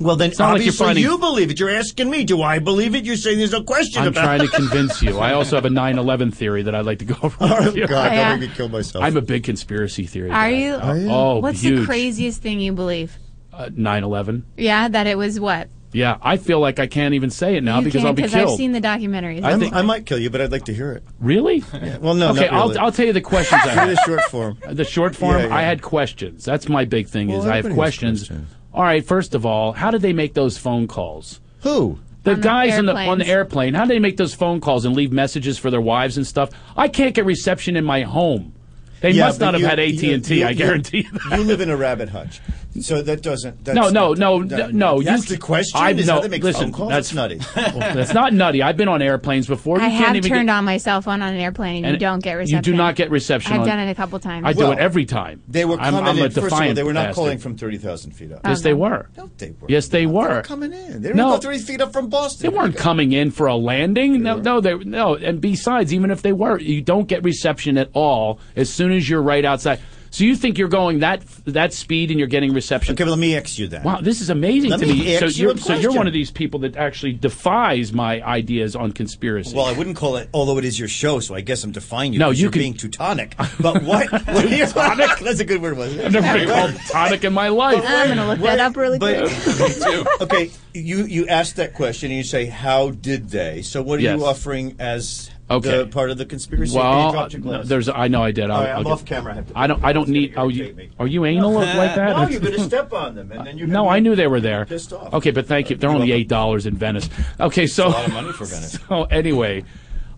Well, 0.00 0.14
then 0.16 0.30
It's 0.30 0.38
not 0.38 0.46
like 0.52 0.54
obviously 0.60 0.86
finding- 0.86 1.04
you 1.04 1.18
believe 1.18 1.50
it. 1.50 1.58
You're 1.58 1.70
asking 1.70 2.08
me, 2.08 2.22
do 2.24 2.40
I 2.40 2.60
believe 2.60 2.94
it? 2.94 3.04
You're 3.04 3.16
saying 3.16 3.38
there's 3.38 3.50
no 3.52 3.62
question 3.64 4.02
I'm 4.02 4.08
about 4.08 4.22
trying 4.22 4.40
to 4.42 4.48
convince 4.48 5.02
you. 5.02 5.18
I 5.18 5.32
also 5.32 5.56
have 5.56 5.64
a 5.64 5.68
9/11 5.70 6.32
theory 6.32 6.62
that 6.62 6.74
I'd 6.74 6.86
like 6.86 7.00
to 7.00 7.04
go 7.04 7.16
over. 7.22 7.36
Oh, 7.40 7.64
with 7.64 7.76
you. 7.76 7.86
God, 7.88 8.10
don't 8.10 8.38
make 8.40 8.48
me 8.50 8.54
kill 8.54 8.68
myself. 8.68 9.02
I'm 9.04 9.16
a 9.16 9.22
big 9.22 9.42
conspiracy 9.42 10.06
theory. 10.06 10.30
are 10.30 10.32
guy. 10.32 10.48
you? 10.50 10.74
Oh, 10.80 11.40
What's 11.40 11.62
huge. 11.62 11.80
the 11.80 11.86
craziest 11.86 12.40
thing 12.42 12.60
you 12.60 12.72
believe? 12.72 13.18
Uh, 13.52 13.70
9/11. 13.70 14.42
Yeah, 14.56 14.86
that 14.88 15.08
it 15.08 15.18
was 15.18 15.40
what? 15.40 15.68
Yeah, 15.90 16.18
I 16.22 16.36
feel 16.36 16.60
like 16.60 16.78
I 16.78 16.86
can't 16.86 17.14
even 17.14 17.30
say 17.30 17.56
it 17.56 17.64
now 17.64 17.78
you 17.78 17.84
because 17.86 18.02
can't, 18.02 18.08
I'll 18.08 18.12
be 18.12 18.22
killed. 18.28 18.50
I've 18.50 18.56
seen 18.56 18.72
the 18.72 18.80
documentaries. 18.80 19.42
I 19.42 19.58
think- 19.58 19.74
I 19.74 19.80
might 19.82 20.04
kill 20.06 20.18
you, 20.18 20.28
but 20.30 20.40
I'd 20.42 20.52
like 20.52 20.66
to 20.66 20.74
hear 20.74 20.92
it. 20.92 21.02
Really? 21.18 21.64
Well, 22.00 22.14
no, 22.14 22.30
okay, 22.32 22.42
not 22.42 22.52
really. 22.52 22.76
I'll, 22.76 22.78
I'll 22.86 22.92
tell 22.92 23.06
you 23.06 23.14
the 23.14 23.22
questions 23.22 23.62
I 23.64 23.70
Hear 23.70 23.80
had. 23.80 23.88
the 23.96 24.02
short 24.04 24.20
form. 24.30 24.58
The 24.70 24.84
short 24.84 25.16
form, 25.16 25.38
Yeah, 25.38 25.46
yeah. 25.46 25.56
I 25.56 25.62
had 25.62 25.80
questions. 25.80 26.44
That's 26.44 26.68
my 26.68 26.84
big 26.84 27.08
thing 27.08 27.28
Well, 27.28 27.40
is 27.40 27.46
I 27.46 27.56
have 27.56 27.72
questions. 27.72 28.28
questions. 28.28 28.54
All 28.74 28.82
right, 28.82 29.04
first 29.04 29.34
of 29.34 29.44
all, 29.46 29.72
how 29.72 29.90
did 29.90 30.02
they 30.02 30.12
make 30.12 30.34
those 30.34 30.58
phone 30.58 30.86
calls? 30.86 31.40
Who? 31.62 31.98
The 32.24 32.32
On 32.32 32.36
the 32.36 32.42
guys 32.42 32.78
on 32.78 32.86
the 32.86 32.94
on 32.94 33.18
the 33.18 33.26
airplane, 33.26 33.74
how 33.74 33.84
do 33.84 33.88
they 33.88 33.98
make 33.98 34.16
those 34.16 34.34
phone 34.34 34.60
calls 34.60 34.84
and 34.84 34.94
leave 34.94 35.12
messages 35.12 35.56
for 35.58 35.70
their 35.70 35.80
wives 35.80 36.16
and 36.16 36.26
stuff? 36.26 36.50
I 36.76 36.88
can't 36.88 37.14
get 37.14 37.24
reception 37.24 37.76
in 37.76 37.84
my 37.84 38.02
home. 38.02 38.52
They 39.00 39.12
Yeah, 39.12 39.26
must 39.26 39.40
not 39.40 39.54
have 39.54 39.60
you- 39.62 39.66
had 39.68 39.78
AT 39.78 40.12
and 40.12 40.24
T. 40.24 40.40
you- 40.40 40.46
I 40.46 40.52
guarantee 40.52 40.98
you. 41.10 41.18
That. 41.30 41.38
You 41.38 41.44
live 41.44 41.60
in 41.60 41.70
a 41.70 41.76
rabbit 41.76 42.08
hutch, 42.08 42.40
so 42.84 43.02
that 43.02 43.22
doesn't. 43.22 43.64
That's, 43.64 43.76
No, 43.76 43.88
no, 43.90 44.14
no, 44.14 44.44
that- 44.44 44.74
no. 44.74 45.02
That's 45.02 45.28
you, 45.30 45.36
the 45.36 45.40
question. 45.42 45.80
I, 45.80 45.90
is 45.92 46.06
no, 46.06 46.14
how 46.14 46.20
they 46.20 46.28
make 46.28 46.42
listen, 46.42 46.64
phone 46.64 46.72
calls? 46.72 46.90
That's 46.90 47.10
That's 47.10 47.14
nutty. 47.14 47.38
Well, 47.78 47.94
that's 47.94 48.12
not 48.12 48.32
nutty. 48.32 48.62
I've 48.62 48.76
been 48.76 48.88
on 48.88 49.02
airplanes 49.02 49.46
before. 49.46 49.80
I 49.80 49.86
you 49.86 49.90
can't 49.92 50.06
have 50.06 50.16
even 50.16 50.28
turned 50.28 50.48
get, 50.48 50.54
on 50.54 50.64
my 50.64 50.76
cell 50.76 51.00
phone 51.00 51.22
on 51.22 51.32
an 51.34 51.40
airplane, 51.40 51.78
and, 51.78 51.86
and 51.86 51.94
you 51.94 51.98
don't 52.00 52.22
get 52.22 52.34
reception. 52.34 52.56
You 52.56 52.62
do 52.62 52.76
not 52.76 52.96
get 52.96 53.10
reception. 53.10 53.52
I've 53.52 53.60
on- 53.60 53.66
done 53.66 53.78
it 53.78 53.90
a 53.90 53.94
couple 53.94 54.18
times. 54.18 54.44
I 54.46 54.52
do 54.52 54.60
Well, 54.60 54.72
it 54.72 54.78
every 54.78 55.04
time. 55.06 55.42
They 55.48 55.64
were 55.64 55.78
I'm, 55.80 55.92
coming 55.94 56.08
I'm 56.10 56.18
a 56.18 56.24
in. 56.24 56.30
First 56.30 56.46
of 56.46 56.52
all, 56.60 56.74
they 56.74 56.82
were 56.82 56.92
not 56.92 57.06
bastard. 57.08 57.14
calling 57.14 57.38
from 57.38 57.56
thirty 57.56 57.78
thousand 57.78 58.12
feet 58.12 58.32
up. 58.32 58.40
Yes, 58.44 58.62
they 58.62 58.74
were. 58.74 59.08
No, 59.16 59.30
they 59.38 59.50
were. 59.50 59.68
Yes, 59.68 59.88
they 59.88 60.00
They 60.00 60.06
were. 60.06 60.28
were 60.28 60.42
coming 60.42 60.72
in. 60.72 61.02
They 61.02 61.10
were 61.10 61.14
No. 61.14 61.28
about 61.30 61.42
thirty 61.42 61.58
feet 61.58 61.80
up 61.80 61.92
from 61.92 62.08
Boston. 62.08 62.50
They 62.50 62.56
weren't 62.56 62.76
coming 62.76 63.12
in 63.12 63.30
for 63.30 63.46
a 63.46 63.56
landing. 63.56 64.22
No, 64.22 64.36
no, 64.36 64.60
they 64.60 64.74
no. 64.74 65.14
And 65.14 65.40
besides, 65.40 65.92
even 65.92 66.10
if 66.10 66.22
they 66.22 66.32
were, 66.32 66.58
you 66.58 66.82
don't 66.82 67.06
get 67.08 67.22
reception 67.24 67.78
at 67.78 67.90
all 67.94 68.40
as 68.56 68.70
soon 68.70 68.92
as 68.92 69.08
you're 69.08 69.22
right 69.22 69.44
outside. 69.44 69.80
So 70.18 70.24
you 70.24 70.34
think 70.34 70.58
you're 70.58 70.66
going 70.66 70.98
that 70.98 71.20
that 71.44 71.72
speed 71.72 72.10
and 72.10 72.18
you're 72.18 72.26
getting 72.26 72.52
reception? 72.52 72.94
Okay, 72.94 73.04
but 73.04 73.10
let 73.10 73.20
me 73.20 73.36
ask 73.36 73.56
you 73.56 73.68
that. 73.68 73.84
Wow, 73.84 74.00
this 74.00 74.20
is 74.20 74.30
amazing 74.30 74.70
Let 74.70 74.80
to 74.80 74.86
me 74.86 74.94
me. 74.94 75.16
So 75.16 75.26
ask 75.26 75.38
you 75.38 75.44
you're 75.44 75.54
a 75.54 75.58
so 75.58 75.74
you're 75.74 75.92
one 75.92 76.08
of 76.08 76.12
these 76.12 76.32
people 76.32 76.58
that 76.60 76.76
actually 76.76 77.12
defies 77.12 77.92
my 77.92 78.20
ideas 78.22 78.74
on 78.74 78.90
conspiracy. 78.90 79.54
Well, 79.56 79.66
I 79.66 79.72
wouldn't 79.74 79.94
call 79.96 80.16
it, 80.16 80.28
although 80.34 80.58
it 80.58 80.64
is 80.64 80.76
your 80.76 80.88
show, 80.88 81.20
so 81.20 81.36
I 81.36 81.40
guess 81.40 81.62
I'm 81.62 81.70
defying 81.70 82.14
you. 82.14 82.18
No, 82.18 82.30
you 82.30 82.42
you're 82.42 82.50
can- 82.50 82.58
being 82.62 82.74
Teutonic. 82.74 83.36
But 83.60 83.84
what? 83.84 84.10
what 84.26 84.44
are 84.44 84.48
you, 84.48 84.66
tonic? 84.66 85.18
That's 85.22 85.38
a 85.38 85.44
good 85.44 85.62
word, 85.62 85.76
wasn't 85.78 86.00
it? 86.00 86.06
I've 86.06 86.12
never 86.14 86.36
been 86.36 86.48
called 86.48 86.74
tonic 86.88 87.22
in 87.22 87.32
my 87.32 87.46
life. 87.50 87.84
I'm 87.86 88.08
gonna 88.08 88.26
look 88.26 88.40
that 88.40 88.58
up 88.58 88.76
really 88.76 88.98
But 88.98 89.30
quick. 89.30 90.06
okay, 90.22 90.50
you 90.74 91.04
you 91.04 91.28
asked 91.28 91.54
that 91.56 91.74
question 91.74 92.10
and 92.10 92.16
you 92.16 92.24
say, 92.24 92.46
"How 92.46 92.90
did 92.90 93.30
they?" 93.30 93.62
So, 93.62 93.82
what 93.82 94.00
are 94.00 94.02
Yes. 94.02 94.18
you 94.18 94.26
offering 94.26 94.74
as 94.80 95.30
Okay. 95.50 95.78
the 95.78 95.86
part 95.86 96.10
of 96.10 96.18
the 96.18 96.26
conspiracy? 96.26 96.76
Well, 96.76 97.12
drop 97.12 97.30
there's 97.64 97.88
I 97.88 98.08
know 98.08 98.22
I 98.22 98.32
did. 98.32 98.50
I'll, 98.50 98.56
All 98.56 98.62
right, 98.62 98.70
I'll 98.70 98.76
I'm 98.78 98.84
get- 98.84 98.92
off 98.92 99.04
camera. 99.04 99.32
I 99.32 99.36
have 99.36 99.46
to 99.48 99.58
I 99.58 99.66
don't. 99.66 99.84
I 99.84 99.92
don't 99.92 100.08
need. 100.08 100.34
gonna 100.34 100.46
Oh, 100.46 100.48
you, 100.48 100.90
are 100.98 101.06
you 101.06 101.24
anal 101.24 101.52
like 101.52 101.94
that? 101.94 102.16
No, 102.16 102.28
you're 102.28 102.40
going 102.40 102.52
to 102.54 102.60
step 102.64 102.92
on 102.92 103.14
them, 103.14 103.32
and 103.32 103.46
then 103.46 103.56
you're. 103.58 103.66
No, 103.68 103.88
I 103.88 103.98
knew 104.00 104.14
they 104.14 104.26
were 104.26 104.40
there. 104.40 104.66
Pissed 104.66 104.92
off. 104.92 105.14
Okay, 105.14 105.30
but 105.30 105.46
thank 105.46 105.70
you. 105.70 105.76
They're 105.76 105.90
only 105.90 106.12
eight 106.12 106.28
dollars 106.28 106.66
in 106.66 106.76
Venice. 106.76 107.08
Okay, 107.40 107.66
so 107.66 107.88
a 107.88 107.90
lot 107.90 108.06
of 108.08 108.12
money 108.12 108.32
for 108.32 108.44
Venice. 108.46 108.78
So 108.88 109.04
anyway, 109.04 109.64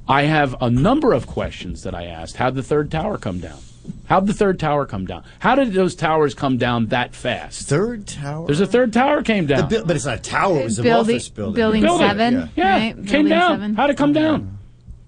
I 0.09 0.23
have 0.23 0.57
a 0.61 0.69
number 0.70 1.12
of 1.12 1.27
questions 1.27 1.82
that 1.85 1.94
I 1.94 2.07
asked. 2.07 2.36
How'd 2.36 2.55
the 2.57 2.62
third 2.62 2.90
tower 2.90 3.16
come 3.16 3.39
down? 3.39 3.59
How'd 4.07 4.27
the 4.27 4.35
third 4.35 4.59
tower 4.61 4.85
come 4.85 5.07
down? 5.07 5.24
How 5.39 5.55
did 5.55 5.73
those 5.73 5.94
towers 5.94 6.35
come 6.35 6.59
down 6.59 6.86
that 6.86 7.15
fast? 7.15 7.69
Third 7.69 8.07
tower. 8.07 8.47
There's 8.47 8.61
a 8.61 8.66
third 8.66 8.93
tower 8.93 9.23
came 9.23 9.47
The 9.47 9.55
down. 9.57 9.69
bu- 9.69 9.85
but 9.85 9.97
it's 9.97 10.05
not 10.05 10.19
a 10.19 10.23
tower. 10.23 10.61
It 10.61 10.65
was 10.65 10.78
an 10.78 10.85
Building- 10.85 11.16
office 11.16 11.28
building. 11.28 11.55
building 11.55 11.82
Building. 11.82 12.09
seven. 12.09 12.51
yeah, 12.57 12.73
right? 12.77 12.94
came 12.94 13.05
Building 13.05 13.28
down. 13.28 13.51
seven. 13.52 13.74
How'd 13.77 13.90
it 13.90 13.97
come 13.97 14.12
down? 14.12 14.59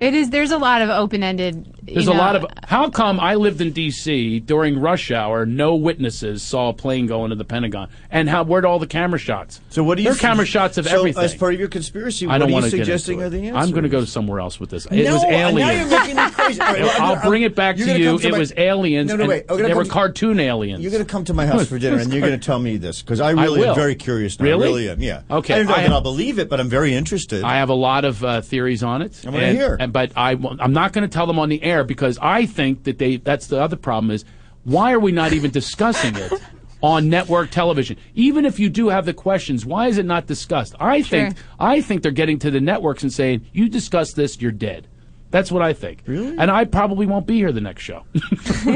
It 0.03 0.15
is. 0.15 0.31
There's 0.31 0.51
a 0.51 0.59
lot 0.59 0.83
of 0.83 0.91
open-ended. 0.91 1.55
you 1.67 1.72
There's 1.83 2.07
a 2.07 2.13
lot 2.13 2.37
of. 2.37 2.47
How 2.65 2.91
come 2.91 3.19
I 3.19 3.35
lived 3.35 3.61
in 3.61 3.73
D.C. 3.73 4.41
during 4.41 4.79
rush 4.79 5.11
hour? 5.11 5.45
No 5.45 5.75
witnesses 5.75 6.43
saw 6.43 6.69
a 6.69 6.73
plane 6.73 7.07
go 7.07 7.25
into 7.25 7.35
the 7.37 7.45
Pentagon, 7.45 7.89
and 8.11 8.29
how? 8.29 8.45
Where'd 8.45 8.65
all 8.65 8.79
the 8.79 8.87
camera 8.87 9.19
shots? 9.19 9.61
So 9.71 9.83
what 9.83 9.97
do 9.97 10.03
you? 10.03 10.09
There 10.11 10.17
are 10.17 10.21
camera 10.21 10.47
shots 10.47 10.79
of 10.79 10.87
so 10.87 10.99
everything. 10.99 11.25
As 11.25 11.35
part 11.35 11.55
of 11.55 11.61
your 11.61 11.69
conspiracy, 11.69 12.27
I 12.27 12.29
what 12.31 12.39
don't 12.39 12.47
are 12.47 12.51
you 12.51 12.55
want 12.55 12.65
to 12.67 12.71
suggesting 12.71 13.19
get 13.19 13.23
are 13.23 13.27
into 13.27 13.37
the 13.39 13.43
it. 13.45 13.49
answers? 13.49 13.65
I'm 13.65 13.71
going 13.73 13.83
to 13.83 13.89
go 13.89 14.05
somewhere 14.05 14.39
else 14.41 14.61
with 14.61 14.71
this. 14.71 14.87
It 14.87 15.05
no, 15.05 15.15
was 15.15 15.23
Now 15.25 15.49
aliens. 15.49 15.91
you're 15.91 16.01
making 16.01 16.17
crazy. 16.33 16.61
All 16.63 16.67
right, 16.73 16.83
well, 16.83 16.93
I'm 16.97 17.03
I'll 17.19 17.29
bring 17.29 17.43
it 17.43 17.57
back 17.57 17.77
to 17.77 17.85
gonna 17.85 17.99
you. 17.99 18.19
to 18.19 18.29
It 18.29 18.33
my- 18.33 18.39
was 18.39 18.53
aliens. 18.57 19.09
No, 19.11 19.17
no, 19.17 19.27
wait. 19.27 19.47
I'm 19.49 19.61
They 19.61 19.75
were 19.75 19.85
cartoon 19.85 20.39
aliens. 20.39 20.83
You're 20.83 20.93
going 20.93 21.05
to 21.05 21.11
come 21.11 21.25
to 21.25 21.35
my 21.35 21.47
house 21.47 21.67
for 21.67 21.79
dinner, 21.81 21.99
and 21.99 22.13
you're 22.13 22.21
going 22.27 22.39
to 22.39 22.45
tell 22.47 22.61
me 22.61 22.77
this 22.77 23.03
because 23.03 23.21
I 23.21 23.31
really 23.33 23.61
will. 23.61 23.71
am 23.71 23.75
very 23.75 23.97
curious. 23.97 24.39
Now. 24.39 24.45
Really? 24.45 24.63
I 24.63 24.71
really 24.71 24.89
am. 24.91 25.01
Yeah. 25.03 25.23
Okay, 25.31 25.55
I 25.55 25.59
don't 25.59 25.67
know 25.67 25.75
I 25.75 25.83
that 25.83 25.93
I'll 25.93 26.01
believe 26.01 26.39
it, 26.39 26.49
but 26.49 26.61
I'm 26.61 26.69
very 26.69 26.95
interested. 26.95 27.43
I 27.43 27.57
have 27.57 27.71
a 27.71 27.75
lot 27.75 28.05
of 28.05 28.23
uh, 28.23 28.41
theories 28.41 28.85
on 28.85 29.03
it. 29.03 29.21
I 29.27 29.31
wanna 29.31 29.43
and- 29.47 29.57
hear. 29.59 29.77
and- 29.81 29.93
but 29.93 30.13
I, 30.17 30.33
I'm 30.61 30.73
not 30.73 30.93
going 30.93 31.09
to 31.09 31.13
tell 31.13 31.27
them 31.27 31.39
on 31.39 31.49
the 31.49 31.63
air 31.63 31.72
because 31.83 32.19
I 32.21 32.47
think 32.47 32.85
that 32.85 32.99
they. 32.99 33.17
That's 33.17 33.47
the 33.47 33.61
other 33.61 33.77
problem 33.77 34.11
is 34.11 34.25
why 34.65 34.93
are 34.93 35.01
we 35.01 35.13
not 35.13 35.33
even 35.33 35.51
discussing 35.51 36.15
it 36.17 36.33
on 36.83 37.09
network 37.09 37.51
television? 37.51 37.97
Even 38.15 38.45
if 38.45 38.59
you 38.61 38.69
do 38.69 38.89
have 38.91 39.07
the 39.07 39.15
questions, 39.15 39.65
why 39.67 39.89
is 39.89 39.99
it 39.99 40.07
not 40.07 40.27
discussed? 40.27 40.75
I 40.79 41.03
think 41.03 41.37
I 41.59 41.81
think 41.81 42.03
they're 42.03 42.13
getting 42.13 42.39
to 42.41 42.51
the 42.51 42.61
networks 42.61 43.03
and 43.03 43.13
saying, 43.13 43.47
"You 43.53 43.69
discuss 43.69 44.13
this, 44.13 44.41
you're 44.41 44.53
dead." 44.53 44.87
That's 45.33 45.51
what 45.51 45.63
I 45.63 45.73
think. 45.73 46.03
Really? 46.07 46.37
And 46.37 46.51
I 46.51 46.67
probably 46.67 47.07
won't 47.07 47.27
be 47.27 47.37
here 47.37 47.53
the 47.53 47.61
next 47.63 47.83
show. 47.83 48.05
just, 48.45 48.69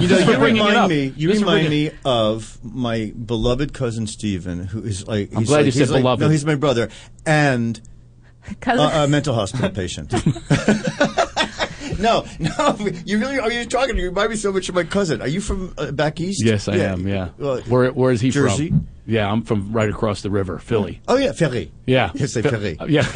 You 0.00 0.08
know, 0.08 0.16
just 0.16 0.28
you 0.28 0.38
remind 0.38 0.88
me. 0.88 1.12
You 1.16 1.28
Just 1.30 1.40
remind 1.40 1.68
me 1.68 1.90
of 2.04 2.56
my 2.62 3.12
beloved 3.26 3.74
cousin 3.74 4.06
Stephen, 4.06 4.64
who 4.66 4.84
is 4.84 5.08
like. 5.08 5.32
I'm 5.32 5.40
he's 5.40 5.48
glad 5.48 5.56
like, 5.58 5.66
you 5.66 5.72
said 5.72 5.80
he's 5.80 5.90
like- 5.90 6.02
beloved. 6.02 6.20
No, 6.22 6.28
he's 6.28 6.46
my 6.46 6.54
brother, 6.54 6.88
and 7.26 7.80
Cousin- 8.60 8.84
a, 8.86 9.04
a 9.04 9.08
mental 9.08 9.34
hospital 9.34 9.70
patient. 9.70 10.14
No, 11.98 12.24
no, 12.38 12.76
you 13.04 13.18
really 13.18 13.38
are. 13.38 13.50
You 13.50 13.64
talking? 13.66 13.96
You 13.96 14.08
remind 14.08 14.30
me 14.30 14.36
so 14.36 14.52
much 14.52 14.68
of 14.68 14.74
my 14.74 14.84
cousin. 14.84 15.20
Are 15.22 15.28
you 15.28 15.40
from 15.40 15.74
uh, 15.78 15.90
back 15.92 16.20
east? 16.20 16.44
Yes, 16.44 16.68
I 16.68 16.76
am. 16.76 17.06
Yeah. 17.06 17.28
Where 17.68 17.90
Where 17.92 18.12
is 18.12 18.20
he 18.20 18.30
Jersey. 18.30 18.68
from? 18.68 18.88
Yeah, 19.06 19.30
I'm 19.30 19.42
from 19.42 19.70
right 19.72 19.90
across 19.90 20.22
the 20.22 20.30
river, 20.30 20.58
Philly. 20.58 21.02
Oh 21.06 21.16
yeah, 21.16 21.32
Ferry. 21.32 21.70
Yeah, 21.86 22.10
You 22.14 22.26
say 22.26 22.40
Phil- 22.40 22.52
Ferry. 22.52 22.78
Yeah, 22.88 23.02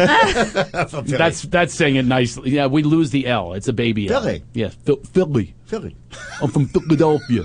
that's 1.06 1.42
that's 1.42 1.74
saying 1.74 1.96
it 1.96 2.05
nicely. 2.05 2.50
Yeah, 2.50 2.66
we 2.66 2.82
lose 2.82 3.10
the 3.10 3.26
L. 3.26 3.55
It's 3.55 3.68
a 3.68 3.72
baby 3.72 4.09
L. 4.10 4.20
Philly. 4.20 4.42
Yeah, 4.52 4.68
Phil- 4.68 5.00
Philly. 5.05 5.55
Philly. 5.64 5.96
I'm 6.42 6.50
from 6.50 6.66
Philadelphia. 6.66 7.44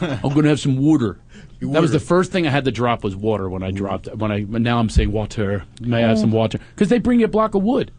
I'm 0.00 0.30
going 0.30 0.42
to 0.44 0.48
have 0.48 0.60
some 0.60 0.76
water. 0.78 1.18
That 1.60 1.80
was 1.80 1.92
the 1.92 2.00
first 2.00 2.30
thing 2.32 2.46
I 2.46 2.50
had 2.50 2.64
to 2.66 2.70
drop 2.72 3.04
was 3.04 3.16
water 3.16 3.48
when 3.48 3.62
I 3.62 3.70
dropped 3.70 4.06
when 4.16 4.30
I 4.32 4.40
now 4.40 4.78
I'm 4.78 4.88
saying 4.90 5.12
water. 5.12 5.64
May 5.80 6.04
I 6.04 6.08
have 6.08 6.18
some 6.18 6.30
water? 6.32 6.58
Because 6.74 6.88
they 6.88 6.98
bring 6.98 7.20
you 7.20 7.26
a 7.26 7.28
block 7.28 7.54
of 7.54 7.62
wood. 7.62 7.90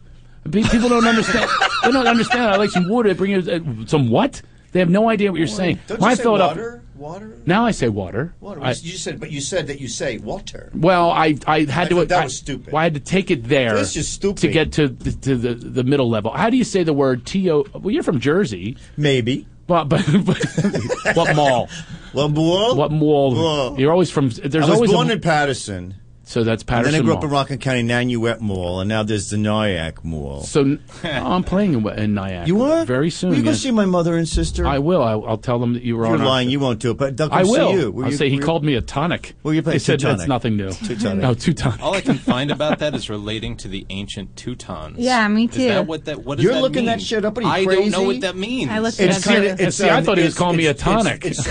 Pe- 0.46 0.62
People 0.62 0.88
don't 0.88 1.06
understand. 1.06 1.48
they 1.84 1.90
don't 1.92 2.06
understand. 2.06 2.42
I 2.42 2.56
like 2.56 2.70
some 2.70 2.88
water. 2.88 3.14
Bring 3.14 3.30
you 3.32 3.38
uh, 3.38 3.86
some 3.86 4.08
what? 4.10 4.42
They 4.72 4.80
have 4.80 4.90
no 4.90 5.08
idea 5.08 5.30
what 5.30 5.38
you're 5.38 5.46
saying. 5.46 5.78
Don't 5.86 6.02
you 6.02 6.16
say 6.16 6.26
water? 6.26 6.82
Water. 6.96 7.38
Now 7.44 7.66
I 7.66 7.72
say 7.72 7.88
water. 7.88 8.34
Water. 8.40 8.62
I- 8.62 8.70
you 8.70 8.96
said, 8.96 9.20
but 9.20 9.30
you 9.30 9.40
said 9.42 9.66
that 9.66 9.80
you 9.80 9.88
say 9.88 10.16
water. 10.18 10.70
well, 10.74 11.10
I, 11.10 11.36
I 11.46 11.64
had 11.64 11.90
to. 11.90 12.04
that 12.06 12.20
I- 12.20 12.24
was 12.24 12.36
stupid. 12.36 12.72
Well, 12.72 12.80
I 12.80 12.84
had 12.84 12.94
to 12.94 13.00
take 13.00 13.30
it 13.30 13.44
there. 13.44 13.74
That's 13.74 13.92
just 13.92 14.12
stupid. 14.14 14.40
to 14.40 14.48
get 14.48 14.72
to 14.72 14.88
the, 14.88 15.12
to 15.12 15.36
the 15.36 15.54
the 15.54 15.84
middle 15.84 16.08
level. 16.08 16.30
How 16.30 16.48
do 16.50 16.56
you 16.56 16.64
say 16.64 16.82
the 16.84 16.94
word 16.94 17.26
T 17.26 17.50
O? 17.50 17.64
Well, 17.74 17.90
you're 17.90 18.02
from 18.02 18.18
Jersey. 18.20 18.76
Maybe. 18.96 19.46
But, 19.66 19.84
but, 19.84 20.00
what 21.14 21.34
mall? 21.34 21.68
What 22.12 22.28
mall? 22.30 22.76
What 22.76 22.92
mall? 22.92 23.34
Mall. 23.34 23.80
You're 23.80 23.90
always 23.92 24.10
from. 24.10 24.30
There's 24.30 24.54
I 24.54 24.60
was 24.60 24.70
always 24.76 24.92
born 24.92 25.10
a, 25.10 25.14
in 25.14 25.20
Paterson. 25.20 25.94
So 26.28 26.42
that's 26.42 26.62
And 26.64 26.68
Paterson 26.68 26.92
then 26.92 27.00
I 27.02 27.04
grew 27.04 27.14
up 27.14 27.22
in 27.22 27.30
Rockland 27.30 27.62
County, 27.62 27.84
Nanuet 27.84 28.40
Mall, 28.40 28.80
and 28.80 28.88
now 28.88 29.04
there's 29.04 29.30
the 29.30 29.36
Nyack 29.36 30.04
Mall. 30.04 30.42
So 30.42 30.76
I'm 31.04 31.44
playing 31.44 31.74
in, 31.74 31.88
in 31.88 32.14
Nyack. 32.14 32.48
You 32.48 32.62
are 32.62 32.84
very 32.84 33.10
soon. 33.10 33.30
Will 33.30 33.36
you 33.36 33.44
go 33.44 33.50
yes. 33.50 33.60
see 33.60 33.70
my 33.70 33.84
mother 33.84 34.16
and 34.16 34.28
sister? 34.28 34.66
I 34.66 34.80
will. 34.80 35.00
I, 35.04 35.12
I'll 35.12 35.38
tell 35.38 35.60
them 35.60 35.74
that 35.74 35.84
you 35.84 35.96
were 35.96 36.04
You're 36.04 36.14
on. 36.14 36.20
our- 36.22 36.26
lying. 36.26 36.50
You 36.50 36.58
won't 36.58 36.80
do 36.80 36.90
it, 36.90 36.96
but 36.96 37.16
they'll 37.16 37.28
come 37.28 37.38
I 37.38 37.42
will. 37.44 37.70
see 37.70 37.78
you. 37.78 37.92
Will 37.92 38.06
I'll 38.06 38.10
you- 38.10 38.16
say 38.16 38.28
he 38.28 38.34
you- 38.36 38.42
called 38.42 38.64
me 38.64 38.74
a 38.74 38.80
tonic. 38.80 39.34
Well, 39.44 39.54
you're 39.54 39.62
They 39.62 39.66
playing 39.66 39.78
said 39.78 40.00
Teutonic. 40.00 40.18
that's 40.18 40.28
nothing 40.28 40.56
new. 40.56 40.72
Teutonic. 40.72 41.22
No, 41.22 41.34
Teutonic. 41.34 41.80
All 41.80 41.94
I 41.94 42.00
can 42.00 42.18
find 42.18 42.50
about 42.50 42.80
that 42.80 42.92
is 42.96 43.08
relating 43.08 43.56
to 43.58 43.68
the 43.68 43.86
ancient 43.90 44.34
Teutons. 44.34 44.96
Yeah, 44.98 45.28
me 45.28 45.46
too. 45.46 45.52
Is 45.52 45.56
too. 45.58 45.68
that 45.68 45.86
what 45.86 46.06
that? 46.06 46.24
What 46.24 46.38
does 46.38 46.44
You're 46.44 46.54
that 46.54 46.60
looking 46.60 46.86
mean? 46.86 46.86
that 46.86 47.02
shit 47.02 47.24
up? 47.24 47.38
Are 47.38 47.42
you 47.42 47.46
I 47.46 47.64
don't 47.64 47.90
know 47.92 48.02
what 48.02 48.20
that 48.22 48.34
means. 48.36 48.68
I 48.68 48.80
looked 48.80 48.98
it 48.98 49.10
It's 49.10 49.18
up. 49.18 49.32
kind 49.32 49.44
of. 49.44 49.60
It's, 49.60 49.76
See, 49.76 49.88
I 49.88 50.02
thought 50.02 50.18
he 50.18 50.24
was 50.24 50.34
calling 50.36 50.56
me 50.56 50.66
a 50.66 50.74
tonic. 50.74 51.24
It's 51.24 51.46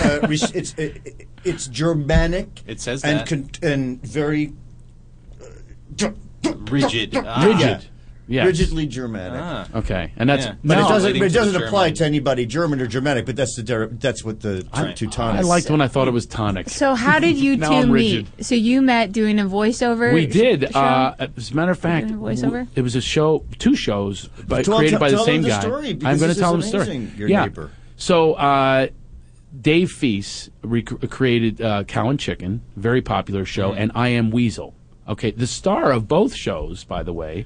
it's, 0.53 0.77
uh, 0.77 0.89
it's, 1.45 1.67
Germanic. 1.67 2.61
It 2.67 2.81
says 2.81 3.03
that. 3.03 3.31
and 3.63 4.01
very 4.03 4.51
rigid. 6.69 7.15
Ah. 7.15 7.45
Rigid. 7.45 7.89
Yes. 8.27 8.47
rigidly 8.47 8.87
Germanic. 8.87 9.39
Ah. 9.39 9.67
Okay, 9.75 10.11
and 10.17 10.27
that's 10.27 10.45
Yeah. 10.47 10.55
But 10.63 10.75
no, 10.79 10.85
it 10.85 10.89
doesn't. 10.89 10.95
relating 11.13 11.19
But 11.21 11.25
it 11.25 11.29
to 11.29 11.35
doesn't 11.35 11.63
apply 11.63 11.83
German. 11.89 11.95
to 11.97 12.05
anybody 12.05 12.45
German 12.47 12.81
or 12.81 12.87
Germanic. 12.87 13.25
But 13.27 13.35
that's 13.35 13.55
the 13.55 13.61
der- 13.61 13.89
that's 13.89 14.23
what 14.25 14.39
the 14.39 14.65
I, 14.73 14.93
Teutonic. 14.93 15.41
I 15.41 15.47
liked 15.47 15.69
when 15.69 15.79
I 15.79 15.87
thought 15.87 16.07
it 16.07 16.11
was 16.11 16.25
tonic. 16.25 16.69
So 16.71 16.95
how 16.95 17.19
did 17.19 17.37
you 17.37 17.55
Now 17.57 17.69
two 17.69 17.75
I'm 17.75 17.91
meet? 17.93 18.15
rigid. 18.33 18.45
So 18.45 18.55
you 18.55 18.81
met 18.81 19.11
doing 19.11 19.39
a 19.39 19.45
voiceover. 19.45 20.11
We 20.11 20.27
sh- 20.27 20.33
did. 20.33 20.71
show? 20.73 20.79
Uh, 20.79 21.27
as 21.37 21.51
a 21.51 21.55
matter 21.55 21.71
of 21.71 21.77
fact, 21.77 22.07
doing 22.07 22.19
a 22.19 22.23
voiceover? 22.23 22.67
it 22.75 22.81
was 22.81 22.95
a 22.95 23.01
show, 23.01 23.45
two 23.59 23.75
shows, 23.75 24.27
but 24.47 24.65
Tell- 24.65 24.77
created 24.77 24.91
tell- 24.93 24.99
by 25.01 25.11
the 25.11 25.17
tell 25.17 25.25
same 25.25 25.41
them 25.43 25.43
the 25.43 25.49
guy. 25.49 25.61
story, 25.61 25.93
because 25.93 26.07
I'm 26.13 26.17
going 26.17 26.27
this 26.29 26.37
to 26.37 26.41
tell 26.41 26.55
is 26.55 26.71
them 26.71 26.79
the 26.79 26.83
story. 26.85 26.97
amazing, 26.97 27.19
your 27.19 27.29
yeah. 27.29 27.41
neighbor. 27.43 27.69
So 27.97 28.33
uh, 28.33 28.87
Dave 29.61 29.89
Feiss 29.91 30.49
rec- 30.63 31.09
created 31.11 31.61
uh, 31.61 31.83
Cow 31.83 32.09
and 32.09 32.19
Chicken, 32.19 32.61
very 32.75 33.03
popular 33.03 33.45
show, 33.45 33.69
Mm-hmm. 33.69 33.81
and 33.83 33.91
I 33.93 34.07
Am 34.09 34.31
Weasel. 34.31 34.73
Okay, 35.07 35.31
the 35.31 35.47
star 35.47 35.91
of 35.91 36.07
both 36.07 36.33
shows, 36.33 36.83
by 36.83 37.03
the 37.03 37.13
way, 37.13 37.45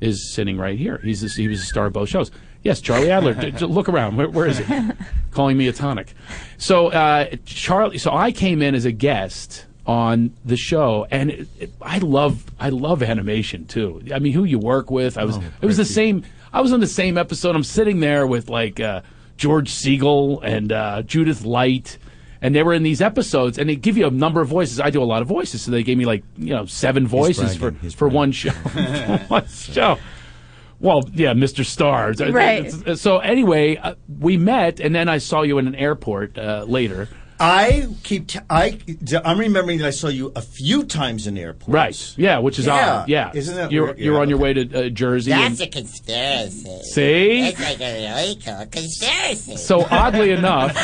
is 0.00 0.32
sitting 0.32 0.58
right 0.58 0.78
here. 0.78 0.98
He's 1.02 1.20
the, 1.20 1.28
he 1.28 1.48
was 1.48 1.60
the 1.60 1.66
star 1.66 1.86
of 1.86 1.92
both 1.92 2.08
shows. 2.08 2.30
Yes, 2.62 2.80
Charlie 2.80 3.10
Adler. 3.10 3.34
D- 3.34 3.52
d- 3.52 3.64
look 3.64 3.88
around. 3.88 4.16
Where, 4.16 4.28
where 4.28 4.46
is 4.46 4.58
he? 4.58 4.64
Calling 5.30 5.56
me 5.56 5.68
a 5.68 5.72
tonic. 5.72 6.14
So 6.58 6.88
uh, 6.88 7.36
Charlie. 7.44 7.98
So 7.98 8.12
I 8.12 8.32
came 8.32 8.60
in 8.60 8.74
as 8.74 8.84
a 8.84 8.92
guest 8.92 9.66
on 9.86 10.34
the 10.44 10.56
show, 10.56 11.06
and 11.10 11.30
it, 11.30 11.48
it, 11.60 11.70
I 11.80 11.98
love 11.98 12.44
I 12.58 12.70
love 12.70 13.02
animation 13.02 13.66
too. 13.66 14.02
I 14.12 14.18
mean, 14.18 14.32
who 14.32 14.42
you 14.44 14.58
work 14.58 14.90
with? 14.90 15.16
I 15.16 15.24
was. 15.24 15.36
it 15.36 15.66
was 15.66 15.76
the 15.76 15.84
same. 15.84 16.24
I 16.52 16.60
was 16.60 16.72
on 16.72 16.80
the 16.80 16.86
same 16.88 17.16
episode. 17.16 17.54
I'm 17.54 17.62
sitting 17.62 18.00
there 18.00 18.26
with 18.26 18.48
like 18.48 18.80
uh, 18.80 19.02
George 19.36 19.70
Segal 19.70 20.40
and 20.42 20.72
uh, 20.72 21.02
Judith 21.02 21.44
Light. 21.44 21.98
And 22.42 22.54
they 22.54 22.62
were 22.62 22.74
in 22.74 22.82
these 22.82 23.00
episodes, 23.00 23.58
and 23.58 23.68
they 23.68 23.76
give 23.76 23.96
you 23.96 24.06
a 24.06 24.10
number 24.10 24.40
of 24.40 24.48
voices. 24.48 24.78
I 24.78 24.90
do 24.90 25.02
a 25.02 25.04
lot 25.04 25.22
of 25.22 25.28
voices, 25.28 25.62
so 25.62 25.70
they 25.70 25.82
gave 25.82 25.96
me 25.96 26.04
like 26.04 26.22
you 26.36 26.54
know 26.54 26.66
seven 26.66 27.06
voices 27.06 27.56
for. 27.56 27.70
He's 27.70 27.94
for 27.94 28.08
one 28.08 28.32
show. 28.32 28.50
one 29.28 29.46
show. 29.48 29.98
Well, 30.78 31.04
yeah, 31.14 31.32
Mr. 31.32 31.64
Stars. 31.64 32.20
Right. 32.20 32.70
So 32.98 33.18
anyway, 33.18 33.76
uh, 33.76 33.94
we 34.20 34.36
met, 34.36 34.78
and 34.78 34.94
then 34.94 35.08
I 35.08 35.18
saw 35.18 35.42
you 35.42 35.58
in 35.58 35.66
an 35.66 35.74
airport 35.74 36.36
uh, 36.36 36.64
later. 36.68 37.08
I 37.38 37.86
keep. 38.02 38.28
T- 38.28 38.38
I. 38.48 38.78
I'm 39.24 39.38
remembering 39.38 39.78
that 39.78 39.86
I 39.86 39.90
saw 39.90 40.08
you 40.08 40.32
a 40.34 40.40
few 40.40 40.84
times 40.84 41.26
in 41.26 41.36
airports. 41.36 41.68
Right. 41.68 42.14
Yeah, 42.16 42.38
which 42.38 42.58
is 42.58 42.66
Yeah. 42.66 43.00
odd. 43.00 43.08
Yeah. 43.08 43.30
Isn't 43.34 43.56
that 43.56 43.70
you're 43.72 43.86
weird? 43.86 43.98
you're 43.98 44.14
Yeah, 44.14 44.20
on 44.20 44.28
your 44.30 44.38
okay. 44.38 44.42
way 44.54 44.64
to 44.64 44.86
uh, 44.86 44.88
Jersey. 44.88 45.30
That's 45.32 45.60
and- 45.60 45.68
a 45.68 45.70
conspiracy. 45.72 46.82
See? 46.84 47.48
It's 47.48 47.60
like 47.60 47.80
a 47.80 48.08
really 48.22 48.36
cool 48.36 48.66
conspiracy. 48.70 49.56
so 49.56 49.86
oddly 49.90 50.30
enough, 50.32 50.74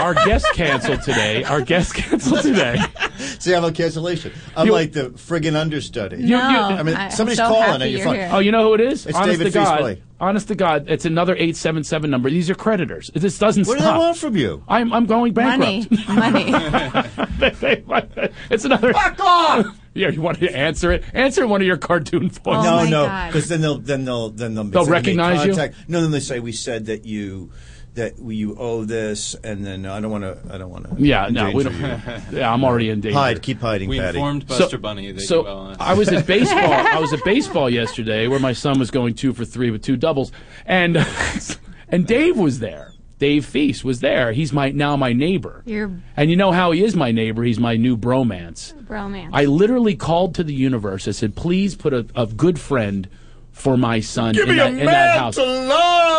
our 0.00 0.14
guest 0.14 0.46
canceled 0.54 1.02
today. 1.02 1.44
Our 1.44 1.60
guest 1.60 1.94
canceled 1.94 2.42
today. 2.42 2.76
See, 3.38 3.54
I'm 3.54 3.64
a 3.64 3.72
cancellation. 3.72 4.32
I'm 4.56 4.66
You- 4.66 4.72
like 4.72 4.92
the 4.92 5.10
friggin' 5.10 5.54
understudy. 5.54 6.16
You- 6.18 6.36
you- 6.36 6.36
I 6.38 6.82
mean, 6.82 6.96
I'm 6.96 7.10
somebody's 7.10 7.38
so 7.38 7.44
calling 7.48 7.62
happy 7.62 7.74
on 7.74 7.80
your 7.82 7.98
you're 7.98 8.04
phone. 8.06 8.14
here. 8.16 8.30
Oh, 8.32 8.38
you 8.40 8.50
know 8.52 8.64
who 8.64 8.74
it 8.74 8.80
is? 8.80 9.06
It's 9.06 9.16
honest 9.16 9.38
David 9.38 9.52
to 9.52 9.58
God. 9.58 9.80
Feastboy. 9.80 10.00
Honest 10.20 10.48
to 10.48 10.54
God, 10.54 10.84
it's 10.88 11.06
another 11.06 11.34
eight 11.38 11.56
seven 11.56 11.82
seven 11.82 12.10
number. 12.10 12.28
These 12.28 12.50
are 12.50 12.54
creditors. 12.54 13.10
This 13.14 13.38
doesn't 13.38 13.66
What 13.66 13.78
do 13.78 13.84
they 13.84 13.90
want 13.90 14.18
from 14.18 14.36
you? 14.36 14.62
I'm 14.68 14.92
I'm 14.92 15.06
going 15.06 15.32
bankrupt. 15.32 15.90
money. 16.08 16.52
Money. 16.52 16.52
it's 18.50 18.64
another. 18.64 18.92
Fuck 18.92 19.20
off! 19.20 19.66
Yeah, 19.92 20.08
you 20.10 20.20
want 20.20 20.38
to 20.38 20.48
answer 20.56 20.92
it? 20.92 21.02
Answer 21.12 21.48
one 21.48 21.60
of 21.60 21.66
your 21.66 21.76
cartoon 21.76 22.30
voices. 22.30 22.44
Oh 22.46 22.62
no, 22.62 22.76
my 22.76 22.88
no, 22.88 23.26
because 23.26 23.48
then 23.48 23.60
they'll 23.60 23.78
then 23.78 24.04
they'll 24.04 24.30
then 24.30 24.54
they'll, 24.54 24.62
They'll 24.62 24.84
say 24.84 24.88
they 24.88 24.92
recognize 24.92 25.44
you? 25.44 25.54
No, 25.88 26.00
then 26.00 26.12
they 26.12 26.20
say 26.20 26.38
we 26.38 26.52
said 26.52 26.86
that 26.86 27.04
you 27.04 27.50
that 27.94 28.18
you 28.18 28.56
owe 28.58 28.84
this, 28.84 29.34
and 29.42 29.66
then 29.66 29.84
I 29.86 30.00
don't 30.00 30.10
want 30.10 30.24
to. 30.24 30.38
I 30.54 30.58
don't 30.58 30.70
want 30.70 30.88
to. 30.88 31.02
Yeah, 31.04 31.28
no, 31.30 31.50
we 31.50 31.64
don't. 31.64 31.74
Yeah, 32.32 32.52
I'm 32.52 32.64
already 32.64 32.88
in 32.90 33.00
danger. 33.00 33.18
Hide, 33.18 33.42
keep 33.42 33.60
hiding, 33.60 33.88
We 33.88 33.98
Patty. 33.98 34.18
informed 34.18 34.44
So- 34.48 34.58
Buster 34.60 34.78
Bunny 34.78 35.10
that 35.12 35.20
so 35.22 35.42
you 35.42 35.48
owe 35.48 35.58
us. 35.70 35.76
I 35.80 35.94
was 35.94 36.08
at 36.08 36.26
baseball. 36.36 36.72
I 36.72 36.98
was 37.00 37.12
at 37.12 37.24
baseball 37.24 37.68
yesterday, 37.68 38.28
where 38.28 38.38
my 38.40 38.52
son 38.52 38.78
was 38.78 38.90
going 38.90 39.14
two 39.14 39.32
for 39.32 39.44
three 39.44 39.70
with 39.70 39.82
two 39.82 39.96
doubles, 39.96 40.30
and 40.66 40.96
and 41.88 42.06
Dave 42.06 42.36
was 42.38 42.60
there. 42.60 42.92
Dave 43.18 43.44
Feiss 43.44 43.84
was 43.84 44.00
there. 44.00 44.32
He's 44.32 44.50
my 44.52 44.70
now 44.70 44.96
my 44.96 45.12
neighbor. 45.12 45.62
You're 45.66 45.90
And 46.16 46.30
you 46.30 46.36
know 46.36 46.52
how 46.52 46.70
he 46.70 46.82
is 46.82 46.96
my 46.96 47.12
neighbor. 47.12 47.42
He's 47.42 47.60
my 47.60 47.76
new 47.76 47.96
bromance. 47.96 48.72
bromance. 48.84 49.28
I 49.34 49.44
literally 49.44 49.94
called 49.94 50.34
to 50.36 50.44
the 50.44 50.54
universe. 50.54 51.06
I 51.06 51.10
said, 51.10 51.34
"Please 51.36 51.74
put 51.74 51.92
a, 51.92 52.06
a 52.16 52.26
good 52.26 52.58
friend 52.58 53.08
for 53.52 53.76
my 53.76 54.00
son 54.00 54.38
in, 54.38 54.56
that, 54.56 54.66
in 54.72 54.86
that 54.86 55.18
house." 55.18 55.36
love. 55.36 55.68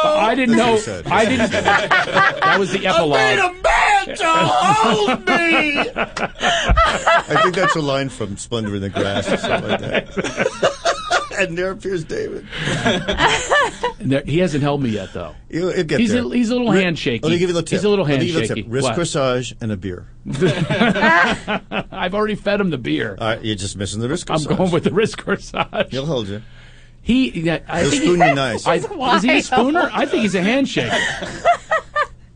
But 0.03 0.17
I 0.17 0.35
didn't 0.35 0.57
know. 0.57 0.71
what 0.71 0.79
he 0.79 0.81
said. 0.85 1.07
I 1.07 1.25
didn't. 1.25 1.51
that 1.51 2.55
was 2.59 2.71
the 2.71 2.87
epilogue. 2.87 3.17
I 3.19 3.35
made 3.35 3.39
a 3.39 3.53
man 3.61 4.17
to 4.17 4.27
hold 4.27 5.19
me. 5.27 5.79
I 5.95 7.39
think 7.43 7.55
that's 7.55 7.75
a 7.75 7.81
line 7.81 8.09
from 8.09 8.37
Splendor 8.37 8.75
in 8.75 8.81
the 8.81 8.89
Grass 8.89 9.31
or 9.31 9.37
something 9.37 9.69
like 9.69 9.79
that. 9.81 11.37
and 11.39 11.57
there 11.57 11.71
appears 11.71 12.03
David. 12.03 12.45
And 13.99 14.11
there- 14.11 14.23
he 14.25 14.39
hasn't 14.39 14.63
held 14.63 14.81
me 14.81 14.89
yet, 14.89 15.13
though. 15.13 15.35
He'll, 15.49 15.71
he'll 15.71 15.83
get 15.83 15.99
He's 15.99 16.11
there. 16.13 16.23
a- 16.25 16.29
he's 16.29 16.49
a 16.49 16.55
little 16.55 16.71
Ri- 16.71 16.81
handshaky. 16.83 17.21
Let 17.23 17.31
me 17.31 17.37
give 17.37 17.49
you 17.49 17.55
a 17.55 17.57
little 17.57 17.61
tip. 17.63 17.77
He's 17.77 17.83
a 17.83 17.89
little 17.89 18.05
Let 18.05 18.19
me 18.19 18.31
handshaky. 18.31 18.55
tip. 18.55 18.65
Wrist 18.69 18.83
What? 18.89 18.95
corsage 18.97 19.53
and 19.61 19.71
a 19.71 19.77
beer. 19.77 20.07
I've 21.91 22.13
already 22.15 22.35
fed 22.35 22.59
him 22.59 22.69
the 22.71 22.77
beer. 22.77 23.17
All 23.19 23.27
right, 23.27 23.43
you're 23.43 23.55
just 23.55 23.77
missing 23.77 23.99
the 24.01 24.09
wrist 24.09 24.25
corsage. 24.25 24.49
I'm 24.49 24.57
going 24.57 24.71
with 24.71 24.83
the 24.83 24.91
wrist 24.91 25.17
corsage. 25.17 25.89
He'll 25.91 26.05
hold 26.05 26.27
you. 26.27 26.41
He, 27.01 27.31
yeah, 27.31 27.59
I 27.67 27.81
He'll 27.81 27.89
think 27.89 28.03
spoon 28.03 28.21
he, 28.21 28.27
you 28.29 28.35
nice. 28.35 28.67
I, 28.67 28.75
is 28.75 29.23
he 29.23 29.37
a 29.37 29.41
spooner? 29.41 29.89
I 29.91 30.05
think 30.05 30.21
he's 30.23 30.35
a 30.35 30.41
handshake. 30.43 30.91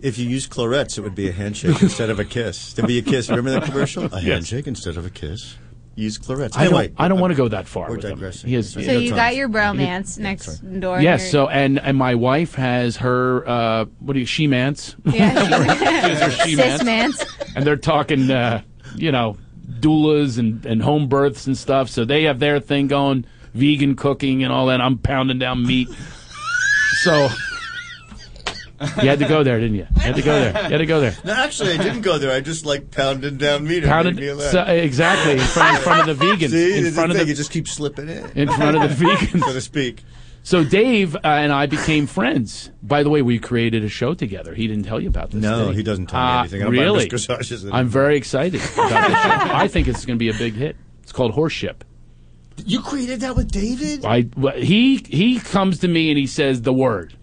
If 0.02 0.20
you 0.20 0.30
use 0.30 0.46
Clorets, 0.46 1.00
it 1.00 1.02
would 1.02 1.16
be 1.16 1.30
a 1.30 1.32
handshake 1.32 1.82
instead 1.82 2.12
of 2.12 2.20
a 2.20 2.26
kiss. 2.26 2.74
It'd 2.74 2.86
be 2.88 3.00
a 3.00 3.02
kiss. 3.02 3.28
Remember 3.28 3.50
that 3.52 3.64
commercial? 3.64 4.04
A 4.14 4.20
handshake 4.22 4.68
instead 4.68 4.98
of 4.98 5.06
a 5.08 5.10
kiss. 5.10 5.56
Use 5.96 6.20
Clorets. 6.20 6.56
I 6.56 6.66
Anyway, 6.66 6.88
don't. 6.90 6.96
I 7.02 7.08
don't 7.08 7.20
want 7.20 7.32
to 7.32 7.36
go 7.38 7.48
that 7.48 7.68
far. 7.68 7.90
We're 7.90 7.96
with 7.96 8.06
him. 8.06 8.12
digressing. 8.12 8.50
He 8.52 8.56
is, 8.56 8.72
so 8.74 8.82
No 8.82 8.92
you 9.00 9.10
time. 9.12 9.16
got 9.18 9.36
your 9.36 9.50
bromance 9.50 10.20
next 10.20 10.58
door. 10.60 11.02
yes. 11.02 11.22
Your- 11.24 11.30
So 11.32 11.48
and 11.48 11.80
and 11.80 11.98
my 11.98 12.14
wife 12.14 12.54
has 12.54 12.98
her. 12.98 13.48
Uh, 13.50 13.86
what 14.00 14.14
do 14.14 14.20
you? 14.20 14.28
She 14.28 14.46
mance. 14.46 14.96
yeah, 15.06 15.34
She 15.74 15.80
has 16.12 16.20
her 16.38 16.46
she 16.46 16.56
mance. 16.56 16.84
mance. 16.84 17.26
and 17.56 17.66
they're 17.66 17.76
talking, 17.76 18.30
uh, 18.30 18.62
you 18.96 19.12
know, 19.12 19.38
doulas 19.80 20.38
and, 20.38 20.64
and 20.68 20.84
home 20.84 21.08
births 21.08 21.48
and 21.48 21.58
stuff. 21.58 21.90
So 21.90 22.06
they 22.06 22.24
have 22.24 22.38
their 22.40 22.60
thing 22.60 22.86
going, 22.88 23.26
vegan 23.56 23.96
cooking 23.96 24.44
and 24.44 24.52
all 24.54 24.68
that. 24.68 24.82
I'm 24.82 24.98
pounding 24.98 25.40
down 25.40 25.66
meat. 25.66 25.88
so 27.04 27.30
you 29.02 29.08
had 29.10 29.20
to 29.20 29.28
go 29.28 29.42
there, 29.44 29.60
didn't 29.60 29.76
you? 29.76 29.88
You 29.96 30.02
had 30.02 30.16
to 30.18 30.22
go 30.22 30.38
there. 30.40 30.52
You 30.64 30.70
had 30.70 30.78
to 30.80 30.86
go 30.86 31.00
there. 31.00 31.16
No, 31.24 31.34
actually, 31.34 31.72
I 31.74 31.78
didn't 31.78 32.02
go 32.02 32.18
there. 32.18 32.32
I 32.32 32.42
just 32.42 32.66
like 32.66 32.92
pounding 32.92 33.38
down 33.38 33.66
meat. 33.66 33.84
Pounded, 33.86 34.16
made 34.16 34.22
me 34.24 34.34
laugh. 34.34 34.52
so, 34.52 34.62
exactly 34.64 35.34
in 35.34 35.40
front, 35.40 35.78
in 35.78 35.82
front 35.84 36.10
of 36.10 36.20
the 36.20 36.26
vegans. 36.26 36.50
See, 36.50 36.86
in 36.86 36.94
front 36.94 37.12
of 37.12 37.18
thing, 37.18 37.26
the 37.26 37.32
you 37.32 37.36
just 37.36 37.52
keep 37.52 37.68
slipping 37.68 38.10
in. 38.10 38.30
in 38.36 38.50
front 38.50 38.76
of 38.76 38.82
the 38.98 39.06
vegans. 39.06 39.44
so 39.46 39.54
to 39.54 39.62
speak. 39.62 40.04
So 40.44 40.64
Dave 40.64 41.16
uh, 41.16 41.20
and 41.24 41.52
I 41.52 41.66
became 41.66 42.06
friends. 42.06 42.70
By 42.84 43.02
the 43.02 43.10
way, 43.10 43.24
we 43.24 43.40
created 43.40 43.84
a 43.84 43.90
show 43.90 44.14
together. 44.14 44.54
He 44.54 44.68
didn't 44.68 44.84
tell 44.84 45.00
you 45.02 45.08
about 45.10 45.32
this. 45.32 45.42
No, 45.42 45.70
he? 45.70 45.78
he 45.78 45.84
doesn't 45.84 46.06
tell 46.08 46.20
me 46.20 46.26
Ah, 46.26 46.40
anything. 46.42 46.68
Really? 46.68 47.08
Mr. 47.08 47.18
Sausages 47.20 47.64
anymore. 47.64 47.80
I'm 47.80 47.88
very 47.88 48.16
excited 48.18 48.62
about 48.62 48.90
this 49.08 49.22
show. 49.24 49.56
I 49.56 49.68
think 49.68 49.88
it's 49.88 50.06
going 50.06 50.20
to 50.20 50.24
be 50.24 50.30
a 50.30 50.34
big 50.38 50.54
hit. 50.54 50.76
It's 51.02 51.12
called 51.12 51.34
Horseship. 51.34 51.84
You 52.64 52.82
created 52.82 53.22
that 53.22 53.36
with 53.36 53.52
David? 53.52 54.06
I 54.06 54.28
he 54.58 54.98
he 54.98 55.40
comes 55.40 55.80
to 55.80 55.88
me 55.88 56.10
and 56.10 56.18
he 56.18 56.28
says 56.28 56.62
the 56.62 56.74
word. 56.74 57.16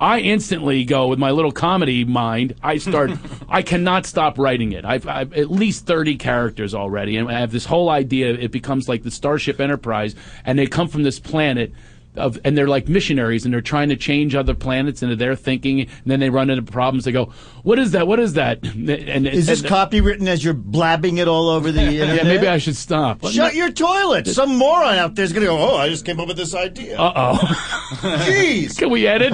I 0.00 0.20
instantly 0.20 0.84
go 0.84 1.08
with 1.08 1.18
my 1.18 1.32
little 1.32 1.50
comedy 1.50 2.04
mind. 2.04 2.54
I 2.62 2.78
start. 2.78 3.10
I 3.48 3.62
cannot 3.62 4.06
stop 4.06 4.38
writing 4.38 4.72
it. 4.72 4.84
I've, 4.84 5.08
I've 5.08 5.32
at 5.32 5.50
least 5.50 5.86
thirty 5.86 6.16
characters 6.16 6.74
already, 6.74 7.16
and 7.16 7.28
I 7.28 7.40
have 7.40 7.50
this 7.50 7.66
whole 7.66 7.90
idea. 7.90 8.32
It 8.34 8.52
becomes 8.52 8.88
like 8.88 9.02
the 9.02 9.10
Starship 9.10 9.60
Enterprise, 9.60 10.14
and 10.44 10.58
they 10.58 10.66
come 10.66 10.88
from 10.88 11.02
this 11.02 11.18
planet. 11.18 11.72
Of, 12.16 12.38
and 12.44 12.58
they're 12.58 12.66
like 12.66 12.88
missionaries, 12.88 13.44
and 13.44 13.54
they're 13.54 13.60
trying 13.60 13.90
to 13.90 13.96
change 13.96 14.34
other 14.34 14.54
planets 14.54 15.02
into 15.04 15.14
their 15.14 15.36
thinking. 15.36 15.82
And 15.82 15.88
then 16.06 16.18
they 16.18 16.30
run 16.30 16.50
into 16.50 16.62
problems. 16.62 17.04
They 17.04 17.12
go, 17.12 17.26
"What 17.62 17.78
is 17.78 17.92
that? 17.92 18.08
What 18.08 18.18
is 18.18 18.32
that?" 18.32 18.58
And 18.64 19.26
Is 19.28 19.46
this 19.46 19.60
and, 19.60 19.68
copywritten 19.70 20.26
as 20.26 20.42
you're 20.42 20.54
blabbing 20.54 21.18
it 21.18 21.28
all 21.28 21.48
over 21.48 21.70
the 21.70 21.80
internet? 21.84 22.16
Yeah, 22.16 22.22
maybe 22.24 22.48
I 22.48 22.58
should 22.58 22.74
stop. 22.76 23.24
Shut 23.26 23.54
your 23.54 23.70
toilet. 23.70 24.26
Some 24.26 24.56
moron 24.56 24.96
out 24.96 25.14
there's 25.14 25.32
going 25.32 25.42
to 25.46 25.52
go, 25.52 25.58
oh, 25.58 25.76
I 25.76 25.88
just 25.90 26.04
came 26.04 26.18
up 26.18 26.26
with 26.28 26.36
this 26.38 26.54
idea. 26.54 26.98
Uh 26.98 27.12
oh. 27.14 27.36
Jeez. 28.26 28.76
Can 28.78 28.90
we 28.90 29.06
edit? 29.06 29.32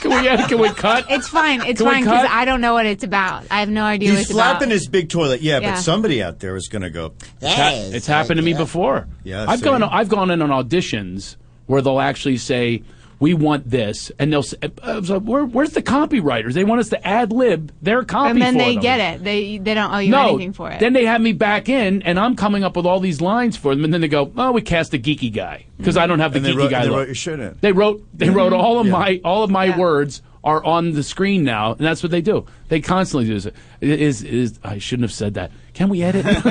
Can 0.00 0.10
we 0.10 0.28
edit? 0.28 0.48
Can 0.48 0.58
we 0.58 0.70
cut? 0.70 1.06
It's 1.08 1.28
fine. 1.28 1.60
It's 1.62 1.80
Can 1.80 1.88
fine 1.90 2.02
because? 2.04 2.26
I 2.30 2.44
don't 2.44 2.60
know 2.60 2.72
what 2.74 2.86
it's 2.86 3.04
about. 3.04 3.44
I 3.50 3.60
have 3.60 3.68
no 3.70 3.84
idea 3.84 4.10
what 4.10 4.18
He's 4.18 4.22
it's 4.26 4.30
about. 4.32 4.52
flapping 4.58 4.70
his 4.70 4.88
big 4.88 5.08
toilet. 5.08 5.40
Yeah, 5.40 5.60
Yeah. 5.60 5.72
but 5.74 5.80
somebody 5.80 6.22
out 6.22 6.40
there 6.40 6.56
is 6.56 6.68
going 6.68 6.82
to 6.82 6.90
go, 6.90 7.12
It's, 7.40 7.54
hap- 7.54 7.72
it's 7.94 8.06
happened 8.06 8.38
to 8.38 8.42
me 8.42 8.54
before. 8.54 9.06
Yeah, 9.24 9.44
I've 9.48 9.60
see? 9.60 9.64
gone. 9.66 9.82
I've 9.82 10.08
gone 10.08 10.30
in 10.30 10.42
on 10.42 10.48
auditions 10.50 11.36
where 11.70 11.80
they'll 11.80 12.00
actually 12.00 12.36
say, 12.36 12.82
"We 13.20 13.32
want 13.32 13.70
this," 13.70 14.10
and 14.18 14.32
they'll 14.32 14.42
say, 14.42 14.56
uh, 14.62 14.68
I 14.82 14.98
was 14.98 15.10
Where, 15.12 15.44
"Where's 15.44 15.70
the 15.70 15.82
copywriters? 15.82 16.54
They 16.54 16.64
want 16.64 16.80
us 16.80 16.88
to 16.88 17.06
ad 17.06 17.32
lib 17.32 17.70
their 17.80 18.02
copy." 18.02 18.30
and 18.30 18.42
then 18.42 18.54
for 18.54 18.58
they 18.58 18.72
them." 18.74 18.82
get 18.82 18.98
it. 19.14 19.24
They 19.24 19.58
they 19.58 19.74
don't 19.74 19.92
owe 19.94 19.98
you 19.98 20.10
no, 20.10 20.30
anything 20.30 20.52
for 20.52 20.68
it. 20.70 20.80
then 20.80 20.92
they 20.94 21.04
have 21.06 21.20
me 21.20 21.32
back 21.32 21.68
in, 21.68 22.02
and 22.02 22.18
I'm 22.18 22.34
coming 22.34 22.64
up 22.64 22.76
with 22.76 22.86
all 22.86 22.98
these 22.98 23.20
lines 23.20 23.56
for 23.56 23.72
them, 23.74 23.84
and 23.84 23.94
then 23.94 24.00
they 24.00 24.08
go, 24.08 24.32
"Oh, 24.36 24.50
we 24.52 24.62
cast 24.62 24.92
a 24.94 24.98
geeky 24.98 25.32
guy 25.32 25.66
because 25.78 25.96
I 25.96 26.06
don't 26.08 26.18
have 26.18 26.32
the 26.32 26.38
And 26.38 26.46
they 26.46 26.52
geeky 26.52 26.56
wrote- 26.56 26.70
guy." 26.70 26.82
they 26.84 26.90
wrote 26.90 27.06
your 27.08 27.14
shit 27.14 27.38
in. 27.40 27.56
They 27.60 27.72
wrote. 27.72 28.04
They 28.12 28.30
wrote 28.30 28.52
all 28.64 28.80
of 28.80 28.86
Yeah. 28.86 28.92
my 28.92 29.20
all 29.24 29.44
of 29.44 29.50
my 29.50 29.76
words 29.78 30.22
are 30.42 30.64
on 30.64 30.92
the 30.92 31.02
screen 31.02 31.44
now, 31.44 31.72
and 31.72 31.80
that's 31.80 32.02
what 32.02 32.10
they 32.10 32.22
do. 32.22 32.46
They 32.68 32.80
constantly 32.80 33.26
do 33.28 33.34
this. 33.38 33.46
It 33.80 34.00
Is 34.00 34.22
is 34.22 34.58
I 34.64 34.78
shouldn't 34.78 35.04
have 35.04 35.12
said 35.12 35.34
that. 35.34 35.50
Can 35.74 35.88
we 35.88 36.02
edit? 36.02 36.24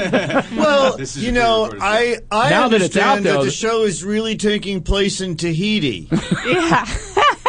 well, 0.55 0.99
you 1.15 1.31
know, 1.31 1.71
I 1.81 2.17
I 2.31 2.49
Now 2.49 2.67
that 2.69 2.81
it's 2.81 2.95
out 2.97 3.17
understand 3.17 3.25
that 3.25 3.37
the 3.39 3.45
the- 3.45 3.51
show 3.51 3.83
is 3.83 4.03
really 4.03 4.37
taking 4.37 4.81
place 4.83 5.21
in 5.21 5.35
Tahiti 5.37 6.07
yeah. 6.45 6.85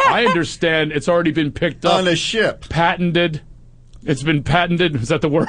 I 0.07 0.25
understand. 0.27 0.91
It's 0.91 1.07
already 1.07 1.31
been 1.31 1.51
picked 1.51 1.85
up 1.85 1.93
on 1.93 2.07
a 2.07 2.15
ship. 2.15 2.67
patented. 2.69 3.41
It's 4.03 4.23
been 4.23 4.41
patented. 4.43 4.95
Is 4.95 5.09
that 5.09 5.21
the 5.21 5.29
word? 5.29 5.47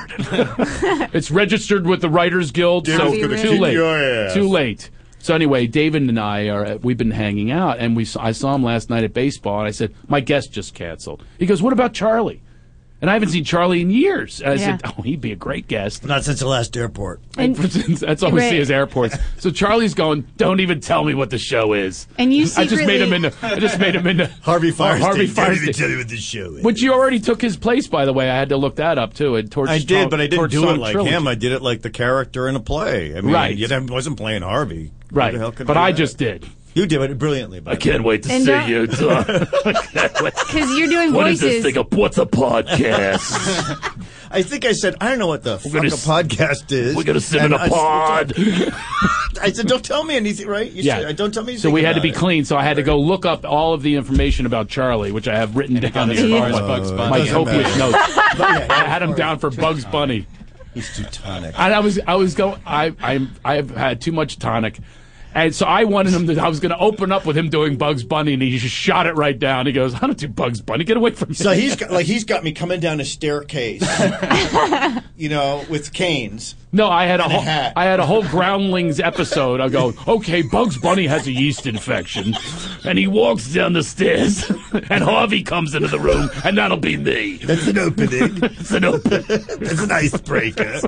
it's 1.14 1.30
registered 1.30 1.86
with 1.86 2.02
the 2.02 2.10
Writers 2.10 2.50
Guild. 2.52 2.86
So 2.86 3.10
David's 3.12 3.42
gonna 3.42 3.56
too 3.56 3.58
late. 3.60 4.34
Too 4.34 4.48
late. 4.48 4.90
So 5.22 5.34
anyway, 5.34 5.66
David 5.68 6.02
and 6.02 6.18
I 6.18 6.48
are 6.48 6.66
uh, 6.66 6.78
we've 6.82 6.98
been 6.98 7.12
hanging 7.12 7.50
out, 7.52 7.78
and 7.78 7.96
we 7.96 8.06
I 8.18 8.32
saw 8.32 8.54
him 8.54 8.62
last 8.64 8.90
night 8.90 9.04
at 9.04 9.14
baseball, 9.14 9.60
and 9.60 9.68
I 9.68 9.70
said 9.70 9.94
my 10.08 10.20
guest 10.20 10.52
just 10.52 10.74
canceled. 10.74 11.22
He 11.38 11.46
goes, 11.46 11.62
"What 11.62 11.72
about 11.72 11.94
Charlie?" 11.94 12.40
And 13.00 13.10
I 13.10 13.14
haven't 13.14 13.30
seen 13.30 13.42
Charlie 13.42 13.80
in 13.80 13.90
years. 13.90 14.40
And 14.40 14.50
I 14.52 14.54
Yeah. 14.54 14.76
said, 14.78 14.80
"Oh, 14.84 15.02
he'd 15.02 15.20
be 15.20 15.32
a 15.32 15.36
great 15.36 15.66
guest." 15.66 16.04
Not 16.04 16.24
since 16.24 16.38
the 16.40 16.46
last 16.46 16.76
airport. 16.76 17.20
And- 17.36 17.54
That's 17.56 18.22
all 18.22 18.30
we 18.30 18.40
Right. 18.40 18.50
see 18.50 18.58
is 18.58 18.70
airports. 18.70 19.16
So 19.38 19.50
Charlie's 19.50 19.94
going, 19.94 20.24
"Don't 20.36 20.60
even 20.60 20.80
tell 20.80 21.02
me 21.04 21.14
what 21.14 21.30
the 21.30 21.38
show 21.38 21.72
is." 21.72 22.06
And 22.18 22.32
you 22.32 22.46
I 22.56 22.64
just 22.66 22.84
made 22.86 23.00
him 23.00 23.12
into. 23.12 23.32
I 23.42 23.58
just 23.60 23.78
made 23.80 23.94
him 23.96 24.06
into 24.08 24.24
oh, 24.30 24.34
Harvey 24.42 24.70
Fierstein. 24.72 25.00
Harvey 25.00 25.26
Don't 25.28 25.52
even 25.52 25.68
Fierstein. 25.68 25.76
tell 25.78 25.88
you 25.90 25.98
what 25.98 26.08
the 26.08 26.16
show 26.16 26.54
is. 26.56 26.64
Which 26.64 26.80
you 26.82 26.92
already 26.92 27.18
took 27.20 27.40
his 27.42 27.56
place, 27.56 27.86
by 27.88 28.04
the 28.06 28.12
way. 28.12 28.28
I 28.30 28.36
had 28.36 28.48
to 28.50 28.56
look 28.56 28.76
that 28.76 28.98
up 28.98 29.14
too. 29.14 29.36
It 29.36 29.50
torch, 29.52 29.68
I 29.70 29.78
did, 29.78 30.10
but 30.10 30.20
I 30.20 30.24
didn't 30.24 30.38
Torch 30.38 30.50
do 30.52 30.68
it 30.68 30.78
like 30.78 30.92
Trilogy. 30.92 31.10
him. 31.14 31.26
I 31.28 31.34
did 31.36 31.52
it 31.52 31.62
like 31.62 31.82
the 31.82 31.90
character 31.90 32.48
in 32.48 32.54
a 32.56 32.60
play. 32.60 33.16
I 33.16 33.20
mean, 33.20 33.32
Right. 33.34 33.56
you 33.56 33.66
didn't- 33.68 33.90
wasn't 33.90 34.16
playing 34.16 34.42
Harvey. 34.42 34.90
Who 35.12 35.18
Right, 35.18 35.32
the 35.32 35.38
hell 35.38 35.52
could 35.52 35.66
but 35.66 35.74
do 35.74 35.80
I 35.80 35.92
that? 35.92 35.98
just 35.98 36.16
did. 36.18 36.46
You 36.74 36.86
did 36.86 37.02
it 37.02 37.18
brilliantly. 37.18 37.60
by 37.60 37.72
I 37.72 37.74
the 37.74 37.80
can't 37.82 38.02
wait 38.02 38.22
to 38.22 38.32
And 38.32 38.44
see 38.44 38.50
don't- 38.50 38.68
you. 38.68 38.86
Because 40.22 40.78
you're 40.78 40.88
doing 40.88 41.12
what 41.12 41.28
is 41.28 41.40
voices. 41.40 41.62
this 41.62 41.64
thing? 41.64 41.76
Of, 41.76 41.92
what's 41.92 42.18
a 42.18 42.24
podcast? 42.26 44.06
I 44.30 44.40
think 44.42 44.64
I 44.64 44.72
said 44.72 44.96
I 45.00 45.10
don't 45.10 45.18
know 45.18 45.26
what 45.26 45.42
the 45.42 45.58
fuck 45.58 45.72
gonna 45.72 45.84
a 45.88 45.92
s- 45.92 46.06
podcast 46.06 46.72
is. 46.72 46.96
We're 46.96 47.04
gonna 47.04 47.20
sit 47.20 47.38
in 47.40 47.52
And 47.52 47.54
a 47.54 47.60
I- 47.60 47.68
pod. 47.68 48.32
I 49.42 49.50
said, 49.52 49.66
don't 49.66 49.84
tell 49.84 50.04
me 50.04 50.14
anything, 50.16 50.46
right? 50.46 50.70
You 50.70 50.82
yeah, 50.82 51.00
said, 51.00 51.16
don't 51.16 51.34
tell 51.34 51.42
me. 51.44 51.56
So 51.56 51.68
we 51.70 51.82
had 51.82 51.96
to 51.96 52.00
be 52.00 52.10
it. 52.10 52.14
clean. 52.14 52.44
So 52.44 52.56
I 52.56 52.62
had 52.62 52.76
to 52.76 52.82
go 52.82 52.98
look 52.98 53.26
up 53.26 53.44
all 53.44 53.74
of 53.74 53.82
the 53.82 53.96
information 53.96 54.46
about 54.46 54.68
Charlie, 54.68 55.10
which 55.10 55.26
I 55.28 55.36
have 55.36 55.56
written 55.56 55.74
down 55.80 56.10
as 56.10 56.18
here. 56.18 56.38
far 56.38 56.46
as 56.48 56.52
My- 56.54 56.60
Bugs 56.60 56.90
Bunny. 56.92 57.10
My 57.24 57.28
copious 57.28 57.76
matter. 57.78 57.90
notes. 57.92 58.18
I 58.70 58.84
had 58.86 59.02
him 59.02 59.14
down 59.14 59.38
for 59.40 59.50
Bugs 59.50 59.84
Bunny. 59.84 60.26
He's 60.74 60.94
too 60.96 61.04
tonic. 61.04 61.58
And 61.58 61.74
I 61.74 61.80
was, 61.80 61.98
I 62.06 62.14
was 62.14 62.34
going. 62.34 62.58
I, 62.64 62.94
I, 63.02 63.26
I've 63.44 63.70
had 63.70 64.00
too 64.00 64.12
much 64.12 64.38
tonic, 64.38 64.78
and 65.34 65.54
so 65.54 65.66
I 65.66 65.84
wanted 65.84 66.12
him 66.12 66.26
to. 66.26 66.38
I 66.38 66.48
was 66.48 66.60
going 66.60 66.70
to 66.70 66.78
open 66.78 67.12
up 67.12 67.26
with 67.26 67.36
him 67.36 67.48
doing 67.48 67.76
Bugs 67.76 68.04
Bunny, 68.04 68.34
and 68.34 68.42
he 68.42 68.58
just 68.58 68.74
shot 68.74 69.06
it 69.06 69.14
right 69.14 69.38
down. 69.38 69.66
He 69.66 69.72
goes, 69.72 69.94
"I 69.94 70.00
don't 70.00 70.18
do 70.18 70.28
Bugs 70.28 70.60
Bunny. 70.60 70.84
Get 70.84 70.96
away 70.96 71.10
from 71.10 71.30
me." 71.30 71.34
So 71.34 71.52
he's 71.52 71.76
got, 71.76 71.90
like 71.90 72.06
he's 72.06 72.24
got 72.24 72.44
me 72.44 72.52
coming 72.52 72.80
down 72.80 73.00
a 73.00 73.04
staircase, 73.04 73.82
you 75.16 75.28
know, 75.28 75.64
with 75.68 75.92
canes. 75.92 76.54
No, 76.74 76.88
I 76.88 77.04
had 77.04 77.20
a 77.20 77.26
a 77.26 77.28
whole, 77.28 77.40
hat. 77.42 77.74
I 77.76 77.84
had 77.84 78.00
a 78.00 78.06
whole 78.06 78.22
Groundlings 78.24 78.98
episode. 78.98 79.60
I 79.60 79.68
go, 79.68 79.92
okay, 80.08 80.40
Bugs 80.40 80.78
Bunny 80.78 81.06
has 81.06 81.26
a 81.26 81.30
yeast 81.32 81.66
infection, 81.66 82.34
and 82.84 82.98
he 82.98 83.06
walks 83.06 83.52
down 83.52 83.74
the 83.74 83.82
stairs, 83.82 84.50
and 84.90 85.04
Harvey 85.04 85.42
comes 85.42 85.74
into 85.74 85.88
the 85.88 85.98
room, 86.00 86.30
and 86.44 86.56
that'll 86.56 86.78
be 86.78 86.96
me. 86.96 87.36
That's 87.44 87.66
an 87.66 87.78
opening. 87.78 88.38
It's 88.42 88.70
an 88.70 88.84
open. 88.84 89.24
That's 89.28 89.80
an 89.82 89.90
icebreaker. 89.92 90.80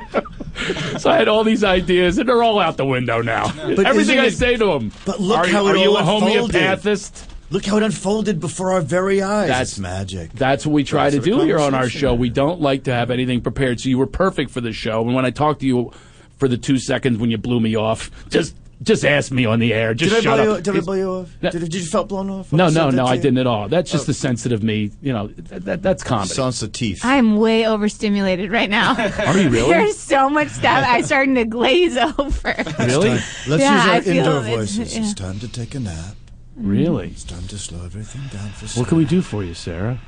So 0.98 1.10
I 1.10 1.16
had 1.16 1.28
all 1.28 1.44
these 1.44 1.62
ideas, 1.64 2.16
and 2.18 2.28
they're 2.28 2.42
all 2.42 2.58
out 2.60 2.76
the 2.78 2.86
window 2.86 3.20
now. 3.20 3.52
But 3.54 3.84
Everything 3.86 4.18
I 4.20 4.26
it- 4.26 4.34
say 4.34 4.56
to 4.56 4.72
him. 4.72 4.92
But 5.04 5.20
look 5.20 5.38
are, 5.40 5.46
how 5.46 5.66
are 5.66 5.76
it 5.76 5.80
you 5.80 5.94
a 5.96 6.00
unfolded. 6.00 6.54
homeopathist? 6.54 7.26
Look 7.54 7.64
how 7.66 7.76
it 7.76 7.82
unfolded 7.84 8.40
before 8.40 8.72
our 8.72 8.80
very 8.80 9.22
eyes. 9.22 9.46
That's- 9.46 9.70
it's 9.70 9.78
magic. 9.78 10.32
That's 10.32 10.66
what 10.66 10.72
we 10.72 10.82
try 10.82 11.08
That's 11.10 11.24
to 11.24 11.30
do 11.30 11.40
here 11.42 11.60
on 11.60 11.72
our 11.72 11.88
show. 11.88 12.12
We 12.12 12.28
don't 12.28 12.60
like 12.60 12.84
to 12.84 12.92
have 12.92 13.12
anything 13.12 13.40
prepared. 13.42 13.78
So 13.80 13.88
you 13.88 13.96
were 13.96 14.08
perfect 14.08 14.50
for 14.50 14.60
the 14.60 14.72
show. 14.72 15.02
And 15.02 15.14
when 15.14 15.24
I 15.24 15.30
talked 15.30 15.60
to 15.60 15.66
you 15.66 15.92
for 16.36 16.48
the 16.48 16.58
two 16.58 16.78
seconds 16.78 17.18
when 17.18 17.30
you 17.30 17.38
blew 17.38 17.60
me 17.60 17.76
off, 17.76 18.10
just 18.28 18.56
just 18.82 19.04
ask 19.04 19.30
me 19.30 19.46
on 19.46 19.60
the 19.60 19.72
air. 19.72 19.94
Just 19.94 20.10
Did 20.10 20.18
I 20.18 20.22
shut 20.22 20.36
blow 20.36 20.44
you? 20.44 20.50
up. 20.58 20.62
Did 20.64 20.76
I 20.76 20.80
blow 20.80 20.94
you 20.94 21.08
off? 21.10 21.30
That- 21.42 21.52
Did, 21.52 21.60
did 21.62 21.74
you 21.74 21.82
felt 21.84 22.08
blown 22.08 22.28
off? 22.28 22.52
No, 22.52 22.68
no, 22.70 22.90
no, 22.90 23.06
I 23.06 23.16
didn't 23.16 23.38
at 23.38 23.46
all. 23.46 23.68
That's 23.68 23.90
just 23.90 24.02
Oh. 24.02 24.06
the 24.06 24.14
sensitive 24.14 24.62
me. 24.64 24.90
You 25.00 25.12
know, 25.12 25.26
that, 25.28 25.64
that, 25.64 25.82
that's 25.82 26.02
comedy. 26.02 26.34
Sans 26.34 26.68
teeth. 26.72 27.02
I'm 27.04 27.36
way 27.36 27.66
overstimulated 27.68 28.50
right 28.50 28.68
now. 28.68 28.94
Are 29.26 29.38
you 29.38 29.48
really? 29.48 29.68
There's 29.68 29.96
so 29.96 30.28
much 30.28 30.48
stuff. 30.48 30.84
I'm 30.88 31.04
starting 31.04 31.36
to 31.36 31.44
glaze 31.44 31.96
over. 32.18 32.54
Really? 32.80 33.10
Let's 33.10 33.62
Yeah, 33.62 33.74
use 33.76 33.86
I 33.86 33.94
our 33.94 34.02
feel 34.02 34.16
indoor 34.16 34.38
it's- 34.38 34.56
voices. 34.56 34.96
yeah. 34.96 35.02
It's 35.04 35.14
time 35.14 35.38
to 35.38 35.46
take 35.48 35.76
a 35.76 35.80
nap. 35.80 36.16
Really? 36.56 37.08
It's 37.08 37.24
time 37.24 37.46
to 37.48 37.58
slow 37.58 37.84
everything 37.84 38.22
down 38.32 38.50
for 38.50 38.80
What 38.80 38.88
can 38.88 38.98
we 38.98 39.04
do 39.04 39.22
for 39.22 39.42
you, 39.42 39.54
Sarah? 39.54 40.00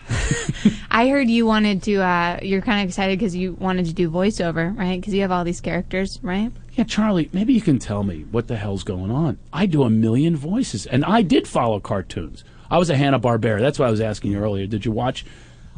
I 0.91 1.09
heard 1.09 1.29
you 1.29 1.45
wanted 1.45 1.83
to. 1.85 1.97
Uh, 1.97 2.39
you're 2.41 2.63
kind 2.63 2.81
of 2.83 2.89
excited 2.89 3.19
because 3.19 3.35
you 3.35 3.55
wanted 3.55 3.87
to 3.87 3.93
do 3.93 4.09
voiceover, 4.09 4.77
right? 4.79 5.01
Because 5.01 5.13
you 5.13 5.23
have 5.23 5.33
all 5.33 5.43
these 5.43 5.61
characters, 5.61 6.21
right? 6.23 6.53
Yeah, 6.75 6.85
Charlie, 6.85 7.31
maybe 7.33 7.53
you 7.53 7.61
can 7.61 7.79
tell 7.79 8.05
me 8.05 8.27
what 8.31 8.47
the 8.47 8.57
hell's 8.57 8.85
going 8.85 9.11
on. 9.11 9.39
I 9.53 9.67
do 9.67 9.83
a 9.83 9.91
million 9.91 10.37
voices, 10.37 10.87
and 10.87 11.05
I 11.05 11.23
did 11.23 11.49
follow 11.49 11.81
cartoons. 11.81 12.45
I 12.71 12.79
was 12.79 12.91
a 12.91 12.97
Hanna 12.97 13.19
Barbera. 13.19 13.61
That's 13.61 13.79
why 13.79 13.89
I 13.89 13.91
was 13.91 14.01
asking 14.01 14.33
you 14.33 14.39
earlier. 14.39 14.67
Did 14.67 14.85
you 14.85 14.93
watch? 14.93 15.25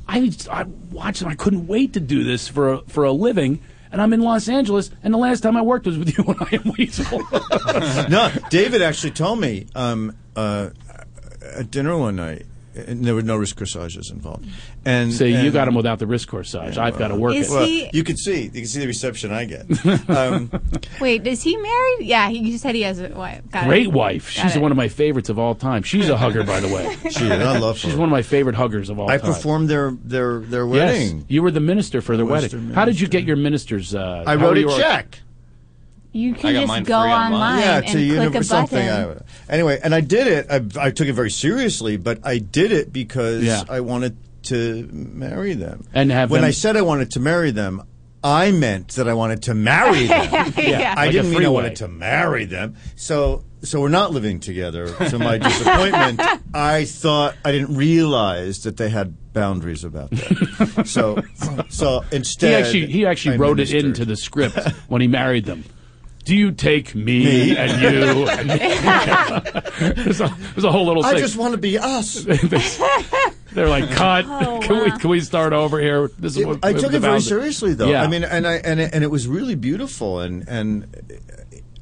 I 0.07 0.31
I 0.51 0.65
watched 0.90 1.20
them. 1.20 1.28
I 1.28 1.35
couldn't 1.35 1.66
wait 1.66 1.95
to 1.95 2.01
do 2.01 2.24
this 2.24 2.47
for 2.47 2.74
a, 2.74 2.78
for 2.82 3.05
a 3.05 3.12
living. 3.12 3.61
And 3.90 4.03
I'm 4.03 4.12
in 4.12 4.20
Los 4.20 4.49
Angeles, 4.51 4.90
and 5.03 5.15
the 5.15 5.19
last 5.19 5.40
time 5.40 5.57
I 5.57 5.62
worked 5.62 5.86
was 5.86 5.97
with 5.97 6.16
you 6.16 6.24
when 6.24 6.36
I 6.40 6.49
am 6.53 6.74
Weasel. 6.77 7.20
no, 8.11 8.31
David 8.51 8.82
actually 8.82 9.12
told 9.12 9.40
me 9.40 9.66
um, 9.74 10.15
uh, 10.39 10.70
at 11.56 11.70
dinner 11.70 11.97
one 11.97 12.16
night, 12.16 12.47
and 12.74 13.05
there 13.05 13.15
were 13.15 13.23
no 13.23 13.36
risk 13.36 13.56
corsages 13.56 14.10
involved. 14.10 14.47
And 14.85 15.12
See, 15.12 15.31
you 15.31 15.36
and- 15.36 15.52
got 15.52 15.66
him 15.69 15.74
without 15.74 15.98
the 15.98 16.06
risk 16.06 16.28
corsage. 16.28 16.78
I've 16.78 16.97
got 16.97 17.09
to 17.09 17.16
work 17.16 17.35
Is 17.35 17.48
it. 17.51 17.55
Well, 17.55 17.66
he- 17.66 17.90
you 17.93 18.05
can 18.05 18.16
see, 18.16 18.43
you 18.44 18.51
can 18.51 18.66
see 18.66 18.81
the 18.81 18.86
reception 18.86 19.32
I 19.32 19.44
get. 19.44 19.66
Um, 20.09 20.51
Wait, 21.01 21.27
is 21.27 21.43
he 21.43 21.56
married? 21.56 21.98
Yeah, 22.06 22.28
he 22.28 22.51
just 22.51 22.62
said 22.62 22.74
he 22.74 22.82
has 22.82 23.01
a 23.01 23.09
wife. 23.10 23.43
Got 23.51 23.66
Great 23.66 23.86
it. 23.86 23.93
wife. 23.93 24.35
Got 24.36 24.43
She's 24.43 24.56
it. 24.56 24.62
one 24.62 24.70
of 24.70 24.77
my 24.77 24.89
favorites 24.89 25.28
of 25.28 25.39
all 25.39 25.55
time. 25.55 25.82
She's 25.82 26.09
a 26.09 26.16
hugger, 26.16 26.44
by 26.44 26.60
the 26.60 26.69
way. 26.69 26.97
she, 27.10 27.31
I 27.31 27.59
love 27.59 27.78
She's 27.78 27.93
her. 27.93 27.98
one 27.98 28.09
of 28.09 28.12
my 28.12 28.23
favorite 28.23 28.55
huggers 28.55 28.89
of 28.90 28.98
all 28.98 29.10
I 29.10 29.19
time. 29.19 29.31
I 29.31 29.35
performed 29.35 29.69
their 29.69 29.90
their 30.05 30.40
their 30.40 30.66
Yes, 30.66 30.70
wedding. 30.93 31.24
you 31.28 31.43
were 31.43 31.51
the 31.51 31.60
minister 31.60 32.01
for 32.01 32.16
their 32.16 32.27
I 32.27 32.31
wedding. 32.31 32.66
their 32.69 32.74
How 32.74 32.85
did 32.85 33.01
you 33.01 33.09
get 33.09 33.24
your 33.24 33.36
minister's? 33.36 33.94
Uh, 33.94 34.24
I 34.27 34.35
wrote 34.36 34.56
a 34.56 34.60
you- 34.60 34.77
check. 34.78 35.20
You 36.12 36.35
I 36.35 36.39
can 36.39 36.52
got 36.55 36.60
just 36.60 36.68
mine 36.68 36.82
go 36.85 37.02
free 37.02 37.10
online. 37.10 37.32
online 37.32 37.59
Yeah, 37.60 37.76
and 37.76 37.86
to 37.86 37.93
click 37.93 38.01
a 38.01 38.05
universe 38.05 38.48
something. 38.48 38.86
button. 38.86 39.22
I, 39.48 39.52
anyway, 39.52 39.78
and 39.82 39.94
I 39.94 40.01
did 40.01 40.26
it. 40.26 40.47
I, 40.51 40.86
I 40.86 40.90
took 40.90 41.06
it 41.09 41.12
very 41.12 41.30
seriously, 41.30 41.97
but 41.97 42.20
I 42.24 42.39
did 42.39 42.72
it 42.72 42.93
because 42.93 43.44
Yeah. 43.44 43.62
I 43.68 43.80
wanted 43.80 44.16
to 44.44 44.89
marry 44.93 45.55
them. 45.55 45.85
And 45.93 46.10
have 46.10 46.30
when 46.30 46.40
them- 46.40 46.48
I 46.48 46.52
said 46.52 46.76
I 46.76 46.82
wanted 46.82 47.10
to 47.12 47.20
marry 47.20 47.51
them, 47.51 47.82
I 48.24 48.51
meant 48.52 48.89
that 48.94 49.06
I 49.09 49.14
wanted 49.14 49.43
to 49.44 49.55
marry 49.55 50.06
them. 50.09 50.55
Yeah. 50.56 50.94
I 50.97 51.05
Like 51.06 51.12
didn't 51.12 51.30
mean 51.30 51.44
I 51.44 51.48
wanted 51.48 51.76
to 51.76 51.89
marry 51.89 52.47
them. 52.47 52.76
So 52.97 53.44
so 53.62 53.80
we're 53.80 53.89
not 53.89 54.12
living 54.12 54.39
together. 54.40 54.86
To 55.10 55.18
my 55.18 55.36
disappointment, 55.39 56.20
I 56.55 56.85
thought 56.85 57.35
I 57.44 57.51
didn't 57.52 57.76
realize 57.76 58.62
that 58.62 58.76
they 58.76 58.89
had 58.89 59.14
boundaries 59.32 59.82
about 59.85 60.10
that. 60.10 60.85
So, 60.86 61.20
so 61.68 62.01
He 62.10 62.16
instead, 62.16 62.62
actually 62.64 62.86
he 62.86 63.05
actually 63.05 63.35
I 63.35 63.39
wrote 63.39 63.59
it 63.60 63.72
into 63.74 64.05
the 64.05 64.16
script 64.16 64.59
when 64.89 65.01
he 65.01 65.06
married 65.09 65.44
them. 65.44 65.64
Do 66.24 66.36
you 66.36 66.53
take 66.53 66.95
me, 66.95 67.24
Me. 67.24 67.57
and 67.57 67.81
you? 67.81 68.28
And 68.28 68.51
there's, 69.97 70.20
a, 70.20 70.36
there's 70.55 70.65
a 70.65 70.70
whole 70.70 70.85
little 70.86 71.05
I 71.05 71.12
thing. 71.12 71.20
just 71.20 71.36
want 71.36 71.53
to 71.53 71.59
be 71.59 71.78
us. 71.78 72.24
They're 73.53 73.69
like, 73.69 73.90
cut. 73.90 74.27
Oh, 74.28 74.59
can 74.62 74.85
we 74.85 74.90
can 74.99 75.11
we 75.11 75.20
start 75.20 75.53
over 75.53 75.81
here? 75.81 76.09
This 76.19 76.36
is 76.36 76.45
what 76.45 76.65
I 76.65 76.74
took 76.74 76.93
it 76.93 77.01
very 77.01 77.20
seriously, 77.20 77.74
though. 77.74 77.89
Yeah. 77.89 78.03
I 78.03 78.07
mean, 78.09 78.24
and 78.24 78.47
I 78.47 78.57
and 78.57 78.78
it, 78.78 78.90
and 78.93 79.03
it 79.03 79.11
was 79.11 79.27
really 79.27 79.55
beautiful, 79.55 80.20
and 80.20 80.47
and 80.47 80.86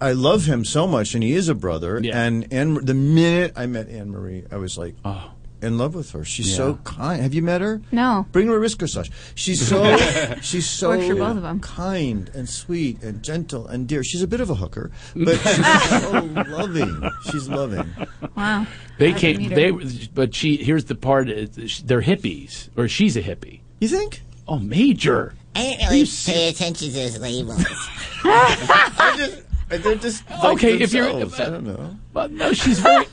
I 0.01 0.13
love 0.13 0.45
him 0.45 0.65
so 0.65 0.87
much, 0.87 1.15
and 1.15 1.25
he 1.25 1.33
is 1.33 1.49
a 1.49 1.55
brother. 1.55 2.01
Yeah. 2.03 2.23
And 2.23 2.47
and 2.53 2.77
the 2.87 2.95
minute 2.95 3.53
I 3.57 3.67
met 3.67 3.89
Anne 3.89 4.11
Marie, 4.11 4.45
I 4.51 4.57
was 4.57 4.79
like. 4.79 4.95
Oh. 5.05 5.33
In 5.63 5.79
love 5.79 5.95
with 5.95 6.11
her. 6.11 6.23
She's 6.25 6.51
Yeah. 6.51 6.57
so 6.57 6.75
kind. 6.85 7.23
Have 7.23 7.33
you 7.33 7.41
met 7.43 7.63
her? 7.63 7.81
No. 7.91 8.27
Bring 8.31 8.47
her 8.49 8.57
a 8.57 8.59
wrist 8.59 8.81
massage. 8.81 9.09
She's 9.35 9.67
so 9.67 9.97
she's 10.43 10.69
so 10.69 10.91
Works 10.91 11.07
for 11.07 11.15
both 11.15 11.37
of 11.39 11.45
'em. 11.45 11.61
kind 11.61 12.31
and 12.35 12.49
sweet 12.49 13.03
and 13.03 13.23
gentle 13.23 13.67
and 13.67 13.89
dear. 13.89 14.05
She's 14.05 14.21
a 14.23 14.27
bit 14.27 14.41
of 14.41 14.51
a 14.51 14.55
hooker, 14.57 14.91
but 15.15 15.37
she's 15.41 16.01
so 16.01 16.21
loving. 16.49 17.11
She's 17.31 17.49
loving. 17.49 17.91
Wow. 18.37 18.67
They 18.99 19.07
I 19.07 19.11
have 19.11 19.21
to 19.21 19.21
came. 19.21 19.37
meet 19.39 19.51
her. 19.53 19.57
They 19.57 20.09
but 20.15 20.35
she. 20.35 20.57
Here's 20.59 20.85
the 20.85 20.95
part. 20.95 21.29
Uh, 21.31 21.47
they're 21.85 22.03
hippies, 22.03 22.69
or 22.77 22.87
she's 22.89 23.17
a 23.17 23.23
hippie. 23.23 23.61
You 23.81 23.89
think? 23.89 24.23
Oh, 24.47 24.59
major. 24.59 25.35
I 25.55 25.63
didn't 25.63 25.87
really 25.89 25.99
you 26.01 26.07
pay 26.27 26.49
attention 26.51 26.89
to 26.89 26.95
those 26.95 27.19
labels. 27.19 27.65
I 28.25 29.15
just, 29.17 29.43
they're 29.83 29.95
just 29.97 30.29
like 30.31 30.45
Okay, 30.59 30.79
if 30.81 30.93
you're- 30.93 31.09
themselves. 31.19 31.41
I 31.41 31.45
don't 31.51 31.65
know. 31.67 31.97
Well, 32.13 32.29
no, 32.29 32.53
she's 32.53 32.79
very. 32.81 33.07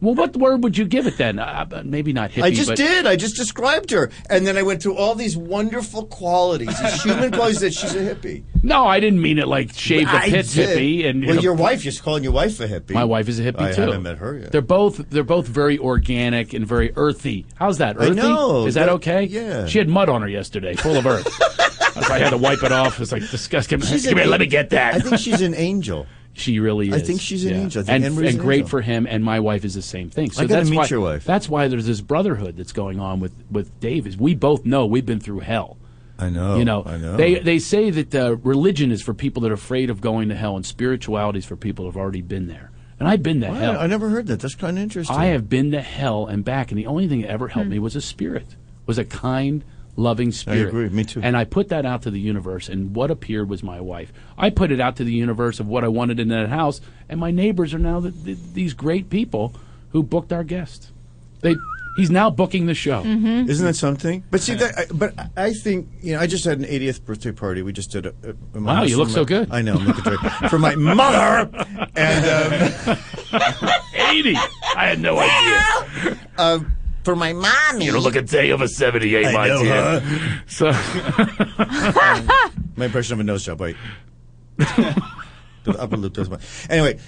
Well, 0.00 0.14
what 0.14 0.36
word 0.36 0.62
would 0.64 0.78
you 0.78 0.84
give 0.86 1.06
it 1.06 1.18
then? 1.18 1.38
Uh, 1.38 1.66
uh, 1.70 1.82
maybe 1.84 2.12
not 2.12 2.30
hippie. 2.30 2.42
I 2.44 2.50
just 2.50 2.70
but, 2.70 2.76
did. 2.78 3.06
I 3.06 3.16
just 3.16 3.36
described 3.36 3.90
her, 3.90 4.10
and 4.28 4.46
then 4.46 4.56
I 4.56 4.62
went 4.62 4.82
through 4.82 4.96
all 4.96 5.14
these 5.14 5.36
wonderful 5.36 6.06
qualities, 6.06 6.78
these 6.80 7.02
human 7.04 7.30
qualities 7.30 7.60
that 7.60 7.74
she's 7.74 7.94
a 7.94 8.14
hippie. 8.14 8.44
No, 8.62 8.86
I 8.86 9.00
didn't 9.00 9.20
mean 9.20 9.38
it 9.38 9.48
like 9.48 9.72
shave 9.74 10.06
the 10.06 10.16
I 10.16 10.28
pits 10.30 10.54
hippie. 10.56 11.06
And 11.08 11.20
you 11.22 11.26
well, 11.28 11.36
know, 11.36 11.42
your 11.42 11.54
wife, 11.54 11.84
you're 11.84 11.94
calling 11.94 12.24
your 12.24 12.32
wife 12.32 12.60
a 12.60 12.68
hippie. 12.68 12.90
My 12.92 13.04
wife 13.04 13.28
is 13.28 13.38
a 13.40 13.42
hippie 13.42 13.60
I 13.60 13.72
too. 13.72 13.82
haven't 13.82 14.02
met 14.02 14.18
her 14.18 14.38
yet. 14.38 14.52
They're 14.52 14.60
both 14.62 14.96
they're 15.10 15.22
both 15.24 15.46
very 15.46 15.78
organic 15.78 16.52
and 16.52 16.66
very 16.66 16.92
earthy. 16.96 17.46
How's 17.54 17.78
that? 17.78 18.00
I 18.00 18.06
Earthy? 18.06 18.14
know. 18.14 18.66
Is 18.66 18.74
that 18.74 18.86
That- 18.86 18.94
okay? 18.94 19.24
yeah. 19.24 19.66
She 19.66 19.78
had 19.78 19.88
mud 19.88 20.08
on 20.08 20.22
her 20.22 20.28
yesterday, 20.28 20.74
full 20.74 20.96
of 20.96 21.06
earth. 21.06 21.30
so 21.94 22.12
I 22.12 22.18
had 22.18 22.30
to 22.30 22.38
wipe 22.38 22.62
it 22.62 22.72
off. 22.72 23.00
It's 23.00 23.12
like 23.12 23.28
disgusting. 23.30 23.80
She's 23.80 24.06
Come 24.06 24.18
an 24.18 24.30
let 24.30 24.40
me 24.40 24.46
get 24.46 24.70
that. 24.70 24.94
I 24.94 24.98
think 25.00 25.18
she's 25.18 25.40
an 25.42 25.54
angel. 25.54 26.06
She 26.32 26.60
really 26.60 26.88
is. 26.88 26.94
I 26.94 27.00
think 27.00 27.20
she's 27.20 27.44
an 27.44 27.52
yeah. 27.52 27.60
angel. 27.60 27.82
I 27.82 27.84
think 27.84 28.04
and 28.04 28.18
and 28.18 28.26
an 28.26 28.36
great 28.38 28.60
angel. 28.60 28.68
for 28.68 28.80
him. 28.80 29.06
And 29.06 29.24
my 29.24 29.40
wife 29.40 29.64
is 29.64 29.74
the 29.74 29.82
same 29.82 30.10
thing. 30.10 30.30
So 30.30 30.42
I 30.42 30.46
gotta 30.46 30.60
that's 30.60 30.70
meet 30.70 30.76
why, 30.76 30.86
your 30.86 31.00
wife. 31.00 31.24
That's 31.24 31.48
why 31.48 31.68
there's 31.68 31.86
this 31.86 32.00
brotherhood 32.00 32.56
that's 32.56 32.72
going 32.72 33.00
on 33.00 33.20
with 33.20 33.32
with 33.50 33.78
Dave. 33.80 34.06
Is 34.06 34.16
we 34.16 34.34
both 34.34 34.64
know 34.64 34.86
we've 34.86 35.06
been 35.06 35.20
through 35.20 35.40
hell. 35.40 35.76
I 36.18 36.28
know. 36.28 36.56
you 36.56 36.66
know, 36.66 36.82
I 36.84 36.98
know. 36.98 37.16
they 37.16 37.38
they 37.38 37.58
say 37.58 37.90
that 37.90 38.14
uh, 38.14 38.36
religion 38.36 38.92
is 38.92 39.02
for 39.02 39.14
people 39.14 39.42
that 39.42 39.50
are 39.50 39.54
afraid 39.54 39.90
of 39.90 40.00
going 40.00 40.28
to 40.28 40.34
hell, 40.34 40.54
and 40.56 40.64
spirituality 40.66 41.38
is 41.38 41.46
for 41.46 41.56
people 41.56 41.84
who 41.84 41.90
have 41.90 41.96
already 41.96 42.22
been 42.22 42.46
there. 42.46 42.70
And 42.98 43.08
I've 43.08 43.22
been 43.22 43.40
to 43.40 43.48
Wow, 43.48 43.54
hell. 43.54 43.78
I 43.78 43.86
never 43.86 44.10
heard 44.10 44.26
that. 44.26 44.40
That's 44.40 44.54
kind 44.54 44.76
of 44.76 44.82
interesting. 44.82 45.16
I 45.16 45.26
have 45.26 45.48
been 45.48 45.70
to 45.72 45.80
hell 45.80 46.26
and 46.26 46.44
back, 46.44 46.70
and 46.70 46.78
the 46.78 46.86
only 46.86 47.08
thing 47.08 47.22
that 47.22 47.30
ever 47.30 47.48
helped 47.48 47.70
me 47.70 47.78
was 47.78 47.96
a 47.96 48.02
spirit, 48.02 48.56
was 48.84 48.98
a 48.98 49.04
kind, 49.06 49.64
loving 50.00 50.32
spirit. 50.32 50.64
I 50.66 50.68
agree. 50.68 50.88
Me 50.88 51.04
too. 51.04 51.20
And 51.22 51.36
I 51.36 51.44
put 51.44 51.68
that 51.68 51.84
out 51.86 52.02
to 52.02 52.10
the 52.10 52.20
universe, 52.20 52.68
and 52.68 52.94
what 52.94 53.10
appeared 53.10 53.48
was 53.48 53.62
my 53.62 53.80
wife. 53.80 54.12
I 54.38 54.50
put 54.50 54.72
it 54.72 54.80
out 54.80 54.96
to 54.96 55.04
the 55.04 55.12
universe 55.12 55.60
of 55.60 55.68
what 55.68 55.84
I 55.84 55.88
wanted 55.88 56.18
in 56.18 56.28
that 56.28 56.48
house, 56.48 56.80
and 57.08 57.20
my 57.20 57.30
neighbors 57.30 57.74
are 57.74 57.78
now 57.78 58.00
the, 58.00 58.10
the, 58.10 58.36
these 58.54 58.74
great 58.74 59.10
people 59.10 59.54
who 59.90 60.02
booked 60.02 60.32
our 60.32 60.44
guest. 60.44 60.90
They, 61.40 61.56
he's 61.96 62.10
now 62.10 62.30
booking 62.30 62.66
the 62.66 62.74
show. 62.74 63.02
Mm-hmm. 63.02 63.48
Isn't 63.50 63.66
that 63.66 63.74
something? 63.76 64.22
But 64.30 64.40
see, 64.40 64.54
that, 64.54 64.78
I, 64.78 64.84
but 64.92 65.18
I- 65.18 65.28
I 65.36 65.52
think 65.52 65.88
you 66.02 66.12
know. 66.14 66.20
I 66.20 66.26
just 66.26 66.44
had 66.44 66.58
an 66.58 66.64
80th 66.64 67.04
birthday 67.04 67.32
party. 67.32 67.62
We 67.62 67.72
just 67.72 67.90
did 67.90 68.06
a. 68.06 68.14
a, 68.22 68.58
a 68.58 68.60
Wow, 68.60 68.82
you 68.84 68.96
look 68.98 69.08
my- 69.08 69.14
so 69.14 69.24
good. 69.24 69.48
I 69.50 69.62
know. 69.62 69.74
I'm 69.74 69.86
looking 69.86 70.48
for 70.48 70.58
my 70.58 70.74
mother. 70.76 71.50
And 71.96 72.24
um, 72.88 72.98
80. 73.94 74.36
I 74.76 74.86
had 74.86 75.00
no 75.00 75.18
idea. 75.18 76.18
uh, 76.38 76.60
For 77.04 77.16
my 77.16 77.32
mommy. 77.32 77.86
You 77.86 77.92
don't 77.92 78.02
look 78.02 78.16
a 78.16 78.22
day 78.22 78.52
over 78.52 78.68
78, 78.68 79.26
I 79.26 79.32
my 79.32 79.48
know, 79.48 79.62
dear. 79.62 80.00
huh? 80.00 80.40
So, 80.46 80.70
my 82.76 82.84
impression 82.86 83.14
of 83.14 83.20
a 83.20 83.24
nose 83.24 83.44
job. 83.44 83.60
Wait. 83.60 83.76
the 84.58 85.76
upper 85.78 85.96
lip 85.96 86.12
does 86.12 86.28
my. 86.28 86.38
Anyway, 86.68 86.98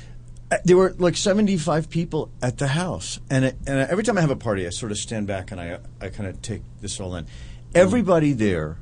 uh, 0.51 0.57
there 0.65 0.77
were 0.77 0.95
like 0.99 1.17
75 1.17 1.91
people 1.91 2.31
at 2.43 2.59
the 2.59 2.69
house, 2.69 3.21
and 3.31 3.45
it, 3.45 3.57
and 3.67 3.79
every 3.91 4.05
time 4.05 4.17
I 4.17 4.23
have 4.23 4.31
a 4.31 4.37
party, 4.37 4.67
I 4.67 4.71
sort 4.71 4.93
of 4.93 4.99
stand 4.99 5.27
back 5.27 5.51
and 5.51 5.61
I 5.61 5.79
I 6.01 6.09
kind 6.09 6.29
of 6.29 6.41
take 6.43 6.63
this 6.81 6.99
all 7.01 7.15
in. 7.17 7.27
Everybody 7.75 8.33
there, 8.33 8.79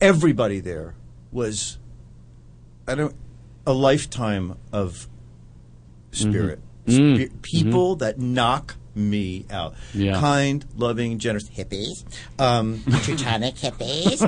everybody 0.00 0.60
there 0.60 0.94
was, 1.32 1.78
I 2.86 2.94
don't, 2.94 3.14
a 3.66 3.72
lifetime 3.72 4.56
of 4.72 5.08
spirit. 6.10 6.60
Mm-hmm. 6.86 7.16
Spi- 7.16 7.30
people 7.42 7.96
that 7.96 8.18
knock 8.18 8.76
me 8.98 9.46
out. 9.50 9.74
Yeah. 9.94 10.18
Kind, 10.20 10.66
loving, 10.76 11.18
generous 11.18 11.48
hippies. 11.48 12.04
Um, 12.38 12.82
Teutonic 13.02 13.54
hippies. 13.54 14.22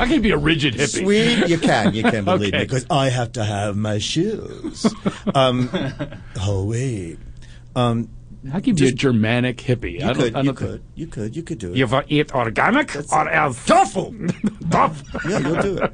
I 0.00 0.06
can 0.06 0.22
be 0.22 0.30
a 0.30 0.38
rigid 0.38 0.74
hippie. 0.74 1.02
Sweet, 1.02 1.48
you 1.48 1.58
can, 1.58 1.94
you 1.94 2.02
can 2.02 2.24
believe 2.24 2.52
me 2.52 2.60
because 2.60 2.86
I 2.90 3.08
have 3.10 3.32
to 3.32 3.44
have 3.44 3.76
my 3.76 3.98
shoes. 3.98 4.86
Um, 5.34 5.68
oh 6.40 6.64
wait, 6.64 7.18
um, 7.76 8.08
How 8.50 8.58
can 8.60 8.68
you 8.68 8.74
be 8.74 8.88
a 8.88 8.92
Germanic 8.92 9.58
hippie? 9.58 10.00
you 10.00 10.04
I 10.04 10.12
don't, 10.12 10.16
could, 10.16 10.36
I 10.36 10.40
you 10.40 10.44
don't 10.46 10.54
could, 10.56 10.82
you 10.94 11.06
could, 11.06 11.36
you 11.36 11.42
could 11.42 11.58
do 11.58 11.72
it. 11.72 11.76
You 11.76 11.84
ever 11.84 12.04
eat 12.08 12.32
organic 12.34 12.94
or 13.12 13.28
else 13.28 13.64
tofu? 13.66 14.28
tofu. 14.70 15.28
yeah, 15.28 15.38
you'll 15.38 15.62
do 15.62 15.78
it. 15.78 15.92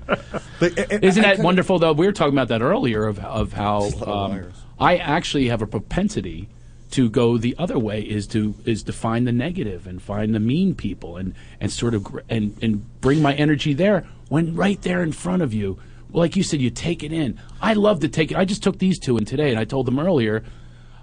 But 0.60 0.78
uh, 0.78 0.98
Isn't 1.02 1.24
I 1.24 1.34
that 1.36 1.42
kinda- 1.42 1.78
though? 1.78 1.92
We 1.92 2.06
were 2.06 2.12
talking 2.12 2.34
about 2.34 2.48
that 2.48 2.62
earlier 2.62 3.06
of 3.06 3.18
of 3.18 3.52
how 3.52 3.90
um. 4.06 4.52
I 4.78 4.98
actually 4.98 5.48
have 5.48 5.62
a 5.62 5.66
propensity 5.66 6.48
to 6.96 7.08
go 7.10 7.38
the 7.38 7.54
other 7.58 7.78
way 7.78 8.00
is 8.00 8.26
to 8.28 8.54
is 8.64 8.82
to 8.84 8.92
find 8.92 9.26
the 9.26 9.32
negative 9.32 9.86
and 9.86 10.00
find 10.02 10.34
the 10.34 10.40
mean 10.40 10.74
people 10.74 11.16
and 11.16 11.34
and 11.60 11.70
sort 11.70 11.94
of 11.94 12.02
gr- 12.04 12.20
and 12.28 12.56
and 12.62 13.00
bring 13.00 13.20
my 13.22 13.34
energy 13.34 13.72
there 13.74 14.06
when 14.28 14.54
right 14.56 14.80
there 14.82 15.02
in 15.02 15.12
front 15.12 15.42
of 15.42 15.52
you. 15.54 15.78
Well, 16.10 16.20
like 16.24 16.36
you 16.36 16.42
said, 16.42 16.60
you 16.60 16.70
take 16.70 17.02
it 17.02 17.12
in. 17.12 17.38
I 17.60 17.74
love 17.74 18.00
to 18.00 18.08
take 18.08 18.30
it. 18.32 18.36
I 18.36 18.44
just 18.44 18.62
took 18.62 18.78
these 18.78 18.98
two 18.98 19.18
in 19.18 19.24
today, 19.24 19.50
and 19.50 19.58
I 19.58 19.64
told 19.64 19.86
them 19.86 19.98
earlier, 19.98 20.44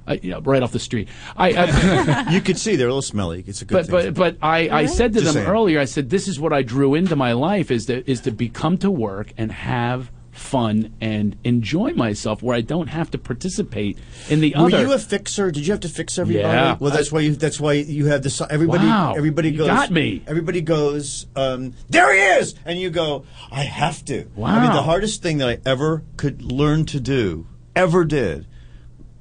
I, 0.07 0.13
you 0.15 0.31
know, 0.31 0.39
right 0.41 0.63
off 0.63 0.71
the 0.71 0.79
street. 0.79 1.09
I, 1.37 1.49
I 1.53 2.31
You 2.33 2.41
could 2.41 2.57
see 2.57 2.75
they're 2.75 2.87
a 2.87 2.89
little 2.89 3.01
smelly. 3.01 3.43
It's 3.45 3.61
a 3.61 3.65
good 3.65 3.75
but 3.75 3.85
thing. 4.03 4.13
but 4.13 4.37
but 4.39 4.45
I, 4.45 4.69
I 4.69 4.85
said 4.87 5.13
to 5.13 5.19
Just 5.19 5.33
them 5.33 5.43
saying. 5.43 5.47
earlier. 5.55 5.79
I 5.79 5.85
said 5.85 6.09
this 6.09 6.27
is 6.27 6.39
what 6.39 6.53
I 6.53 6.63
drew 6.63 6.95
into 6.95 7.15
my 7.15 7.33
life 7.33 7.69
is 7.69 7.85
to 7.85 8.09
is 8.09 8.21
to 8.21 8.31
be 8.31 8.49
come 8.49 8.77
to 8.79 8.89
work 8.89 9.31
and 9.37 9.51
have 9.51 10.09
fun 10.33 10.93
and 10.99 11.37
enjoy 11.43 11.93
myself 11.93 12.41
where 12.43 12.55
I 12.55 12.61
don't 12.61 12.87
have 12.87 13.11
to 13.11 13.17
participate 13.17 13.97
in 14.29 14.41
the 14.41 14.53
Were 14.57 14.65
other. 14.65 14.81
you 14.81 14.91
a 14.93 14.99
fixer? 14.99 15.51
Did 15.51 15.65
you 15.65 15.73
have 15.73 15.81
to 15.81 15.89
fix 15.89 16.17
everybody? 16.17 16.47
Yeah. 16.47 16.77
Well, 16.79 16.91
that's 16.91 17.11
why 17.11 17.21
you. 17.21 17.35
That's 17.35 17.59
why 17.59 17.73
you 17.73 18.07
have 18.07 18.23
this. 18.23 18.41
Everybody. 18.41 18.85
Wow. 18.85 19.13
Everybody 19.15 19.51
goes. 19.51 19.67
got 19.67 19.91
me. 19.91 20.23
Everybody 20.27 20.61
goes. 20.61 21.27
Um, 21.35 21.73
there 21.89 22.13
he 22.13 22.39
is, 22.41 22.55
and 22.65 22.79
you 22.79 22.89
go. 22.89 23.25
I 23.51 23.61
have 23.61 24.03
to. 24.05 24.25
Wow. 24.35 24.47
I 24.55 24.61
mean, 24.63 24.73
the 24.73 24.81
hardest 24.81 25.21
thing 25.21 25.37
that 25.37 25.49
I 25.49 25.59
ever 25.65 26.03
could 26.17 26.41
learn 26.41 26.85
to 26.87 26.99
do, 26.99 27.47
ever 27.75 28.03
did, 28.03 28.47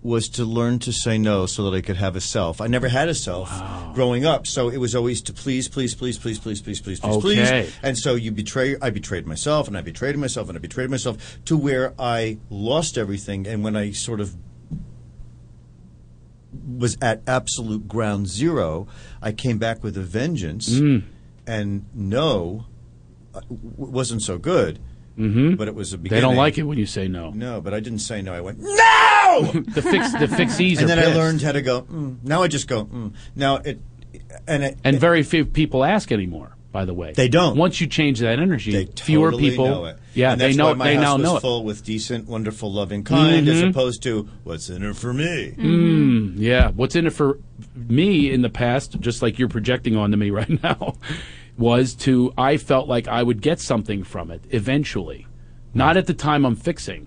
was 0.03 0.29
to 0.29 0.45
learn 0.45 0.79
to 0.81 0.93
say 0.93 1.17
no 1.17 1.47
so 1.47 1.71
that 1.71 1.77
I 1.77 1.81
could 1.81 1.97
have 1.97 2.17
a 2.17 2.21
self. 2.21 2.61
I 2.61 2.67
never 2.67 2.89
had 2.89 3.09
a 3.09 3.15
self 3.15 3.49
growing 3.95 4.25
up, 4.27 4.47
so 4.49 4.69
it 4.69 4.79
was 4.79 4.95
always 4.97 5.23
to 5.23 5.33
please, 5.33 5.69
please, 5.69 5.95
please, 5.95 6.19
please, 6.19 6.39
please, 6.41 6.61
please, 6.61 6.81
please, 6.81 6.99
please, 7.01 7.17
Okay. 7.17 7.21
please. 7.21 7.73
And 7.83 7.97
so 7.97 8.17
you 8.17 8.33
betray. 8.33 8.77
I 8.83 8.91
betrayed 8.91 9.27
myself, 9.27 9.69
and 9.69 9.77
I 9.79 9.81
betrayed 9.81 10.17
myself, 10.17 10.49
and 10.49 10.59
I 10.59 10.61
betrayed 10.61 10.91
myself 10.91 11.39
to 11.45 11.57
where 11.57 11.95
I 12.01 12.39
lost 12.51 12.99
everything. 12.99 13.47
And 13.47 13.63
when 13.63 13.77
I 13.77 13.93
sort 13.93 14.21
of 14.21 14.35
was 16.67 16.99
at 17.01 17.23
absolute 17.27 17.89
ground 17.89 18.27
zero, 18.29 18.87
I 19.23 19.33
came 19.33 19.59
back 19.59 19.83
with 19.83 19.97
a 19.97 20.03
vengeance, 20.03 20.69
Mm. 20.69 21.03
and 21.47 21.87
no, 21.95 22.67
uh, 23.35 23.41
wasn't 23.49 24.23
so 24.23 24.37
good. 24.37 24.79
Mm-hmm. 25.19 25.55
But 25.57 25.69
it 25.69 25.75
was 25.75 25.93
a 25.93 25.99
beginning. 25.99 26.23
they 26.23 26.27
don't 26.27 26.37
like 26.37 26.57
it 26.59 26.63
when 26.63 26.79
you 26.79 26.87
say 26.87 27.07
no. 27.07 27.31
No, 27.31 27.61
but 27.61 27.75
I 27.75 27.81
didn't 27.81 27.99
say 28.01 28.23
no. 28.23 28.33
I 28.35 28.41
went 28.41 28.59
no. 28.61 29.12
The 29.41 29.83
fix 29.83 30.13
the 30.13 30.27
fixies 30.27 30.79
and 30.79 30.89
then 30.89 30.99
I 30.99 31.07
learned 31.15 31.41
how 31.43 31.53
to 31.53 31.63
go. 31.63 31.83
Mm. 31.83 32.19
Now 32.23 32.43
I 32.43 32.49
just 32.49 32.69
go. 32.69 32.85
Mm. 32.85 33.13
Now 33.35 33.57
it, 33.57 33.81
and 34.47 34.63
it, 34.65 34.79
and 34.85 34.99
very 34.99 35.23
few 35.23 35.45
people 35.45 35.85
ask 35.85 36.13
anymore. 36.13 36.57
By 36.73 36.87
the 36.87 36.95
way, 36.95 37.13
They 37.13 37.29
don't. 37.29 37.59
Once 37.59 37.83
you 37.83 37.87
change 37.87 38.21
that 38.21 38.39
energy, 38.39 38.73
they 38.73 38.87
fewer 38.87 39.31
totally 39.31 39.51
people. 39.51 39.67
know 39.67 39.85
it. 39.85 39.99
Yeah, 40.15 40.33
and 40.33 40.41
they 40.41 40.55
know. 40.55 40.69
Why 40.69 40.73
my 40.73 40.85
they 40.89 40.95
house 40.95 41.03
now 41.05 41.15
was 41.17 41.23
know 41.23 41.37
it. 41.37 41.41
full 41.41 41.65
with 41.65 41.85
decent, 41.85 42.27
wonderful, 42.27 42.73
loving 42.73 43.05
kind, 43.05 43.47
as 43.47 43.63
Mhm. 43.63 43.69
opposed 43.71 44.03
to 44.05 44.27
what's 44.45 44.71
in 44.71 44.83
it 44.83 44.97
for 44.97 45.13
me. 45.13 45.53
Mm, 45.59 46.35
yeah. 46.39 46.71
What's 46.71 46.97
in 46.97 47.07
it 47.07 47.13
for 47.13 47.39
me 47.77 48.31
in 48.33 48.41
the 48.41 48.49
past, 48.49 48.99
just 49.01 49.21
like 49.21 49.39
you're 49.39 49.49
projecting 49.51 49.97
onto 49.99 50.17
me 50.17 50.31
right 50.41 50.63
now, 50.63 50.95
was 51.59 51.93
to 51.97 52.33
I 52.39 52.57
felt 52.57 52.89
like 52.89 53.07
I 53.07 53.23
would 53.23 53.43
get 53.43 53.61
something 53.61 54.03
from 54.03 54.31
it 54.31 54.43
eventually, 54.49 55.27
not 55.75 55.99
at 55.99 56.07
the 56.07 56.15
time 56.15 56.47
I'm 56.47 56.57
fixing. 56.57 57.07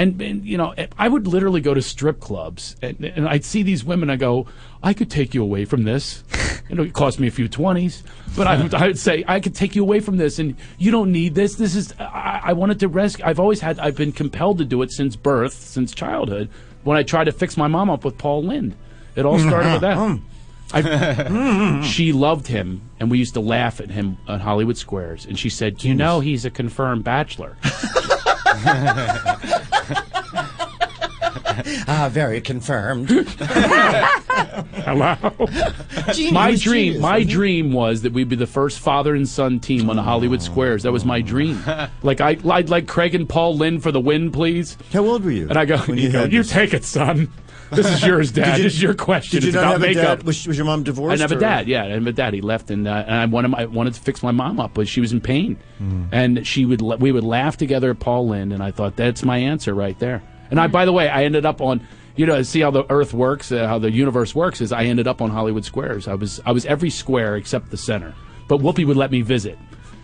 And, 0.00 0.18
and 0.22 0.46
you 0.46 0.56
know, 0.56 0.74
I 0.98 1.08
would 1.08 1.26
literally 1.26 1.60
go 1.60 1.74
to 1.74 1.82
strip 1.82 2.20
clubs, 2.20 2.74
and, 2.80 3.04
and 3.04 3.28
I'd 3.28 3.44
see 3.44 3.62
these 3.62 3.84
women. 3.84 4.08
I 4.08 4.16
go, 4.16 4.46
I 4.82 4.94
could 4.94 5.10
take 5.10 5.34
you 5.34 5.42
away 5.42 5.66
from 5.66 5.84
this. 5.84 6.24
You 6.70 6.76
know, 6.76 6.84
it 6.84 6.92
cost 6.92 7.18
me 7.18 7.26
a 7.26 7.32
few 7.32 7.48
twenties, 7.48 8.04
but 8.36 8.46
I 8.46 8.62
would, 8.62 8.74
I 8.74 8.86
would 8.86 8.98
say 8.98 9.24
I 9.26 9.40
could 9.40 9.56
take 9.56 9.74
you 9.74 9.82
away 9.82 9.98
from 9.98 10.18
this, 10.18 10.38
and 10.38 10.54
you 10.78 10.92
don't 10.92 11.10
need 11.10 11.34
this. 11.34 11.56
This 11.56 11.74
is 11.74 11.92
I, 11.98 12.42
I 12.44 12.52
wanted 12.52 12.78
to 12.78 12.86
rescue. 12.86 13.24
I've 13.24 13.40
always 13.40 13.60
had. 13.60 13.80
I've 13.80 13.96
been 13.96 14.12
compelled 14.12 14.58
to 14.58 14.64
do 14.64 14.80
it 14.82 14.92
since 14.92 15.16
birth, 15.16 15.52
since 15.52 15.92
childhood. 15.92 16.48
When 16.84 16.96
I 16.96 17.02
tried 17.02 17.24
to 17.24 17.32
fix 17.32 17.56
my 17.56 17.66
mom 17.66 17.90
up 17.90 18.04
with 18.04 18.18
Paul 18.18 18.44
Lynde, 18.44 18.76
it 19.16 19.26
all 19.26 19.40
started 19.40 19.72
with 19.72 19.80
that. 19.80 20.20
I, 20.72 21.82
she 21.82 22.12
loved 22.12 22.46
him, 22.46 22.82
and 23.00 23.10
we 23.10 23.18
used 23.18 23.34
to 23.34 23.40
laugh 23.40 23.80
at 23.80 23.90
him 23.90 24.18
on 24.28 24.38
Hollywood 24.38 24.76
Squares. 24.76 25.26
And 25.26 25.36
she 25.36 25.48
said, 25.48 25.82
"You 25.82 25.96
know, 25.96 26.20
he's 26.20 26.44
a 26.44 26.50
confirmed 26.50 27.02
bachelor." 27.02 27.56
ah, 31.88 32.08
very 32.12 32.40
confirmed. 32.40 33.08
Hello. 34.84 35.16
Genius, 36.12 36.32
my 36.32 36.56
dream, 36.56 36.84
genius, 36.84 37.02
my 37.02 37.18
wasn't 37.18 37.30
dream 37.30 37.72
was 37.72 38.02
that 38.02 38.12
we'd 38.12 38.28
be 38.28 38.36
the 38.36 38.46
first 38.46 38.80
father 38.80 39.14
and 39.14 39.28
son 39.28 39.60
team 39.60 39.88
on 39.88 39.96
the 39.96 40.02
Hollywood 40.02 40.42
Squares. 40.42 40.82
That 40.82 40.92
was 40.92 41.04
my 41.04 41.20
dream. 41.20 41.62
like 42.02 42.20
I, 42.20 42.38
I'd 42.50 42.68
like 42.68 42.86
Craig 42.86 43.14
and 43.14 43.28
Paul 43.28 43.56
Lynde 43.56 43.82
for 43.82 43.92
the 43.92 44.00
win, 44.00 44.32
please. 44.32 44.76
How 44.92 45.04
old 45.04 45.24
were 45.24 45.30
you? 45.30 45.48
And 45.48 45.58
I 45.58 45.64
go, 45.64 45.82
you, 45.88 45.94
you 45.94 46.12
go, 46.12 46.24
you 46.24 46.42
take 46.42 46.74
it, 46.74 46.84
son. 46.84 47.30
This 47.70 47.86
is 47.86 48.02
yours, 48.04 48.32
Dad. 48.32 48.58
You- 48.58 48.64
this 48.64 48.74
is 48.74 48.82
your 48.82 48.94
question. 48.94 49.36
Did 49.38 49.44
you 49.44 49.48
it's 49.50 49.54
not 49.54 49.62
about 49.62 49.72
have 49.72 49.82
a 49.82 49.86
makeup. 49.86 50.18
dad? 50.18 50.26
Was, 50.26 50.46
was 50.46 50.56
your 50.56 50.66
mom 50.66 50.80
I 50.80 50.82
divorced? 50.82 51.18
didn't 51.18 51.30
have 51.30 51.38
a 51.38 51.40
dad. 51.40 51.68
Yeah, 51.68 51.80
I 51.80 51.88
didn't 51.88 52.04
have 52.04 52.06
a 52.08 52.16
dad. 52.16 52.34
He 52.34 52.40
left, 52.40 52.70
and 52.70 52.86
uh, 52.88 53.04
and 53.06 53.14
I 53.16 53.26
wanted 53.26 53.54
I 53.54 53.64
wanted 53.66 53.94
to 53.94 54.00
fix 54.00 54.22
my 54.22 54.30
mom 54.32 54.58
up, 54.60 54.74
but 54.74 54.88
she 54.88 55.00
was 55.00 55.12
in 55.12 55.20
pain, 55.20 55.56
Hmm. 55.78 56.04
and 56.12 56.46
she 56.46 56.64
would 56.66 56.82
la- 56.82 56.96
we 56.96 57.12
would 57.12 57.24
laugh 57.24 57.56
together 57.56 57.90
at 57.90 57.98
Paul 58.00 58.28
Lynde, 58.28 58.52
and 58.52 58.62
I 58.62 58.70
thought 58.70 58.96
that's 58.96 59.22
my 59.22 59.38
answer 59.38 59.74
right 59.74 59.98
there. 59.98 60.22
And 60.50 60.58
I, 60.58 60.66
by 60.66 60.84
the 60.84 60.92
way, 60.92 61.08
I 61.08 61.24
ended 61.24 61.46
up 61.46 61.60
on. 61.60 61.80
You 62.16 62.26
know, 62.26 62.42
see 62.42 62.60
how 62.60 62.70
the 62.72 62.84
Earth 62.90 63.14
works, 63.14 63.50
uh, 63.52 63.66
how 63.66 63.78
the 63.78 63.90
universe 63.90 64.34
works. 64.34 64.60
Is 64.60 64.72
I 64.72 64.82
ended 64.84 65.06
up 65.06 65.22
on 65.22 65.30
Hollywood 65.30 65.64
Squares. 65.64 66.08
I 66.08 66.14
was 66.14 66.40
I 66.44 66.52
was 66.52 66.66
every 66.66 66.90
square 66.90 67.36
except 67.36 67.70
the 67.70 67.76
center. 67.78 68.14
But 68.48 68.60
Whoopi 68.60 68.84
would 68.84 68.96
let 68.96 69.12
me 69.12 69.22
visit. 69.22 69.56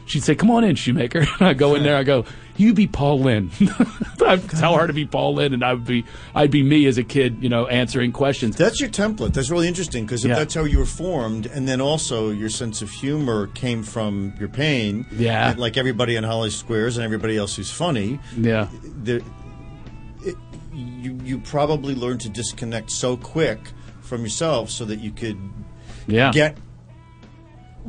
She'd 0.06 0.22
say, 0.22 0.34
"Come 0.34 0.50
on 0.50 0.64
in, 0.64 0.76
Shoemaker." 0.76 1.20
And 1.20 1.28
I 1.48 1.52
go 1.54 1.74
in 1.74 1.82
there. 1.82 1.96
I 1.96 2.02
go, 2.04 2.24
"You 2.56 2.72
be 2.74 2.86
Paul 2.86 3.20
Lynde." 3.20 3.50
I'd 4.26 4.48
tell 4.50 4.74
her 4.76 4.86
to 4.86 4.92
be 4.92 5.04
Paul 5.06 5.34
Lynde, 5.34 5.54
and 5.54 5.64
I 5.64 5.74
would 5.74 5.84
be 5.84 6.04
I'd 6.34 6.50
be 6.50 6.62
me 6.62 6.86
as 6.86 6.96
a 6.98 7.02
kid, 7.04 7.38
you 7.42 7.48
know, 7.48 7.66
answering 7.66 8.12
questions. 8.12 8.56
That's 8.56 8.80
your 8.80 8.88
template. 8.88 9.32
That's 9.34 9.50
really 9.50 9.68
interesting 9.68 10.04
because 10.04 10.24
Yeah. 10.24 10.34
that's 10.36 10.54
how 10.54 10.64
you 10.64 10.78
were 10.78 10.84
formed, 10.86 11.46
and 11.46 11.66
then 11.68 11.80
also 11.80 12.30
your 12.30 12.48
sense 12.48 12.82
of 12.82 12.90
humor 12.90 13.48
came 13.48 13.82
from 13.82 14.32
your 14.38 14.48
pain. 14.48 15.06
Yeah. 15.12 15.54
like 15.56 15.76
everybody 15.76 16.16
in 16.16 16.24
Hollywood 16.24 16.52
Squares 16.52 16.96
and 16.96 17.04
everybody 17.04 17.36
else 17.36 17.56
who's 17.56 17.70
funny. 17.70 18.18
Yeah. 18.36 18.68
It, 19.04 19.24
you 20.72 21.18
you 21.24 21.38
probably 21.38 21.94
learned 21.94 22.20
to 22.22 22.28
disconnect 22.28 22.90
so 22.90 23.16
quick 23.16 23.58
from 24.02 24.22
yourself 24.22 24.70
so 24.70 24.84
that 24.84 25.00
you 25.00 25.10
could 25.10 25.38
Yeah. 26.06 26.30
get. 26.32 26.56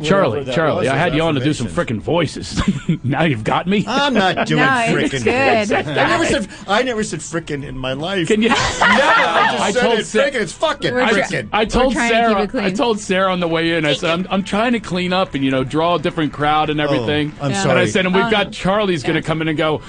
Charlie, 0.04 0.46
Charlie, 0.46 0.88
I 0.88 0.96
had 0.96 1.16
you 1.16 1.22
on 1.24 1.34
to 1.36 1.40
do 1.44 1.54
some 1.54 1.68
affirmation. 1.68 2.00
frickin' 2.00 2.02
voices. 2.02 2.62
now 3.04 3.24
you've 3.24 3.44
got 3.44 3.68
me. 3.68 3.84
I'm 3.88 4.14
not 4.14 4.46
doing 4.48 4.62
No, 4.62 4.86
it's 4.88 5.14
frickin' 5.14 5.24
good. 5.24 5.68
voices. 5.70 5.88
I 5.88 6.08
never 6.08 6.26
said 6.26 6.48
I 6.68 6.84
never 6.84 7.04
said 7.04 7.20
frickin' 7.20 7.64
in 7.66 7.78
my 7.78 7.94
life. 7.94 8.28
Can 8.28 8.42
you? 8.42 8.50
Never. 8.50 8.62
I 8.62 9.50
just 9.52 9.62
I 9.64 9.72
said 9.72 9.82
told 9.82 10.00
it. 10.00 10.06
Sa- 10.06 10.20
frickin'. 10.20 10.42
It's 10.42 10.54
fucking 10.54 10.94
We're 10.94 11.08
tr- 11.10 11.16
frickin'. 11.20 11.50
I 11.52 11.66
told 11.66 11.94
trying 11.94 12.10
to 12.12 12.16
keep 12.16 12.24
Sarah. 12.28 12.42
it 12.44 12.50
clean. 12.50 12.64
I 12.66 12.72
told 12.72 13.00
Sarah 13.00 13.32
on 13.32 13.40
the 13.40 13.48
way 13.48 13.72
in. 13.78 13.86
I 13.86 13.94
said, 13.94 14.12
"I'm, 14.12 14.28
I'm 14.30 14.44
trying 14.44 14.74
to 14.74 14.80
clean 14.80 15.14
up 15.14 15.34
and 15.34 15.44
you 15.44 15.52
know 15.52 15.64
draw 15.64 15.96
a 15.96 16.00
different 16.00 16.34
crowd 16.34 16.70
and 16.70 16.80
oh, 16.80 16.84
everything." 16.84 17.34
I'm 17.42 17.52
Yeah. 17.52 17.62
And 17.64 17.72
I 17.72 17.76
sorry. 17.76 17.88
said, 17.88 18.06
"And 18.06 18.14
we've 18.16 18.26
Oh, 18.26 18.32
got 18.32 18.48
no. 18.48 18.52
Charlie's 18.52 19.04
going 19.04 19.16
to 19.16 19.22
come 19.22 19.42
in 19.42 19.48
and 19.48 19.58
go." 19.58 19.82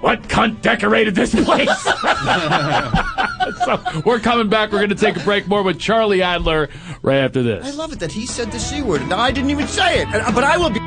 What 0.00 0.22
cunt 0.24 0.60
decorated 0.60 1.14
this 1.14 1.34
place? 1.34 1.82
so 3.64 4.02
we're 4.04 4.20
coming 4.20 4.48
back. 4.48 4.70
We're 4.70 4.78
going 4.78 4.90
to 4.90 4.94
take 4.94 5.16
a 5.16 5.20
break. 5.20 5.48
More 5.48 5.62
with 5.62 5.78
Charlie 5.78 6.22
Adler 6.22 6.68
right 7.02 7.18
after 7.18 7.42
this. 7.42 7.64
I 7.64 7.68
this. 7.68 7.76
love 7.76 7.92
it 7.92 8.00
that 8.00 8.12
he 8.12 8.26
said 8.26 8.52
the 8.52 8.58
c 8.58 8.82
word 8.82 9.00
and 9.00 9.12
I 9.12 9.30
didn't 9.30 9.50
even 9.50 9.66
say 9.66 10.02
it. 10.02 10.08
Uh, 10.12 10.30
but 10.32 10.44
I 10.44 10.58
will 10.58 10.70
be. 10.70 10.80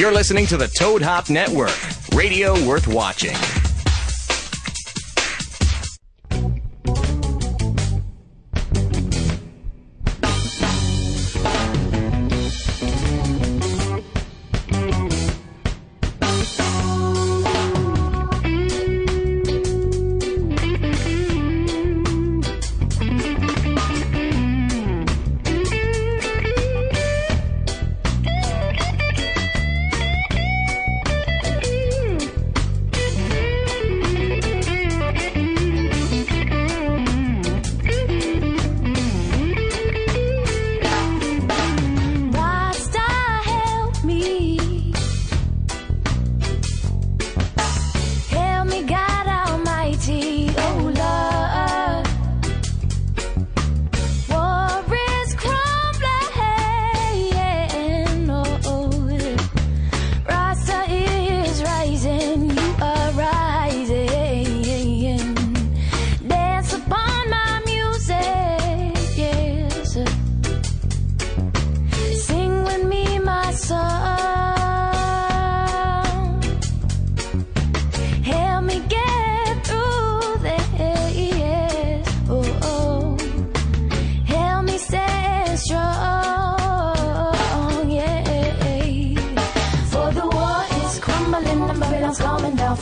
You're 0.00 0.12
listening 0.12 0.46
to 0.46 0.56
the 0.56 0.66
Toad 0.66 1.02
Hop 1.02 1.28
Network, 1.28 1.76
radio 2.14 2.54
worth 2.66 2.88
watching. 2.88 3.36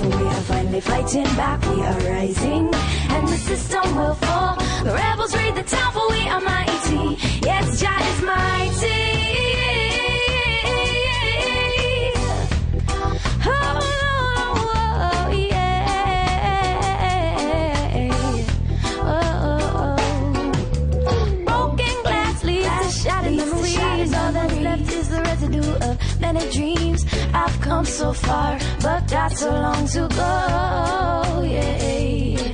We 0.00 0.12
are 0.12 0.42
finally 0.42 0.80
fighting 0.80 1.24
back. 1.36 1.60
We 1.74 1.82
are 1.82 1.98
rising 2.10 2.72
and 3.14 3.28
the 3.28 3.36
system 3.36 3.96
will 3.96 4.14
fall. 4.14 4.56
The 4.84 4.92
rebels 4.92 5.34
raid 5.36 5.54
the. 5.56 5.64
For 5.92 6.08
we 6.10 6.28
are 6.28 6.40
mighty. 6.40 7.16
Yes, 7.42 7.80
Jah 7.80 7.98
is 8.00 8.22
mighty. 8.22 9.17
Come 27.68 27.84
so 27.84 28.12
far, 28.12 28.58
but 28.80 29.00
got 29.10 29.30
so 29.32 29.50
long 29.50 29.86
to 29.94 30.02
go. 30.20 30.32
Yeah. 31.54 32.52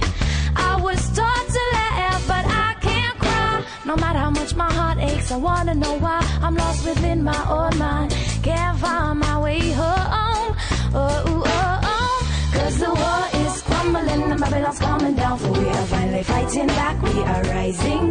I 0.70 0.72
was 0.86 1.00
taught 1.16 1.46
to 1.56 1.62
laugh, 1.78 2.22
but 2.32 2.44
I 2.66 2.74
can't 2.86 3.16
cry. 3.24 3.64
No 3.86 3.94
matter 3.96 4.18
how 4.18 4.30
much 4.30 4.52
my 4.56 4.70
heart 4.78 4.98
aches, 4.98 5.30
I 5.30 5.36
wanna 5.36 5.74
know 5.76 5.94
why 6.04 6.18
I'm 6.42 6.56
lost 6.56 6.84
within 6.84 7.22
my 7.22 7.42
own 7.58 7.78
mind. 7.78 8.10
Can't 8.42 8.76
find 8.78 9.20
my 9.20 9.36
way 9.46 9.60
home. 9.82 10.50
Oh, 11.02 11.32
oh, 11.36 11.82
oh. 11.94 12.16
Cause 12.56 12.76
the 12.84 12.92
war 13.02 13.22
is 13.42 13.54
crumbling 13.62 14.22
and 14.32 14.40
Babylon's 14.40 14.80
coming 14.80 15.14
down. 15.14 15.38
For 15.38 15.52
we 15.52 15.66
are 15.78 15.86
finally 15.94 16.24
fighting 16.24 16.66
back, 16.66 16.96
we 17.02 17.14
are 17.32 17.42
rising. 17.56 18.06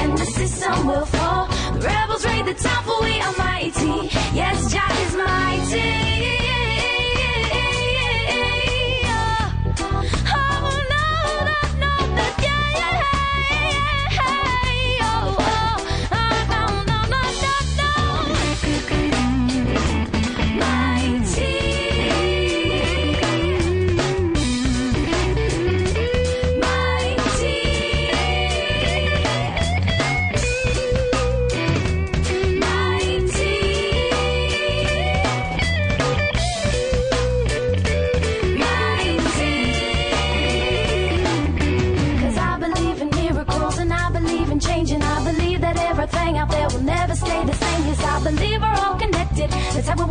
And 0.00 0.10
the 0.20 0.26
system 0.38 0.86
will 0.86 1.06
fall. 1.16 1.48
The 1.74 1.80
rebels 1.86 2.24
raid 2.24 2.46
the 2.46 2.54
for 2.86 2.98
we 3.06 3.14
are 3.26 3.36
mighty. 3.46 3.96
Yes, 4.40 4.56
Jah 4.72 4.90
is 5.04 5.14
mighty. 5.24 6.45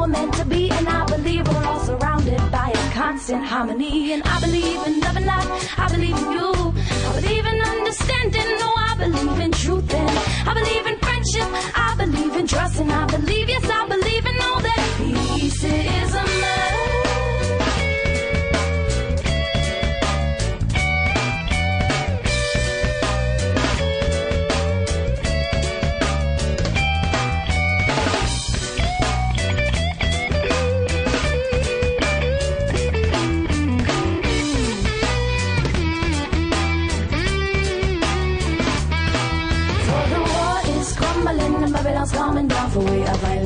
Were 0.05 0.11
meant 0.11 0.33
to 0.35 0.45
be, 0.45 0.69
and 0.69 0.87
I 0.87 1.05
believe 1.05 1.47
we're 1.47 1.65
all 1.65 1.79
surrounded 1.79 2.39
by 2.51 2.69
a 2.69 2.91
constant 2.93 3.43
harmony. 3.43 4.13
And 4.13 4.21
I 4.23 4.39
believe 4.39 4.85
in 4.87 4.99
love 4.99 5.15
and 5.15 5.25
life. 5.25 5.79
I 5.79 5.87
believe 5.89 6.17
in 6.17 6.31
you. 6.31 6.51
I 7.07 7.21
believe 7.21 7.45
in 7.45 7.61
understanding. 7.61 8.49
No, 8.59 8.69
I 8.89 8.95
believe 8.97 9.39
in 9.39 9.51
truth. 9.51 9.93
And 9.93 10.17
I 10.49 10.53
believe 10.53 10.85
in 10.91 10.97
friendship. 10.99 11.47
I 11.87 11.95
believe 11.97 12.35
in 12.35 12.47
trust. 12.47 12.79
And 12.79 12.91
I 12.91 13.05
believe, 13.05 13.15
I 13.15 13.25
believe 13.25 13.44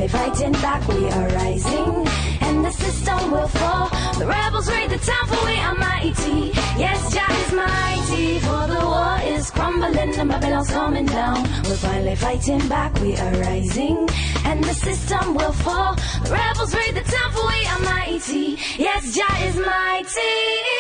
fighting 0.10 0.52
back, 0.54 0.88
we 0.88 1.10
are 1.10 1.28
rising. 1.30 2.08
And 2.42 2.66
the 2.66 2.72
system 2.72 3.32
will 3.32 3.48
fall. 3.48 3.90
The 4.18 4.28
rebels 4.28 4.70
raid 4.70 4.90
the 4.90 4.98
town, 4.98 5.26
for 5.28 5.46
we 5.46 5.56
are 5.58 5.76
mighty. 5.76 6.52
Yes, 6.84 7.14
Jah 7.14 7.32
is 7.44 7.52
mighty. 7.54 8.40
For 8.40 8.64
the 8.74 8.82
war 8.94 9.18
is 9.24 9.50
crumbling 9.52 10.14
and 10.20 10.30
Babylon's 10.30 10.70
coming 10.70 11.06
down. 11.06 11.44
We're 11.66 11.82
finally 11.88 12.16
fighting 12.16 12.68
back, 12.68 13.00
we 13.02 13.16
are 13.18 13.34
rising. 13.42 14.10
And 14.46 14.64
the 14.64 14.74
system 14.74 15.36
will 15.36 15.54
fall. 15.54 15.96
The 16.24 16.32
rebels 16.32 16.76
raid 16.76 16.96
the 16.96 17.02
town, 17.02 17.32
for 17.32 17.46
we 17.48 17.60
are 17.72 17.82
mighty. 17.96 18.58
Yes, 18.78 19.16
Jah 19.16 19.36
is 19.48 19.56
mighty. 19.56 20.79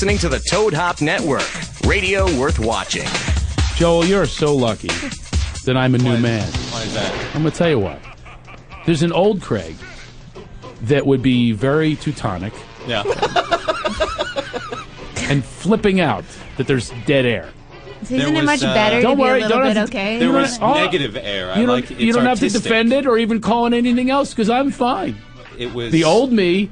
Listening 0.00 0.16
to 0.16 0.30
the 0.30 0.38
Toad 0.50 0.72
Hop 0.72 1.02
Network, 1.02 1.44
radio 1.84 2.24
worth 2.40 2.58
watching. 2.58 3.06
Joel, 3.76 4.06
you're 4.06 4.24
so 4.24 4.56
lucky 4.56 4.88
that 5.66 5.76
I'm 5.76 5.94
a 5.94 5.98
new 5.98 6.16
man. 6.16 6.50
Why 6.72 6.84
is 6.84 6.94
that? 6.94 7.12
I'm 7.34 7.42
going 7.42 7.52
to 7.52 7.58
tell 7.58 7.68
you 7.68 7.78
what. 7.80 7.98
There's 8.86 9.02
an 9.02 9.12
old 9.12 9.42
Craig 9.42 9.76
that 10.84 11.04
would 11.04 11.20
be 11.20 11.52
very 11.52 11.96
Teutonic 11.96 12.54
Yeah. 12.86 13.02
and 15.28 15.44
flipping 15.44 16.00
out 16.00 16.24
that 16.56 16.66
there's 16.66 16.88
dead 17.04 17.26
air. 17.26 17.50
Isn't 18.00 18.16
There 18.20 18.28
it 18.28 18.32
was, 18.32 18.44
much 18.46 18.62
uh, 18.62 18.72
better 18.72 19.02
Don't 19.02 19.18
to 19.18 19.22
worry, 19.22 19.40
be 19.40 19.44
a 19.44 19.48
little 19.48 19.58
don't 19.58 19.68
bit 19.68 19.76
have 19.76 19.90
to- 19.90 19.98
okay? 19.98 20.18
There 20.18 20.28
You 20.28 20.32
don't- 20.32 20.40
was 20.40 20.58
oh, 20.62 20.72
negative 20.72 21.14
air. 21.14 21.52
I 21.52 21.60
You 21.60 21.66
don't, 21.66 21.74
like 21.76 21.90
it's 21.90 22.00
you 22.00 22.14
don't 22.14 22.24
have 22.24 22.38
to 22.38 22.46
artistic. 22.46 22.62
defend 22.62 22.90
it 22.94 23.06
or 23.06 23.18
even 23.18 23.42
call 23.42 23.66
it 23.66 23.74
anything 23.74 24.08
else 24.08 24.30
because 24.30 24.48
I'm 24.48 24.70
fine. 24.70 25.16
It 25.58 25.74
was 25.74 25.92
The 25.92 26.04
old 26.04 26.32
me. 26.32 26.70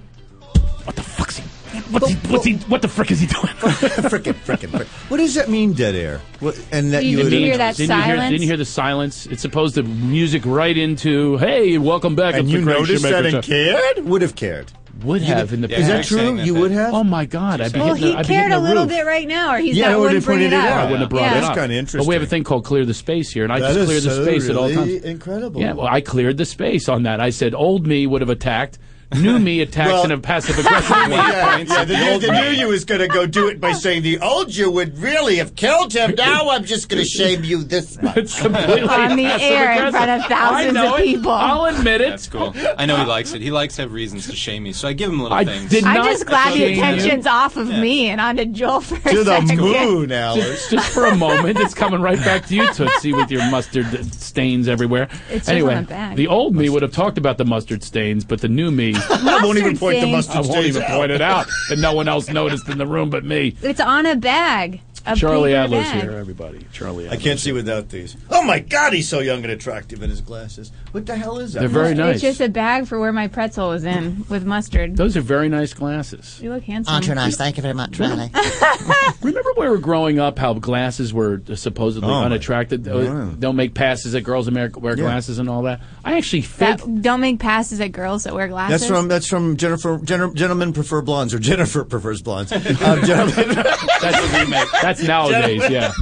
What 1.90 2.02
the 2.02 2.08
he? 2.08 2.14
What's 2.32 2.44
he, 2.44 2.52
he, 2.52 2.58
what 2.66 2.82
the 2.82 2.88
frick 2.88 3.10
is 3.10 3.20
he 3.20 3.26
doing? 3.26 3.46
frickin', 3.46 4.34
frickin', 4.34 4.68
frickin'. 4.68 4.86
What 5.10 5.16
does 5.18 5.34
that 5.34 5.48
mean, 5.48 5.72
dead 5.72 5.94
air? 5.94 6.20
What, 6.40 6.60
and 6.70 6.92
that 6.92 7.04
You 7.04 7.10
you, 7.12 7.16
didn't 7.18 7.32
would- 7.32 7.38
hear 7.42 7.56
that 7.58 7.76
didn't 7.76 7.96
You 7.96 8.02
hear, 8.02 8.14
silence? 8.16 8.30
didn't 8.30 8.42
you 8.42 8.48
hear 8.48 8.56
the 8.56 8.64
silence? 8.64 9.26
It's 9.26 9.42
supposed 9.42 9.74
to 9.76 9.82
music 9.82 10.42
right 10.44 10.76
into, 10.76 11.36
hey, 11.38 11.78
welcome 11.78 12.14
back. 12.14 12.34
and 12.34 12.44
it's 12.44 12.52
you 12.52 12.60
the 12.60 12.66
Craig 12.66 12.78
noticed 12.80 13.02
that 13.04 13.08
Shoemaker 13.10 13.36
and 13.36 13.44
Show." 13.44 13.50
cared? 13.94 14.04
Would 14.06 14.22
have 14.22 14.34
cared. 14.34 14.72
Would 15.04 15.20
You 15.22 15.28
have 15.28 15.50
did- 15.50 15.54
in 15.54 15.60
the 15.62 15.68
Yeah, 15.68 15.78
Is 15.78 15.86
that 15.88 16.04
true? 16.06 16.36
that 16.36 16.44
You 16.44 16.54
they- 16.54 16.60
would 16.60 16.70
have? 16.72 16.92
Oh 16.92 17.04
my 17.04 17.24
God! 17.24 17.60
I'd 17.60 17.72
be 17.72 17.78
Well, 17.78 17.94
hitting 17.94 18.02
the, 18.02 18.10
he 18.14 18.16
I'd 18.18 18.26
cared 18.26 18.50
hitting 18.50 18.58
a 18.58 18.60
little 18.60 18.82
roof. 18.82 18.90
bit 18.92 19.06
right 19.06 19.28
now, 19.28 19.54
or 19.54 19.58
he's 19.58 19.76
Yeah, 19.76 19.86
I 19.86 19.90
not 19.92 20.00
would've 20.00 20.10
wouldn't 20.10 20.24
bring 20.26 20.38
pointed 20.38 20.52
it 20.52 20.56
it 20.56 20.58
up. 20.58 20.64
out. 20.72 20.78
I 20.78 20.82
wouldn't 20.84 21.00
have 21.02 21.08
brought 21.10 21.20
Yeah. 21.22 21.38
it 21.38 21.40
That's 21.42 21.58
kinda 21.58 21.74
interesting. 21.76 21.98
But 22.00 22.06
we 22.08 22.14
have 22.16 22.22
a 22.22 22.26
thing 22.26 22.42
called 22.42 22.64
clear 22.64 22.84
the 22.84 22.94
space 22.94 23.30
here, 23.30 23.44
and 23.44 23.52
I 23.52 23.60
That 23.60 23.68
just 23.68 23.78
is 23.78 23.86
cleared 23.86 24.02
the 24.02 24.10
so 24.10 24.24
space 24.24 24.50
at 24.50 24.56
all 24.56 24.68
really 24.68 24.74
times. 24.98 25.04
incredible. 25.04 25.60
Yeah, 25.60 25.72
well, 25.74 25.86
I 25.86 26.00
cleared 26.00 26.36
the 26.36 26.44
space 26.44 26.88
on 26.88 27.04
that. 27.04 27.20
I 27.20 27.30
said 27.30 27.54
old 27.54 27.86
me 27.86 28.06
would 28.08 28.22
have 28.22 28.30
attacked. 28.30 28.78
New 29.16 29.38
me 29.38 29.60
attacks 29.62 29.90
Well- 29.90 30.04
in 30.04 30.10
a 30.12 30.18
passive 30.18 30.58
aggressive 30.58 30.90
way. 30.90 31.08
Yeah, 31.18 31.58
yeah, 31.58 31.84
the, 31.84 31.94
the 31.94 31.98
new, 31.98 32.10
old 32.12 32.22
the 32.22 32.32
me. 32.32 32.40
new 32.42 32.50
you 32.50 32.70
is 32.72 32.84
going 32.84 33.00
to 33.00 33.08
go 33.08 33.26
do 33.26 33.48
it 33.48 33.58
by 33.60 33.72
saying 33.72 34.02
the 34.02 34.18
old 34.20 34.54
you 34.54 34.70
would 34.70 34.98
really 34.98 35.36
have 35.36 35.56
killed 35.56 35.92
him. 35.94 36.14
Now 36.14 36.50
I'm 36.50 36.64
just 36.64 36.88
going 36.90 37.02
to 37.02 37.08
shame 37.08 37.42
you 37.42 37.64
this 37.64 38.00
much. 38.02 38.16
It's 38.18 38.40
completely 38.40 38.82
On 38.82 39.16
the 39.16 39.24
passive 39.24 39.40
air 39.50 39.86
in 39.86 39.92
front 39.92 40.10
of 40.10 40.26
thousands 40.28 40.76
I 40.76 40.80
know 40.82 40.94
of 40.94 41.00
it. 41.00 41.04
people. 41.04 41.30
I'll 41.32 41.64
admit 41.64 42.00
it. 42.02 42.10
That's 42.10 42.28
cool. 42.28 42.52
I 42.76 42.84
know 42.86 42.96
he 42.96 43.04
likes 43.06 43.32
it. 43.32 43.40
He 43.40 43.50
likes 43.50 43.76
to 43.76 43.82
have 43.82 43.92
reasons 43.92 44.26
to 44.28 44.36
shame 44.36 44.62
me, 44.64 44.72
so 44.72 44.86
I 44.88 44.92
give 44.92 45.10
him 45.10 45.20
little 45.20 45.36
I 45.36 45.44
things. 45.44 45.70
did 45.70 45.84
I'm 45.84 46.04
just 46.04 46.26
glad 46.26 46.52
the 46.52 46.58
shame 46.58 46.74
you. 46.74 46.82
attention's 46.82 47.26
off 47.26 47.56
of 47.56 47.68
me 47.68 48.08
and 48.08 48.20
onto 48.20 48.44
Joel 48.44 48.80
for 48.82 48.96
a 48.96 49.12
to 49.14 49.24
the 49.24 49.40
second. 49.40 49.58
moon, 49.58 50.12
Alice. 50.12 50.44
Just, 50.44 50.70
just 50.70 50.90
for 50.92 51.06
a 51.06 51.16
moment, 51.16 51.58
it's 51.60 51.74
coming 51.74 52.02
right 52.02 52.18
back 52.18 52.46
to 52.46 52.54
you, 52.54 52.70
Tootsie, 52.74 53.14
with 53.14 53.30
your 53.30 53.48
mustard 53.50 53.86
stains 54.14 54.68
everywhere. 54.68 55.08
It's 55.30 55.46
just 55.46 55.48
anyway, 55.48 55.76
on 55.76 55.84
the 55.84 55.88
back. 55.88 56.16
the 56.16 56.26
old 56.26 56.54
me 56.54 56.68
would 56.68 56.82
have 56.82 56.92
talked 56.92 57.16
about 57.16 57.38
the 57.38 57.44
mustard 57.46 57.82
stains, 57.82 58.24
but 58.24 58.40
the 58.42 58.48
new 58.48 58.70
me, 58.70 58.94
I 59.10 59.40
won't 59.42 59.58
even 59.58 59.76
point 59.78 59.96
the 59.96 60.00
stains. 60.02 60.12
mustard 60.12 60.36
I 60.36 60.40
won't 60.40 60.52
stains 60.52 60.66
even 60.76 60.82
out. 60.82 60.96
point 60.98 61.10
it 61.12 61.20
out, 61.20 61.46
and 61.70 61.80
no 61.82 61.92
one 61.94 62.08
else 62.08 62.28
noticed 62.28 62.68
in 62.68 62.78
the 62.78 62.86
room 62.86 63.10
but 63.10 63.24
me. 63.24 63.56
It's 63.62 63.80
on 63.80 64.06
a 64.06 64.16
bag. 64.16 64.80
A 65.06 65.16
Charlie 65.16 65.52
paper 65.52 65.62
Adler's 65.74 65.84
bag. 65.84 66.02
here, 66.02 66.10
everybody. 66.12 66.66
Charlie 66.72 67.08
I 67.08 67.16
can't 67.16 67.40
see 67.40 67.52
without 67.52 67.88
these. 67.88 68.14
Oh 68.28 68.42
my 68.42 68.58
God, 68.58 68.92
he's 68.92 69.08
so 69.08 69.20
young 69.20 69.42
and 69.42 69.50
attractive 69.50 70.02
in 70.02 70.10
his 70.10 70.20
glasses. 70.20 70.70
What 70.92 71.06
the 71.06 71.16
hell 71.16 71.38
is 71.38 71.54
that? 71.54 71.60
They're 71.60 71.68
very 71.68 71.94
nice. 71.94 72.16
It's 72.16 72.22
just 72.22 72.40
a 72.42 72.48
bag 72.50 72.86
for 72.88 72.98
where 73.00 73.12
my 73.12 73.26
pretzel 73.28 73.70
was 73.70 73.84
in 73.84 74.26
with 74.28 74.44
mustard. 74.44 74.96
Those 74.98 75.16
are 75.16 75.22
very 75.22 75.48
nice 75.48 75.72
glasses. 75.72 76.38
You 76.42 76.52
look 76.52 76.64
handsome. 76.64 76.92
Aren't 76.92 77.06
you 77.06 77.14
nice? 77.14 77.36
Thank 77.38 77.56
you 77.56 77.62
very 77.62 77.72
much, 77.74 77.98
Riley. 77.98 78.30
Remember 79.22 79.50
when 79.54 79.66
we 79.66 79.70
were 79.70 79.78
growing 79.78 80.18
up 80.18 80.38
how 80.38 80.52
glasses 80.54 81.14
were 81.14 81.40
supposedly 81.54 82.08
Oh, 82.10 82.12
my- 82.20 82.26
unattractive? 82.26 82.86
Uh, 82.86 83.26
Don't 83.38 83.56
make 83.56 83.72
passes 83.74 84.14
at 84.14 84.24
girls 84.24 84.46
Amer- 84.48 84.72
wear 84.76 84.94
Yeah. 84.96 85.04
glasses 85.04 85.38
and 85.38 85.48
all 85.48 85.62
that. 85.62 85.80
I 86.08 86.16
actually 86.16 86.40
fake. 86.42 86.78
That, 86.78 87.02
don't 87.02 87.20
make 87.20 87.38
passes 87.38 87.80
at 87.80 87.92
girls 87.92 88.24
that 88.24 88.34
wear 88.34 88.48
glasses. 88.48 88.80
That's 88.80 88.90
from 88.90 89.08
that's 89.08 89.26
from 89.26 89.56
Jennifer. 89.56 89.98
Gen- 89.98 90.34
gentlemen 90.34 90.72
prefer 90.72 91.02
blondes, 91.02 91.34
or 91.34 91.38
Jennifer 91.38 91.84
prefers 91.84 92.22
blondes. 92.22 92.50
Um, 92.52 92.62
gentlemen, 93.04 93.54
that's, 93.54 94.72
that's 94.82 95.02
nowadays, 95.02 95.62
yeah. 95.68 95.92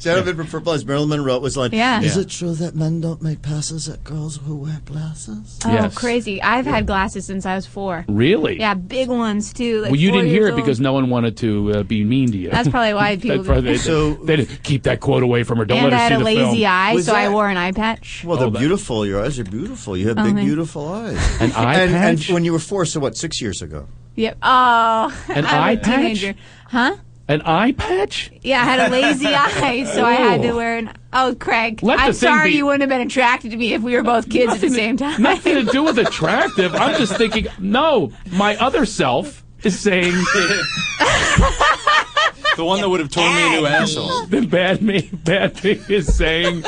gentlemen 0.00 0.34
prefer 0.36 0.60
blondes. 0.60 0.84
Marilyn 0.84 1.08
Monroe 1.10 1.38
was 1.38 1.56
like, 1.56 1.72
Yeah. 1.72 2.00
Is 2.00 2.16
Yeah. 2.16 2.22
it 2.22 2.28
true 2.28 2.54
that 2.54 2.74
men 2.74 3.00
don't 3.00 3.22
make 3.22 3.42
passes 3.42 3.88
at 3.88 4.02
girls 4.02 4.38
who 4.38 4.56
wear 4.56 4.80
glasses? 4.84 5.58
Oh, 5.64 5.72
Yes. 5.72 5.94
crazy! 5.94 6.42
I've 6.42 6.66
had 6.66 6.86
glasses 6.86 7.24
since 7.26 7.46
I 7.46 7.54
was 7.54 7.66
four. 7.66 8.04
Really? 8.08 8.58
Yeah, 8.58 8.74
big 8.74 9.08
ones 9.08 9.52
too. 9.52 9.82
Like 9.82 9.92
well, 9.92 10.00
you 10.00 10.10
didn't 10.10 10.26
hear 10.26 10.42
years 10.48 10.54
it 10.54 10.56
because 10.56 10.80
no 10.80 10.92
one 10.92 11.08
wanted 11.08 11.36
to 11.38 11.72
uh, 11.72 11.82
be 11.84 12.04
mean 12.04 12.32
to 12.32 12.36
you. 12.38 12.50
That's 12.50 12.68
probably 12.68 12.94
why 12.94 13.16
people. 13.18 13.36
That's 13.38 13.46
probably- 13.46 13.76
So- 13.78 14.14
they 14.14 14.36
didn't 14.36 14.62
keep 14.64 14.82
that 14.84 15.00
quote 15.00 15.22
away 15.22 15.42
from 15.44 15.58
her. 15.58 15.64
Don't 15.64 15.78
and 15.78 15.90
let 15.90 15.92
I 15.92 15.96
her 15.96 16.02
had 16.02 16.08
see 16.10 16.14
a 16.14 16.18
the 16.18 16.24
lazy 16.24 16.56
film. 16.62 16.72
eye, 16.72 16.94
Was 16.94 17.06
so 17.06 17.14
I 17.14 17.28
wore 17.28 17.48
an 17.48 17.56
eye 17.56 17.72
patch. 17.72 18.24
Well, 18.26 18.36
they're 18.38 18.46
Oh, 18.48 18.50
beautiful. 18.50 19.06
Your 19.06 19.22
eyes 19.24 19.38
are 19.38 19.44
beautiful. 19.52 19.96
You 19.96 20.08
have 20.08 20.18
Oh, 20.18 20.24
big, 20.24 20.34
thank- 20.34 20.46
beautiful 20.46 20.88
eyes. 20.88 21.40
An 21.40 21.52
eye 21.52 21.74
and, 21.80 21.94
and 21.94 22.18
patch? 22.18 22.30
when 22.30 22.44
you 22.44 22.52
were 22.52 22.58
four, 22.58 22.84
so 22.86 22.98
what? 23.00 23.16
Six 23.16 23.40
years 23.40 23.62
ago. 23.62 23.86
Yep. 24.16 24.38
Oh, 24.42 25.24
An 25.28 25.44
I'm 25.46 25.62
eye 25.62 25.70
a 25.72 25.76
patch? 25.78 25.96
teenager. 25.96 26.34
Huh? 26.68 26.96
An 27.28 27.40
eye 27.42 27.72
patch? 27.72 28.32
Yeah, 28.42 28.60
I 28.60 28.64
had 28.64 28.88
a 28.88 28.90
lazy 28.90 29.26
eye, 29.34 29.84
so 29.84 30.04
I 30.04 30.14
had 30.14 30.42
to 30.42 30.48
Oh. 30.50 30.56
wear 30.56 30.76
an. 30.78 30.92
Oh, 31.12 31.36
Craig, 31.38 31.82
Let 31.82 32.00
I'm 32.00 32.12
sorry 32.14 32.50
be- 32.50 32.56
you 32.56 32.66
wouldn't 32.66 32.80
have 32.82 32.88
been 32.90 33.06
attracted 33.06 33.50
to 33.52 33.56
me 33.56 33.74
if 33.74 33.82
we 33.82 33.94
were 33.94 34.02
both 34.02 34.28
kids 34.28 34.52
at 34.54 34.60
the 34.60 34.70
same 34.70 34.96
time. 34.96 35.22
Nothing 35.22 35.54
to 35.66 35.70
do 35.70 35.84
with 35.84 35.98
attractive. 36.08 36.74
I'm 36.74 36.98
just 36.98 37.16
thinking, 37.16 37.46
no, 37.58 38.10
my 38.32 38.56
other 38.56 38.84
self 38.86 39.44
is 39.62 39.78
saying 39.78 40.12
the 42.56 42.64
one 42.64 42.80
that 42.80 42.88
would 42.88 43.00
have 43.00 43.10
torn 43.10 43.32
me 43.34 43.56
a 43.56 43.60
new 43.60 43.66
asshole. 43.66 44.26
the 44.26 44.40
bad 44.46 44.82
me, 44.82 45.08
bad 45.24 45.62
me 45.64 45.80
is 45.88 46.14
saying, 46.14 46.62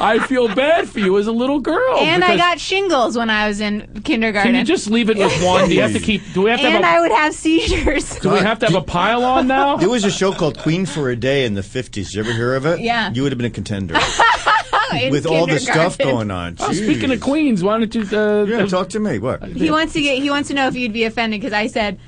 I 0.00 0.18
feel 0.26 0.48
bad 0.54 0.88
for 0.88 0.98
you 1.00 1.18
as 1.18 1.26
a 1.26 1.32
little 1.32 1.60
girl. 1.60 1.98
and 1.98 2.22
I 2.24 2.36
got 2.36 2.58
shingles 2.60 3.16
when 3.16 3.30
I 3.30 3.48
was 3.48 3.60
in 3.60 4.02
kindergarten. 4.04 4.52
Can 4.52 4.58
you 4.60 4.64
just 4.64 4.90
leave 4.90 5.08
it 5.10 5.16
with 5.16 5.32
one? 5.44 5.68
Do 5.68 5.74
you 5.74 5.82
have 5.82 5.92
to 5.92 5.98
keep? 6.00 6.22
Do 6.32 6.42
we 6.42 6.50
have 6.50 6.60
to 6.60 6.66
and 6.66 6.84
I 6.84 6.90
have 6.92 7.00
would 7.02 7.12
have 7.12 7.34
seizures. 7.34 8.18
Do 8.20 8.30
we 8.30 8.38
have 8.38 8.58
to 8.60 8.66
have 8.66 8.74
a 8.74 8.82
pile 8.82 9.24
on 9.24 9.46
now? 9.46 9.76
There 9.76 9.88
was 9.90 10.04
a 10.04 10.10
show 10.10 10.32
called 10.32 10.58
Queen 10.58 10.86
for 10.86 11.10
a 11.10 11.16
Day 11.16 11.44
in 11.44 11.54
the 11.54 11.60
50s. 11.62 11.90
Did 11.92 12.14
you 12.14 12.20
ever 12.22 12.32
hear 12.32 12.54
of 12.54 12.66
it? 12.66 12.80
Yeah. 12.80 13.10
You 13.12 13.22
would 13.22 13.32
have 13.32 13.38
been 13.38 13.46
a 13.46 13.50
contender. 13.50 13.94
With 15.10 15.26
all 15.26 15.46
the 15.46 15.58
stuff 15.58 15.98
going 15.98 16.30
on. 16.30 16.56
Oh, 16.60 16.72
speaking 16.72 17.10
of 17.10 17.20
queens, 17.20 17.62
why 17.64 17.78
don't 17.78 17.92
you? 17.94 18.02
Uh, 18.16 18.44
Yeah, 18.44 18.66
talk 18.66 18.90
to 18.90 19.00
me. 19.00 19.18
What? 19.18 19.42
He 19.44 19.70
wants 19.70 19.92
to 19.94 20.00
get. 20.02 20.22
He 20.22 20.30
wants 20.30 20.48
to 20.48 20.54
know 20.54 20.68
if 20.68 20.76
you'd 20.76 20.92
be 20.92 21.04
offended 21.04 21.40
because 21.40 21.52
I 21.52 21.66
said, 21.66 21.98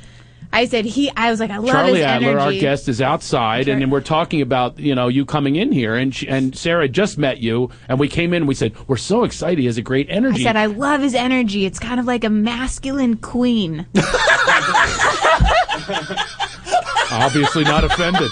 I 0.53 0.65
said 0.67 0.85
he. 0.85 1.11
I 1.17 1.31
was 1.31 1.41
like, 1.41 1.51
I 1.51 1.59
love 1.59 1.71
Charlie 1.71 1.99
his 1.99 2.03
Adler, 2.03 2.29
energy. 2.31 2.45
our 2.45 2.53
guest, 2.53 2.89
is 2.89 3.03
outside, 3.03 3.69
and 3.69 3.81
then 3.81 3.91
we're 3.91 4.01
talking 4.01 4.41
about 4.41 4.79
you 4.79 4.95
know 4.95 5.09
you 5.09 5.25
coming 5.25 5.57
in 5.57 5.73
here, 5.73 5.95
and 5.97 6.15
she, 6.15 6.29
and 6.29 6.57
Sarah 6.57 6.89
just 6.89 7.19
met 7.19 7.39
you, 7.39 7.71
and 7.89 7.99
we 7.99 8.09
came 8.09 8.33
in, 8.33 8.43
and 8.43 8.49
we 8.49 8.55
said 8.55 8.73
we're 8.89 8.97
so 8.97 9.25
excited. 9.25 9.59
He 9.59 9.67
has 9.67 9.79
a 9.79 9.83
great 9.83 10.07
energy. 10.09 10.43
I 10.43 10.45
said 10.45 10.57
I 10.57 10.67
love 10.67 11.01
his 11.01 11.15
energy. 11.15 11.67
It's 11.67 11.79
kind 11.79 12.01
of 12.01 12.07
like 12.07 12.25
a 12.25 12.31
masculine 12.31 13.17
queen. 13.17 13.87
Obviously 17.11 17.65
not 17.65 17.85
offended. 17.85 18.31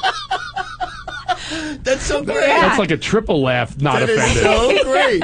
That's 1.82 2.02
so 2.04 2.22
great. 2.24 2.46
That's 2.46 2.78
like 2.78 2.90
a 2.90 2.96
triple 2.96 3.42
laugh, 3.42 3.80
not 3.80 4.00
That 4.00 4.08
is 4.08 4.18
offended. 4.18 4.42
so 4.42 4.84
great. 4.90 5.22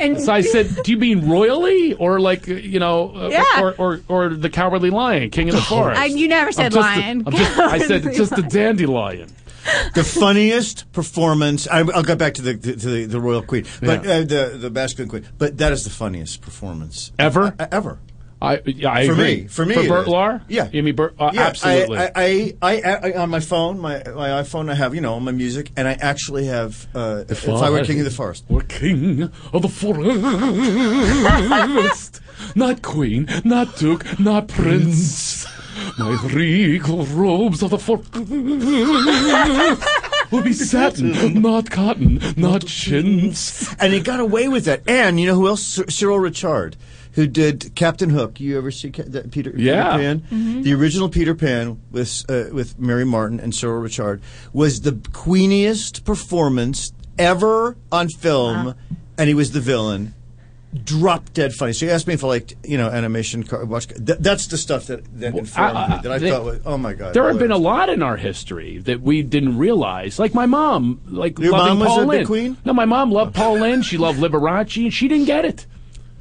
And 0.00 0.20
So 0.20 0.32
I 0.32 0.40
said, 0.40 0.74
"Do 0.84 0.90
you 0.92 0.98
mean 0.98 1.28
royally, 1.28 1.94
or 1.94 2.18
like 2.20 2.46
you 2.46 2.78
know, 2.80 3.14
uh, 3.16 3.28
Yeah. 3.30 3.60
or, 3.60 3.74
or 3.78 4.00
or 4.08 4.28
the 4.30 4.50
cowardly 4.50 4.90
lion, 4.90 5.30
king 5.30 5.48
of 5.48 5.54
the 5.54 5.62
forest?" 5.62 6.00
I- 6.00 6.06
you 6.06 6.28
never 6.28 6.48
I'm 6.48 6.52
said 6.52 6.72
just 6.72 6.76
a- 6.76 6.80
lion. 7.00 7.22
I'm 7.26 7.32
just- 7.32 7.58
I 7.58 7.78
said 7.78 8.02
Cowardly 8.02 8.18
just 8.18 8.38
a 8.38 8.42
dandelion. 8.42 9.28
the 9.94 10.04
funniest 10.04 10.90
performance. 10.92 11.66
I, 11.68 11.78
I'll 11.80 12.02
get 12.02 12.18
back 12.18 12.34
to 12.34 12.42
the 12.42 12.54
to 12.54 12.88
the, 12.88 13.04
the 13.06 13.20
royal 13.20 13.42
queen, 13.42 13.64
but 13.80 14.04
Yeah. 14.04 14.10
uh, 14.16 14.24
the 14.24 14.56
the 14.58 14.70
masculine 14.70 15.08
queen. 15.08 15.26
But 15.38 15.56
that 15.58 15.72
is 15.72 15.84
the 15.84 15.90
funniest 15.90 16.40
performance 16.42 17.12
Ever? 17.18 17.54
Uh, 17.58 17.66
ever. 17.72 17.98
I, 18.44 18.60
yeah, 18.66 18.92
I 18.92 19.06
for 19.06 19.12
agree. 19.12 19.42
me, 19.42 19.46
for 19.48 19.66
me, 19.66 19.74
for 19.74 19.82
Bert. 19.88 20.06
Lahr. 20.06 20.42
Yeah, 20.48 20.68
you 20.72 20.82
mean 20.82 20.94
Bert? 20.94 21.14
Uh, 21.18 21.30
Yeah, 21.34 21.42
absolutely. 21.42 21.98
I, 21.98 22.10
I, 22.14 22.54
I, 22.62 22.80
I, 22.82 23.10
I, 23.10 23.16
on 23.22 23.30
my 23.30 23.40
phone, 23.40 23.78
my 23.80 24.02
my 24.14 24.28
iPhone, 24.42 24.70
I 24.70 24.74
have 24.74 24.94
you 24.94 25.00
know 25.00 25.18
my 25.20 25.32
music, 25.32 25.70
and 25.76 25.88
I 25.88 25.92
actually 25.94 26.46
have. 26.46 26.86
Uh, 26.94 27.24
if 27.28 27.48
I 27.48 27.70
were 27.70 27.84
king 27.84 27.98
of 28.00 28.04
the 28.04 28.10
forest, 28.10 28.44
Or 28.48 28.60
king 28.62 29.22
of 29.52 29.62
the 29.62 29.68
forest. 29.68 30.20
not 32.54 32.82
queen, 32.82 33.28
not 33.44 33.76
duke, 33.76 34.18
not 34.18 34.48
prince. 34.48 35.46
My 35.98 36.16
regal 36.32 37.04
robes 37.06 37.60
of 37.62 37.70
the 37.70 37.78
forest 37.78 38.14
will 40.30 40.42
be 40.42 40.52
satin, 40.52 41.40
not 41.42 41.68
cotton, 41.70 42.20
not 42.36 42.64
chintz. 42.66 43.74
and 43.80 43.92
he 43.92 43.98
got 44.00 44.20
away 44.20 44.46
with 44.48 44.64
that. 44.66 44.82
And 44.88 45.18
you 45.18 45.26
know 45.26 45.34
who 45.34 45.48
else? 45.48 45.80
Cyril 45.88 46.18
Ritchard, 46.20 46.76
who 47.14 47.26
did 47.26 47.74
Captain 47.74 48.10
Hook. 48.10 48.40
You 48.40 48.58
ever 48.58 48.70
see 48.70 48.90
Ca- 48.90 49.04
that 49.08 49.30
Peter, 49.30 49.52
Yeah. 49.56 49.96
Peter 49.96 49.98
Pan? 50.02 50.20
Mm-hmm. 50.20 50.62
The 50.62 50.74
original 50.74 51.08
Peter 51.08 51.34
Pan 51.34 51.80
with 51.90 52.24
uh, 52.28 52.44
with 52.52 52.78
Mary 52.78 53.04
Martin 53.04 53.40
and 53.40 53.54
Cyril 53.54 53.80
Ritchard 53.80 54.20
was 54.52 54.80
the 54.82 54.98
queeniest 55.12 56.04
performance 56.04 56.92
ever 57.18 57.76
on 57.92 58.08
film, 58.08 58.74
and 59.16 59.28
he 59.28 59.34
was 59.34 59.52
the 59.52 59.60
villain. 59.60 60.14
Drop 60.82 61.32
dead 61.32 61.52
funny. 61.52 61.72
So 61.72 61.86
you 61.86 61.92
asked 61.92 62.08
me 62.08 62.14
if 62.14 62.24
I 62.24 62.26
liked, 62.26 62.54
you 62.64 62.76
know, 62.76 62.88
animation. 62.88 63.44
Car- 63.44 63.64
watch. 63.64 63.86
Th- 63.86 64.18
that's 64.18 64.48
the 64.48 64.58
stuff 64.58 64.88
that 64.88 65.04
that 65.20 65.36
informed 65.36 65.76
I- 65.76 65.84
I- 65.84 65.88
me. 65.96 66.02
That 66.02 66.10
I 66.12 66.18
they- 66.18 66.30
thought, 66.30 66.44
was, 66.44 66.60
oh 66.66 66.76
my 66.76 66.94
god. 66.94 67.14
There 67.14 67.28
have 67.28 67.38
been 67.38 67.52
a 67.52 67.56
lot 67.56 67.90
in 67.90 68.02
our 68.02 68.16
history 68.16 68.78
that 68.78 69.00
we 69.00 69.22
didn't 69.22 69.56
realize. 69.56 70.18
Like 70.18 70.34
my 70.34 70.46
mom, 70.46 71.00
like 71.06 71.38
Your 71.38 71.52
loving 71.52 71.78
mom 71.78 71.78
was 71.78 71.88
Paul 71.90 72.10
a 72.10 72.16
big 72.18 72.26
queen? 72.26 72.56
No, 72.64 72.72
my 72.72 72.86
mom 72.86 73.12
loved 73.12 73.36
Paul 73.36 73.60
Lynde. 73.60 73.84
She 73.84 73.98
loved 73.98 74.18
Liberace, 74.18 74.82
and 74.82 74.92
she 74.92 75.06
didn't 75.06 75.26
get 75.26 75.44
it. 75.44 75.64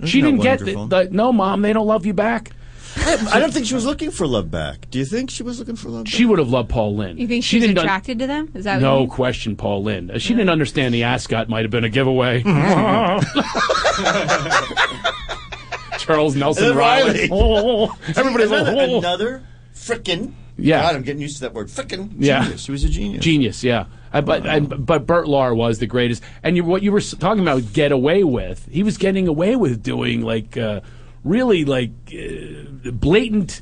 She 0.06 0.22
that 0.22 0.28
didn't 0.28 0.42
get 0.42 0.60
the, 0.60 0.86
the. 0.88 1.10
No, 1.12 1.34
mom, 1.34 1.62
they 1.62 1.74
don't 1.74 1.88
love 1.88 2.06
you 2.06 2.14
back. 2.14 2.52
I 2.96 3.40
don't 3.40 3.52
think 3.52 3.66
she 3.66 3.74
was 3.74 3.86
looking 3.88 4.12
for 4.12 4.28
love 4.28 4.52
back. 4.52 4.88
Do 4.92 5.00
you 5.00 5.06
think 5.06 5.32
she 5.32 5.42
was 5.42 5.58
looking 5.58 5.76
for 5.76 5.90
love? 5.90 6.04
Back? 6.06 6.14
She 6.14 6.26
would 6.26 6.38
have 6.38 6.50
loved 6.50 6.70
Paul 6.70 6.96
Lynde. 6.96 7.18
You 7.20 7.28
think 7.28 7.44
she 7.44 7.56
she's 7.58 7.64
didn't 7.64 7.80
un- 7.80 7.86
attracted 7.86 8.20
to 8.20 8.28
them? 8.28 8.52
Is 8.54 8.66
that 8.66 8.74
what 8.76 8.82
you 8.82 8.86
No 8.88 9.00
mean? 9.00 9.10
question, 9.10 9.56
Paul 9.56 9.84
Lynde. 9.84 10.12
Uh, 10.12 10.20
She 10.20 10.34
didn't 10.36 10.52
understand 10.52 10.94
the 10.94 11.02
ascot 11.04 11.50
might 11.50 11.64
have 11.64 11.72
been 11.72 11.86
a 11.86 11.90
giveaway. 11.90 12.44
Charles 16.00 16.36
Nelson 16.36 16.76
Reilly. 16.76 17.12
Reilly. 17.14 17.30
Oh, 17.32 17.96
everybody's 18.16 18.52
like, 18.52 18.62
another, 18.68 18.78
oh. 18.80 18.98
another 19.00 19.44
frickin' 19.74 20.34
Yeah. 20.58 20.82
God, 20.82 20.96
I'm 20.98 21.02
getting 21.04 21.22
used 21.22 21.38
to 21.38 21.42
that 21.44 21.54
word. 21.54 21.68
Frickin' 21.68 22.12
Yeah. 22.20 22.44
genius. 22.44 22.66
He 22.68 22.72
was 22.72 22.84
a 22.84 22.90
genius. 22.90 23.24
Genius, 23.24 23.64
yeah. 23.64 23.86
Uh, 24.14 24.22
but 24.22 24.46
and, 24.46 24.86
but 24.86 25.08
Bert 25.08 25.26
Lahr 25.26 25.56
was 25.56 25.80
the 25.80 25.88
greatest. 25.88 26.22
And 26.44 26.56
you, 26.56 26.64
what 26.64 26.84
you 26.84 26.92
were 26.92 27.02
talking 27.02 27.42
about, 27.42 27.74
get 27.74 27.92
away 27.92 28.24
with. 28.24 28.68
He 28.72 28.84
was 28.84 28.98
getting 28.98 29.28
away 29.28 29.56
with 29.56 29.82
doing 29.82 30.22
like 30.22 30.56
uh, 30.56 30.82
really 31.24 31.66
like 31.66 31.92
uh, 32.14 32.92
blatant. 32.92 33.62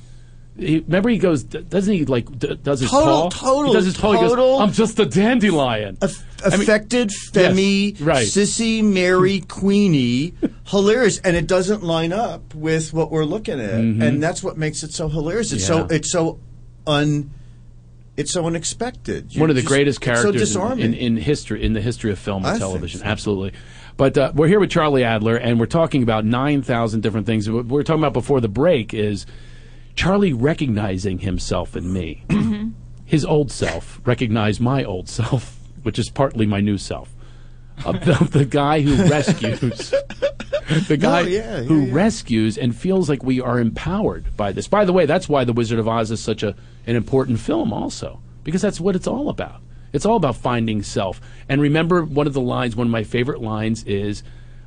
He, 0.57 0.79
remember, 0.79 1.09
he 1.09 1.17
goes, 1.17 1.43
doesn't 1.43 1.93
he 1.93 2.03
like 2.05 2.37
d- 2.37 2.55
does 2.61 2.81
his 2.81 2.91
Total- 2.91 3.29
tall? 3.29 3.31
total- 3.31 3.67
He 3.67 3.73
does 3.73 3.85
his 3.85 3.95
total- 3.95 4.35
goes, 4.35 4.61
I'm 4.61 4.73
just 4.73 4.99
a 4.99 5.05
dandelion. 5.05 5.97
I 6.01 6.07
mean, 6.07 6.61
Affected, 6.61 7.11
femmy, 7.31 7.91
yes, 7.91 8.01
right. 8.01 8.25
sissy, 8.27 8.83
Mary, 8.83 9.39
Queenie, 9.47 10.33
hilarious, 10.65 11.19
and 11.19 11.37
it 11.37 11.47
doesn't 11.47 11.83
line 11.83 12.11
up 12.11 12.53
with 12.53 12.91
what 12.93 13.11
we're 13.11 13.25
looking 13.25 13.59
at, 13.61 13.79
Mhm. 13.79 14.01
and 14.03 14.21
that's 14.21 14.43
what 14.43 14.57
makes 14.57 14.83
it 14.83 14.91
so 14.91 15.07
hilarious. 15.07 15.51
It's 15.53 15.65
so 15.65 15.85
it's 15.89 16.11
so 16.11 16.39
un, 16.85 17.29
it's 18.21 18.31
so 18.31 18.45
unexpected. 18.47 19.37
one 19.37 19.49
of 19.49 19.55
the 19.55 19.61
You're 19.61 19.67
greatest 19.69 20.01
characters 20.01 20.23
so 20.23 20.29
in, 20.29 20.37
disarming. 20.37 20.85
in, 20.85 20.93
in 20.93 21.17
history 21.17 21.63
in 21.63 21.73
the 21.73 21.81
history 21.81 22.11
of 22.11 22.19
film 22.19 22.45
and 22.45 22.53
think 22.53 22.59
television. 22.59 22.99
so. 23.01 23.05
Absolutely. 23.05 23.53
But 23.97 24.17
uh, 24.17 24.31
we're 24.33 24.47
here 24.47 24.59
with 24.59 24.71
Charlie 24.71 25.03
Adler, 25.03 25.35
and 25.35 25.59
we're 25.59 25.65
talking 25.65 26.01
about 26.01 26.23
nine 26.25 26.61
thousand 26.61 27.01
different 27.01 27.25
things. 27.27 27.49
What 27.49 27.65
we 27.65 27.71
we're 27.71 27.83
talking 27.83 28.01
about 28.01 28.13
before 28.13 28.39
the 28.39 28.47
break 28.47 28.93
is 28.93 29.25
Charlie 29.95 30.33
recognizing 30.33 31.19
himself 31.19 31.75
in 31.75 31.91
me. 31.91 32.23
His 33.05 33.25
old 33.25 33.51
self 33.51 33.99
recognized 34.05 34.61
my 34.61 34.83
old 34.85 35.09
self, 35.09 35.57
which 35.83 35.99
is 35.99 36.09
partly 36.09 36.45
my 36.45 36.61
new 36.61 36.77
self. 36.77 37.13
Uh, 37.85 37.91
the, 37.93 38.29
the 38.31 38.45
guy 38.45 38.79
who 38.81 38.95
rescues. 39.09 39.93
The 40.87 40.97
guy 40.97 41.23
No, 41.23 41.27
yeah, 41.27 41.57
yeah, 41.57 41.63
who 41.63 41.81
yeah. 41.85 41.93
rescues 41.93 42.57
and 42.57 42.73
feels 42.75 43.09
like 43.09 43.23
we 43.23 43.41
are 43.41 43.59
empowered 43.59 44.35
by 44.37 44.51
this. 44.53 44.67
By 44.67 44.85
the 44.85 44.93
way, 44.93 45.05
that's 45.05 45.27
why 45.27 45.43
The 45.43 45.51
Wizard 45.53 45.79
of 45.79 45.87
Oz 45.87 46.11
is 46.11 46.21
such 46.21 46.43
a 46.43 46.55
an 46.87 46.95
important 46.95 47.39
film, 47.39 47.71
also, 47.73 48.21
because 48.43 48.61
that's 48.61 48.79
what 48.79 48.95
it's 48.95 49.07
all 49.07 49.29
about. 49.29 49.61
It's 49.93 50.05
all 50.05 50.15
about 50.15 50.37
finding 50.37 50.83
self. 50.83 51.19
And 51.49 51.61
remember, 51.61 52.03
one 52.03 52.27
of 52.27 52.33
the 52.33 52.41
lines, 52.41 52.75
one 52.75 52.87
of 52.87 52.91
my 52.91 53.03
favorite 53.03 53.41
lines, 53.41 53.83
is 53.83 54.23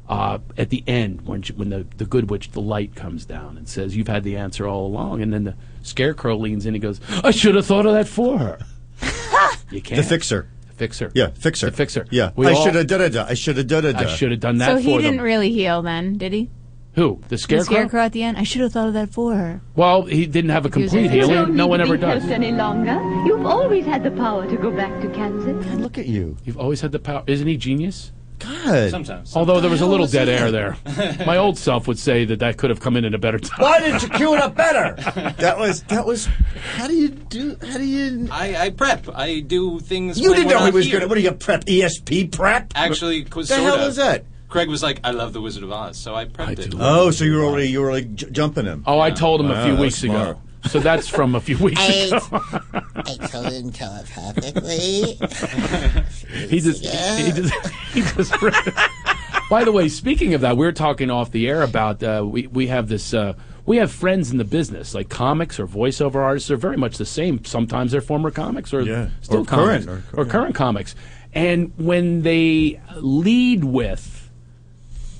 uh, 0.08 0.38
at 0.58 0.70
the 0.70 0.84
end 0.86 1.22
when 1.22 1.42
she, 1.42 1.52
when 1.54 1.70
the 1.70 1.86
the 1.96 2.04
good 2.04 2.30
witch, 2.30 2.50
the 2.50 2.60
light 2.60 2.94
comes 2.94 3.24
down 3.24 3.56
and 3.56 3.68
says, 3.68 3.96
"You've 3.96 4.08
had 4.08 4.22
the 4.22 4.36
answer 4.36 4.66
all 4.66 4.86
along." 4.86 5.22
And 5.22 5.32
then 5.32 5.44
the 5.44 5.54
scarecrow 5.82 6.36
leans 6.36 6.66
in 6.66 6.74
and 6.74 6.82
goes, 6.82 7.00
"I 7.22 7.30
should 7.30 7.54
have 7.54 7.66
thought 7.66 7.86
of 7.86 7.94
that 7.94 8.06
for 8.06 8.38
her." 8.38 8.58
you 9.70 9.80
can't. 9.80 9.96
the 9.96 10.06
fixer. 10.06 10.48
The 10.68 10.74
fixer. 10.74 11.10
Yeah, 11.14 11.28
fixer. 11.30 11.70
The 11.70 11.76
fixer. 11.76 12.06
Yeah, 12.10 12.32
We 12.36 12.46
I 12.46 12.54
should 12.54 12.74
have 12.74 12.86
done 12.86 13.00
it. 13.00 13.16
I 13.16 13.34
should 13.34 13.56
have 13.56 13.66
done 13.66 13.86
it. 13.86 13.96
I 13.96 14.06
should 14.06 14.30
have 14.30 14.40
done 14.40 14.58
that 14.58 14.76
So 14.76 14.76
for 14.76 14.82
he 14.82 14.98
didn't 14.98 15.22
really 15.22 15.50
heal 15.52 15.80
then, 15.82 16.18
did 16.18 16.32
he? 16.32 16.50
Who? 16.94 17.20
The 17.22 17.28
The 17.30 17.38
scarecrow? 17.38 17.64
scarecrow 17.74 18.00
at 18.02 18.12
the 18.12 18.22
end. 18.22 18.36
I 18.38 18.44
should 18.44 18.60
have 18.62 18.72
thought 18.72 18.88
of 18.88 18.94
that 18.94 19.10
for 19.12 19.34
her. 19.34 19.60
Well, 19.74 20.02
he 20.04 20.26
didn't 20.26 20.50
have 20.50 20.64
a 20.64 20.70
complete 20.70 21.10
able 21.10 21.28
healing. 21.28 21.56
No 21.56 21.66
one 21.66 21.80
ever 21.80 21.94
You 21.94 22.00
don't 22.00 22.10
does. 22.10 22.22
to 22.22 22.26
be 22.28 22.32
helped 22.34 22.44
any 22.46 22.56
longer. 22.56 23.00
You've 23.26 23.46
always 23.46 23.84
had 23.84 24.04
the 24.04 24.12
power 24.12 24.46
to 24.48 24.56
go 24.56 24.70
back 24.70 25.02
to 25.02 25.08
Kansas. 25.08 25.66
Look 25.80 25.98
at 25.98 26.06
you. 26.06 26.36
You've 26.44 26.58
always 26.58 26.80
had 26.80 26.92
the 26.92 27.00
power. 27.00 27.24
Isn't 27.26 27.46
he 27.48 27.56
genius? 27.56 28.12
God. 28.40 28.90
Sometimes. 28.90 29.34
Although 29.36 29.60
there 29.60 29.70
was 29.70 29.80
a 29.80 29.86
little 29.86 30.06
dead 30.06 30.28
air 30.28 30.50
there. 30.50 30.76
My 31.26 31.36
old 31.36 31.56
self 31.56 31.86
would 31.88 31.98
say 31.98 32.24
that 32.26 32.40
that 32.40 32.58
could 32.58 32.68
have 32.68 32.80
come 32.80 32.96
in 32.96 33.04
at 33.04 33.14
a 33.14 33.18
better 33.18 33.38
time. 33.38 33.62
Why 33.62 33.78
didn't 33.80 34.02
you 34.02 34.08
cue 34.10 34.34
it 34.34 34.40
up 34.40 34.54
better? 34.54 34.94
that 35.38 35.56
was 35.58 35.82
that 35.84 36.04
was. 36.04 36.26
How 36.76 36.86
do 36.88 36.94
you 36.94 37.08
do? 37.08 37.56
How 37.62 37.78
do 37.78 37.84
you? 37.84 38.28
I, 38.30 38.56
I 38.66 38.70
prep. 38.70 39.08
I 39.14 39.40
do 39.40 39.78
things. 39.80 40.20
You 40.20 40.30
when 40.30 40.40
didn't 40.40 40.52
we're 40.52 40.58
know 40.58 40.64
he 40.66 40.72
was 40.72 40.86
here. 40.86 41.00
good. 41.00 41.08
What 41.08 41.14
do 41.14 41.20
you 41.22 41.32
prep? 41.32 41.64
ESP 41.64 42.32
prep? 42.32 42.72
Actually, 42.74 43.24
was 43.34 43.48
the 43.48 43.54
sorta. 43.54 43.62
hell 43.78 43.86
is 43.88 43.96
that? 43.96 44.26
Craig 44.48 44.68
was 44.68 44.82
like, 44.82 45.00
"I 45.04 45.10
love 45.10 45.32
the 45.32 45.40
Wizard 45.40 45.62
of 45.64 45.72
Oz," 45.72 45.96
so 45.96 46.14
I 46.14 46.26
prepped 46.26 46.58
it. 46.60 46.74
Oh, 46.78 47.10
so 47.10 47.24
you 47.24 47.36
were 47.36 47.44
already 47.44 47.68
you 47.70 47.80
were 47.80 47.90
like 47.92 48.14
j- 48.14 48.30
jumping 48.30 48.66
him. 48.66 48.84
Oh, 48.86 49.00
I 49.00 49.10
told 49.10 49.40
him 49.40 49.48
Wow, 49.48 49.60
a 49.60 49.64
few 49.64 49.72
that's 49.72 49.80
weeks 49.82 49.96
smart. 49.96 50.28
ago. 50.30 50.40
So 50.68 50.80
that's 50.80 51.08
from 51.08 51.34
a 51.34 51.40
few 51.40 51.58
weeks 51.58 51.80
I, 51.80 51.92
ago. 51.92 52.20
I 52.94 53.26
told 53.26 53.52
him 53.52 53.70
telepathically. 53.70 54.72
it 54.72 55.18
perfectly. 55.20 56.46
he 56.48 56.60
just, 56.60 56.82
he 56.84 57.32
just, 57.32 57.54
he 57.92 58.00
just. 58.00 58.32
By 59.50 59.62
the 59.64 59.72
way, 59.72 59.88
speaking 59.88 60.32
of 60.34 60.40
that, 60.40 60.56
we 60.56 60.64
were 60.64 60.72
talking 60.72 61.10
off 61.10 61.30
the 61.32 61.48
air 61.48 61.62
about 61.62 62.02
uh, 62.02 62.24
we 62.26 62.46
we 62.46 62.68
have 62.68 62.88
this. 62.88 63.12
Uh, 63.12 63.34
we 63.66 63.76
have 63.78 63.90
friends 63.92 64.30
in 64.30 64.38
the 64.38 64.44
business, 64.44 64.94
like 64.94 65.08
comics 65.08 65.58
or 65.60 65.66
voiceover 65.66 66.16
artists. 66.16 66.48
They're 66.48 66.56
very 66.56 66.76
much 66.76 66.96
the 66.98 67.04
same. 67.06 67.44
Sometimes 67.44 67.92
they're 67.92 68.00
former 68.00 68.30
comics 68.30 68.72
or 68.72 68.82
Yeah. 68.82 69.08
still 69.20 69.40
Or 69.40 69.44
comics 69.44 69.84
current, 69.86 70.04
or, 70.14 70.24
current 70.24 70.54
comics. 70.54 70.94
And 71.34 71.72
when 71.76 72.22
they 72.22 72.80
lead 72.96 73.64
with 73.64 74.23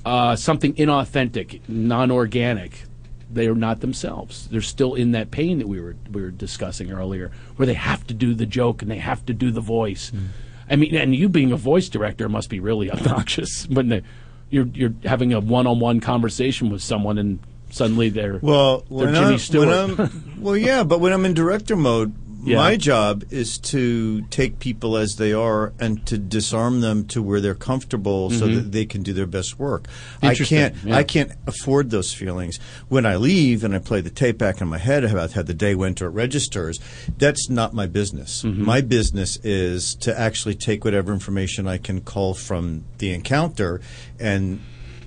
uh, 0.04 0.36
something 0.36 0.74
inauthentic, 0.74 1.60
non-organic, 1.68 2.84
they 3.30 3.46
are 3.46 3.54
not 3.54 3.80
themselves. 3.80 4.48
They're 4.48 4.60
still 4.60 4.94
in 4.94 5.12
that 5.12 5.30
pain 5.30 5.58
that 5.58 5.66
we 5.66 5.80
were 5.80 5.96
we 6.10 6.22
were 6.22 6.30
discussing 6.30 6.92
earlier, 6.92 7.30
where 7.56 7.66
they 7.66 7.74
have 7.74 8.06
to 8.06 8.14
do 8.14 8.34
the 8.34 8.46
joke 8.46 8.82
and 8.82 8.90
they 8.90 8.98
have 8.98 9.24
to 9.26 9.34
do 9.34 9.50
the 9.50 9.60
voice. 9.60 10.10
Hmm. 10.10 10.26
I 10.70 10.76
mean, 10.76 10.94
and 10.94 11.14
you 11.14 11.28
being 11.28 11.52
a 11.52 11.56
voice 11.56 11.88
director 11.88 12.28
must 12.28 12.48
be 12.48 12.60
really 12.60 12.90
obnoxious 12.92 13.66
when 13.68 13.88
they, 13.88 14.02
you're 14.50 14.66
you're 14.66 14.94
having 15.04 15.32
a 15.32 15.40
one-on-one 15.40 16.00
conversation 16.00 16.70
with 16.70 16.82
someone 16.82 17.18
and 17.18 17.38
suddenly 17.70 18.08
they're 18.08 18.38
Well, 18.40 18.84
they're 18.90 19.12
Jimmy 19.12 19.32
I'm, 19.34 19.38
Stewart. 19.38 20.10
well, 20.38 20.56
yeah, 20.56 20.84
but 20.84 21.00
when 21.00 21.12
I'm 21.12 21.24
in 21.24 21.34
director 21.34 21.76
mode, 21.76 22.14
Yeah. 22.44 22.56
My 22.56 22.76
job 22.76 23.24
is 23.30 23.58
to 23.58 24.22
take 24.30 24.58
people 24.58 24.96
as 24.96 25.16
they 25.16 25.32
are 25.32 25.72
and 25.80 26.04
to 26.06 26.18
disarm 26.18 26.80
them 26.82 27.06
to 27.06 27.22
where 27.22 27.40
they're 27.40 27.54
comfortable 27.54 28.30
so 28.30 28.46
Mhm. 28.46 28.54
that 28.56 28.72
they 28.72 28.84
can 28.84 29.02
do 29.02 29.12
their 29.12 29.26
best 29.26 29.58
work. 29.58 29.88
I 30.22 30.34
can't 30.34 30.74
yeah. 30.84 30.96
I 30.96 31.02
can't 31.04 31.32
afford 31.46 31.90
those 31.90 32.12
feelings. 32.12 32.58
When 32.88 33.06
I 33.06 33.16
leave 33.16 33.64
and 33.64 33.74
I 33.74 33.78
play 33.78 34.00
the 34.02 34.10
tape 34.10 34.36
back 34.38 34.60
in 34.60 34.68
my 34.68 34.78
head 34.78 35.04
about 35.04 35.32
how 35.32 35.42
the 35.42 35.54
day 35.54 35.74
went 35.74 36.02
or 36.02 36.06
it 36.06 36.10
registers, 36.10 36.78
that's 37.18 37.48
not 37.48 37.72
my 37.72 37.86
business. 37.86 38.42
Mm-hmm. 38.42 38.64
My 38.64 38.80
business 38.82 39.38
is 39.42 39.94
to 39.96 40.18
actually 40.18 40.54
take 40.54 40.84
whatever 40.84 41.12
information 41.12 41.66
I 41.66 41.78
can 41.78 42.00
cull 42.02 42.34
from 42.34 42.84
the 42.98 43.10
encounter 43.12 43.80
and 44.20 44.60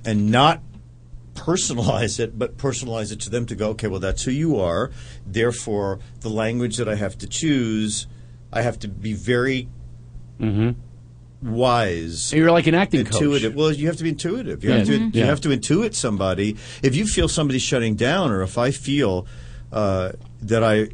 and 0.06 0.32
not 0.32 0.62
personalize 1.38 2.20
it, 2.20 2.38
but 2.38 2.58
personalize 2.58 3.12
it 3.12 3.20
to 3.22 3.30
them 3.30 3.46
to 3.46 3.56
go, 3.56 3.70
okay, 3.70 3.88
well, 3.88 4.00
that's 4.00 4.24
who 4.24 4.32
you 4.32 4.58
are. 4.60 4.92
Therefore, 5.26 6.00
the 6.22 6.30
language 6.30 6.78
that 6.78 6.90
I 6.90 6.96
have 6.96 7.18
to 7.20 7.28
choose, 7.28 8.08
I 8.52 8.62
have 8.62 8.80
to 8.80 8.88
be 8.88 9.14
very 9.14 9.70
mm-hmm. 10.40 10.72
wise. 11.42 12.34
You're 12.34 12.52
like 12.52 12.68
an 12.68 12.76
acting 12.76 13.06
coach. 13.06 13.16
intuitive. 13.16 13.56
Well, 13.56 13.72
you 13.72 13.88
have 13.88 13.98
to 13.98 14.04
be 14.04 14.10
intuitive. 14.10 14.64
You, 14.64 14.72
Yeah. 14.72 14.78
have, 14.78 14.88
to, 14.88 15.00
Mhm. 15.00 15.16
you 15.16 15.22
Yeah. 15.22 15.26
have 15.28 15.42
to 15.42 15.50
intuit 15.50 15.94
somebody. 15.94 16.56
If 16.84 16.96
you 16.96 17.06
feel 17.06 17.28
somebody's 17.28 17.62
shutting 17.62 17.96
down, 17.96 18.32
or 18.32 18.42
if 18.42 18.58
I 18.58 18.72
feel 18.72 19.26
uh, 19.72 20.14
that 20.42 20.64
I 20.64 20.88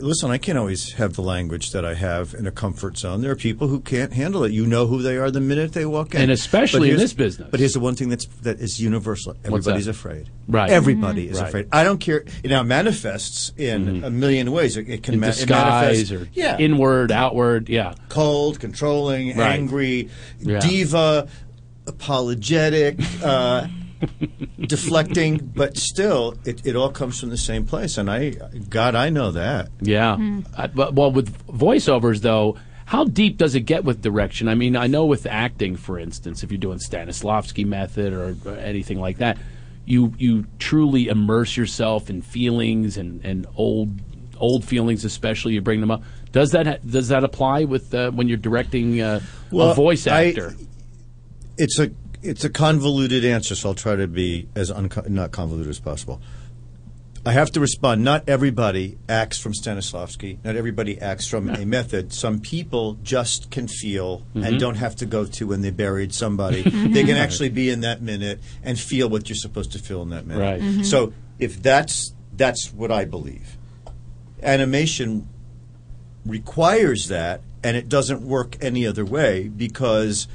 listen, 0.00 0.30
I 0.30 0.38
can't 0.38 0.56
always 0.58 0.92
have 0.92 1.14
the 1.14 1.22
language 1.22 1.72
that 1.72 1.84
I 1.84 1.94
have 1.94 2.34
in 2.34 2.46
a 2.46 2.50
comfort 2.52 2.96
zone. 2.96 3.22
There 3.22 3.30
are 3.32 3.36
people 3.36 3.66
who 3.68 3.80
can't 3.80 4.12
handle 4.12 4.44
it. 4.44 4.52
You 4.52 4.66
know 4.66 4.86
who 4.86 5.02
they 5.02 5.16
are 5.16 5.30
the 5.30 5.40
minute 5.40 5.72
they 5.72 5.84
walk 5.84 6.14
in, 6.14 6.20
And 6.22 6.30
especially 6.30 6.90
in 6.90 6.96
this 6.96 7.12
business. 7.12 7.48
But 7.50 7.58
here's 7.60 7.72
the 7.72 7.80
one 7.80 7.96
thing 7.96 8.08
that's 8.08 8.26
that 8.42 8.60
is 8.60 8.80
universal. 8.80 9.34
Everybody's 9.44 9.88
afraid. 9.88 10.30
Right. 10.48 10.70
Everybody 10.70 11.26
Mhm. 11.26 11.30
is 11.32 11.40
Right. 11.40 11.48
afraid. 11.48 11.68
I 11.72 11.82
don't 11.84 11.98
care. 11.98 12.24
It 12.42 12.50
now 12.50 12.62
manifests 12.62 13.52
in 13.56 14.04
a 14.04 14.10
million 14.10 14.52
ways. 14.52 14.76
It, 14.76 14.88
it 14.88 15.02
can 15.02 15.14
In 15.14 15.20
ma- 15.20 15.26
disguise 15.26 16.10
manifest- 16.10 16.12
or 16.12 16.28
yeah. 16.34 16.56
inward, 16.58 17.10
outward. 17.12 17.68
Yeah. 17.68 17.94
cold, 18.08 18.60
controlling, 18.60 19.36
Right. 19.36 19.52
angry, 19.58 20.08
Yeah. 20.40 20.60
diva, 20.60 21.28
apologetic, 21.86 22.98
uh, 23.22 23.66
deflecting, 24.58 25.38
but 25.38 25.76
still, 25.76 26.36
it, 26.44 26.66
it 26.66 26.76
all 26.76 26.90
comes 26.90 27.20
from 27.20 27.30
the 27.30 27.36
same 27.36 27.66
place. 27.66 27.98
And 27.98 28.10
I, 28.10 28.30
God, 28.68 28.94
I 28.94 29.10
know 29.10 29.30
that. 29.32 29.68
Yeah. 29.80 30.16
Hmm. 30.16 30.40
Uh, 30.56 30.68
but, 30.68 30.94
well, 30.94 31.10
with 31.10 31.46
voiceovers, 31.46 32.20
though, 32.20 32.56
how 32.86 33.04
deep 33.04 33.36
does 33.36 33.54
it 33.54 33.60
get 33.60 33.84
with 33.84 34.02
direction? 34.02 34.48
I 34.48 34.54
mean, 34.54 34.76
I 34.76 34.86
know 34.86 35.06
with 35.06 35.26
acting, 35.26 35.76
for 35.76 35.98
instance, 35.98 36.42
if 36.42 36.50
you're 36.50 36.58
doing 36.58 36.78
Stanislavski 36.78 37.64
method 37.64 38.12
or, 38.12 38.36
or 38.44 38.56
anything 38.56 38.98
like 38.98 39.18
that, 39.18 39.38
you 39.84 40.12
you 40.18 40.46
truly 40.58 41.08
immerse 41.08 41.56
yourself 41.56 42.10
in 42.10 42.22
feelings 42.22 42.96
and, 42.96 43.24
and 43.24 43.46
old 43.56 44.00
old 44.38 44.64
feelings, 44.64 45.04
especially 45.04 45.54
you 45.54 45.60
bring 45.60 45.80
them 45.80 45.90
up. 45.90 46.02
Does 46.32 46.52
that 46.52 46.66
ha- 46.66 46.78
does 46.84 47.08
that 47.08 47.24
apply 47.24 47.64
with 47.64 47.94
uh, 47.94 48.10
when 48.10 48.28
you're 48.28 48.36
directing 48.36 49.00
uh, 49.00 49.20
a 49.52 49.74
voice 49.74 50.06
I- 50.06 50.26
actor? 50.26 50.54
it's 51.60 51.78
a 51.78 51.90
it's 52.22 52.44
a 52.44 52.50
convoluted 52.50 53.24
answer, 53.24 53.54
so 53.54 53.70
I'll 53.70 53.74
try 53.74 53.96
to 53.96 54.06
be 54.06 54.48
as 54.54 54.70
unco- 54.70 55.08
not 55.08 55.30
convoluted 55.32 55.70
as 55.70 55.80
possible. 55.80 56.20
I 57.24 57.32
have 57.32 57.50
to 57.52 57.60
respond. 57.60 58.02
Not 58.02 58.26
everybody 58.28 58.96
acts 59.06 59.38
from 59.38 59.52
Stanislavski. 59.52 60.38
Not 60.42 60.56
everybody 60.56 60.98
acts 60.98 61.26
from 61.26 61.50
a 61.50 61.66
method. 61.66 62.14
Some 62.14 62.40
people 62.40 62.94
just 63.02 63.50
can 63.50 63.68
feel 63.68 64.22
Mhm. 64.34 64.44
and 64.46 64.58
don't 64.60 64.76
have 64.76 64.96
to 64.96 65.06
go 65.06 65.26
to 65.26 65.46
when 65.46 65.60
they 65.60 65.70
buried 65.70 66.14
somebody. 66.14 66.62
They 66.94 67.04
can 67.04 67.18
actually 67.18 67.50
be 67.50 67.68
in 67.68 67.80
that 67.82 68.00
minute 68.00 68.40
and 68.62 68.78
feel 68.78 69.10
what 69.10 69.28
you're 69.28 69.36
supposed 69.36 69.72
to 69.72 69.78
feel 69.78 70.00
in 70.00 70.10
that 70.10 70.26
minute. 70.26 70.40
Right. 70.40 70.62
Mhm. 70.62 70.84
So 70.86 71.12
if 71.38 71.62
that's 71.62 72.14
that's 72.36 72.72
what 72.72 72.90
I 72.90 73.04
believe. 73.04 73.58
Animation 74.42 75.28
requires 76.24 77.08
that, 77.08 77.42
and 77.62 77.76
it 77.76 77.88
doesn't 77.88 78.22
work 78.22 78.56
any 78.62 78.86
other 78.86 79.04
way 79.04 79.48
because 79.48 80.26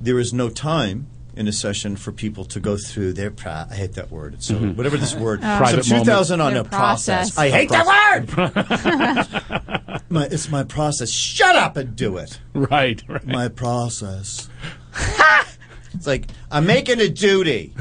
there 0.00 0.18
is 0.18 0.32
no 0.34 0.50
time 0.50 1.06
in 1.38 1.48
a 1.48 1.52
session 1.52 1.96
for 1.96 2.12
people 2.12 2.44
to 2.46 2.60
go 2.60 2.76
through 2.76 3.12
their. 3.14 3.30
Pro- 3.30 3.64
I 3.70 3.74
hate 3.74 3.92
that 3.94 4.10
word. 4.10 4.34
It's 4.34 4.46
so 4.46 4.56
Mhm. 4.56 4.76
whatever 4.76 4.96
this 4.96 5.14
word. 5.14 5.40
Private 5.42 5.84
so 5.84 5.98
two 5.98 6.04
thousand 6.04 6.40
on 6.40 6.52
Their 6.52 6.62
a 6.62 6.64
process. 6.64 7.30
process. 7.30 7.38
I 7.38 7.48
hate 7.50 7.68
Process. 7.68 8.26
that 8.26 9.88
word. 9.88 10.02
my, 10.10 10.24
it's 10.26 10.48
my 10.50 10.64
process. 10.64 11.10
Shut 11.10 11.56
up 11.56 11.76
and 11.76 11.94
do 11.96 12.16
it. 12.18 12.38
Right. 12.54 13.02
right. 13.08 13.26
My 13.26 13.48
process. 13.48 14.48
It's 15.94 16.06
like 16.06 16.26
I'm 16.50 16.66
making 16.66 17.00
a 17.00 17.08
duty. 17.08 17.72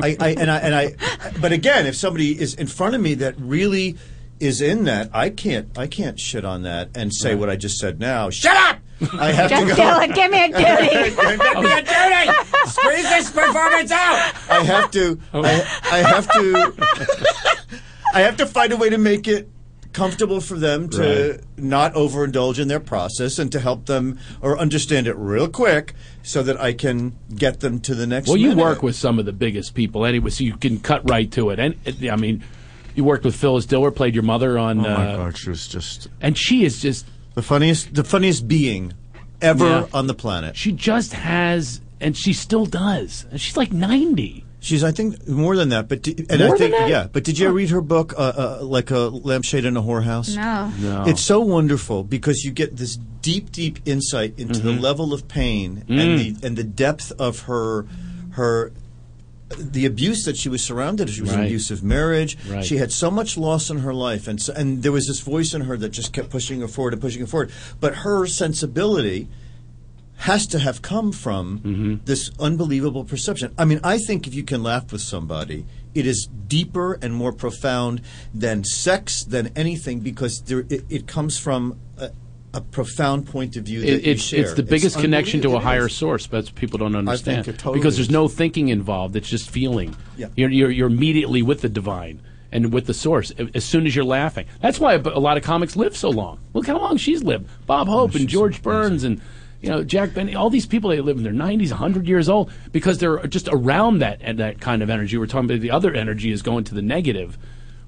I, 0.00 0.16
I 0.18 0.28
and 0.38 0.50
I 0.50 0.58
and 0.58 0.74
I. 0.74 0.94
But 1.40 1.52
again, 1.52 1.86
if 1.86 1.96
somebody 1.96 2.40
is 2.40 2.54
in 2.54 2.66
front 2.66 2.94
of 2.94 3.00
me 3.00 3.14
that 3.14 3.34
really 3.38 3.96
is 4.40 4.60
in 4.60 4.84
that, 4.84 5.10
I 5.12 5.28
can't. 5.30 5.76
I 5.78 5.86
can't 5.86 6.18
shit 6.18 6.44
on 6.44 6.62
that 6.62 6.90
and 6.96 7.12
say 7.14 7.34
what 7.34 7.48
I 7.50 7.56
just 7.56 7.78
said 7.78 8.00
now. 8.00 8.30
Shut 8.30 8.56
up. 8.56 8.78
I 9.18 9.32
have 9.32 9.50
Just 9.50 9.68
to 9.68 9.74
go. 9.76 9.98
do 9.98 10.02
it. 10.02 10.14
Give 10.14 10.30
me 10.30 10.44
a 10.44 10.48
duty. 10.52 11.16
Give 11.16 11.62
me 11.62 11.72
a 11.72 11.82
duty. 11.82 12.38
Squeeze 12.66 13.08
this 13.08 13.30
performance 13.30 13.90
out. 13.90 14.32
I 14.50 14.62
have 14.64 14.90
to. 14.92 15.18
I, 15.32 15.40
I 15.90 15.98
have 15.98 16.30
to. 16.32 16.72
I 18.14 18.20
have 18.20 18.36
to 18.38 18.46
find 18.46 18.72
a 18.72 18.76
way 18.76 18.90
to 18.90 18.98
make 18.98 19.26
it 19.26 19.48
comfortable 19.92 20.40
for 20.40 20.58
them 20.58 20.88
to 20.88 21.32
Right. 21.32 21.40
not 21.58 21.92
overindulge 21.94 22.58
in 22.58 22.68
their 22.68 22.80
process 22.80 23.38
and 23.38 23.52
to 23.52 23.60
help 23.60 23.84
them 23.86 24.18
or 24.40 24.58
understand 24.58 25.06
it 25.06 25.14
real 25.16 25.48
quick 25.48 25.92
so 26.22 26.42
that 26.42 26.58
I 26.58 26.72
can 26.72 27.12
get 27.34 27.60
them 27.60 27.78
to 27.80 27.94
the 27.94 28.06
next 28.06 28.28
Well, 28.28 28.38
you 28.38 28.54
work 28.56 28.82
with 28.82 28.96
some 28.96 29.18
of 29.18 29.26
the 29.26 29.32
biggest 29.34 29.74
people 29.74 30.06
anyway, 30.06 30.30
so 30.30 30.44
you 30.44 30.56
can 30.56 30.78
cut 30.80 31.08
right 31.10 31.30
to 31.32 31.50
it. 31.50 31.58
And 31.58 31.74
I 32.10 32.16
mean, 32.16 32.42
you 32.94 33.04
worked 33.04 33.24
with 33.24 33.34
Phyllis 33.36 33.66
Diller, 33.66 33.90
played 33.90 34.14
your 34.14 34.22
mother 34.24 34.58
on. 34.58 34.78
Oh 34.80 34.82
my 34.82 35.12
uh, 35.12 35.16
God, 35.16 35.36
she 35.36 35.50
was 35.50 35.68
just 35.68 36.08
and 36.22 36.38
she 36.38 36.64
is 36.64 36.80
just 36.80 37.06
the 37.34 37.42
funniest, 37.42 37.94
the 37.94 38.04
funniest 38.04 38.46
being 38.48 38.92
ever 39.40 39.64
Yeah. 39.68 39.86
on 39.92 40.06
the 40.06 40.14
planet. 40.14 40.56
She 40.56 40.72
just 40.72 41.12
has, 41.12 41.80
and 42.00 42.16
she 42.16 42.32
still 42.32 42.66
does. 42.66 43.26
And 43.30 43.40
she's 43.40 43.56
like 43.56 43.72
ninety. 43.72 44.44
She's, 44.60 44.84
I 44.84 44.92
think, 44.92 45.26
more 45.26 45.56
than 45.56 45.70
that. 45.70 45.88
But 45.88 46.02
di- 46.02 46.14
and 46.30 46.38
More 46.40 46.54
I 46.54 46.58
think, 46.58 46.70
than 46.72 46.82
that? 46.82 46.88
yeah. 46.88 47.08
But 47.12 47.24
did 47.24 47.36
you 47.36 47.46
ever 47.48 47.54
read 47.56 47.70
her 47.70 47.80
book, 47.80 48.14
uh, 48.16 48.58
uh, 48.60 48.64
like 48.64 48.92
a 48.92 48.98
lampshade 49.00 49.64
in 49.64 49.76
a 49.76 49.82
whorehouse? 49.82 50.36
No. 50.36 50.70
No. 50.78 51.04
It's 51.04 51.20
so 51.20 51.40
wonderful 51.40 52.04
because 52.04 52.44
you 52.44 52.52
get 52.52 52.76
this 52.76 52.96
deep, 53.22 53.50
deep 53.50 53.80
insight 53.84 54.34
into 54.38 54.60
the 54.60 54.70
Mhm. 54.70 54.80
level 54.80 55.12
of 55.12 55.26
pain 55.26 55.82
Mm. 55.88 56.00
and 56.00 56.18
the 56.20 56.46
and 56.46 56.56
the 56.56 56.62
depth 56.62 57.10
of 57.18 57.40
her 57.40 57.86
her 58.30 58.70
the 59.58 59.86
abuse 59.86 60.24
that 60.24 60.36
she 60.36 60.48
was 60.48 60.62
surrounded. 60.62 61.10
She 61.10 61.20
was 61.22 61.32
in 61.32 61.40
an 61.40 61.46
abusive 61.46 61.82
marriage. 61.82 62.36
Right. 62.48 62.64
She 62.64 62.76
had 62.76 62.92
so 62.92 63.10
much 63.10 63.36
loss 63.36 63.70
in 63.70 63.78
her 63.78 63.94
life, 63.94 64.28
and 64.28 64.40
so, 64.40 64.52
and 64.54 64.82
there 64.82 64.92
was 64.92 65.06
this 65.06 65.20
voice 65.20 65.54
in 65.54 65.62
her 65.62 65.76
that 65.76 65.90
just 65.90 66.12
kept 66.12 66.30
pushing 66.30 66.60
her 66.60 66.68
forward 66.68 66.92
and 66.94 67.02
pushing 67.02 67.20
her 67.20 67.26
forward. 67.26 67.50
But 67.80 67.96
her 67.96 68.26
sensibility 68.26 69.28
has 70.16 70.46
to 70.48 70.58
have 70.58 70.82
come 70.82 71.10
from 71.12 71.58
Mm-hmm. 71.60 71.94
this 72.04 72.30
unbelievable 72.38 73.04
perception. 73.04 73.52
I 73.58 73.64
mean, 73.64 73.80
I 73.82 73.98
think 73.98 74.26
if 74.26 74.34
you 74.34 74.44
can 74.44 74.62
laugh 74.62 74.92
with 74.92 75.00
somebody, 75.00 75.64
it 75.94 76.06
is 76.06 76.28
deeper 76.46 76.98
and 77.02 77.12
more 77.12 77.32
profound 77.32 78.02
than 78.32 78.62
sex, 78.64 79.24
than 79.24 79.50
anything, 79.56 80.00
because 80.00 80.42
there, 80.42 80.60
it, 80.68 80.84
it 80.88 81.06
comes 81.08 81.38
from 81.38 81.78
a, 81.98 82.10
a 82.54 82.60
profound 82.60 83.26
point 83.26 83.56
of 83.56 83.64
view 83.64 83.80
that 83.80 83.88
It, 83.88 84.04
you 84.04 84.12
it's, 84.12 84.32
it's 84.32 84.54
the 84.54 84.62
biggest 84.62 84.98
connection 84.98 85.40
to 85.42 85.56
a 85.56 85.60
higher 85.60 85.88
source. 85.88 86.26
That's 86.26 86.48
what 86.48 86.54
people 86.54 86.78
don't 86.78 86.94
understand 86.94 87.48
it 87.48 87.58
totally 87.58 87.78
because 87.78 87.96
there's 87.96 88.10
no 88.10 88.28
thinking 88.28 88.68
involved. 88.68 89.16
It's 89.16 89.28
just 89.28 89.50
feeling. 89.50 89.96
Yeah. 90.16 90.28
You're, 90.36 90.50
you're 90.50 90.70
you're 90.70 90.88
immediately 90.88 91.42
with 91.42 91.62
the 91.62 91.68
divine 91.68 92.20
and 92.50 92.72
with 92.72 92.86
the 92.86 92.94
source 92.94 93.32
as 93.54 93.64
soon 93.64 93.86
as 93.86 93.96
you're 93.96 94.04
laughing. 94.04 94.46
That's 94.60 94.78
why 94.78 94.94
a 94.94 95.00
a 95.00 95.18
lot 95.20 95.36
of 95.36 95.42
comics 95.42 95.76
live 95.76 95.96
so 95.96 96.10
long. 96.10 96.38
Look 96.52 96.66
how 96.66 96.78
long 96.78 96.98
she's 96.98 97.22
lived. 97.22 97.48
Bob 97.66 97.88
Hope 97.88 98.14
and 98.14 98.28
George 98.28 98.62
Burns 98.62 99.04
and 99.04 99.20
you 99.62 99.70
know 99.70 99.82
Jack 99.82 100.12
Benny. 100.12 100.34
All 100.34 100.50
these 100.50 100.66
people 100.66 100.90
they 100.90 101.00
live 101.00 101.16
in 101.16 101.22
their 101.22 101.32
90s, 101.32 101.70
100 101.70 102.06
years 102.06 102.28
old 102.28 102.52
because 102.70 102.98
they're 102.98 103.26
just 103.26 103.48
around 103.50 104.00
that 104.00 104.18
and 104.20 104.38
that 104.38 104.60
kind 104.60 104.82
of 104.82 104.90
energy. 104.90 105.16
We're 105.16 105.26
talking 105.26 105.50
about 105.50 105.60
the 105.60 105.70
other 105.70 105.94
energy 105.94 106.30
is 106.30 106.42
going 106.42 106.64
to 106.64 106.74
the 106.74 106.82
negative. 106.82 107.38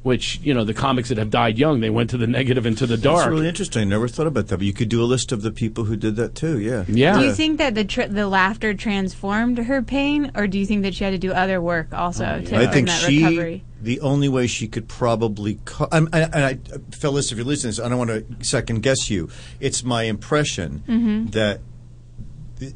Which 0.05 0.39
you 0.43 0.53
know 0.53 0.65
the 0.65 0.75
comics 0.75 1.09
that 1.09 1.17
have 1.17 1.31
died 1.31 1.59
young, 1.59 1.81
they 1.81 1.89
went 1.89 2.11
to 2.11 2.19
the 2.19 2.27
negative 2.27 2.67
and 2.67 2.77
to 2.77 2.87
the 2.87 2.99
dark. 2.99 3.21
That's 3.21 3.31
really 3.31 3.49
interesting. 3.49 3.81
I 3.81 3.85
never 3.87 4.07
thought 4.07 4.27
about 4.27 4.49
that. 4.49 4.59
But 4.59 4.67
you 4.67 4.75
could 4.75 4.91
do 4.91 5.03
a 5.03 5.09
list 5.09 5.33
of 5.33 5.41
the 5.41 5.51
people 5.51 5.85
who 5.85 5.97
did 5.97 6.17
that 6.17 6.35
too. 6.35 6.61
Yeah. 6.61 6.85
Yeah. 6.89 7.19
Do 7.19 7.25
you 7.25 7.33
think 7.33 7.57
that 7.57 7.75
the 7.75 7.87
tr- 7.87 8.03
the 8.03 8.29
laughter 8.29 8.75
transformed 8.75 9.57
her 9.57 9.81
pain, 9.81 10.31
or 10.35 10.47
do 10.47 10.59
you 10.59 10.67
think 10.67 10.83
that 10.83 10.95
she 10.95 11.05
had 11.05 11.13
to 11.13 11.19
do 11.19 11.33
other 11.33 11.59
work 11.59 11.95
also 11.95 12.43
to 12.43 12.55
Oh, 12.55 12.61
I 12.61 12.67
think 12.67 12.89
that 12.89 13.01
she, 13.01 13.25
recovery? 13.25 13.65
the 13.81 14.01
only 14.03 14.29
way 14.29 14.47
she 14.47 14.69
could 14.69 14.89
probably, 14.89 15.59
co- 15.65 15.89
I'm, 15.91 16.11
I, 16.13 16.21
and 16.21 16.45
I, 16.45 16.59
Phyllis, 16.95 17.33
if 17.33 17.39
you're 17.39 17.47
listening, 17.47 17.73
to 17.73 17.81
this, 17.81 17.87
I 17.87 17.89
don't 17.89 17.97
want 17.97 18.11
to 18.11 18.45
second 18.45 18.83
guess 18.83 19.09
you. 19.09 19.31
It's 19.59 19.83
my 19.85 20.03
impression 20.03 20.83
Mhm. 20.87 21.33
that 21.33 21.61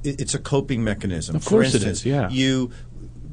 it's 0.02 0.34
a 0.34 0.38
coping 0.38 0.82
mechanism. 0.82 1.36
Of 1.36 1.44
course 1.44 1.70
For 1.72 1.76
instance, 1.76 2.00
is, 2.00 2.06
yeah. 2.06 2.28
You 2.30 2.70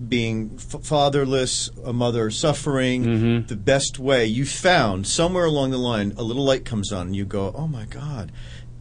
being 0.10 0.52
f- 0.58 0.84
fatherless, 0.84 1.70
a 1.84 1.94
mother 1.94 2.30
suffering, 2.32 3.04
Mm-hmm. 3.06 3.48
the 3.48 3.56
best 3.56 3.98
way 4.00 4.26
you 4.26 4.46
found 4.46 5.08
somewhere 5.08 5.46
along 5.46 5.72
the 5.72 5.78
line, 5.78 6.14
a 6.18 6.24
little 6.24 6.44
light 6.44 6.66
comes 6.66 6.92
on, 6.92 7.08
and 7.08 7.16
you 7.16 7.26
go, 7.26 7.54
"Oh 7.58 7.68
my 7.68 7.86
God." 7.86 8.32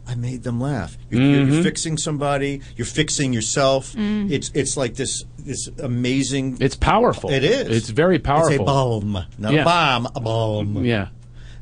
I 0.07 0.13
made 0.13 0.43
them 0.43 0.61
laugh. 0.61 0.99
You're, 1.09 1.19
you're- 1.23 1.51
you're 1.51 1.63
fixing 1.63 1.97
somebody. 1.97 2.61
You're 2.75 2.85
fixing 2.85 3.33
yourself. 3.33 3.93
Mm. 3.93 4.29
It's 4.29 4.51
it's 4.53 4.77
like 4.77 4.93
this 4.93 5.25
this 5.39 5.67
amazing 5.81 6.57
It's 6.61 6.75
powerful. 6.75 7.31
it 7.31 7.43
is. 7.43 7.75
It's 7.75 7.89
very 7.89 8.19
powerful. 8.19 8.51
It's 8.51 8.61
a 8.61 8.63
bomb, 8.65 9.25
not 9.39 9.51
Yeah. 9.53 9.61
a 9.61 9.65
bomb, 9.65 10.05
a 10.15 10.19
bomb. 10.19 10.85
Yeah. 10.85 11.07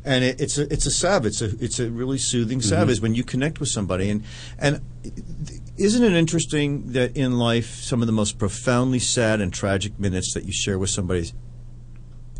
and 0.03 0.25
it, 0.25 0.41
it's 0.41 0.57
a 0.57 0.63
it's 0.73 0.85
a 0.85 0.91
salve. 0.91 1.25
It's 1.25 1.41
a 1.41 1.51
it's 1.63 1.79
a 1.79 1.89
really 1.89 2.17
soothing 2.17 2.59
salve. 2.59 2.89
Mhm. 2.89 2.91
Is 2.91 2.99
when 2.99 3.15
you 3.15 3.23
connect 3.23 3.61
with 3.61 3.69
somebody, 3.69 4.09
and 4.09 4.23
and 4.59 4.81
isn't 5.83 6.03
it 6.03 6.13
interesting 6.13 6.93
that 6.93 7.15
in 7.17 7.37
life 7.37 7.75
some 7.81 8.01
of 8.01 8.07
the 8.07 8.13
most 8.13 8.37
profoundly 8.39 8.99
sad 8.99 9.41
and 9.41 9.51
tragic 9.53 9.99
minutes 9.99 10.33
that 10.33 10.45
you 10.45 10.51
share 10.53 10.79
with 10.79 10.89
somebody, 10.89 11.31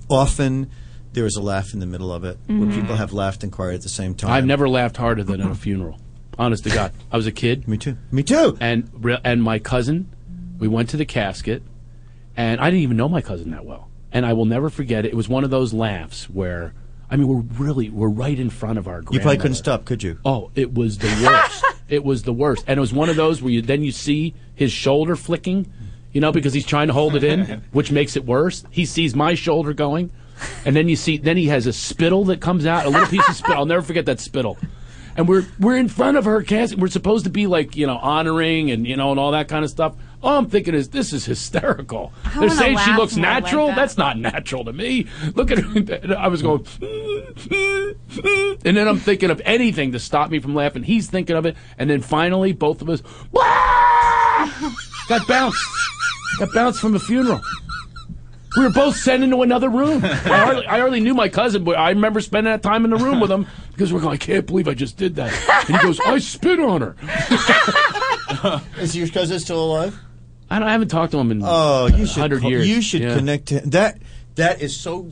often 0.10 0.70
there 1.14 1.26
is 1.26 1.36
a 1.36 1.41
laugh 1.41 1.74
in 1.74 1.80
the 1.80 1.86
middle 1.86 2.11
of 2.11 2.24
it, 2.24 2.38
Mhm. 2.48 2.60
where 2.60 2.76
people 2.76 2.95
have 2.95 3.14
laughed 3.14 3.44
and 3.44 3.52
cried 3.52 3.76
at 3.76 3.82
the 3.82 3.90
same 3.90 4.15
time. 4.15 4.32
I've 4.32 4.45
never 4.45 4.68
laughed 4.68 4.98
harder 4.98 5.24
than 5.24 5.41
at 5.41 5.52
a 5.52 5.56
funeral. 5.56 5.99
Honest 6.40 6.64
to 6.64 6.70
God, 6.72 6.91
I 7.11 7.18
was 7.18 7.28
a 7.28 7.32
kid. 7.32 7.68
Me 7.68 7.78
too. 7.78 7.98
Me 8.11 8.24
too. 8.24 8.57
And 8.60 8.90
and 9.24 9.44
my 9.44 9.60
cousin, 9.60 10.07
we 10.57 10.68
went 10.68 10.90
to 10.90 10.98
the 10.98 11.06
casket, 11.06 11.61
and 12.36 12.60
I 12.60 12.65
didn't 12.72 12.82
even 12.82 12.98
know 12.98 13.07
my 13.10 13.22
cousin 13.22 13.52
that 13.52 13.65
well. 13.65 13.90
And 14.11 14.26
I 14.26 14.34
will 14.34 14.45
never 14.45 14.70
forget 14.70 15.06
it. 15.06 15.10
It 15.10 15.15
was 15.15 15.30
one 15.30 15.44
of 15.44 15.49
those 15.52 15.74
laughs 15.74 16.30
where, 16.30 16.74
I 17.11 17.18
mean, 17.18 17.28
we're 17.28 17.44
really 17.64 17.90
we're 17.90 18.10
right 18.10 18.40
in 18.40 18.49
front 18.49 18.80
of 18.80 18.88
our. 18.88 19.03
You 19.11 19.20
probably 19.20 19.38
couldn't 19.38 19.56
stop, 19.56 19.86
could 19.86 20.02
you? 20.02 20.18
Oh, 20.26 20.49
it 20.56 20.74
was 20.74 20.98
the 20.98 21.07
worst. 21.24 21.64
It 21.94 22.03
was 22.03 22.24
the 22.24 22.34
worst, 22.34 22.65
and 22.68 22.78
it 22.78 22.82
was 22.82 22.94
one 22.94 23.10
of 23.10 23.15
those 23.15 23.41
where 23.41 23.52
you 23.52 23.61
then 23.61 23.84
you 23.84 23.91
see 23.91 24.34
his 24.56 24.72
shoulder 24.72 25.15
flicking, 25.15 25.72
you 26.11 26.22
know, 26.22 26.32
because 26.32 26.53
he's 26.53 26.65
trying 26.65 26.88
to 26.88 26.94
hold 26.94 27.15
it 27.15 27.24
in, 27.24 27.64
which 27.72 27.91
makes 27.91 28.15
it 28.15 28.26
worse. 28.26 28.64
He 28.70 28.86
sees 28.86 29.15
my 29.15 29.36
shoulder 29.36 29.74
going, 29.74 30.11
and 30.65 30.76
then 30.76 30.90
you 30.90 30.95
see 30.95 31.18
then 31.18 31.38
he 31.38 31.48
has 31.48 31.68
a 31.68 31.74
spittle 31.74 32.26
that 32.26 32.41
comes 32.41 32.65
out, 32.65 32.86
a 32.86 32.90
little 32.90 33.07
piece 33.07 33.28
of 33.28 33.36
spittle. 33.36 33.57
I'll 33.57 33.65
never 33.65 33.82
forget 33.82 34.06
that 34.07 34.20
spittle. 34.20 34.57
And 35.15 35.28
we're 35.28 35.45
we're 35.60 35.78
in 35.78 35.90
front 35.90 36.18
of 36.18 36.26
her 36.26 36.41
casket. 36.41 36.80
We're 36.80 36.88
supposed 36.88 37.26
to 37.26 37.30
be 37.30 37.48
like 37.48 37.76
you 37.76 37.86
know 37.88 37.98
honoring 37.98 38.72
and 38.72 38.88
you 38.88 38.98
know 38.98 39.11
and 39.11 39.20
all 39.20 39.32
that 39.32 39.48
kind 39.48 39.64
of 39.64 39.70
stuff. 39.70 39.95
All 40.23 40.37
I'm 40.39 40.49
thinking 40.49 40.73
is 40.73 40.89
this 40.89 41.11
is 41.11 41.25
hysterical. 41.25 42.13
I 42.23 42.39
They're 42.39 42.49
saying 42.49 42.77
she 42.79 42.93
looks 42.93 43.17
more 43.17 43.25
like 43.25 43.43
natural. 43.43 43.67
that. 43.67 43.75
That's 43.75 43.97
not 43.97 44.17
natural 44.17 44.63
to 44.63 44.71
me. 44.73 45.07
Look 45.35 45.51
at 45.51 45.59
her. 45.59 46.15
I 46.17 46.29
was 46.29 46.41
going. 46.41 46.65
And 48.65 48.77
then 48.77 48.87
I'm 48.87 48.99
thinking 48.99 49.29
of 49.29 49.41
anything 49.43 49.91
to 49.91 49.99
stop 49.99 50.31
me 50.31 50.39
from 50.39 50.55
laughing. 50.55 50.83
He's 50.83 51.09
thinking 51.09 51.35
of 51.35 51.45
it, 51.45 51.57
and 51.77 51.89
then 51.89 52.01
finally, 52.01 52.53
both 52.53 52.81
of 52.81 52.89
us 52.89 53.01
got 55.09 55.27
bounced. 55.27 55.61
Got 56.39 56.53
bounced 56.53 56.79
from 56.79 56.95
a 56.95 56.99
funeral. 56.99 57.41
We 58.55 58.63
were 58.63 58.69
both 58.69 58.95
sent 58.95 59.23
into 59.23 59.41
another 59.41 59.67
room. 59.69 60.05
I 60.05 60.07
hardly, 60.07 60.67
I 60.67 60.79
hardly 60.79 60.99
knew 60.99 61.13
my 61.15 61.27
cousin, 61.27 61.63
but 61.63 61.75
I 61.77 61.89
remember 61.89 62.21
spending 62.21 62.51
that 62.53 62.61
time 62.63 62.85
in 62.85 62.91
the 62.91 62.97
room 62.97 63.19
with 63.19 63.31
him 63.31 63.45
because 63.71 63.91
we're 63.91 63.99
going. 63.99 64.13
I 64.13 64.17
can't 64.17 64.45
believe 64.45 64.67
I 64.69 64.73
just 64.73 64.95
did 64.95 65.15
that. 65.15 65.33
And 65.67 65.77
he 65.77 65.83
goes, 65.83 65.99
"I 65.99 66.19
spit 66.19 66.59
on 66.59 66.81
her." 66.81 66.95
Is 68.79 68.95
your 68.95 69.07
cousin 69.09 69.39
still 69.39 69.63
alive? 69.63 69.99
I, 70.53 70.59
don't, 70.59 70.67
I 70.67 70.71
haven't 70.71 70.89
talked 70.89 71.11
to 71.13 71.17
him 71.19 71.31
in 71.31 71.41
Oh, 71.43 71.88
you 71.88 72.05
should 72.05 72.19
hundred 72.21 72.41
call- 72.41 72.51
years. 72.51 72.67
You 72.67 72.81
should 72.81 73.01
Yeah. 73.01 73.15
connect 73.15 73.47
to 73.47 73.59
that. 73.71 73.97
That 74.35 74.61
is 74.61 74.75
so. 74.75 75.11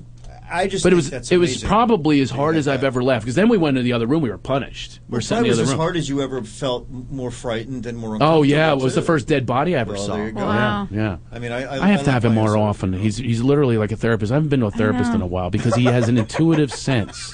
I 0.53 0.67
just. 0.67 0.83
But 0.83 0.91
it 0.91 0.97
was 0.97 1.09
that's 1.09 1.31
it 1.31 1.37
was 1.37 1.63
probably 1.63 2.19
as 2.19 2.29
hard 2.29 2.57
as 2.57 2.67
I've 2.67 2.83
ever 2.83 3.01
laughed 3.01 3.23
because 3.23 3.35
then 3.35 3.47
we 3.47 3.57
went 3.57 3.77
into 3.77 3.83
the 3.85 3.93
other 3.93 4.05
room. 4.05 4.21
We 4.21 4.29
were 4.29 4.37
punished. 4.37 4.99
We 5.07 5.15
were 5.15 5.21
sent 5.21 5.39
in 5.39 5.43
Probably 5.45 5.55
the 5.55 5.61
was 5.61 5.69
as 5.69 5.73
room. 5.73 5.79
hard 5.79 5.95
as 5.97 6.09
you 6.09 6.21
ever 6.21 6.43
felt 6.43 6.89
more 6.89 7.31
frightened 7.31 7.85
and 7.85 7.97
more. 7.97 8.17
Oh 8.19 8.43
yeah, 8.43 8.73
it 8.73 8.79
was 8.79 8.93
the 8.95 9.01
first 9.01 9.27
dead 9.27 9.45
body 9.45 9.75
I 9.77 9.79
ever 9.79 9.93
Well, 9.93 10.05
saw. 10.05 10.15
there 10.17 10.25
you 10.25 10.31
go. 10.33 10.41
Wow. 10.45 10.87
Yeah, 10.91 11.17
I 11.31 11.39
mean, 11.39 11.51
I- 11.53 11.59
I- 11.81 11.87
have 11.87 12.01
I 12.01 12.03
to 12.03 12.11
have 12.11 12.25
him 12.25 12.33
more 12.33 12.57
husband. 12.57 12.95
often. 12.95 13.01
He's 13.01 13.15
he's 13.17 13.41
literally 13.41 13.77
like 13.77 13.91
a 13.93 13.95
therapist. 13.95 14.31
I 14.31 14.35
haven't 14.35 14.49
been 14.49 14.59
to 14.59 14.65
a 14.65 14.71
therapist 14.71 15.13
in 15.13 15.21
a 15.21 15.27
while 15.27 15.49
because 15.49 15.73
he 15.75 15.85
has 15.85 16.09
an 16.09 16.17
intuitive 16.17 16.73
sense. 16.73 17.33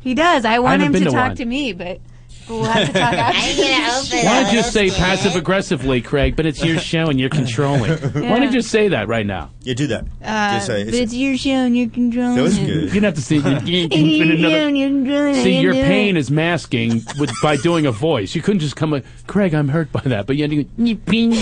He 0.00 0.12
does. 0.14 0.44
I 0.44 0.58
want 0.58 0.82
haven't 0.82 0.96
him 0.96 1.04
to 1.04 1.10
to 1.10 1.16
talk 1.16 1.28
one. 1.28 1.36
to 1.36 1.44
me, 1.46 1.72
but 1.72 2.00
we'll 2.48 2.64
have 2.64 2.86
to 2.88 2.92
talk 2.92 3.12
after. 3.14 4.16
Why 4.16 4.42
don't 4.42 4.52
you 4.54 4.62
say 4.62 4.90
passive 4.90 5.36
aggressively, 5.36 6.00
Craig? 6.02 6.36
But 6.36 6.46
it's 6.46 6.64
your 6.64 6.78
show 6.92 7.06
and 7.08 7.18
you're 7.20 7.28
controlling. 7.30 7.92
Why 8.14 8.38
don't 8.38 8.52
you 8.52 8.62
say 8.62 8.88
that 8.88 9.08
right 9.08 9.26
now? 9.26 9.50
You 9.62 9.74
do 9.74 9.86
that. 9.88 10.04
Uh, 10.22 10.54
Just 10.54 10.66
say, 10.66 10.84
but 10.84 10.94
it's 10.94 11.14
your 11.14 11.36
show 11.36 11.50
and 11.50 11.76
you're 11.76 11.88
controlling 11.88 12.34
That 12.36 12.42
was 12.42 12.58
good. 12.58 12.66
You're 12.68 12.88
gonna 12.94 13.06
have 13.06 13.14
to 13.14 13.22
see. 13.22 13.36
It's 13.38 13.46
your 13.68 13.80
you're 13.80 13.88
controlling 14.36 14.76
it. 15.06 15.42
See, 15.42 15.60
your 15.60 15.74
pain 15.74 16.16
it. 16.16 16.20
is 16.20 16.30
masking 16.30 17.02
with 17.18 17.32
by 17.42 17.56
doing 17.56 17.86
a 17.86 17.92
voice. 17.92 18.34
You 18.34 18.42
couldn't 18.42 18.60
just 18.60 18.74
come. 18.76 18.90
Like, 18.90 19.04
Craig, 19.26 19.54
I'm 19.54 19.68
hurt 19.68 19.92
by 19.92 20.00
that, 20.02 20.26
but 20.26 20.36
you 20.36 20.42
had 20.42 20.50
to 20.50 20.64
go, 20.64 20.70
"You 20.78 20.96
pain." 20.96 21.32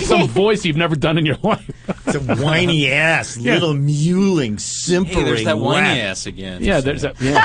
some 0.00 0.28
voice 0.28 0.64
you've 0.64 0.76
never 0.76 0.94
done 0.96 1.18
in 1.18 1.26
your 1.26 1.36
life. 1.42 1.68
It's 2.06 2.14
a 2.14 2.20
whiny 2.36 2.90
ass, 2.90 3.36
Yeah. 3.36 3.54
little 3.54 3.74
mewling, 3.74 4.60
simpering. 4.60 5.18
Hey, 5.18 5.24
there's 5.24 5.44
that 5.44 5.58
whiny 5.58 5.88
rat. 5.88 5.98
ass 5.98 6.26
again. 6.26 6.62
Yeah, 6.62 6.80
there's 6.80 7.02
that. 7.02 7.20
Yeah. 7.20 7.44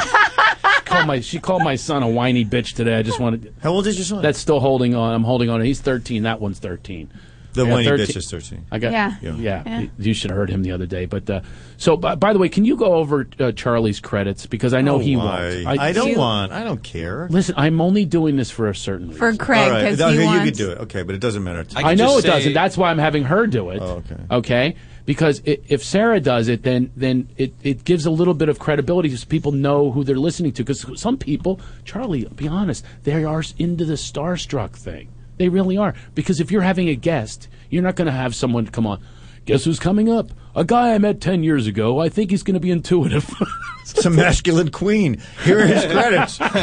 Called 0.94 1.08
my 1.08 1.20
she 1.20 1.40
called 1.40 1.64
my 1.64 1.76
son 1.76 2.04
a 2.04 2.08
whiny 2.10 2.46
bitch 2.46 2.74
today. 2.76 2.96
I 2.98 3.02
just 3.04 3.20
wanted. 3.20 3.54
How 3.62 3.72
old 3.72 3.88
is 3.88 3.98
your 3.98 4.06
son? 4.06 4.22
That's 4.22 4.40
still 4.40 4.60
holding 4.60 4.96
on. 4.96 5.14
I'm 5.14 5.24
holding 5.24 5.50
on. 5.50 5.62
He's 5.62 5.82
13. 5.82 6.24
That 6.24 6.40
one's 6.42 6.60
13. 6.60 7.10
The 7.54 7.62
I 7.62 7.66
got 7.66 7.72
whiny 7.72 7.88
bitch 7.88 8.18
is 8.18 8.32
13. 8.32 8.66
I 8.72 8.80
got 8.80 8.92
Yeah. 8.94 9.16
yeah. 9.22 9.36
Yeah. 9.66 9.86
You 10.00 10.16
should 10.16 10.32
have 10.32 10.38
heard 10.38 10.50
him 10.50 10.64
the 10.64 10.72
other 10.72 10.88
day. 10.88 11.06
But 11.06 11.30
uh, 11.30 11.42
so 11.78 11.96
by, 11.96 12.16
by 12.16 12.34
the 12.34 12.40
way, 12.40 12.50
can 12.50 12.66
you 12.66 12.76
go 12.76 12.96
over 12.96 13.28
uh, 13.40 13.52
Charlie's 13.52 14.00
credits 14.00 14.48
because 14.48 14.74
I 14.74 14.82
know 14.82 14.96
Oh, 14.96 15.00
he 15.00 15.16
why? 15.16 15.64
won't. 15.64 15.80
I, 15.80 15.92
don't 15.92 16.10
You- 16.10 16.18
want. 16.18 16.52
I 16.52 16.64
don't 16.64 16.82
care. 16.82 17.28
Listen, 17.30 17.54
I'm 17.56 17.80
only 17.80 18.06
doing 18.06 18.38
this 18.38 18.50
for 18.50 18.70
a 18.70 18.76
certain 18.76 19.10
reason. 19.10 19.20
For 19.20 19.36
Craig, 19.36 19.66
All 19.68 19.70
right. 19.70 19.84
because 19.84 20.02
Okay, 20.02 20.14
he 20.16 20.20
you 20.22 20.26
wants. 20.26 20.46
could 20.46 20.54
do 20.58 20.72
it. 20.72 20.78
Okay, 20.80 21.04
but 21.04 21.14
it 21.14 21.22
doesn't 21.22 21.44
matter. 21.44 21.64
To 21.64 21.78
I 21.78 21.84
me. 21.84 21.90
I 21.90 21.94
know 21.94 22.16
just 22.16 22.26
it 22.26 22.28
doesn't. 22.30 22.54
That's 22.54 22.76
why 22.76 22.90
I'm 22.90 22.98
having 22.98 23.24
her 23.26 23.46
do 23.46 23.70
it. 23.70 23.80
Oh, 23.84 24.02
okay. 24.12 24.16
Okay. 24.32 24.76
Because 25.06 25.42
i 25.46 25.58
if 25.68 25.84
Sarah 25.84 26.20
does 26.20 26.48
it, 26.48 26.64
then 26.64 26.92
then 26.96 27.30
it, 27.38 27.54
it 27.62 27.84
gives 27.84 28.06
a 28.06 28.12
little 28.12 28.34
bit 28.34 28.50
of 28.50 28.60
credibility 28.60 29.10
because 29.10 29.26
people 29.26 29.52
know 29.52 29.92
who 29.92 30.04
they're 30.04 30.16
listening 30.16 30.54
to. 30.54 30.64
Because 30.64 31.00
some 31.00 31.18
people, 31.18 31.60
Charlie, 31.84 32.26
be 32.36 32.48
honest, 32.48 32.86
they 33.04 33.24
are 33.24 33.44
into 33.58 33.86
the 33.86 33.96
starstruck 33.96 34.76
thing. 34.76 35.10
They 35.38 35.50
really 35.50 35.78
are. 35.78 35.94
Because 36.16 36.40
if 36.40 36.52
you're 36.52 36.62
having 36.62 36.90
a 36.90 36.96
guest, 36.96 37.48
you're 37.70 37.84
not 37.84 37.96
going 37.96 38.06
to 38.06 38.12
have 38.12 38.36
someone 38.36 38.68
come 38.68 38.88
on. 38.88 39.04
Guess 39.46 39.66
who's 39.66 39.80
coming 39.80 40.10
up? 40.10 40.32
A 40.56 40.64
guy 40.64 40.94
I 40.94 40.98
met 41.00 41.20
ten 41.20 41.44
years 41.44 41.68
ago. 41.68 42.00
I 42.00 42.08
think 42.08 42.32
he's 42.32 42.44
going 42.44 42.54
to 42.54 42.62
be 42.62 42.72
intuitive. 42.72 43.30
It's 43.84 44.06
a 44.06 44.10
masculine 44.10 44.72
queen. 44.72 45.22
Here 45.44 45.60
are 45.60 45.66
his 45.66 45.86
credits. 45.86 46.38
it's 46.42 46.54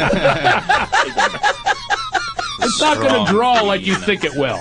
not 2.81 2.97
going 2.97 3.25
to 3.25 3.31
draw 3.31 3.61
like 3.61 3.85
you 3.85 3.95
think 3.95 4.23
it 4.23 4.35
will. 4.35 4.59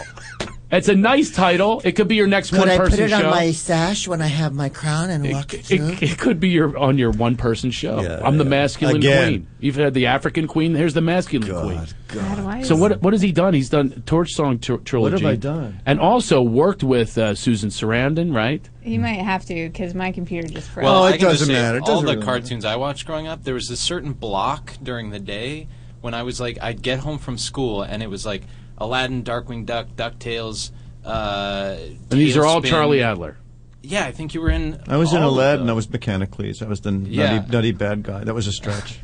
It's 0.73 0.89
a 0.89 0.95
nice 0.95 1.31
title. 1.33 1.81
It 1.85 1.93
could 1.97 2.07
be 2.07 2.15
your 2.15 2.29
next 2.29 2.51
Could 2.51 2.61
one 2.61 2.71
I 2.71 2.79
put 2.79 2.93
it 2.97 3.11
show. 3.11 3.17
on 3.17 3.31
my 3.31 3.51
sash 3.51 4.07
when 4.07 4.23
I 4.23 4.29
have 4.29 4.55
my 4.55 4.69
crown 4.69 5.11
and 5.11 5.29
walk 5.33 5.53
It, 5.53 5.65
through? 5.65 5.97
it 6.01 6.17
could 6.17 6.39
be 6.39 6.51
your 6.51 6.79
on 6.79 6.97
your 6.97 7.11
one 7.11 7.35
person 7.37 7.73
show. 7.73 8.01
Yeah, 8.01 8.21
I'm 8.23 8.39
the 8.39 8.45
masculine 8.45 8.97
Again. 8.99 9.29
queen. 9.29 9.47
You've 9.59 9.75
had 9.75 9.95
the 9.95 10.07
African 10.07 10.47
queen. 10.47 10.77
Here's 10.77 10.95
the 10.95 11.01
masculine 11.01 11.51
queen. 11.51 11.81
How 12.21 12.35
do 12.37 12.47
I- 12.47 12.63
So 12.63 12.77
what 12.77 13.03
what 13.03 13.13
has 13.15 13.21
he 13.21 13.33
done? 13.33 13.53
He's 13.53 13.69
done 13.69 14.05
Torch 14.07 14.31
Song 14.31 14.61
tr- 14.61 14.77
trilogy. 14.77 15.25
have 15.25 15.33
I 15.33 15.35
done? 15.35 15.81
And 15.87 15.99
also 15.99 16.41
worked 16.41 16.85
with 16.85 17.19
uh, 17.19 17.35
Susan 17.35 17.71
Sarandon, 17.71 18.33
right? 18.33 18.63
You 18.85 19.01
might 19.01 19.15
have 19.21 19.45
to 19.47 19.55
because 19.69 19.95
my 19.95 20.13
computer 20.13 20.47
just 20.47 20.69
froze. 20.71 20.85
Well, 20.85 21.07
it 21.09 21.19
doesn't 21.21 21.49
say, 21.49 21.53
matter. 21.53 21.79
It 21.79 21.81
all 21.83 21.87
doesn't 21.89 22.07
the 22.07 22.13
really 22.13 22.25
matter. 22.25 22.39
cartoons 22.41 22.65
I 22.65 22.77
watched 22.77 23.07
growing 23.07 23.27
up, 23.27 23.43
there 23.43 23.55
was 23.55 23.71
a 23.71 23.77
certain 23.77 24.13
block 24.13 24.75
during 24.81 25.11
the 25.11 25.19
day 25.21 25.67
when 26.01 26.15
I 26.15 26.23
was 26.23 26.41
like, 26.41 26.59
I'd 26.63 26.81
get 26.81 27.01
home 27.01 27.19
from 27.19 27.37
school 27.39 27.83
and 27.83 28.05
it 28.05 28.09
was 28.09 28.25
like 28.25 28.45
Aladdin, 28.81 29.23
Darkwing 29.23 29.67
Duck, 29.67 29.89
Ducktales. 29.97 30.71
Uh, 31.05 31.77
And 32.11 32.21
these 32.21 32.37
are 32.37 32.45
all 32.45 32.61
Charlie 32.63 33.03
Adler. 33.03 33.37
Yeah, 33.83 34.05
I 34.07 34.13
think 34.13 34.35
you 34.35 34.41
were 34.43 34.51
in. 34.51 34.81
I 34.89 34.97
was 34.99 35.13
in 35.13 35.23
all 35.23 35.31
of 35.31 35.35
Aladdin. 35.37 35.71
I 35.71 35.73
was 35.73 35.87
Mechanicles. 35.87 36.63
I 36.63 36.67
was 36.69 36.81
the 36.83 36.93
Yeah. 36.93 37.37
nutty, 37.39 37.51
nutty 37.53 37.73
bad 37.73 38.03
guy. 38.03 38.25
That 38.25 38.35
was 38.35 38.47
a 38.47 38.53
stretch. 38.53 38.99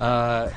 Uh, 0.00 0.48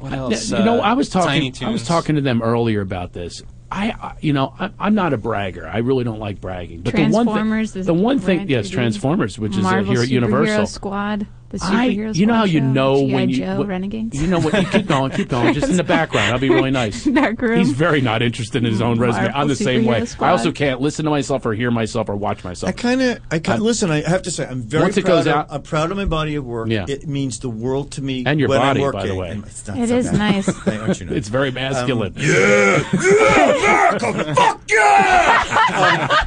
what 0.00 0.12
else? 0.12 0.50
you 0.50 0.58
know, 0.58 0.78
Uh, 0.80 0.82
I 0.82 0.92
was 0.94 1.08
talking. 1.08 1.54
I 1.62 1.70
was 1.70 1.86
talking 1.86 2.16
to 2.16 2.20
them 2.20 2.42
earlier 2.42 2.80
about 2.80 3.12
this. 3.12 3.42
I, 3.70 3.90
I 3.90 4.14
you 4.20 4.32
know, 4.32 4.54
I, 4.58 4.70
I'm 4.78 4.94
not 4.94 5.12
a 5.12 5.16
bragger. 5.16 5.66
I 5.68 5.78
really 5.78 6.04
don't 6.04 6.18
like 6.20 6.40
bragging. 6.40 6.82
But 6.82 6.94
the 6.94 7.02
one 7.08 7.26
Transformers, 7.26 7.72
thing, 7.72 7.82
the 7.82 7.86
the 7.86 7.94
one 7.94 8.18
thing, 8.18 8.48
yes, 8.48 8.68
Transformers, 8.68 9.38
which 9.38 9.56
is 9.56 9.64
uh, 9.64 9.82
here 9.82 10.02
at 10.02 10.08
Superhero 10.08 10.10
Universal. 10.10 10.66
Squad, 10.66 11.26
the 11.62 11.66
I, 11.66 11.84
you 11.86 12.26
know 12.26 12.34
how 12.34 12.44
you 12.44 12.60
show, 12.60 12.66
know 12.66 12.96
G.I. 13.06 13.14
when 13.14 13.28
you 13.30 13.36
Joe, 13.36 13.58
what- 13.58 13.68
Renegades. 13.68 14.20
You 14.20 14.26
know 14.28 14.40
what? 14.40 14.54
You 14.54 14.66
keep 14.68 14.86
going, 14.86 15.10
keep 15.12 15.28
going. 15.28 15.54
Just 15.54 15.68
in 15.70 15.76
the 15.76 15.84
background. 15.84 16.32
I'll 16.32 16.38
be 16.38 16.48
really 16.50 16.70
nice. 16.82 17.04
Dark 17.04 17.40
room. 17.42 17.58
He's 17.58 17.72
very 17.72 18.00
not 18.00 18.22
interested 18.22 18.64
in 18.64 18.70
his 18.70 18.80
own 18.80 18.98
resume. 18.98 19.22
Marvel 19.24 19.40
I'm 19.40 19.48
the 19.48 19.56
same 19.56 19.84
way. 19.84 20.04
Squad. 20.06 20.26
I 20.26 20.30
also 20.30 20.52
can't 20.52 20.80
listen 20.80 21.04
to 21.04 21.10
myself 21.10 21.44
or 21.46 21.54
hear 21.54 21.70
myself 21.70 22.08
or 22.08 22.16
watch 22.16 22.44
myself. 22.44 22.68
I 22.68 22.72
kind 22.72 23.00
of, 23.02 23.18
I 23.30 23.38
kind 23.38 23.54
I'm- 23.58 23.62
listen. 23.62 23.90
I 23.90 24.08
have 24.08 24.22
to 24.22 24.30
say, 24.30 24.46
I'm 24.46 24.62
very 24.62 24.82
Once 24.84 24.96
it 24.96 25.04
proud 25.04 25.14
goes 25.16 25.26
of, 25.26 25.32
out- 25.34 25.46
I'm 25.50 25.62
proud 25.62 25.90
of 25.90 25.96
my 25.96 26.04
body 26.04 26.34
of 26.34 26.44
work. 26.44 26.68
Yeah. 26.68 26.86
It 26.88 27.06
means 27.06 27.38
the 27.40 27.50
world 27.50 27.92
to 27.92 28.02
me. 28.02 28.24
And 28.26 28.38
your 28.40 28.48
when 28.48 28.58
body, 28.60 28.84
I'm 28.84 28.92
by 28.92 29.06
the 29.06 29.14
way. 29.14 29.30
It's 29.46 29.66
not 29.68 29.78
It 29.78 29.88
so 29.88 29.96
is 29.96 30.10
bad. 30.10 30.18
nice. 30.18 30.46
Hey, 30.64 30.78
aren't 30.78 31.00
you 31.00 31.06
nice? 31.06 31.16
it's 31.16 31.28
very 31.28 31.50
masculine. 31.50 32.14
yeah, 32.16 32.82
yeah, 32.92 33.96
America, 33.96 34.34
fuck 34.34 34.60
yeah! 34.70 36.08
Um, 36.10 36.18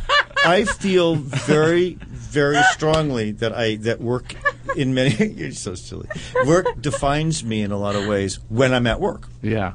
I 0.45 0.63
feel 0.65 1.15
very, 1.15 1.97
very 2.29 2.61
strongly 2.71 3.31
that 3.33 3.53
I 3.53 3.75
that 3.77 3.99
work 4.01 4.35
in 4.75 4.93
many. 4.93 5.15
You're 5.33 5.51
so 5.51 5.75
silly. 5.75 6.07
Work 6.45 6.81
defines 6.81 7.43
me 7.43 7.61
in 7.61 7.71
a 7.71 7.77
lot 7.77 7.95
of 7.95 8.05
ways 8.07 8.39
when 8.49 8.73
I'm 8.73 8.87
at 8.87 8.99
work, 8.99 9.27
yeah. 9.41 9.73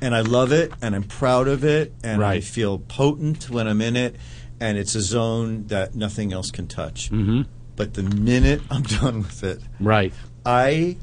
and 0.00 0.14
I 0.14 0.20
love 0.20 0.52
it, 0.52 0.72
and 0.82 0.94
I'm 0.94 1.04
proud 1.04 1.48
of 1.48 1.64
it, 1.64 1.92
and 2.02 2.24
I 2.24 2.40
feel 2.40 2.78
potent 2.78 3.50
when 3.50 3.66
I'm 3.66 3.80
in 3.80 3.96
it, 3.96 4.16
and 4.60 4.78
it's 4.78 4.94
a 4.94 5.00
zone 5.00 5.66
that 5.68 5.94
nothing 5.94 6.32
else 6.32 6.50
can 6.50 6.66
touch. 6.66 7.10
Mm-hmm. 7.10 7.42
But 7.76 7.94
the 7.94 8.02
minute 8.02 8.60
I'm 8.70 8.82
done 9.00 9.18
with 9.22 9.42
it, 9.42 9.60
Right. 9.80 10.12
I 10.44 10.96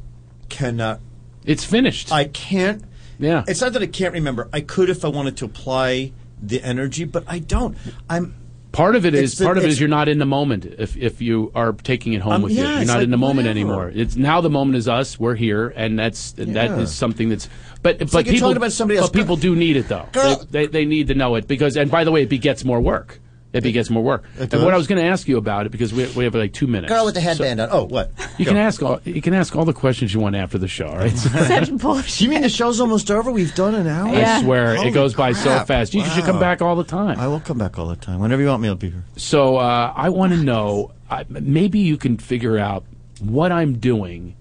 cannot. 0.50 1.00
It's 1.46 1.64
finished. 1.64 2.12
I 2.12 2.26
can't. 2.26 2.84
yeah. 3.20 3.44
It's 3.48 3.62
not 3.62 3.74
that 3.74 3.82
I 3.82 3.88
can't 3.88 4.14
remember. 4.14 4.50
I 4.54 4.62
could 4.62 4.90
if 4.90 5.04
I 5.06 5.08
wanted 5.08 5.38
to 5.38 5.46
apply 5.46 6.12
the 6.42 6.62
energy, 6.62 7.04
but 7.04 7.24
I 7.28 7.40
don't. 7.40 7.78
I'm 8.10 8.36
Part 8.78 8.96
of 8.96 9.08
it 9.08 9.16
is 9.16 9.34
It's 9.34 9.42
part 9.42 9.58
of 9.58 9.64
it's- 9.64 9.80
you're 9.80 9.90
not 9.90 10.08
in 10.08 10.20
the 10.20 10.26
moment. 10.28 10.68
If 10.78 10.96
if 10.96 11.20
you 11.20 11.52
are 11.56 11.74
taking 11.74 12.14
it 12.14 12.22
home 12.22 12.34
Um, 12.34 12.42
with 12.44 12.52
you, 12.52 12.62
yeah, 12.62 12.78
you're 12.78 12.86
not 12.86 12.98
like, 12.98 13.04
in 13.06 13.10
the 13.10 13.18
moment 13.18 13.48
whatever. 13.48 13.50
anymore. 13.50 13.92
It's 13.96 14.16
now 14.16 14.40
the 14.40 14.52
moment 14.52 14.78
is 14.78 14.88
us. 14.88 15.20
We're 15.20 15.34
here, 15.34 15.74
and 15.76 15.98
that's 15.98 16.34
that 16.34 16.48
Yeah. 16.48 16.78
is 16.82 16.92
something 16.94 17.30
that's. 17.30 17.50
But 17.82 17.98
but 17.98 18.14
like 18.14 18.28
people 18.28 18.52
about 18.52 18.72
somebody 18.72 19.00
else. 19.00 19.10
But 19.10 19.18
people 19.18 19.36
do 19.36 19.56
need 19.56 19.78
it 19.78 19.88
though. 19.88 20.06
They, 20.14 20.36
they 20.52 20.66
they 20.68 20.86
need 20.86 21.08
to 21.08 21.16
know 21.16 21.34
it 21.34 21.48
because 21.48 21.76
and 21.76 21.90
by 21.90 22.04
the 22.04 22.12
way, 22.12 22.22
it 22.22 22.30
begets 22.30 22.64
more 22.64 22.80
work. 22.80 23.20
It 23.58 23.64
begets 23.64 23.90
more 23.90 24.04
work. 24.04 24.24
It 24.40 24.54
And 24.54 24.64
what? 24.64 24.74
I 24.74 24.78
was 24.78 24.88
going 24.88 25.02
to 25.02 25.08
ask 25.08 25.28
you 25.28 25.38
about 25.38 25.66
it 25.66 25.72
because 25.72 25.94
we 25.94 26.06
we 26.16 26.24
have 26.24 26.36
like 26.36 26.54
two 26.54 26.68
minutes. 26.68 26.92
Girl 26.92 27.06
with 27.06 27.16
the 27.16 27.22
So- 27.22 27.28
headband 27.28 27.60
on. 27.62 27.70
Oh, 27.72 27.84
what? 27.86 28.12
You 28.38 28.46
Go. 28.46 28.52
can 28.52 28.58
ask 28.58 28.82
all 28.84 29.00
you 29.04 29.22
can 29.22 29.34
ask 29.34 29.56
all 29.56 29.66
the 29.66 29.74
questions 29.74 30.14
you 30.14 30.20
want 30.20 30.36
after 30.36 30.58
the 30.58 30.68
show, 30.68 30.94
Right? 30.96 31.12
Such 31.18 31.76
bullshit. 31.78 32.22
You 32.22 32.30
mean 32.30 32.42
the 32.42 32.50
show's 32.50 32.80
almost 32.80 33.10
over? 33.12 33.32
We've 33.32 33.54
done 33.56 33.76
an 33.76 33.88
hour. 33.88 34.10
I 34.16 34.42
swear 34.42 34.76
Holy 34.76 34.90
it 34.90 34.92
goes 34.92 35.14
by 35.14 35.34
so 35.34 35.64
fast. 35.66 35.94
You 35.94 36.04
should 36.06 36.24
come 36.24 36.40
back 36.40 36.62
all 36.62 36.76
the 36.76 36.84
time. 36.84 37.20
I 37.20 37.28
will 37.28 37.40
come 37.40 37.58
back 37.58 37.78
all 37.80 37.88
the 37.88 37.96
time. 37.96 38.20
Whenever 38.20 38.42
you 38.42 38.48
want 38.48 38.62
me, 38.62 38.68
I'll 38.70 38.76
be 38.76 38.90
here. 38.92 39.04
So 39.16 39.58
uh, 39.58 39.94
I 39.96 40.10
want 40.10 40.34
to 40.34 40.38
know. 40.38 40.92
I, 41.10 41.26
maybe 41.30 41.80
you 41.80 41.98
can 41.98 42.18
figure 42.18 42.58
out 42.58 42.84
what 43.20 43.52
I'm 43.52 43.78
doing. 43.80 44.36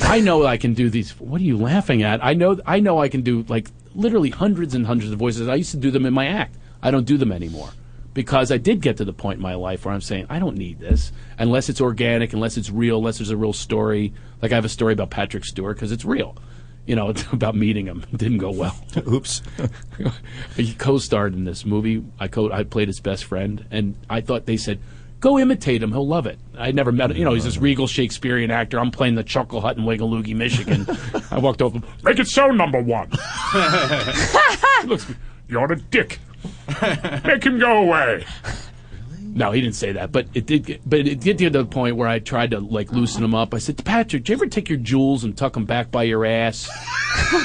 I 0.00 0.20
know 0.20 0.46
I 0.46 0.56
can 0.58 0.74
do 0.74 0.90
these. 0.90 1.10
What 1.18 1.40
are 1.40 1.44
you 1.44 1.56
laughing 1.56 2.02
at? 2.02 2.24
I 2.24 2.34
know. 2.34 2.60
I 2.66 2.78
know 2.80 3.00
I 3.00 3.08
can 3.08 3.22
do 3.22 3.44
like 3.48 3.68
literally 3.94 4.30
hundreds 4.30 4.74
and 4.74 4.86
hundreds 4.86 5.10
of 5.10 5.18
voices. 5.18 5.48
I 5.48 5.56
used 5.56 5.72
to 5.72 5.76
do 5.76 5.90
them 5.90 6.06
in 6.06 6.12
my 6.14 6.26
act. 6.26 6.54
I 6.82 6.92
don't 6.92 7.04
do 7.06 7.16
them 7.16 7.32
anymore 7.32 7.70
because 8.18 8.50
I 8.50 8.56
did 8.56 8.80
get 8.80 8.96
to 8.96 9.04
the 9.04 9.12
point 9.12 9.36
in 9.36 9.42
my 9.44 9.54
life 9.54 9.84
where 9.84 9.94
I'm 9.94 10.00
saying 10.00 10.26
I 10.28 10.40
don't 10.40 10.56
need 10.56 10.80
this 10.80 11.12
unless 11.38 11.68
it's 11.68 11.80
organic, 11.80 12.32
unless 12.32 12.56
it's 12.56 12.68
real, 12.68 12.98
unless 12.98 13.18
there's 13.18 13.30
a 13.30 13.36
real 13.36 13.52
story. 13.52 14.12
Like 14.42 14.50
I 14.50 14.56
have 14.56 14.64
a 14.64 14.68
story 14.68 14.92
about 14.92 15.10
Patrick 15.10 15.44
Stewart 15.44 15.76
because 15.76 15.92
it's 15.92 16.04
real. 16.04 16.36
You 16.84 16.96
know, 16.96 17.10
it's 17.10 17.24
about 17.32 17.54
meeting 17.54 17.86
him. 17.86 18.04
It 18.12 18.18
didn't 18.18 18.38
go 18.38 18.50
well. 18.50 18.76
Oops. 19.06 19.40
he 20.56 20.74
co-starred 20.74 21.34
in 21.34 21.44
this 21.44 21.64
movie. 21.64 22.02
I 22.18 22.26
co- 22.26 22.50
I 22.50 22.64
played 22.64 22.88
his 22.88 22.98
best 22.98 23.22
friend, 23.22 23.64
and 23.70 23.94
I 24.10 24.20
thought 24.20 24.46
they 24.46 24.56
said, 24.56 24.80
"Go 25.20 25.38
imitate 25.38 25.80
him. 25.80 25.92
He'll 25.92 26.08
love 26.08 26.26
it." 26.26 26.40
I 26.58 26.72
never 26.72 26.90
met 26.90 27.12
him. 27.12 27.18
You 27.18 27.24
know, 27.24 27.34
he's 27.34 27.44
this 27.44 27.58
regal 27.58 27.86
Shakespearean 27.86 28.50
actor. 28.50 28.80
I'm 28.80 28.90
playing 28.90 29.14
the 29.14 29.22
Chuckle 29.22 29.60
Hut 29.60 29.76
in 29.76 29.84
Wiggaloogie, 29.84 30.34
Michigan. 30.34 30.88
I 31.30 31.38
walked 31.38 31.62
over. 31.62 31.80
Make 32.02 32.18
it 32.18 32.26
so, 32.26 32.48
number 32.48 32.82
one. 32.82 33.12
he 34.82 34.88
looks. 34.88 35.06
You're 35.46 35.72
a 35.72 35.76
dick. 35.76 36.18
Make 37.24 37.44
him 37.44 37.58
go 37.58 37.78
away. 37.78 38.24
No, 39.38 39.52
he 39.52 39.60
didn't 39.60 39.76
say 39.76 39.92
that, 39.92 40.10
but 40.10 40.26
it 40.34 40.46
did. 40.46 40.66
Get, 40.66 40.88
but 40.88 41.00
it 41.00 41.20
did 41.20 41.38
get 41.38 41.52
to 41.52 41.60
the 41.60 41.64
point 41.64 41.94
where 41.94 42.08
I 42.08 42.18
tried 42.18 42.50
to 42.52 42.60
like 42.60 42.90
loosen 42.90 43.22
him 43.22 43.36
up. 43.36 43.54
I 43.54 43.58
said, 43.58 43.84
"Patrick, 43.84 44.24
do 44.24 44.32
you 44.32 44.36
ever 44.36 44.46
take 44.46 44.68
your 44.68 44.78
jewels 44.78 45.22
and 45.22 45.36
tuck 45.36 45.52
them 45.52 45.64
back 45.64 45.90
by 45.90 46.02
your 46.04 46.24
ass?" 46.26 46.68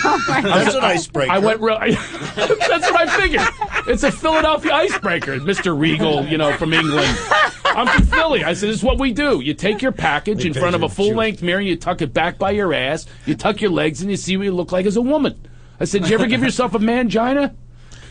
Oh 0.06 0.24
that's 0.28 0.76
an 0.76 0.84
icebreaker. 0.84 1.32
I 1.32 1.40
went 1.40 1.60
real. 1.60 1.78
that's 1.80 2.92
what 2.92 3.08
I 3.08 3.20
figured. 3.20 3.42
It's 3.88 4.04
a 4.04 4.12
Philadelphia 4.12 4.72
icebreaker, 4.74 5.38
Mr. 5.40 5.78
Regal, 5.78 6.26
you 6.26 6.38
know, 6.38 6.54
from 6.58 6.74
England. 6.74 7.18
I'm 7.66 7.88
from 7.88 8.06
Philly. 8.08 8.44
I 8.44 8.54
said, 8.54 8.70
"This 8.70 8.78
is 8.78 8.84
what 8.84 9.00
we 9.00 9.14
do. 9.14 9.42
You 9.42 9.54
take 9.54 9.82
your 9.82 9.92
package 9.92 10.46
in 10.46 10.54
front 10.54 10.76
of 10.76 10.84
a 10.84 10.90
full-length 10.90 11.42
mirror, 11.42 11.62
you 11.62 11.76
tuck 11.76 12.02
it 12.02 12.14
back 12.14 12.38
by 12.38 12.52
your 12.52 12.74
ass, 12.74 13.06
you 13.26 13.36
tuck 13.36 13.62
your 13.62 13.72
legs, 13.72 14.02
and 14.02 14.10
you 14.12 14.18
see 14.18 14.38
what 14.38 14.44
you 14.44 14.52
look 14.52 14.72
like 14.72 14.86
as 14.86 14.96
a 14.98 15.02
woman." 15.02 15.48
I 15.80 15.86
said, 15.86 16.02
"Did 16.02 16.10
you 16.12 16.16
ever 16.16 16.28
give 16.28 16.44
yourself 16.44 16.76
a 16.76 16.80
mangina?" 16.80 17.56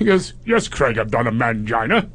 He 0.03 0.09
goes, 0.11 0.33
"Yes, 0.45 0.69
Craig, 0.69 0.99
I've 0.99 1.11
done 1.11 1.27
a 1.27 1.33
mangina. 1.33 2.09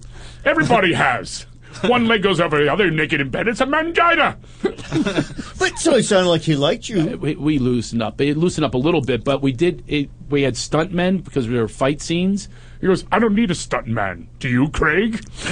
Everybody 0.45 0.93
has." 1.07 1.45
One 1.83 2.07
leg 2.07 2.23
goes 2.23 2.39
over 2.39 2.57
the 2.63 2.73
other, 2.73 2.89
naked 2.89 3.21
in 3.21 3.29
bed. 3.29 3.47
It's 3.47 3.61
a 3.61 3.65
mangina. 3.65 4.37
But 5.59 5.77
so 5.79 5.95
it 5.95 6.03
sounded 6.03 6.29
like 6.29 6.41
he 6.41 6.55
liked 6.55 6.87
you. 6.89 7.17
we, 7.17 7.35
we 7.35 7.59
loosened 7.59 8.01
up. 8.01 8.19
It 8.21 8.37
loosened 8.37 8.65
up 8.65 8.73
a 8.73 8.77
little 8.77 9.01
bit, 9.01 9.23
but 9.23 9.41
we 9.41 9.51
did. 9.51 9.83
It, 9.87 10.09
we 10.29 10.41
had 10.43 10.53
stuntmen 10.55 11.23
because 11.23 11.47
there 11.47 11.61
were 11.61 11.67
fight 11.67 12.01
scenes. 12.01 12.47
He 12.81 12.87
goes, 12.87 13.05
"I 13.11 13.19
don't 13.19 13.35
need 13.35 13.51
a 13.51 13.55
stuntman. 13.55 14.27
Do 14.39 14.49
you, 14.49 14.69
Craig?" 14.69 15.23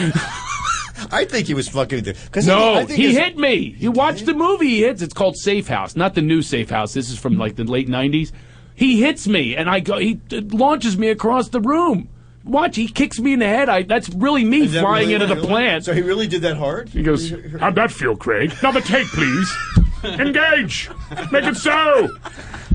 I 1.12 1.26
think 1.26 1.48
he 1.48 1.54
was 1.54 1.68
fucking 1.68 1.98
with 2.00 2.08
you. 2.08 2.14
'Cause 2.32 2.48
No, 2.48 2.76
I 2.76 2.86
think 2.86 2.98
he 3.00 3.14
hit 3.14 3.38
me. 3.38 3.76
You 3.78 3.92
watch 3.92 4.22
the 4.22 4.34
movie. 4.34 4.68
He 4.70 4.82
hits. 4.84 5.02
It's 5.02 5.14
called 5.14 5.36
Safe 5.38 5.68
House, 5.68 5.96
not 5.96 6.16
the 6.16 6.22
new 6.22 6.42
Safe 6.42 6.70
House. 6.70 6.94
This 6.94 7.10
is 7.10 7.20
from 7.20 7.38
like 7.38 7.56
the 7.56 7.66
late 7.66 7.88
'90s. 7.90 8.32
He 8.76 9.02
hits 9.02 9.28
me, 9.28 9.56
and 9.56 9.70
I 9.70 9.80
go. 9.80 9.98
He 9.98 10.20
uh, 10.32 10.42
launches 10.52 10.98
me 10.98 11.10
across 11.10 11.50
the 11.50 11.62
room. 11.62 12.10
Watch, 12.46 12.76
he 12.76 12.88
kicks 12.88 13.20
me 13.20 13.34
in 13.34 13.40
the 13.40 13.48
head. 13.48 13.70
I 13.70 13.82
that's 13.84 14.08
really 14.10 14.46
me 14.46 14.68
that 14.68 14.82
flying 14.82 15.10
really- 15.10 15.14
into 15.16 15.26
the 15.28 15.36
really? 15.36 15.48
plant. 15.48 15.84
So 15.86 15.94
he 15.94 16.02
really 16.02 16.28
did 16.28 16.44
that 16.44 16.58
hard? 16.58 16.90
He 16.90 17.02
goes, 17.04 17.32
How'd 17.60 17.76
that 17.76 17.92
feel, 17.92 18.16
Craig? 18.16 18.54
Another 18.62 18.82
take, 18.82 19.08
please. 19.08 19.52
Engage. 20.04 20.90
Make 21.32 21.46
it 21.46 21.58
so. 21.58 22.08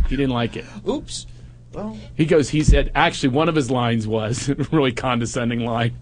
He 0.08 0.16
didn't 0.16 0.32
like 0.32 0.56
it. 0.56 0.64
Oops. 0.88 1.26
Well, 1.72 1.96
He 2.16 2.26
goes, 2.26 2.48
he 2.48 2.64
said, 2.64 2.90
actually, 2.96 3.28
one 3.28 3.48
of 3.48 3.54
his 3.54 3.70
lines 3.70 4.08
was 4.08 4.48
a 4.50 4.54
really 4.72 4.90
condescending 4.92 5.60
line. 5.64 5.96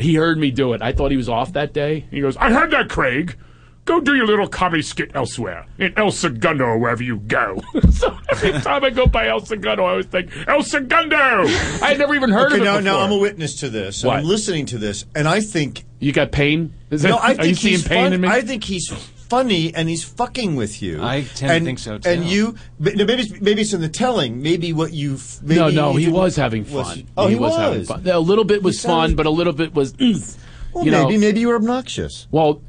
He 0.00 0.14
heard 0.14 0.38
me 0.38 0.50
do 0.50 0.72
it. 0.72 0.80
I 0.80 0.92
thought 0.92 1.10
he 1.10 1.16
was 1.18 1.28
off 1.28 1.52
that 1.52 1.74
day. 1.74 2.06
He 2.10 2.20
goes, 2.22 2.36
I 2.38 2.50
heard 2.50 2.70
that, 2.70 2.88
Craig. 2.88 3.36
Go 3.84 4.00
do 4.00 4.14
your 4.14 4.26
little 4.26 4.48
comedy 4.48 4.82
skit 4.82 5.10
elsewhere. 5.14 5.66
In 5.78 5.92
El 5.98 6.10
Segundo 6.10 6.64
or 6.64 6.78
wherever 6.78 7.02
you 7.02 7.18
go. 7.18 7.60
so 7.90 8.16
every 8.30 8.52
time 8.62 8.82
I 8.82 8.88
go 8.90 9.06
by 9.06 9.28
El 9.28 9.40
Segundo, 9.40 9.84
I 9.84 9.90
always 9.90 10.06
think, 10.06 10.30
El 10.48 10.62
Segundo! 10.62 11.16
I 11.16 11.88
had 11.88 11.98
never 11.98 12.14
even 12.14 12.30
heard 12.30 12.46
okay, 12.46 12.56
of 12.56 12.60
it 12.62 12.64
now, 12.64 12.78
before. 12.78 12.82
now 12.82 13.00
I'm 13.00 13.12
a 13.12 13.18
witness 13.18 13.56
to 13.60 13.68
this. 13.68 14.02
What? 14.02 14.16
I'm 14.16 14.24
listening 14.24 14.64
to 14.66 14.78
this, 14.78 15.04
and 15.14 15.28
I 15.28 15.40
think 15.40 15.84
you 15.98 16.12
got 16.12 16.32
pain? 16.32 16.72
Is 16.90 17.02
that, 17.02 17.10
no, 17.10 17.16
I 17.18 17.32
are 17.32 17.34
think 17.34 17.48
you 17.48 17.54
seeing 17.56 17.72
he's 17.74 17.86
pain 17.88 18.04
fun- 18.04 18.12
in 18.14 18.20
me? 18.22 18.28
I 18.28 18.40
think 18.40 18.64
he's 18.64 18.88
funny, 18.88 19.74
and 19.74 19.86
he's 19.86 20.02
fucking 20.02 20.56
with 20.56 20.80
you. 20.80 21.02
I 21.02 21.24
tend 21.34 21.60
to 21.62 21.64
think 21.66 21.78
so, 21.78 21.98
too. 21.98 22.08
And 22.08 22.24
you, 22.24 22.56
but 22.80 22.96
maybe 22.96 23.12
it's, 23.14 23.38
maybe 23.38 23.60
it's 23.60 23.74
in 23.74 23.82
the 23.82 23.90
telling. 23.90 24.40
Maybe 24.40 24.72
what 24.72 24.94
you. 24.94 25.18
Maybe 25.42 25.60
no, 25.60 25.68
no, 25.68 25.92
he 25.92 26.08
was 26.08 26.36
having 26.36 26.62
was- 26.72 26.88
fun. 26.88 27.06
oh, 27.18 27.28
he, 27.28 27.36
was, 27.36 27.54
having 27.54 27.84
fun. 27.84 28.06
A 28.08 28.18
little 28.18 28.44
bit 28.44 28.62
was 28.62 28.80
fun, 28.80 29.10
sounded- 29.10 29.16
but 29.18 29.26
a 29.26 29.30
little 29.30 29.52
bit 29.52 29.74
was. 29.74 29.92
Well, 30.74 30.84
you 30.84 30.90
know, 30.90 31.04
maybe 31.06 31.18
maybe 31.18 31.38
you 31.38 31.46
were 31.46 31.54
obnoxious. 31.54 32.26
Well, 32.32 32.60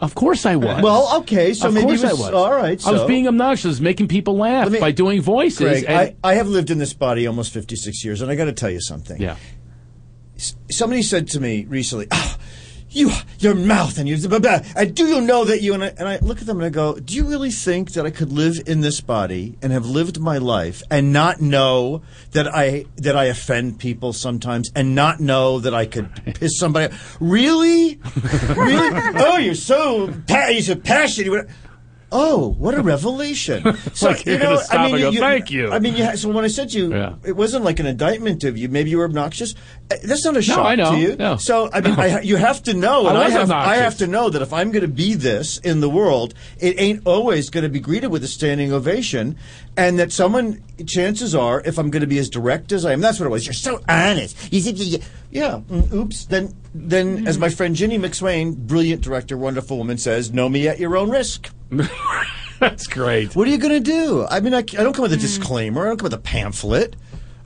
of 0.00 0.14
course 0.14 0.44
I 0.46 0.56
was. 0.56 0.82
Well, 0.82 1.18
okay, 1.20 1.54
so 1.54 1.68
of 1.68 1.74
maybe 1.74 1.86
course 1.86 2.02
was- 2.02 2.10
I 2.10 2.14
was. 2.14 2.32
all 2.34 2.52
right, 2.52 2.86
I 2.86 2.92
was 2.92 3.04
being 3.04 3.26
obnoxious, 3.28 3.80
making 3.80 4.08
people 4.08 4.36
laugh 4.36 4.70
me- 4.70 4.78
by 4.80 4.92
doing 4.92 5.22
voices. 5.22 5.58
Craig, 5.58 5.84
and, 5.88 5.96
I, 5.96 6.16
I 6.22 6.34
have 6.34 6.48
lived 6.48 6.70
in 6.70 6.78
this 6.78 6.92
body 6.92 7.26
almost 7.26 7.52
56 7.52 8.04
years, 8.04 8.20
and 8.20 8.30
I 8.30 8.34
got 8.34 8.44
to 8.46 8.52
tell 8.52 8.70
you 8.70 8.80
something. 8.80 9.20
yeah. 9.20 9.36
Somebody 10.70 11.02
said 11.02 11.28
to 11.28 11.40
me 11.40 11.64
recently, 11.64 12.08
"Ah, 12.10 12.35
you, 12.90 13.10
your 13.40 13.54
mouth, 13.54 13.98
and 13.98 14.08
you, 14.08 14.16
blah, 14.28 14.38
blah, 14.38 14.60
and 14.76 14.94
do 14.94 15.06
you 15.06 15.20
know 15.20 15.44
that 15.44 15.60
you?" 15.62 15.74
And 15.74 15.84
I, 15.84 15.88
and 15.98 16.08
I 16.08 16.18
look 16.18 16.40
at 16.40 16.46
them 16.46 16.58
and 16.58 16.66
I 16.66 16.70
go, 16.70 16.94
"Do 16.98 17.14
you 17.14 17.24
really 17.26 17.50
think 17.50 17.92
that 17.92 18.06
I 18.06 18.10
could 18.10 18.32
live 18.32 18.56
in 18.66 18.80
this 18.80 19.00
body 19.00 19.56
and 19.62 19.72
have 19.72 19.86
lived 19.86 20.20
my 20.20 20.38
life 20.38 20.82
and 20.90 21.12
not 21.12 21.40
know 21.40 22.02
that 22.32 22.46
I 22.48 22.86
that 22.96 23.16
I 23.16 23.24
offend 23.24 23.78
people 23.78 24.12
sometimes, 24.12 24.70
and 24.74 24.94
not 24.94 25.20
know 25.20 25.58
that 25.60 25.74
I 25.74 25.86
could 25.86 26.08
piss 26.34 26.58
somebody? 26.58 26.92
off? 26.92 27.16
Really, 27.20 27.98
really? 28.56 29.00
Oh, 29.18 29.38
you're 29.38 29.54
so 29.54 30.12
pa- 30.26 30.48
you're 30.48 30.62
so 30.62 30.76
passionate." 30.76 31.48
Oh, 32.12 32.54
what 32.58 32.72
a 32.74 32.82
revelation! 32.82 33.64
So 33.94 34.10
Like, 34.10 34.24
you 34.26 34.38
know, 34.38 34.60
I 34.70 34.86
mean, 34.86 35.00
go, 35.00 35.10
you, 35.10 35.18
"Thank 35.18 35.50
you." 35.50 35.72
I 35.72 35.80
mean, 35.80 35.96
you, 35.96 36.16
so 36.16 36.28
when 36.30 36.44
I 36.44 36.48
said 36.48 36.68
to 36.70 36.78
you, 36.78 36.94
Yeah. 36.94 37.14
it 37.24 37.34
wasn't 37.34 37.64
like 37.64 37.80
an 37.80 37.86
indictment 37.86 38.44
of 38.44 38.56
you. 38.56 38.68
Maybe 38.68 38.90
you 38.90 38.98
were 38.98 39.04
obnoxious. 39.06 39.56
That's 39.88 40.24
not 40.24 40.36
a 40.36 40.42
shock 40.42 40.66
I 40.66 40.74
know. 40.74 40.92
to 40.92 40.98
you. 40.98 41.14
No. 41.16 41.36
So 41.36 41.70
I 41.72 41.80
mean, 41.80 41.94
No. 41.94 42.02
I, 42.02 42.20
you 42.22 42.34
have 42.36 42.62
to 42.64 42.74
know, 42.74 43.06
I 43.06 43.08
and 43.10 43.18
I, 43.18 43.24
was 43.24 43.32
have, 43.34 43.50
I 43.52 43.76
have 43.76 43.98
to 43.98 44.06
know 44.08 44.28
that 44.30 44.42
if 44.42 44.52
I'm 44.52 44.72
going 44.72 44.82
to 44.82 44.88
be 44.88 45.14
this 45.14 45.58
in 45.58 45.80
the 45.80 45.88
world, 45.88 46.34
it 46.58 46.80
ain't 46.80 47.06
always 47.06 47.50
going 47.50 47.62
to 47.62 47.68
be 47.68 47.78
greeted 47.78 48.08
with 48.08 48.24
a 48.24 48.26
standing 48.28 48.72
ovation, 48.72 49.36
and 49.76 49.98
that 50.00 50.10
someone, 50.10 50.62
chances 50.86 51.34
are, 51.36 51.60
if 51.64 51.78
I'm 51.78 51.90
going 51.90 52.00
to 52.00 52.06
be 52.08 52.18
as 52.18 52.28
direct 52.28 52.72
as 52.72 52.84
I 52.84 52.92
am, 52.92 53.00
that's 53.00 53.20
what 53.20 53.26
it 53.26 53.30
was. 53.30 53.46
You're 53.46 53.52
so 53.54 53.80
honest. 53.88 54.52
You 54.52 54.60
said, 54.60 54.76
you- 54.78 54.98
yeah. 55.30 55.60
mm, 55.68 55.92
oops. 55.92 56.24
Then, 56.24 56.52
then, 56.74 57.26
as 57.28 57.38
my 57.38 57.48
friend 57.48 57.76
Ginny 57.76 57.98
McSwain, 57.98 58.56
brilliant 58.56 59.02
director, 59.02 59.36
wonderful 59.36 59.76
woman, 59.78 59.98
says, 59.98 60.32
"Know 60.32 60.48
me 60.48 60.66
at 60.66 60.80
your 60.80 60.96
own 60.96 61.10
risk." 61.10 61.50
That's 62.58 62.86
great. 62.86 63.36
What 63.36 63.46
are 63.46 63.50
you 63.50 63.58
going 63.58 63.72
to 63.74 63.80
do? 63.80 64.26
I 64.28 64.40
mean, 64.40 64.54
I, 64.54 64.58
I 64.58 64.62
don't 64.62 64.94
come 64.94 65.02
with 65.02 65.12
a 65.12 65.16
disclaimer. 65.18 65.82
I 65.84 65.88
don't 65.90 65.98
come 65.98 66.04
with 66.04 66.14
a 66.14 66.18
pamphlet. 66.18 66.96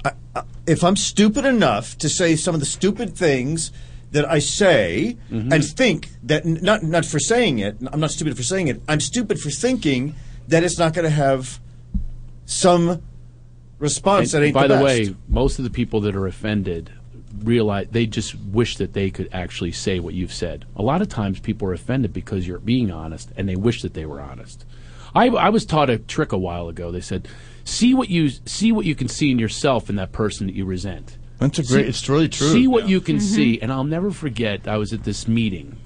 I, 0.04 0.12
I, 0.36 0.42
if 0.66 0.84
I'm 0.84 0.96
stupid 0.96 1.44
enough 1.44 1.96
to 1.98 2.08
say 2.08 2.36
some 2.36 2.54
of 2.54 2.60
the 2.60 2.66
stupid 2.66 3.16
things 3.16 3.72
that 4.12 4.28
I 4.28 4.40
say 4.40 5.16
mm-hmm. 5.30 5.52
and 5.52 5.64
think 5.64 6.08
that 6.24 6.44
not 6.44 6.82
not 6.82 7.04
for 7.04 7.18
saying 7.18 7.60
it, 7.60 7.76
I'm 7.92 8.00
not 8.00 8.10
stupid 8.10 8.36
for 8.36 8.42
saying 8.42 8.68
it. 8.68 8.80
I'm 8.88 9.00
stupid 9.00 9.38
for 9.38 9.50
thinking 9.50 10.14
that 10.48 10.64
it's 10.64 10.78
not 10.78 10.94
going 10.94 11.04
to 11.04 11.10
have 11.10 11.60
some 12.44 13.02
response 13.78 14.34
And 14.34 14.42
that 14.42 14.46
ain't 14.46 14.54
by 14.54 14.66
the, 14.66 14.76
the, 14.76 14.84
way, 14.84 15.16
most 15.28 15.58
of 15.58 15.64
the 15.64 15.70
people 15.70 16.00
that 16.02 16.16
are 16.16 16.26
offended 16.26 16.92
realize 17.38 17.86
they 17.90 18.06
just 18.06 18.34
wish 18.34 18.76
that 18.76 18.92
they 18.92 19.10
could 19.10 19.28
actually 19.32 19.72
say 19.72 20.00
what 20.00 20.14
you've 20.14 20.32
said. 20.32 20.66
A 20.76 20.82
lot 20.82 21.00
of 21.00 21.08
times 21.08 21.38
people 21.40 21.68
are 21.68 21.72
offended 21.72 22.12
because 22.12 22.46
you're 22.46 22.58
being 22.58 22.90
honest 22.90 23.30
and 23.36 23.48
they 23.48 23.56
wish 23.56 23.82
that 23.82 23.94
they 23.94 24.04
were 24.04 24.20
honest. 24.20 24.64
I, 25.14 25.28
I 25.28 25.48
was 25.48 25.64
taught 25.64 25.90
a 25.90 25.98
trick 25.98 26.32
a 26.32 26.38
while 26.38 26.68
ago. 26.68 26.90
They 26.90 27.00
said, 27.00 27.28
"See 27.70 27.94
what 27.94 28.08
you 28.08 28.28
see 28.28 28.72
what 28.72 28.84
you 28.84 28.94
can 28.94 29.08
see 29.08 29.30
in 29.30 29.38
yourself 29.38 29.88
in 29.88 29.96
that 29.96 30.12
person 30.12 30.46
that 30.46 30.54
you 30.54 30.64
resent." 30.64 31.18
That's 31.38 31.58
a 31.58 31.62
great- 31.62 31.88
it's 31.88 32.06
really 32.08 32.28
true. 32.28 32.48
See 32.48 32.66
what 32.66 32.88
you 32.88 33.00
can 33.00 33.18
see, 33.18 33.54
mm-hmm. 33.54 33.64
and 33.64 33.72
I'll 33.72 33.84
never 33.84 34.10
forget. 34.10 34.68
I 34.68 34.76
was 34.76 34.92
at 34.92 35.04
this 35.04 35.26
meeting, 35.26 35.78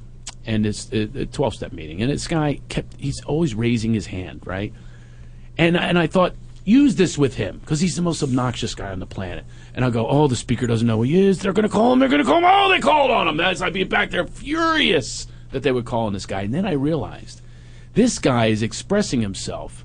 and 0.44 0.66
it's 0.66 0.92
a 0.92 1.04
uh, 1.04 1.22
uh, 1.22 1.24
twelve 1.30 1.54
step 1.54 1.72
meeting, 1.72 2.02
and 2.02 2.10
this 2.10 2.26
guy 2.26 2.60
kept 2.68 2.96
he's 2.98 3.22
always 3.24 3.54
raising 3.54 3.94
his 3.94 4.06
hand, 4.06 4.42
right? 4.44 4.72
And 5.56 5.76
and 5.76 5.98
I 5.98 6.08
thought, 6.08 6.34
use 6.64 6.96
this 6.96 7.16
with 7.18 7.34
him 7.34 7.58
because 7.58 7.80
he's 7.80 7.96
the 7.96 8.02
most 8.02 8.22
obnoxious 8.22 8.74
guy 8.74 8.90
on 8.90 8.98
the 8.98 9.06
planet. 9.06 9.44
And 9.74 9.84
I 9.84 9.90
go, 9.90 10.08
oh, 10.08 10.26
the 10.26 10.36
speaker 10.36 10.66
doesn't 10.66 10.86
know 10.86 10.98
who 10.98 11.02
he 11.02 11.26
is. 11.26 11.38
They're 11.40 11.52
going 11.52 11.68
to 11.68 11.72
call 11.72 11.92
him. 11.92 11.98
They're 11.98 12.08
going 12.08 12.22
to 12.22 12.28
call 12.28 12.38
him. 12.38 12.44
Oh, 12.46 12.68
they 12.70 12.80
called 12.80 13.10
on 13.10 13.28
him. 13.28 13.36
That's 13.36 13.60
I'd 13.60 13.72
be 13.72 13.84
back 13.84 14.10
there 14.10 14.26
furious 14.26 15.26
that 15.50 15.62
they 15.62 15.72
would 15.72 15.84
call 15.84 16.06
on 16.06 16.12
this 16.12 16.26
guy. 16.26 16.42
And 16.42 16.54
then 16.54 16.66
I 16.66 16.72
realized 16.72 17.40
this 17.94 18.18
guy 18.18 18.46
is 18.46 18.62
expressing 18.62 19.20
himself 19.20 19.84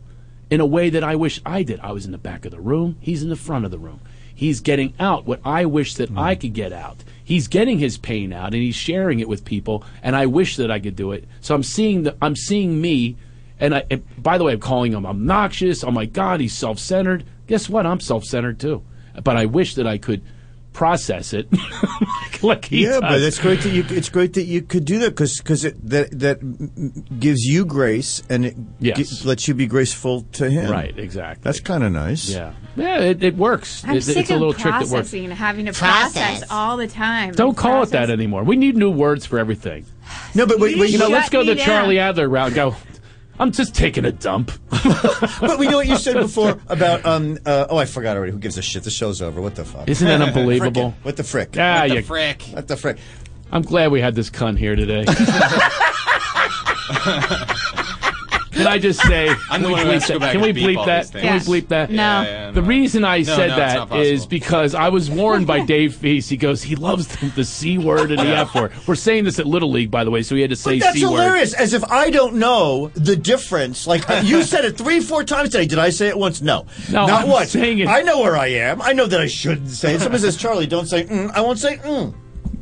in 0.49 0.61
a 0.61 0.65
way 0.65 0.89
that 0.89 1.03
I 1.03 1.15
wish 1.15 1.41
I 1.45 1.63
did. 1.63 1.79
I 1.79 1.91
was 1.91 2.05
in 2.05 2.11
the 2.11 2.17
back 2.17 2.45
of 2.45 2.51
the 2.51 2.59
room. 2.59 2.97
He's 2.99 3.23
in 3.23 3.29
the 3.29 3.35
front 3.35 3.65
of 3.65 3.71
the 3.71 3.79
room. 3.79 3.99
He's 4.33 4.61
getting 4.61 4.93
out 4.99 5.25
what 5.25 5.41
I 5.43 5.65
wish 5.65 5.95
that 5.95 6.11
I 6.11 6.33
mm-hmm. 6.33 6.41
could 6.41 6.53
get 6.53 6.73
out. 6.73 7.03
He's 7.23 7.47
getting 7.47 7.77
his 7.77 7.97
pain 7.97 8.31
out 8.33 8.53
and 8.53 8.63
he's 8.63 8.75
sharing 8.75 9.19
it 9.19 9.27
with 9.27 9.45
people. 9.45 9.83
And 10.01 10.15
I 10.15 10.25
wish 10.25 10.55
that 10.55 10.71
I 10.71 10.79
could 10.79 10.95
do 10.95 11.11
it. 11.11 11.27
So 11.41 11.53
I'm 11.53 11.63
seeing 11.63 12.03
the, 12.03 12.15
I'm 12.21 12.35
seeing 12.35 12.79
me. 12.79 13.17
And, 13.59 13.75
I, 13.75 13.83
and 13.91 14.03
by 14.17 14.37
the 14.37 14.45
way, 14.45 14.53
I'm 14.53 14.59
calling 14.59 14.93
him 14.93 15.05
obnoxious. 15.05 15.83
Oh 15.83 15.91
my 15.91 16.05
God, 16.05 16.39
he's 16.39 16.53
self-centered. 16.53 17.25
Guess 17.47 17.69
what? 17.69 17.85
I'm 17.85 17.99
self-centered 17.99 18.59
too. 18.59 18.81
But 19.23 19.35
I 19.35 19.45
wish 19.45 19.75
that 19.75 19.85
I 19.85 19.97
could 19.97 20.21
process 20.79 21.33
it 21.33 21.45
like 22.41 22.63
he 22.63 22.85
yeah, 22.85 23.01
but 23.01 23.21
it's 23.21 23.37
great 23.37 23.59
that 23.63 23.71
you 23.71 23.83
it's 23.89 24.07
great 24.07 24.31
that 24.35 24.43
you 24.43 24.61
could 24.61 24.85
do 24.85 24.97
that 24.99 25.09
because 25.09 25.65
it 25.65 25.75
that 25.89 26.07
that 26.17 26.39
gives 27.19 27.43
you 27.43 27.65
grace 27.65 28.23
and 28.29 28.45
it 28.45 28.55
Yes. 28.79 29.09
gi- 29.19 29.27
lets 29.27 29.45
you 29.49 29.53
be 29.53 29.67
graceful 29.67 30.21
to 30.39 30.49
him. 30.49 30.71
Right, 30.71 30.97
exactly. 30.97 31.41
That's 31.43 31.59
kind 31.59 31.83
of 31.83 31.91
nice. 31.91 32.29
Yeah, 32.29 32.53
yeah, 32.77 32.99
it, 33.01 33.21
it 33.21 33.35
works. 33.35 33.83
I'm 33.85 33.97
It- 33.97 34.03
sick 34.05 34.15
it's 34.17 34.29
a 34.31 34.35
of 34.35 34.39
little 34.39 34.53
trick 34.53 34.71
that 34.73 34.79
works. 34.83 34.89
processing, 35.11 35.31
having 35.31 35.65
to 35.65 35.73
Process. 35.73 36.13
process 36.13 36.43
all 36.49 36.77
the 36.77 36.87
time. 36.87 37.33
Don't 37.33 37.57
call 37.57 37.83
it 37.83 37.89
that 37.89 38.09
anymore. 38.09 38.45
We 38.45 38.55
need 38.55 38.77
new 38.77 38.89
words 38.89 39.25
for 39.25 39.37
everything. 39.37 39.85
No, 40.33 40.45
but 40.45 40.59
wait, 40.59 40.77
wait, 40.79 40.91
you 40.91 40.97
know, 40.97 41.09
let's 41.09 41.27
go 41.29 41.41
me 41.41 41.47
the 41.53 41.55
Charlie. 41.57 41.99
Adler 41.99 42.29
route. 42.29 42.53
Go. 42.53 42.75
I'm 43.39 43.51
just 43.51 43.73
taking 43.73 44.03
a 44.05 44.11
dump. 44.11 44.51
but 44.69 45.57
we 45.57 45.67
know 45.67 45.77
what 45.77 45.87
you 45.87 45.95
said 45.95 46.15
before 46.15 46.59
about 46.67 47.05
um 47.05 47.37
uh, 47.45 47.67
oh 47.69 47.77
I 47.77 47.85
forgot 47.85 48.17
already. 48.17 48.31
Who 48.33 48.37
gives 48.39 48.57
a 48.57 48.61
shit? 48.61 48.83
The 48.83 48.91
show's 48.91 49.21
over. 49.21 49.41
What 49.41 49.55
the 49.55 49.63
fuck? 49.65 49.87
Isn't 49.87 50.07
that 50.07 50.21
unbelievable? 50.27 50.91
Frickin'. 50.91 51.05
What 51.05 51.17
the 51.17 51.23
frick? 51.23 51.55
Ah, 51.57 51.79
what 51.81 51.89
the 51.89 51.95
you- 51.95 52.01
Frick. 52.03 52.41
What 52.51 52.67
the 52.67 52.75
frick? 52.77 52.97
I'm 53.51 53.61
glad 53.63 53.91
we 53.91 54.01
had 54.01 54.13
this 54.13 54.29
cunt 54.29 54.59
here 54.59 54.75
today. 54.75 55.05
Can 58.59 58.67
I 58.67 58.77
just 58.77 59.01
say? 59.01 59.29
I'm 59.49 59.61
can 59.61 59.61
the 59.63 59.67
we 59.67 59.73
one 59.73 59.81
who 59.81 59.87
bleep 59.89 59.93
has 59.93 60.07
to 60.07 60.07
that? 60.07 60.13
go 60.13 60.19
back 60.19 60.31
Can 60.33 60.41
we 60.41 60.49
and 60.49 60.57
bleep 60.57 60.77
all 60.77 60.85
that? 60.85 61.01
these 61.03 61.11
Can 61.21 61.21
things. 61.21 61.47
we 61.49 61.61
bleep 61.61 61.67
that? 61.69 61.89
No. 61.89 61.95
Yeah, 61.95 62.23
yeah, 62.23 62.51
The 62.51 62.61
no. 62.61 62.67
reason 62.67 63.03
I 63.05 63.17
No, 63.19 63.23
said 63.23 63.37
no, 63.37 63.43
it's 63.45 63.55
that 63.57 63.77
possible. 63.79 64.01
is 64.01 64.25
because 64.25 64.75
I 64.75 64.89
was 64.89 65.09
warned 65.09 65.47
by 65.47 65.61
Dave 65.65 65.93
Feiss. 65.95 66.27
He 66.29 66.37
goes, 66.37 66.61
he 66.63 66.75
loves 66.75 67.07
the, 67.07 67.25
the 67.27 67.43
C 67.43 67.77
word 67.77 68.11
and 68.11 68.19
the 68.19 68.35
F 68.35 68.53
word. 68.55 68.71
We're 68.87 68.95
saying 68.95 69.23
this 69.23 69.39
at 69.39 69.45
Little 69.47 69.71
League, 69.71 69.91
by 69.91 70.03
the 70.03 70.11
way, 70.11 70.21
so 70.23 70.35
he 70.35 70.41
had 70.41 70.49
to 70.51 70.55
say 70.55 70.79
But 70.79 70.85
that's 70.85 70.99
C 70.99 71.05
word. 71.05 71.11
hilarious. 71.11 71.53
As 71.53 71.73
if 71.73 71.83
I 71.85 72.09
don't 72.09 72.35
know 72.35 72.89
the 72.95 73.15
difference. 73.15 73.87
Like 73.87 74.03
you 74.23 74.43
said 74.43 74.65
it 74.65 74.77
three, 74.77 74.99
four 74.99 75.23
times 75.23 75.49
today. 75.49 75.65
Did 75.65 75.79
I 75.79 75.89
say 75.89 76.07
it 76.07 76.17
once? 76.17 76.41
No, 76.41 76.65
No, 76.91 77.05
not 77.07 77.23
I'm 77.23 77.29
once. 77.29 77.51
saying 77.51 77.79
it- 77.79 77.87
I 77.87 78.01
know 78.01 78.19
where 78.21 78.37
I 78.37 78.47
am. 78.47 78.81
I 78.81 78.93
know 78.93 79.05
that 79.07 79.19
I 79.21 79.27
shouldn't 79.27 79.69
say 79.69 79.95
it. 79.95 80.01
Somebody 80.01 80.21
says, 80.21 80.37
"Charlie, 80.37 80.67
don't 80.67 80.87
say 80.87 81.05
mm." 81.05 81.31
I 81.33 81.41
won't 81.41 81.59
say 81.59 81.77
mm. 81.77 82.13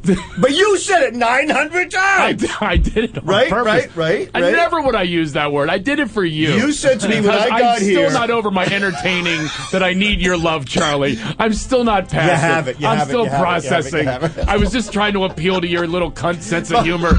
but 0.40 0.52
you 0.52 0.78
said 0.78 1.03
it 1.03 1.14
nine 1.15 1.49
hundred 1.49 1.91
times. 1.91 2.45
I 2.61 2.78
did 2.78 2.98
it 2.98 3.18
on 3.18 3.26
Right, 3.26 3.49
purpose. 3.49 3.65
right, 3.65 3.95
right, 3.95 4.32
I 4.34 4.41
right. 4.41 4.52
never 4.53 4.82
would 4.82 4.95
I 4.95 5.02
use 5.03 5.34
that 5.34 5.52
word. 5.52 5.69
I 5.69 5.80
did 5.80 5.99
it 5.99 6.10
for 6.10 6.24
you. 6.24 6.49
You 6.53 6.72
said 6.72 6.99
to 7.02 7.10
me 7.10 7.19
when 7.19 7.32
I 7.32 7.49
got 7.49 7.80
here 7.82 8.06
I'm 8.06 8.10
still 8.10 8.11
not 8.19 8.30
over 8.30 8.49
my 8.52 8.65
entertaining 8.65 9.41
that 9.72 9.84
I 9.84 9.94
need 9.94 10.22
your 10.22 10.38
love, 10.38 10.65
Charlie. 10.65 11.18
I'm 11.40 11.53
still 11.53 11.84
not 11.84 12.10
past 12.10 12.32
You 12.32 12.38
have 12.38 12.68
it, 12.68 12.80
you 12.80 12.88
I'm 12.88 12.98
have 12.99 13.07
it, 13.07 13.11
still 13.11 13.24
you 13.26 13.30
have 13.32 13.64
it, 13.64 13.64
you 13.65 13.69
have 13.72 13.86
it, 13.86 13.88
you 13.88 14.03
processing. 14.03 14.06
have 14.06 14.38
it. 14.38 14.48
I 14.48 14.57
was 14.57 14.72
just 14.72 14.94
trying 14.94 15.14
to 15.14 15.26
appeal 15.26 15.60
to 15.61 15.68
your 15.68 15.88
little 15.88 16.11
cunt 16.11 16.41
sense 16.41 16.72
of 16.72 16.84
humor. 16.86 17.14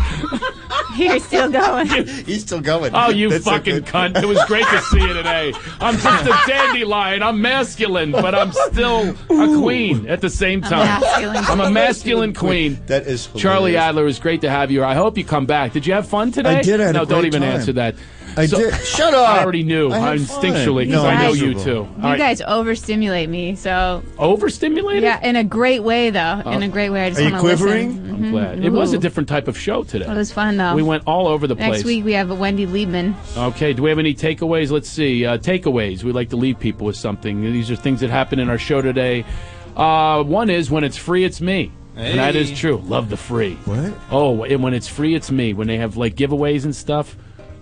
You're 0.98 1.20
still 1.20 1.50
going. 1.50 1.86
He's 1.86 2.42
still 2.42 2.60
going. 2.60 2.92
Oh, 2.94 3.10
you 3.10 3.30
That's 3.30 3.44
fucking 3.44 3.74
good. 3.76 3.86
cunt. 3.86 4.22
It 4.22 4.26
was 4.26 4.42
great 4.46 4.66
to 4.66 4.80
see 4.82 5.00
you 5.00 5.12
today. 5.12 5.52
I'm 5.80 5.96
just 5.96 6.26
a 6.26 6.36
dandelion. 6.46 7.22
I'm 7.22 7.40
masculine, 7.40 8.12
but 8.12 8.34
I'm 8.34 8.52
still 8.52 9.10
a 9.10 9.58
queen 9.60 10.08
at 10.08 10.20
the 10.20 10.30
same 10.30 10.60
time. 10.60 11.00
masculine 11.00 11.44
I'm 11.44 11.60
a 11.60 11.70
masculine 11.70 12.34
queen. 12.34 12.78
That 12.86 13.06
is 13.06 13.28
Charlie. 13.36 13.76
Adler, 13.76 14.02
it 14.02 14.06
was 14.06 14.18
great 14.18 14.40
to 14.42 14.50
have 14.50 14.70
you. 14.70 14.84
I 14.84 14.94
hope 14.94 15.16
you 15.16 15.24
come 15.24 15.46
back. 15.46 15.72
Did 15.72 15.86
you 15.86 15.92
have 15.94 16.08
fun 16.08 16.32
today? 16.32 16.56
I 16.58 16.62
did. 16.62 16.80
I 16.80 16.86
had 16.86 16.94
no, 16.94 17.02
a 17.02 17.06
don't 17.06 17.24
even 17.26 17.42
time. 17.42 17.52
answer 17.52 17.72
that. 17.74 17.94
I 18.38 18.46
did. 18.46 18.74
Shut 18.86 19.14
up. 19.14 19.28
I 19.28 19.42
already 19.42 19.62
knew. 19.64 19.90
I 19.90 19.96
I 19.96 19.98
had 20.10 20.18
instinctually 20.20 20.86
because 20.86 21.02
No, 21.02 21.06
I 21.08 21.22
know 21.22 21.30
I'm 21.30 21.36
you 21.36 21.46
miserable. 21.54 21.64
too. 21.64 21.70
You 21.70 22.04
All 22.04 22.10
right. 22.10 22.18
guys 22.18 22.40
overstimulate 22.42 23.28
me, 23.28 23.56
so 23.56 24.02
overstimulated? 24.18 25.02
yeah, 25.02 25.20
in 25.26 25.36
a 25.36 25.44
great 25.44 25.82
way 25.82 26.10
though. 26.10 26.40
In 26.46 26.62
a 26.62 26.68
great 26.68 26.90
way. 26.90 27.04
I 27.06 27.08
just 27.10 27.20
Are 27.20 27.24
you 27.24 27.32
want 27.32 27.42
to 27.42 27.56
quivering? 27.56 27.88
listen. 28.02 28.24
I'm 28.24 28.30
glad. 28.32 28.64
It 28.64 28.70
was 28.70 28.92
a 28.92 28.98
different 28.98 29.28
type 29.28 29.48
of 29.48 29.58
show 29.58 29.82
today. 29.84 30.06
It 30.06 30.14
was 30.16 30.32
fun 30.32 30.56
though. 30.56 30.74
We 30.74 30.82
went 30.82 31.02
all 31.06 31.26
over 31.28 31.46
the 31.46 31.56
place. 31.56 31.70
Next 31.70 31.84
week 31.84 32.04
we 32.04 32.12
have 32.14 32.30
a 32.30 32.34
Wendy 32.34 32.66
Liebman. 32.66 33.14
Okay, 33.36 33.72
do 33.72 33.82
we 33.82 33.90
have 33.90 33.98
any 33.98 34.14
takeaways? 34.14 34.70
Let's 34.70 34.88
see. 34.88 35.24
Uh, 35.26 35.38
takeaways. 35.38 36.02
We 36.04 36.12
like 36.12 36.30
to 36.30 36.36
leave 36.36 36.58
people 36.58 36.86
with 36.86 36.96
something. 36.96 37.42
These 37.42 37.70
are 37.70 37.76
things 37.76 38.00
that 38.00 38.10
happen 38.10 38.38
in 38.38 38.48
our 38.48 38.58
show 38.58 38.82
today. 38.82 39.24
Uh, 39.76 40.22
one 40.24 40.50
is 40.50 40.70
when 40.70 40.82
it's 40.84 40.96
free, 40.96 41.24
it's 41.24 41.40
me. 41.40 41.70
And 41.96 42.18
that 42.20 42.36
is 42.36 42.50
true. 42.56 42.76
Love 42.86 43.10
the 43.10 43.16
free. 43.16 43.54
What? 43.64 43.92
Oh, 44.12 44.44
and 44.44 44.62
when 44.62 44.72
it's 44.72 44.86
free, 44.86 45.14
it's 45.16 45.30
me. 45.32 45.52
When 45.52 45.66
they 45.66 45.78
have 45.78 45.96
like 45.96 46.14
giveaways 46.14 46.64
and 46.64 46.74
stuff, 46.74 47.16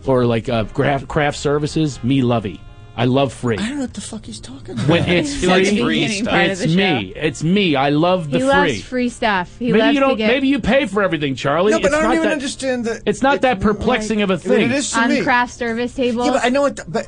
or 0.06 0.24
like 0.24 0.48
uh, 0.48 0.64
craft, 0.64 1.08
craft 1.08 1.38
services, 1.38 2.02
me 2.04 2.22
lovey. 2.22 2.60
I 2.98 3.04
love 3.04 3.30
free. 3.34 3.58
I 3.58 3.68
don't 3.68 3.74
know 3.76 3.80
what 3.82 3.92
the 3.92 4.00
fuck 4.00 4.24
he's 4.24 4.40
talking 4.40 4.70
about. 4.70 4.88
When 4.88 5.06
it's 5.06 5.34
He 5.42 5.46
likes 5.46 5.68
free, 5.68 5.76
the 5.78 5.84
beginning 5.84 6.24
part 6.24 6.44
of 6.46 6.62
it's 6.62 6.74
me. 6.74 7.12
It's 7.14 7.44
me. 7.44 7.76
I 7.76 7.90
love 7.90 8.30
the 8.30 8.38
he 8.38 8.44
free. 8.44 8.48
loves 8.50 8.82
free 8.84 9.08
stuff. 9.10 9.54
He 9.58 9.66
maybe 9.66 9.78
loves 9.80 9.94
you 9.94 10.00
don't. 10.00 10.16
get 10.16 10.28
Maybe 10.28 10.48
you 10.48 10.60
pay 10.60 10.86
for 10.86 11.02
everything, 11.02 11.34
Charlie. 11.34 11.72
no, 11.72 11.78
but 11.78 11.88
it's 11.88 11.94
I 11.94 12.00
don't 12.00 12.08
not 12.08 12.14
even 12.14 12.28
that, 12.28 12.32
understand 12.32 12.84
that. 12.86 13.02
It's 13.04 13.20
not 13.20 13.42
that 13.42 13.60
perplexing 13.60 14.22
of 14.22 14.30
a 14.30 14.38
thing. 14.38 14.62
it 14.62 14.72
is 14.72 14.90
to 14.92 15.00
on 15.00 15.10
me. 15.10 15.22
craft 15.22 15.52
service 15.52 15.94
tables. 15.94 16.24
Yeah, 16.26 16.32
but 16.32 16.44
I 16.44 16.48
know 16.48 16.62
what. 16.62 16.76
The, 16.76 16.84
but 16.90 17.06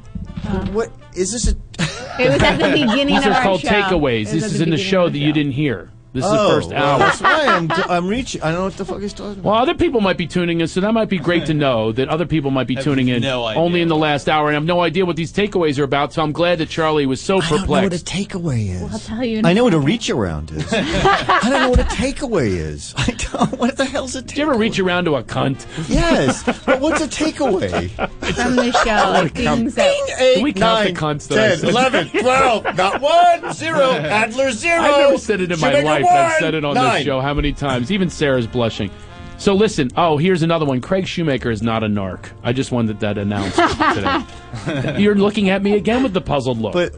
what 0.74 0.92
is 1.16 1.32
this? 1.32 1.48
A, 1.48 1.56
it 2.22 2.28
was 2.32 2.42
at 2.42 2.58
the 2.58 2.68
beginning 2.86 3.06
These 3.14 3.24
of 3.24 3.32
are 3.32 3.36
our 3.36 3.42
called 3.42 3.60
show. 3.62 3.68
takeaways. 3.68 4.26
It 4.28 4.34
was 4.34 4.42
This 4.42 4.52
is 4.52 4.60
in 4.60 4.68
the 4.68 4.76
show 4.76 5.08
that 5.08 5.18
you 5.18 5.32
didn't 5.32 5.52
hear. 5.52 5.90
This 6.12 6.24
is 6.24 6.30
oh, 6.32 6.42
the 6.48 6.54
first 6.54 6.70
well, 6.70 6.82
hour. 6.84 6.98
That's 6.98 7.20
why 7.20 7.46
I'm. 7.46 7.70
I'm 7.70 8.08
reaching. 8.08 8.40
I 8.42 8.46
don't 8.50 8.60
know 8.60 8.64
what 8.64 8.76
the 8.76 8.84
fuck 8.84 9.00
he's 9.00 9.12
talking 9.12 9.32
about. 9.32 9.44
Well, 9.44 9.54
other 9.54 9.74
people 9.74 10.00
might 10.00 10.16
be 10.16 10.26
tuning 10.26 10.60
in, 10.60 10.68
so 10.68 10.80
that 10.80 10.92
might 10.92 11.08
be 11.10 11.18
great 11.18 11.46
to 11.46 11.54
know 11.54 11.92
that 11.92 12.08
other 12.08 12.24
people 12.26 12.50
might 12.50 12.66
be 12.66 12.76
Have 12.76 12.84
tuning 12.84 13.08
in 13.08 13.20
no 13.22 13.44
idea. 13.44 13.60
only 13.62 13.82
in 13.82 13.88
the 13.88 13.96
last 13.96 14.28
hour 14.28 14.46
and 14.48 14.56
I 14.56 14.58
have 14.58 14.64
no 14.64 14.80
idea 14.80 15.04
what 15.04 15.16
these 15.16 15.32
takeaways 15.32 15.78
are 15.78 15.84
about. 15.84 16.14
So 16.14 16.22
I'm 16.22 16.32
glad 16.32 16.58
that 16.58 16.70
Charlie 16.70 17.04
was 17.06 17.20
so 17.20 17.38
I 17.38 17.48
don't 17.48 17.50
know 17.50 17.66
what 17.66 17.78
a 17.92 17.98
perplexed. 17.98 18.06
takeaway 18.06 18.70
is. 18.70 18.92
I'll 18.92 18.98
tell 18.98 19.24
you. 19.24 19.38
in 19.38 19.46
I 19.46 19.50
a 19.50 19.54
know 19.54 19.64
what 19.64 19.74
a 19.74 19.78
reach 19.78 20.08
around 20.08 20.50
is. 20.50 20.66
I 20.72 21.40
don't 21.42 21.60
know 21.60 21.70
what 21.70 21.80
a 21.80 21.84
takeaway 21.84 22.48
is. 22.48 22.94
I 22.96 23.10
don't. 23.10 23.58
What 23.58 23.76
the 23.76 23.84
hell's 23.84 24.16
a 24.16 24.22
takeaway? 24.22 24.26
Did 24.28 24.36
you 24.38 24.42
ever 24.44 24.54
reach 24.54 24.78
around 24.78 25.04
to 25.04 25.16
a 25.16 25.22
cunt? 25.22 25.66
Yes, 25.88 26.42
but 26.64 26.80
what's 26.80 27.00
a 27.00 27.08
takeaway? 27.08 27.90
from 28.34 28.56
the 28.56 28.72
show, 28.72 29.10
like 29.10 29.34
things 29.34 29.74
that 29.74 30.20
Eight, 30.20 30.42
we 30.42 30.52
count 30.52 30.86
the 30.86 30.92
cunts 30.94 31.28
that 31.28 31.38
I 31.38 31.56
10, 31.56 31.68
11, 31.70 32.08
12, 32.22 32.76
not 32.76 33.00
one, 33.00 33.52
zero, 33.52 33.90
Adler 33.92 34.50
zero. 34.52 34.80
I've 34.82 34.98
never 34.98 35.18
said 35.18 35.40
it 35.40 35.52
in 35.52 35.60
my 35.60 35.72
Jamaica 35.72 35.97
one, 36.04 36.16
I've 36.16 36.32
said 36.38 36.54
it 36.54 36.64
on 36.64 36.74
nine. 36.74 36.94
this 36.96 37.04
show 37.04 37.20
how 37.20 37.34
many 37.34 37.52
times? 37.52 37.90
Even 37.90 38.10
Sarah's 38.10 38.46
blushing. 38.46 38.90
So 39.38 39.54
listen. 39.54 39.90
Oh, 39.96 40.16
here's 40.16 40.42
another 40.42 40.66
one. 40.66 40.80
Craig 40.80 41.06
Shoemaker 41.06 41.50
is 41.50 41.62
not 41.62 41.84
a 41.84 41.86
narc. 41.86 42.26
I 42.42 42.52
just 42.52 42.72
wanted 42.72 42.98
that 43.00 43.16
announced 43.18 43.56
today. 43.94 45.00
You're 45.00 45.14
looking 45.14 45.48
at 45.48 45.62
me 45.62 45.74
again 45.74 46.02
with 46.02 46.12
the 46.12 46.20
puzzled 46.20 46.58
look. 46.58 46.72
But 46.72 46.90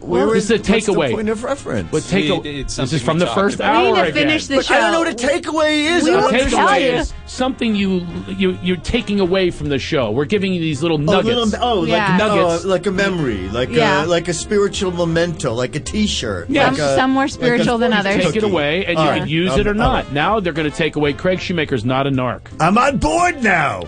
where 0.00 0.26
Well, 0.26 0.30
is 0.32 0.46
this 0.48 0.60
is 0.60 0.68
a 0.68 0.72
what's 0.72 0.86
the 0.86 0.92
takeaway. 0.92 1.12
point 1.12 1.28
of 1.28 1.42
reference? 1.42 1.90
But 1.90 2.04
take 2.04 2.30
a, 2.30 2.62
this 2.62 2.78
is 2.92 3.02
from 3.02 3.18
the 3.18 3.24
talked 3.24 3.38
first 3.40 3.54
about. 3.56 3.82
we 3.82 3.88
need 3.90 3.94
to 3.96 4.02
again. 4.02 4.12
finish 4.14 4.46
the 4.46 4.56
But 4.56 4.64
show. 4.66 4.74
I 4.74 4.78
don't 4.80 4.92
know 4.92 4.98
what 5.00 5.08
a 5.08 5.16
takeaway 5.26 5.96
is. 5.96 6.04
We 6.04 6.14
I'm 6.14 6.22
will 6.22 6.30
just- 6.30 6.50
tell 6.54 6.68
takeaway 6.68 6.98
is 7.00 7.12
something 7.26 7.74
you 7.74 8.06
you 8.28 8.56
you're 8.62 8.76
taking 8.76 9.18
away 9.18 9.50
from 9.50 9.68
the 9.68 9.78
show. 9.78 10.12
We're 10.12 10.24
giving 10.26 10.54
you 10.54 10.60
these 10.60 10.82
little 10.82 10.96
Oh, 10.98 11.00
nuggets. 11.22 11.52
little, 11.52 11.64
oh, 11.64 11.84
Yeah. 11.86 12.08
like 12.10 12.18
Nuggets. 12.18 12.64
oh, 12.64 12.68
like 12.68 12.86
a 12.86 12.90
memory, 12.92 13.48
like 13.48 13.70
Yeah. 13.70 14.04
a 14.04 14.06
like 14.06 14.28
a 14.28 14.34
spiritual 14.34 14.92
memento, 14.92 15.52
like 15.54 15.74
a 15.74 15.80
T-shirt. 15.80 16.48
Yeah. 16.50 16.68
like 16.68 16.76
Some- 16.76 16.86
a- 16.88 16.94
some 16.96 17.10
more 17.10 17.22
like 17.24 17.32
spiritual 17.32 17.78
than 17.78 17.92
others. 17.92 18.22
Take 18.24 18.36
it 18.36 18.44
away, 18.44 18.84
and 18.86 18.96
All 18.96 19.04
you 19.04 19.10
right. 19.10 19.18
can 19.20 19.28
use 19.28 19.50
Um, 19.52 19.60
it 19.60 19.66
or 19.66 19.74
not. 19.74 20.04
right. 20.04 20.12
Now 20.12 20.38
they're 20.38 20.52
going 20.52 20.70
to 20.70 20.76
take 20.76 20.94
away 20.94 21.12
Craig 21.14 21.40
Shoemaker's 21.40 21.79
not 21.84 22.06
a 22.06 22.10
narc. 22.10 22.42
I'm 22.60 22.76
on 22.78 22.98
board 22.98 23.42
now. 23.42 23.82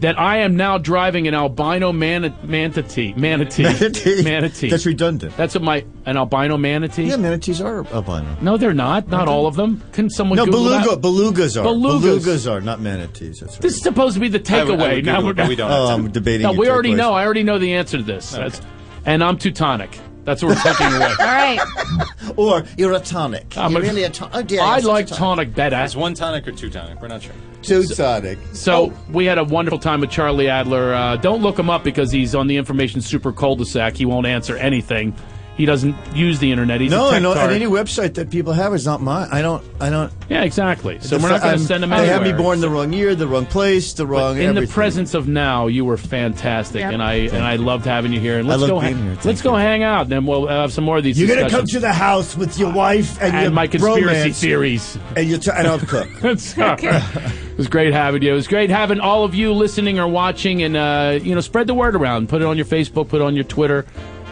That 0.00 0.16
I 0.16 0.38
am 0.38 0.56
now 0.56 0.78
driving 0.78 1.26
an 1.26 1.34
albino 1.34 1.90
man- 1.92 2.32
manatee. 2.44 3.14
Manatee. 3.16 3.64
Manatee. 3.64 4.22
Manatee. 4.22 4.70
That's 4.70 4.86
redundant. 4.86 5.36
That's 5.36 5.54
what 5.56 5.64
my 5.64 5.84
an 6.06 6.16
albino 6.16 6.56
manatee. 6.56 7.06
Yeah, 7.08 7.16
manatees 7.16 7.60
are 7.60 7.84
albino. 7.92 8.36
No, 8.40 8.56
they're 8.56 8.72
not. 8.72 9.08
Not 9.08 9.26
all 9.26 9.48
of 9.48 9.56
them. 9.56 9.82
Can 9.92 10.08
someone 10.08 10.36
No, 10.36 10.44
Google 10.44 10.60
beluga, 10.66 10.90
that? 10.90 11.00
belugas 11.00 11.60
are. 11.60 11.64
Belugas. 11.66 12.48
are 12.48 12.60
not 12.60 12.80
manatees. 12.80 13.40
That's 13.40 13.54
right. 13.54 13.60
This 13.62 13.74
is 13.74 13.82
supposed 13.82 14.14
to 14.14 14.20
be 14.20 14.28
the 14.28 14.38
I 14.38 14.62
would- 14.62 14.74
I 14.74 14.76
takeaway. 14.76 14.94
would 14.94 15.04
now 15.06 15.20
we're 15.20 15.30
it, 15.32 15.48
we 15.48 15.56
don't 15.56 15.68
Oh, 15.72 15.88
have 15.88 15.98
I'm 15.98 16.10
debating. 16.12 16.42
No, 16.44 16.52
we 16.52 16.70
already 16.70 16.92
takeaways. 16.92 16.96
know. 16.98 17.12
I 17.14 17.24
already 17.24 17.42
know 17.42 17.58
the 17.58 17.74
answer 17.74 17.96
to 17.96 18.04
this. 18.04 18.30
That's, 18.30 18.60
and 19.04 19.24
I'm 19.24 19.36
Teutonic. 19.36 19.98
That's 20.28 20.42
what 20.42 20.54
we're 20.56 20.62
taking 20.62 20.86
away. 20.88 21.06
All 21.18 21.26
right. 21.26 21.58
Or 22.36 22.62
you're 22.76 22.92
a 22.92 23.00
tonic. 23.00 23.56
I'm 23.56 23.72
you're 23.72 23.80
a- 23.80 23.84
really 23.84 24.02
a 24.04 24.10
tonic. 24.10 24.34
Oh 24.36 24.42
dear. 24.42 24.60
I 24.60 24.72
you're 24.74 24.80
such 24.80 24.84
a 24.84 24.88
like 24.92 25.06
tonic. 25.06 25.18
tonic 25.18 25.54
better. 25.54 25.82
Is 25.82 25.96
one 25.96 26.12
tonic 26.12 26.46
or 26.46 26.52
two 26.52 26.68
tonic? 26.68 27.00
We're 27.00 27.08
not 27.08 27.22
sure. 27.22 27.32
Teutonic. 27.62 28.38
So 28.52 28.92
we 29.10 29.24
had 29.24 29.38
a 29.38 29.44
wonderful 29.44 29.78
time 29.78 30.00
with 30.02 30.10
Charlie 30.10 30.48
Adler. 30.50 30.92
Uh, 30.94 31.16
don't 31.16 31.40
look 31.40 31.58
him 31.58 31.70
up 31.70 31.82
because 31.84 32.12
he's 32.12 32.34
on 32.34 32.46
the 32.46 32.56
information 32.58 33.00
super 33.00 33.32
cul-de-sac. 33.32 33.96
He 33.96 34.04
won't 34.04 34.26
answer 34.26 34.56
anything. 34.58 35.16
He 35.58 35.66
doesn't 35.66 35.94
use 36.16 36.38
the 36.38 36.50
internet. 36.50 36.80
He's 36.80 36.90
no, 36.90 37.04
a 37.04 37.08
I 37.08 37.12
tech 37.14 37.22
know. 37.22 37.34
tart. 37.34 37.52
And 37.52 37.62
any 37.62 37.70
website 37.70 38.14
that 38.14 38.30
people 38.30 38.54
have 38.54 38.72
is 38.72 38.86
not 38.86 39.02
mine. 39.02 39.28
I 39.30 39.42
don't. 39.42 39.62
I 39.80 39.90
don't. 39.90 40.10
Yeah, 40.30 40.42
exactly. 40.44 40.98
So 41.00 41.18
we're 41.18 41.28
not 41.28 41.42
going 41.42 41.58
to 41.58 41.64
send 41.64 41.84
him 41.84 41.92
out. 41.92 42.00
They 42.00 42.06
had 42.06 42.22
me 42.22 42.32
born 42.32 42.60
the 42.60 42.70
wrong 42.70 42.92
year, 42.92 43.14
the 43.14 43.26
wrong 43.28 43.44
place, 43.44 43.92
the 43.92 44.06
wrong. 44.06 44.38
in 44.38 44.54
the 44.54 44.66
presence 44.66 45.12
of 45.14 45.28
now, 45.28 45.66
you 45.66 45.84
were 45.84 45.96
fantastic, 45.96 46.80
Yep. 46.80 46.92
and 46.94 47.02
I 47.02 47.14
and 47.14 47.38
I 47.44 47.56
loved 47.56 47.84
having 47.84 48.12
you 48.12 48.20
here. 48.20 48.38
And 48.38 48.46
I 48.46 48.50
let's 48.50 48.60
love 48.62 48.70
go, 48.70 48.80
being 48.80 48.94
hang- 48.94 49.02
here. 49.04 49.14
Thank 49.16 49.24
let's 49.26 49.42
go 49.42 49.54
hang 49.56 49.82
out, 49.82 50.02
and 50.02 50.12
then 50.12 50.24
we'll 50.24 50.46
have 50.46 50.72
some 50.72 50.84
more 50.84 50.96
of 50.98 51.04
these. 51.04 51.18
You're 51.20 51.34
gonna 51.36 51.50
come 51.50 51.66
to 51.66 51.80
the 51.80 51.92
house 51.92 52.36
with 52.36 52.58
your 52.58 52.72
wife 52.72 53.20
and, 53.20 53.34
And 53.34 53.42
your 53.42 53.50
my 53.52 53.66
conspiracy 53.66 54.30
bromance, 54.30 54.40
theories. 54.40 54.98
and 55.16 55.28
you 55.28 55.38
t- 55.38 55.50
and 55.52 55.66
I'll 55.66 55.78
cook. 55.80 56.08
It's 56.24 56.56
all 56.56 56.76
right. 56.76 56.82
It 57.58 57.62
was 57.62 57.66
great 57.68 57.92
having 57.92 58.22
you. 58.22 58.30
It 58.30 58.34
was 58.36 58.46
great 58.46 58.70
having 58.70 59.00
all 59.00 59.24
of 59.24 59.34
you 59.34 59.52
listening 59.52 59.98
or 59.98 60.06
watching, 60.06 60.62
and 60.62 60.76
uh, 60.76 61.18
you 61.20 61.34
know, 61.34 61.40
spread 61.40 61.66
the 61.66 61.74
word 61.74 61.96
around. 61.96 62.28
Put 62.28 62.40
it 62.40 62.44
on 62.44 62.56
your 62.56 62.66
Facebook, 62.66 63.08
put 63.08 63.20
it 63.20 63.24
on 63.24 63.34
your 63.34 63.42
Twitter, 63.42 63.84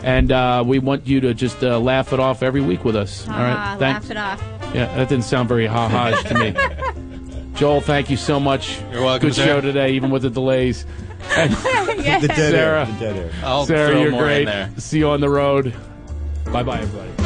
and 0.07 0.33
uh, 0.33 0.63
we 0.67 0.79
want 0.79 1.07
you 1.07 1.21
to 1.21 1.35
just 1.35 1.63
uh, 1.63 1.79
laugh 1.79 2.13
it 2.15 2.21
off 2.21 2.43
every 2.43 2.61
week 2.63 2.85
with 2.85 2.97
us. 2.97 3.29
all 3.29 3.35
right, 3.39 3.77
Thanks. 3.79 4.09
laugh 4.09 4.11
it 4.11 4.17
off. 4.17 4.75
Yeah, 4.75 4.87
that 4.97 5.09
didn't 5.09 5.25
sound 5.25 5.49
very 5.49 5.67
ha 5.67 5.89
ha 5.89 6.11
to 6.23 6.35
me. 6.39 7.53
Joel, 7.57 7.81
thank 7.81 8.11
you 8.11 8.17
so 8.17 8.39
much. 8.41 8.79
You're 8.93 9.03
welcome, 9.03 9.29
Good 9.29 9.35
sir. 9.37 9.45
show 9.47 9.61
today, 9.61 9.93
even 9.93 10.11
with 10.11 10.23
the 10.23 10.31
delays. 10.31 10.87
And 11.37 11.51
Yeah. 12.05 12.21
The 12.21 12.29
dead 12.29 12.53
Sarah, 12.53 12.81
air. 12.81 12.87
The 12.87 13.01
dead 13.01 13.17
air. 13.17 13.33
I'll 13.43 13.67
Sarah, 13.67 13.91
throw 13.91 14.03
you're 14.03 14.11
more 14.13 14.23
great. 14.23 14.41
in 14.43 14.45
there. 14.47 14.71
See 14.79 14.99
you 14.99 15.09
on 15.11 15.21
the 15.21 15.29
road. 15.29 15.75
Bye 16.53 16.63
bye, 16.63 16.81
everybody. 16.81 17.26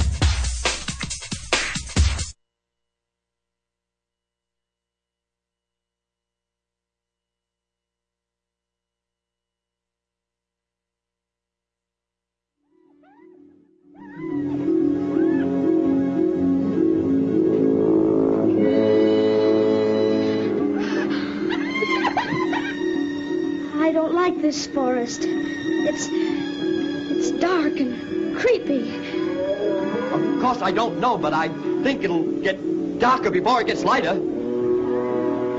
Before 33.29 33.61
it 33.61 33.67
gets 33.67 33.83
lighter. 33.83 34.15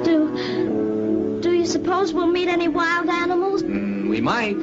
Do 0.05 1.39
do 1.40 1.52
you 1.52 1.66
suppose 1.66 2.12
we'll 2.12 2.26
meet 2.26 2.48
any 2.48 2.68
wild 2.68 3.09
animals? 3.09 3.62
Mm, 3.62 4.09
we 4.09 4.20
might. 4.20 4.56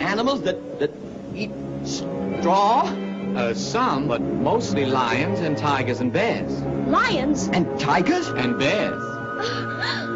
Animals 0.00 0.42
that 0.42 0.78
that 0.78 0.92
eat 1.34 1.50
straw. 1.84 2.92
Uh, 3.32 3.54
some, 3.54 4.08
but 4.08 4.20
mostly 4.20 4.84
lions 4.84 5.40
and 5.40 5.56
tigers 5.56 6.00
and 6.00 6.12
bears. 6.12 6.52
Lions? 6.86 7.48
And 7.48 7.80
tigers? 7.80 8.28
And 8.28 8.58
bears. 8.58 9.02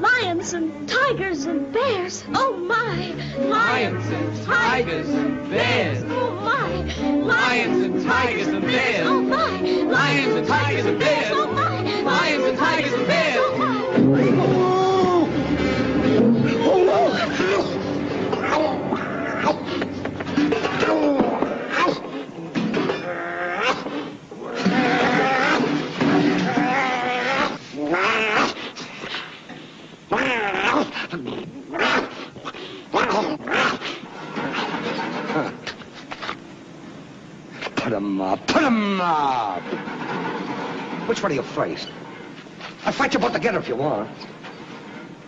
Lions 0.00 0.52
and 0.52 0.88
tigers 0.88 1.46
and 1.46 1.72
bears. 1.72 2.24
Oh 2.34 2.56
my! 2.56 3.14
Lions 3.38 4.06
and 4.06 4.44
tigers 4.44 5.08
and 5.08 5.50
bears. 5.50 6.04
Oh 6.08 6.34
my! 6.40 7.10
Lions 7.10 7.82
and 7.84 8.04
tigers 8.04 8.48
and 8.48 8.62
bears. 8.62 9.06
Oh 9.06 9.22
my! 9.22 9.60
Lions 9.60 10.34
and 10.34 10.46
tigers 10.46 10.86
and 10.86 10.98
bears. 10.98 11.30
Oh 11.32 11.52
my! 11.52 12.02
Lions 12.02 12.44
and 12.44 12.58
tigers 12.58 12.92
and 12.92 13.06
bears. 13.06 13.36
Oh, 13.38 14.85
Put 37.76 37.92
'em 37.92 38.20
up. 38.20 38.46
Put 38.46 38.62
'em 38.62 39.00
up. 39.00 39.62
Which 41.06 41.22
one 41.22 41.32
are 41.32 41.34
you 41.36 41.42
first? 41.42 41.88
I'll 42.84 42.92
fight 42.92 43.14
you 43.14 43.20
both 43.20 43.32
together 43.32 43.58
if 43.58 43.68
you 43.68 43.76
want. 43.76 44.10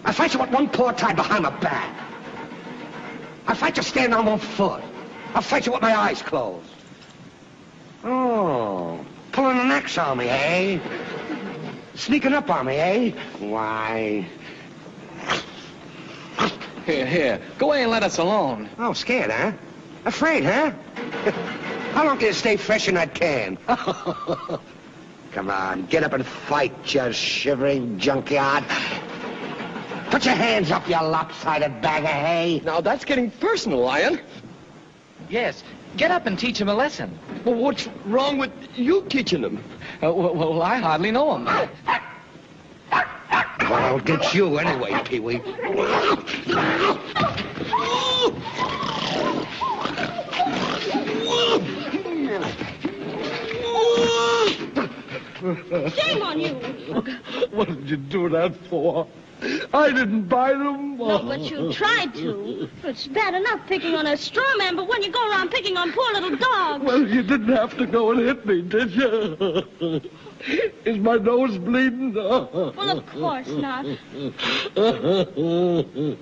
I'll 0.04 0.12
fight 0.12 0.32
you 0.34 0.40
with 0.40 0.50
one 0.50 0.68
paw 0.68 0.90
tied 0.92 1.16
behind 1.16 1.44
my 1.44 1.50
back. 1.50 1.94
I'll 3.46 3.54
fight 3.54 3.76
you 3.76 3.82
standing 3.82 4.14
on 4.14 4.26
one 4.26 4.38
foot. 4.38 4.82
I'll 5.34 5.42
fight 5.42 5.66
you 5.66 5.72
with 5.72 5.82
my 5.82 5.94
eyes 5.94 6.20
closed. 6.22 6.66
Oh, 8.04 8.98
pulling 9.32 9.58
an 9.58 9.70
axe 9.70 9.98
on 9.98 10.18
me, 10.18 10.28
eh? 10.28 10.78
Sneaking 11.94 12.32
up 12.32 12.50
on 12.50 12.66
me, 12.66 12.76
eh? 12.76 13.10
Why? 13.38 14.26
Here, 16.88 17.04
here. 17.04 17.38
Go 17.58 17.66
away 17.66 17.82
and 17.82 17.90
let 17.90 18.02
us 18.02 18.16
alone. 18.16 18.70
Oh, 18.78 18.94
scared, 18.94 19.30
huh? 19.30 19.52
Afraid, 20.06 20.42
huh? 20.42 20.72
How 21.92 22.06
long 22.06 22.16
can 22.16 22.28
you 22.28 22.32
stay 22.32 22.56
fresh 22.56 22.88
in 22.88 22.94
that 22.94 23.14
can? 23.14 23.58
Come 25.32 25.50
on, 25.50 25.84
get 25.84 26.02
up 26.02 26.14
and 26.14 26.24
fight, 26.24 26.72
you 26.94 27.12
shivering 27.12 27.98
junkyard. 27.98 28.64
Put 30.10 30.24
your 30.24 30.34
hands 30.34 30.70
up, 30.70 30.88
you 30.88 30.94
lopsided 30.94 31.82
bag 31.82 32.04
of 32.04 32.08
hay. 32.08 32.62
Now, 32.64 32.80
that's 32.80 33.04
getting 33.04 33.32
personal, 33.32 33.80
Lion. 33.80 34.18
Yes. 35.28 35.62
Get 35.98 36.10
up 36.10 36.24
and 36.24 36.38
teach 36.38 36.58
him 36.58 36.70
a 36.70 36.74
lesson. 36.74 37.18
Well, 37.44 37.56
what's 37.56 37.86
wrong 38.06 38.38
with 38.38 38.52
you 38.76 39.04
teaching 39.10 39.42
him? 39.42 39.62
Uh, 40.02 40.10
well, 40.14 40.34
well, 40.34 40.62
I 40.62 40.76
hardly 40.76 41.10
know 41.10 41.36
him. 41.36 41.68
Well, 43.70 43.84
I'll 43.84 44.00
get 44.00 44.32
you 44.32 44.56
anyway, 44.56 44.98
Pee-wee. 45.04 45.42
Shame 55.90 56.22
on 56.22 56.40
you! 56.40 56.54
What 57.50 57.68
did 57.68 57.90
you 57.90 57.96
do 57.98 58.30
that 58.30 58.56
for? 58.70 59.06
I 59.72 59.90
didn't 59.92 60.24
buy 60.28 60.52
them. 60.52 60.98
No, 60.98 61.22
but 61.22 61.40
you 61.40 61.72
tried 61.72 62.12
to. 62.14 62.68
It's 62.82 63.06
bad 63.06 63.34
enough 63.34 63.66
picking 63.68 63.94
on 63.94 64.06
a 64.06 64.16
straw 64.16 64.56
man, 64.56 64.74
but 64.74 64.88
when 64.88 65.02
you 65.02 65.12
go 65.12 65.30
around 65.30 65.50
picking 65.50 65.76
on 65.76 65.92
poor 65.92 66.12
little 66.12 66.36
dogs. 66.36 66.84
Well, 66.84 67.06
you 67.06 67.22
didn't 67.22 67.54
have 67.54 67.76
to 67.78 67.86
go 67.86 68.10
and 68.10 68.20
hit 68.20 68.44
me, 68.44 68.62
did 68.62 68.90
you? 68.90 70.00
Is 70.84 70.98
my 70.98 71.16
nose 71.16 71.56
bleeding? 71.58 72.14
Well, 72.14 72.98
of 72.98 73.06
course 73.06 73.48
not. 73.48 73.84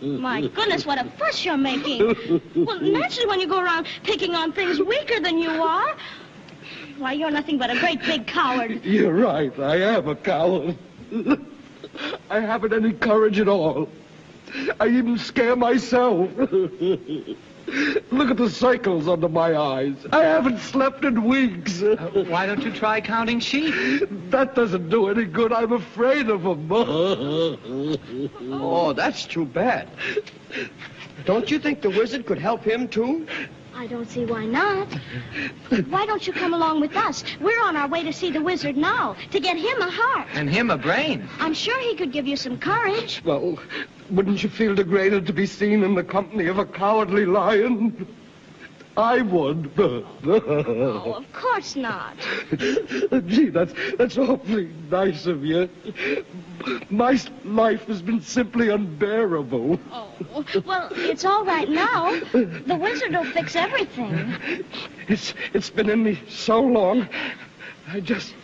My 0.02 0.40
goodness, 0.54 0.84
what 0.84 0.98
a 1.00 1.04
fuss 1.18 1.44
you're 1.44 1.56
making. 1.56 2.00
Well, 2.54 2.80
naturally, 2.80 3.26
when 3.28 3.40
you 3.40 3.46
go 3.46 3.60
around 3.60 3.86
picking 4.02 4.34
on 4.34 4.52
things 4.52 4.78
weaker 4.78 5.20
than 5.20 5.38
you 5.38 5.50
are, 5.50 5.96
why, 6.98 7.12
you're 7.12 7.30
nothing 7.30 7.58
but 7.58 7.70
a 7.70 7.78
great 7.78 8.00
big 8.02 8.26
coward. 8.26 8.84
You're 8.84 9.14
right. 9.14 9.58
I 9.58 9.76
am 9.76 10.08
a 10.08 10.16
coward. 10.16 10.76
I 12.30 12.40
haven't 12.40 12.72
any 12.72 12.92
courage 12.92 13.38
at 13.40 13.48
all. 13.48 13.88
I 14.80 14.88
even 14.88 15.18
scare 15.18 15.56
myself. 15.56 16.30
Look 16.36 18.30
at 18.30 18.36
the 18.36 18.48
circles 18.48 19.08
under 19.08 19.28
my 19.28 19.56
eyes. 19.56 19.96
I 20.12 20.22
haven't 20.22 20.58
slept 20.60 21.04
in 21.04 21.24
weeks. 21.24 21.82
Why 21.82 22.46
don't 22.46 22.62
you 22.62 22.70
try 22.72 23.00
counting 23.00 23.40
sheep? 23.40 23.74
That 24.30 24.54
doesn't 24.54 24.88
do 24.88 25.08
any 25.08 25.24
good. 25.24 25.52
I'm 25.52 25.72
afraid 25.72 26.30
of 26.30 26.44
them. 26.44 26.68
Oh, 28.52 28.92
that's 28.92 29.26
too 29.26 29.44
bad. 29.44 29.88
Don't 31.24 31.50
you 31.50 31.58
think 31.58 31.80
the 31.80 31.90
wizard 31.90 32.24
could 32.24 32.38
help 32.38 32.62
him, 32.62 32.86
too? 32.86 33.26
I 33.76 33.86
don't 33.86 34.08
see 34.08 34.24
why 34.24 34.46
not. 34.46 34.88
Why 35.90 36.06
don't 36.06 36.26
you 36.26 36.32
come 36.32 36.54
along 36.54 36.80
with 36.80 36.96
us? 36.96 37.22
We're 37.40 37.60
on 37.60 37.76
our 37.76 37.86
way 37.86 38.02
to 38.04 38.12
see 38.12 38.30
the 38.30 38.40
wizard 38.40 38.74
now, 38.74 39.16
to 39.30 39.38
get 39.38 39.58
him 39.58 39.82
a 39.82 39.90
heart. 39.90 40.28
And 40.32 40.48
him 40.48 40.70
a 40.70 40.78
brain. 40.78 41.28
I'm 41.40 41.52
sure 41.52 41.78
he 41.80 41.94
could 41.94 42.10
give 42.10 42.26
you 42.26 42.36
some 42.36 42.58
courage. 42.58 43.20
Well, 43.22 43.58
wouldn't 44.10 44.42
you 44.42 44.48
feel 44.48 44.74
degraded 44.74 45.26
to 45.26 45.34
be 45.34 45.44
seen 45.44 45.84
in 45.84 45.94
the 45.94 46.02
company 46.02 46.46
of 46.46 46.58
a 46.58 46.64
cowardly 46.64 47.26
lion? 47.26 48.06
I 48.96 49.20
would. 49.20 49.70
Oh, 49.78 51.12
of 51.16 51.32
course 51.32 51.76
not. 51.76 52.16
Gee, 53.26 53.50
that's 53.50 53.74
that's 53.98 54.16
awfully 54.16 54.70
nice 54.90 55.26
of 55.26 55.44
you. 55.44 55.68
My 56.88 57.18
life 57.44 57.84
has 57.86 58.00
been 58.00 58.22
simply 58.22 58.70
unbearable. 58.70 59.78
Oh, 59.92 60.44
well, 60.64 60.88
it's 60.92 61.24
all 61.24 61.44
right 61.44 61.68
now. 61.68 62.18
The 62.32 62.78
wizard 62.80 63.12
will 63.12 63.30
fix 63.32 63.54
everything. 63.54 64.64
It's 65.08 65.34
it's 65.52 65.70
been 65.70 65.90
in 65.90 66.02
me 66.02 66.18
so 66.28 66.60
long. 66.60 67.08
I 67.88 68.00
just 68.00 68.34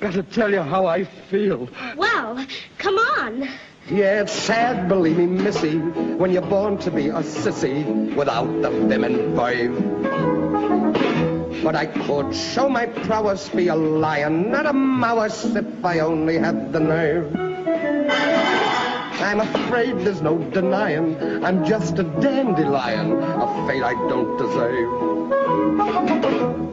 got 0.00 0.12
to 0.12 0.22
tell 0.22 0.50
you 0.50 0.60
how 0.62 0.86
I 0.86 1.04
feel. 1.04 1.68
Well, 1.96 2.46
come 2.78 2.98
on. 2.98 3.48
Yeah, 3.90 4.22
it's 4.22 4.32
sad, 4.32 4.88
believe 4.88 5.18
me, 5.18 5.26
missy, 5.26 5.76
when 5.76 6.30
you're 6.30 6.40
born 6.40 6.78
to 6.78 6.90
be 6.90 7.08
a 7.08 7.20
sissy 7.20 8.14
without 8.14 8.46
the 8.62 8.70
and 8.70 9.34
verve. 9.34 9.74
But 11.64 11.74
I 11.74 11.86
could 11.86 12.34
show 12.34 12.68
my 12.68 12.86
prowess, 12.86 13.48
be 13.48 13.68
a 13.68 13.74
lion, 13.74 14.52
not 14.52 14.66
a 14.66 14.72
mouse, 14.72 15.44
if 15.44 15.84
I 15.84 15.98
only 15.98 16.38
had 16.38 16.72
the 16.72 16.80
nerve. 16.80 18.71
I'm 19.22 19.40
afraid 19.40 19.98
there's 20.00 20.20
no 20.20 20.36
denying, 20.38 21.16
I'm 21.44 21.64
just 21.64 21.98
a 21.98 22.02
dandelion, 22.02 23.12
a 23.22 23.66
fate 23.66 23.82
I 23.82 23.94
don't 24.08 24.36
deserve. 24.36 25.12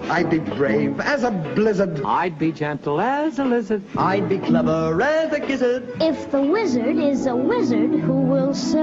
I'd 0.10 0.30
be 0.32 0.40
brave 0.40 1.00
as 1.00 1.24
a 1.24 1.30
blizzard. 1.30 2.02
I'd 2.04 2.40
be 2.40 2.52
gentle 2.52 3.00
as 3.00 3.38
a 3.38 3.46
lizard. 3.46 3.84
I'd 3.96 4.28
be 4.28 4.40
clever 4.40 5.00
as 5.02 5.32
a 5.32 5.40
gizzard. 5.40 5.88
If 6.02 6.32
the 6.32 6.42
wizard 6.42 6.98
is 6.98 7.28
a 7.28 7.36
wizard 7.36 7.92
who 7.92 8.14
will 8.14 8.56
serve 8.56 8.80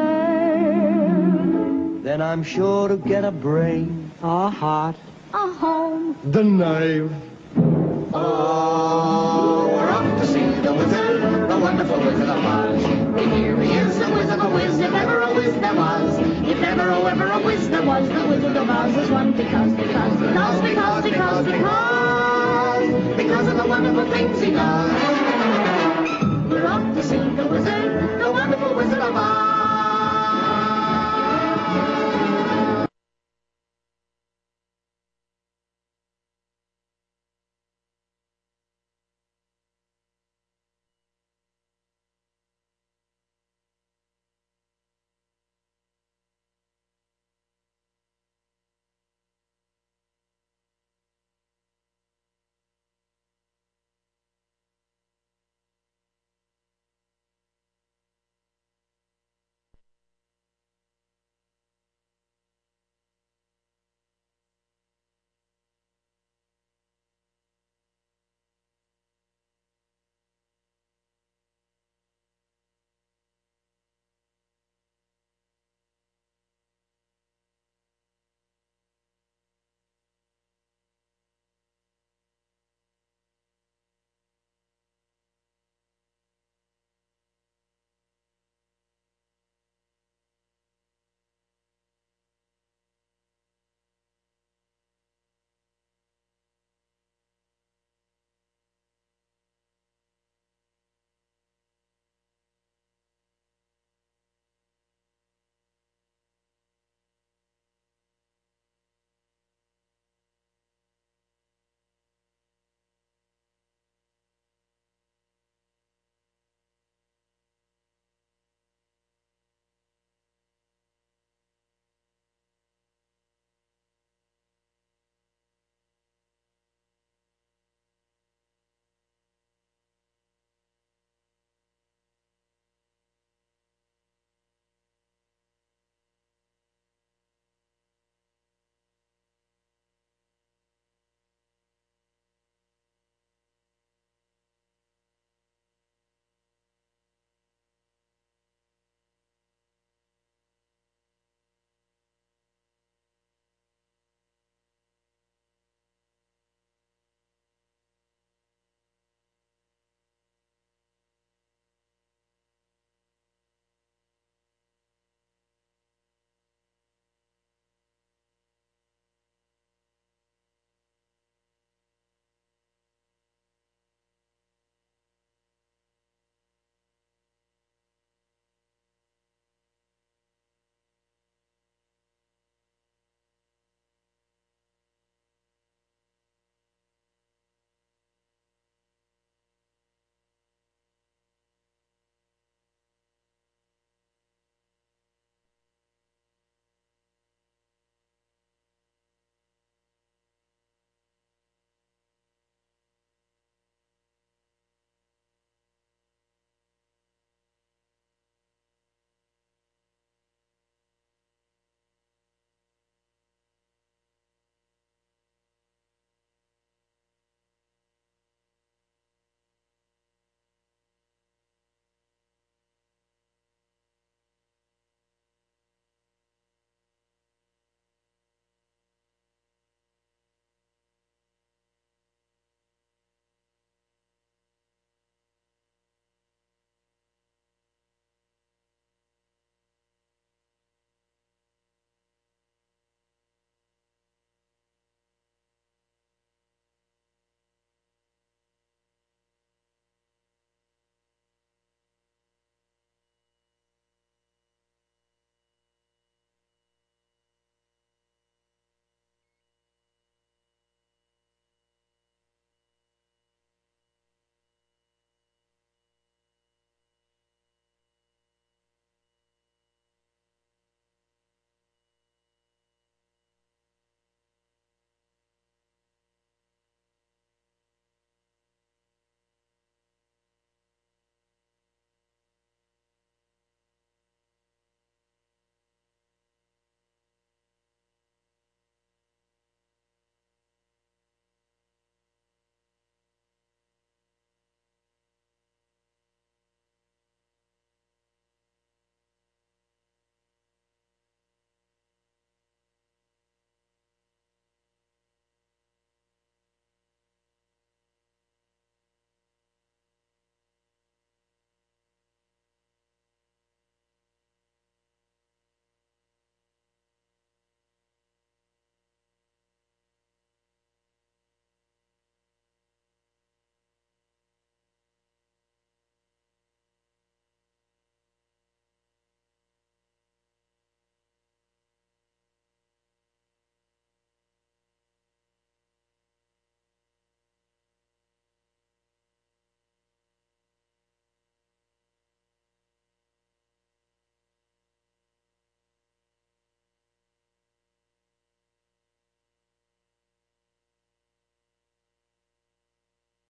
Then 2.05 2.23
I'm 2.23 2.45
sure 2.45 2.87
to 2.89 2.97
get 2.97 3.25
a 3.25 3.33
brain. 3.33 4.13
A 4.23 4.49
heart. 4.49 4.97
a 5.35 5.49
home. 5.49 6.17
The 6.25 6.45
knave. 6.45 7.13
Oh, 8.19 9.69
we're 9.75 9.91
off 9.91 10.21
to 10.21 10.27
see 10.27 10.47
the 10.63 10.73
wizard, 10.73 11.51
the 11.51 11.59
wonderful 11.59 11.99
wizard 11.99 12.31
of 12.31 12.45
Oz. 12.45 12.83
Here 12.83 13.61
he 13.61 13.73
is, 13.73 13.99
the 13.99 14.09
whiz 14.09 14.31
of 14.31 14.53
whiz, 14.53 14.79
if 14.79 14.95
ever 14.95 15.21
a 15.21 15.35
whiz 15.35 15.55
there 15.61 15.75
was. 15.75 16.19
If 16.49 16.63
ever, 16.63 16.91
oh, 16.93 17.07
ever 17.07 17.27
a 17.27 17.39
whiz 17.41 17.69
there 17.69 17.83
was, 17.83 18.09
the 18.09 18.27
wizard 18.27 18.57
of 18.57 18.71
Oz 18.71 18.97
is 18.97 19.11
one 19.11 19.33
because, 19.33 19.73
because, 19.75 20.17
because, 20.19 20.61
because, 20.63 21.05
because, 21.05 21.45
because, 21.45 23.17
because 23.17 23.49
of 23.49 23.57
the 23.59 23.67
wonderful 23.67 24.11
things 24.11 24.41
he 24.41 24.51
does. 24.53 24.91
We're 26.51 26.67
off 26.67 26.95
to 26.95 27.03
see 27.03 27.19
the 27.19 27.47
wizard, 27.47 28.19
the 28.19 28.33
wonderful 28.33 28.75
wizard 28.75 29.01
of 29.01 29.15
Oz. 29.15 29.56